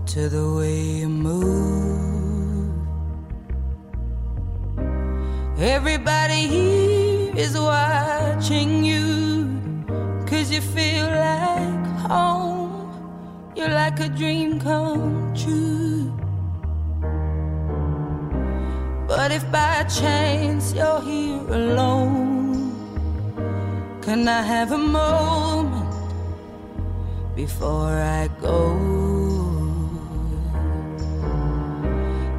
to 0.07 0.29
the 0.29 0.45
way 0.55 1.01
you 1.01 1.09
move. 1.09 1.94
Everybody 5.57 6.47
here 6.47 7.33
is 7.37 7.57
watching 7.57 8.83
you, 8.83 9.85
cause 10.27 10.51
you 10.51 10.59
feel 10.59 11.05
like 11.05 11.85
home. 12.09 13.53
You're 13.55 13.69
like 13.69 14.01
a 14.01 14.09
dream 14.09 14.59
come 14.59 15.33
true. 15.33 16.11
But 19.07 19.31
if 19.31 19.49
by 19.49 19.83
chance 19.83 20.73
you're 20.73 21.01
here 21.01 21.47
alone, 21.47 22.75
can 24.01 24.27
I 24.27 24.41
have 24.41 24.73
a 24.73 24.77
moment 24.77 25.95
before 27.33 27.93
I 27.93 28.27
go? 28.41 29.24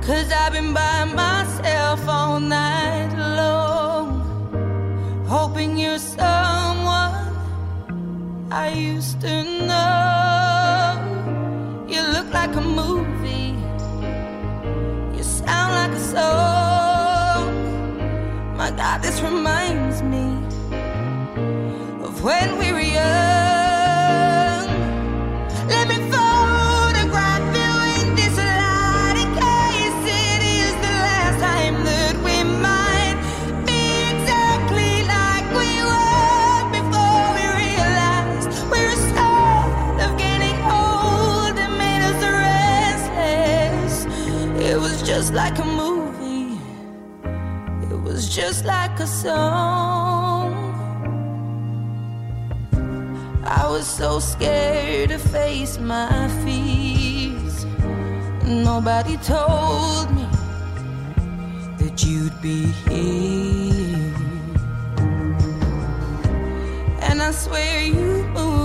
Cause 0.07 0.31
I've 0.31 0.53
been 0.53 0.73
by 0.73 1.05
myself 1.05 2.09
all 2.09 2.39
night 2.39 3.11
long, 3.19 4.23
hoping 5.27 5.77
you're 5.77 5.99
someone 5.99 7.13
I 8.53 8.69
used 8.73 9.21
to 9.23 9.43
know. 9.67 11.03
You 11.89 12.03
look 12.03 12.33
like 12.33 12.55
a 12.55 12.61
movie, 12.61 13.57
you 15.17 15.25
sound 15.25 15.75
like 15.75 15.91
a 15.91 16.05
song. 16.15 17.51
My 18.57 18.71
God, 18.71 19.03
this 19.03 19.21
reminds 19.21 20.03
me 20.03 20.27
of 22.05 22.23
when 22.23 22.59
we 22.59 22.71
were 22.71 22.79
young. 22.79 23.36
Just 45.27 45.35
like 45.35 45.59
a 45.59 45.65
movie. 45.65 46.57
It 47.91 48.01
was 48.01 48.29
just 48.29 48.65
like 48.65 49.01
a 49.01 49.09
song. 49.09 50.55
I 53.43 53.67
was 53.69 53.89
so 53.89 54.21
scared 54.21 55.09
to 55.09 55.19
face 55.19 55.79
my 55.79 56.29
fears. 56.45 57.67
Nobody 58.45 59.17
told 59.17 60.15
me 60.15 60.29
that 61.79 62.05
you'd 62.05 62.41
be 62.41 62.67
here. 62.87 64.15
And 67.09 67.21
I 67.21 67.33
swear 67.33 67.83
you 67.83 68.23
moved 68.33 68.56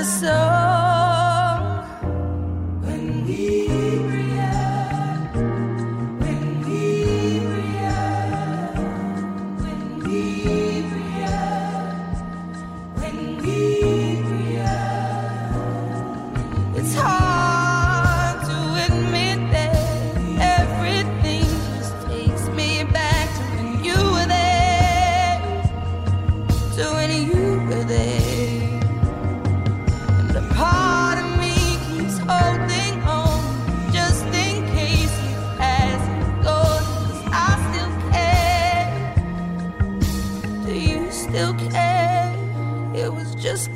just 0.00 0.22
like 0.22 0.49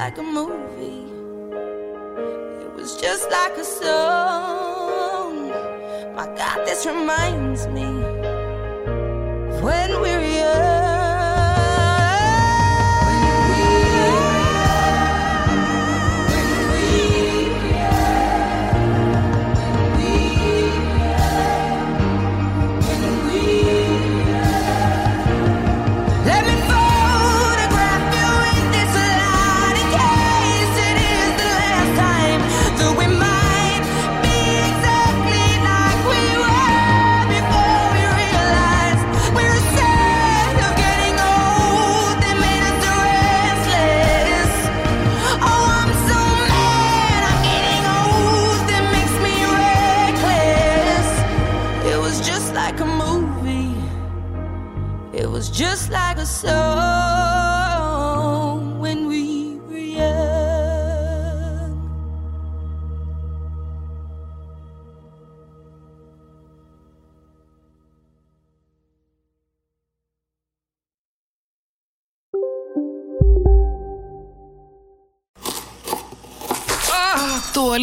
like 0.05 0.19
a 0.19 0.23
movie. 0.23 1.07
It 2.63 2.71
was 2.77 2.95
just 3.01 3.31
like 3.31 3.57
a 3.57 3.65
song. 3.65 5.49
My 6.15 6.27
God, 6.37 6.59
this 6.67 6.85
reminds 6.85 7.67
me 7.69 7.87
when 9.65 10.03
we 10.03 10.14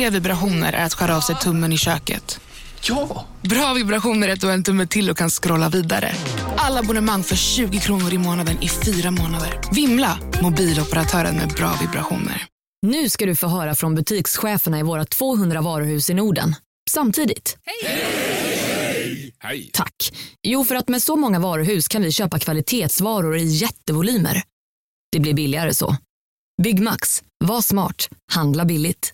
Dåliga 0.01 0.11
vibrationer 0.11 0.73
är 0.73 0.85
att 0.85 0.93
skära 0.93 1.17
av 1.17 1.21
sig 1.21 1.35
tummen 1.35 1.73
i 1.73 1.77
köket. 1.77 2.39
Ja! 2.81 3.25
Bra 3.41 3.73
vibrationer 3.73 4.27
är 4.27 4.33
att 4.33 4.41
du 4.41 4.47
har 4.47 4.53
en 4.53 4.63
tumme 4.63 4.87
till 4.87 5.09
och 5.09 5.17
kan 5.17 5.29
scrolla 5.29 5.69
vidare. 5.69 6.15
Alla 6.57 6.79
abonnemang 6.79 7.23
för 7.23 7.35
20 7.35 7.79
kronor 7.79 8.13
i 8.13 8.17
månaden 8.17 8.57
i 8.61 8.69
fyra 8.69 9.11
månader. 9.11 9.59
Vimla! 9.71 10.19
Mobiloperatören 10.41 11.35
med 11.35 11.49
bra 11.49 11.73
vibrationer. 11.81 12.45
Nu 12.81 13.09
ska 13.09 13.25
du 13.25 13.35
få 13.35 13.47
höra 13.47 13.75
från 13.75 13.95
butikscheferna 13.95 14.79
i 14.79 14.83
våra 14.83 15.05
200 15.05 15.61
varuhus 15.61 16.09
i 16.09 16.13
Norden. 16.13 16.55
Samtidigt. 16.89 17.57
Hej! 19.41 19.71
Tack. 19.73 20.13
Jo, 20.43 20.63
för 20.63 20.75
att 20.75 20.89
med 20.89 21.01
så 21.01 21.15
många 21.15 21.39
varuhus 21.39 21.87
kan 21.87 22.01
vi 22.01 22.11
köpa 22.11 22.39
kvalitetsvaror 22.39 23.37
i 23.37 23.43
jättevolymer. 23.43 24.43
Det 25.11 25.19
blir 25.19 25.33
billigare 25.33 25.73
så. 25.73 25.95
Byggmax. 26.63 27.23
Var 27.45 27.61
smart. 27.61 28.09
Handla 28.31 28.65
billigt. 28.65 29.13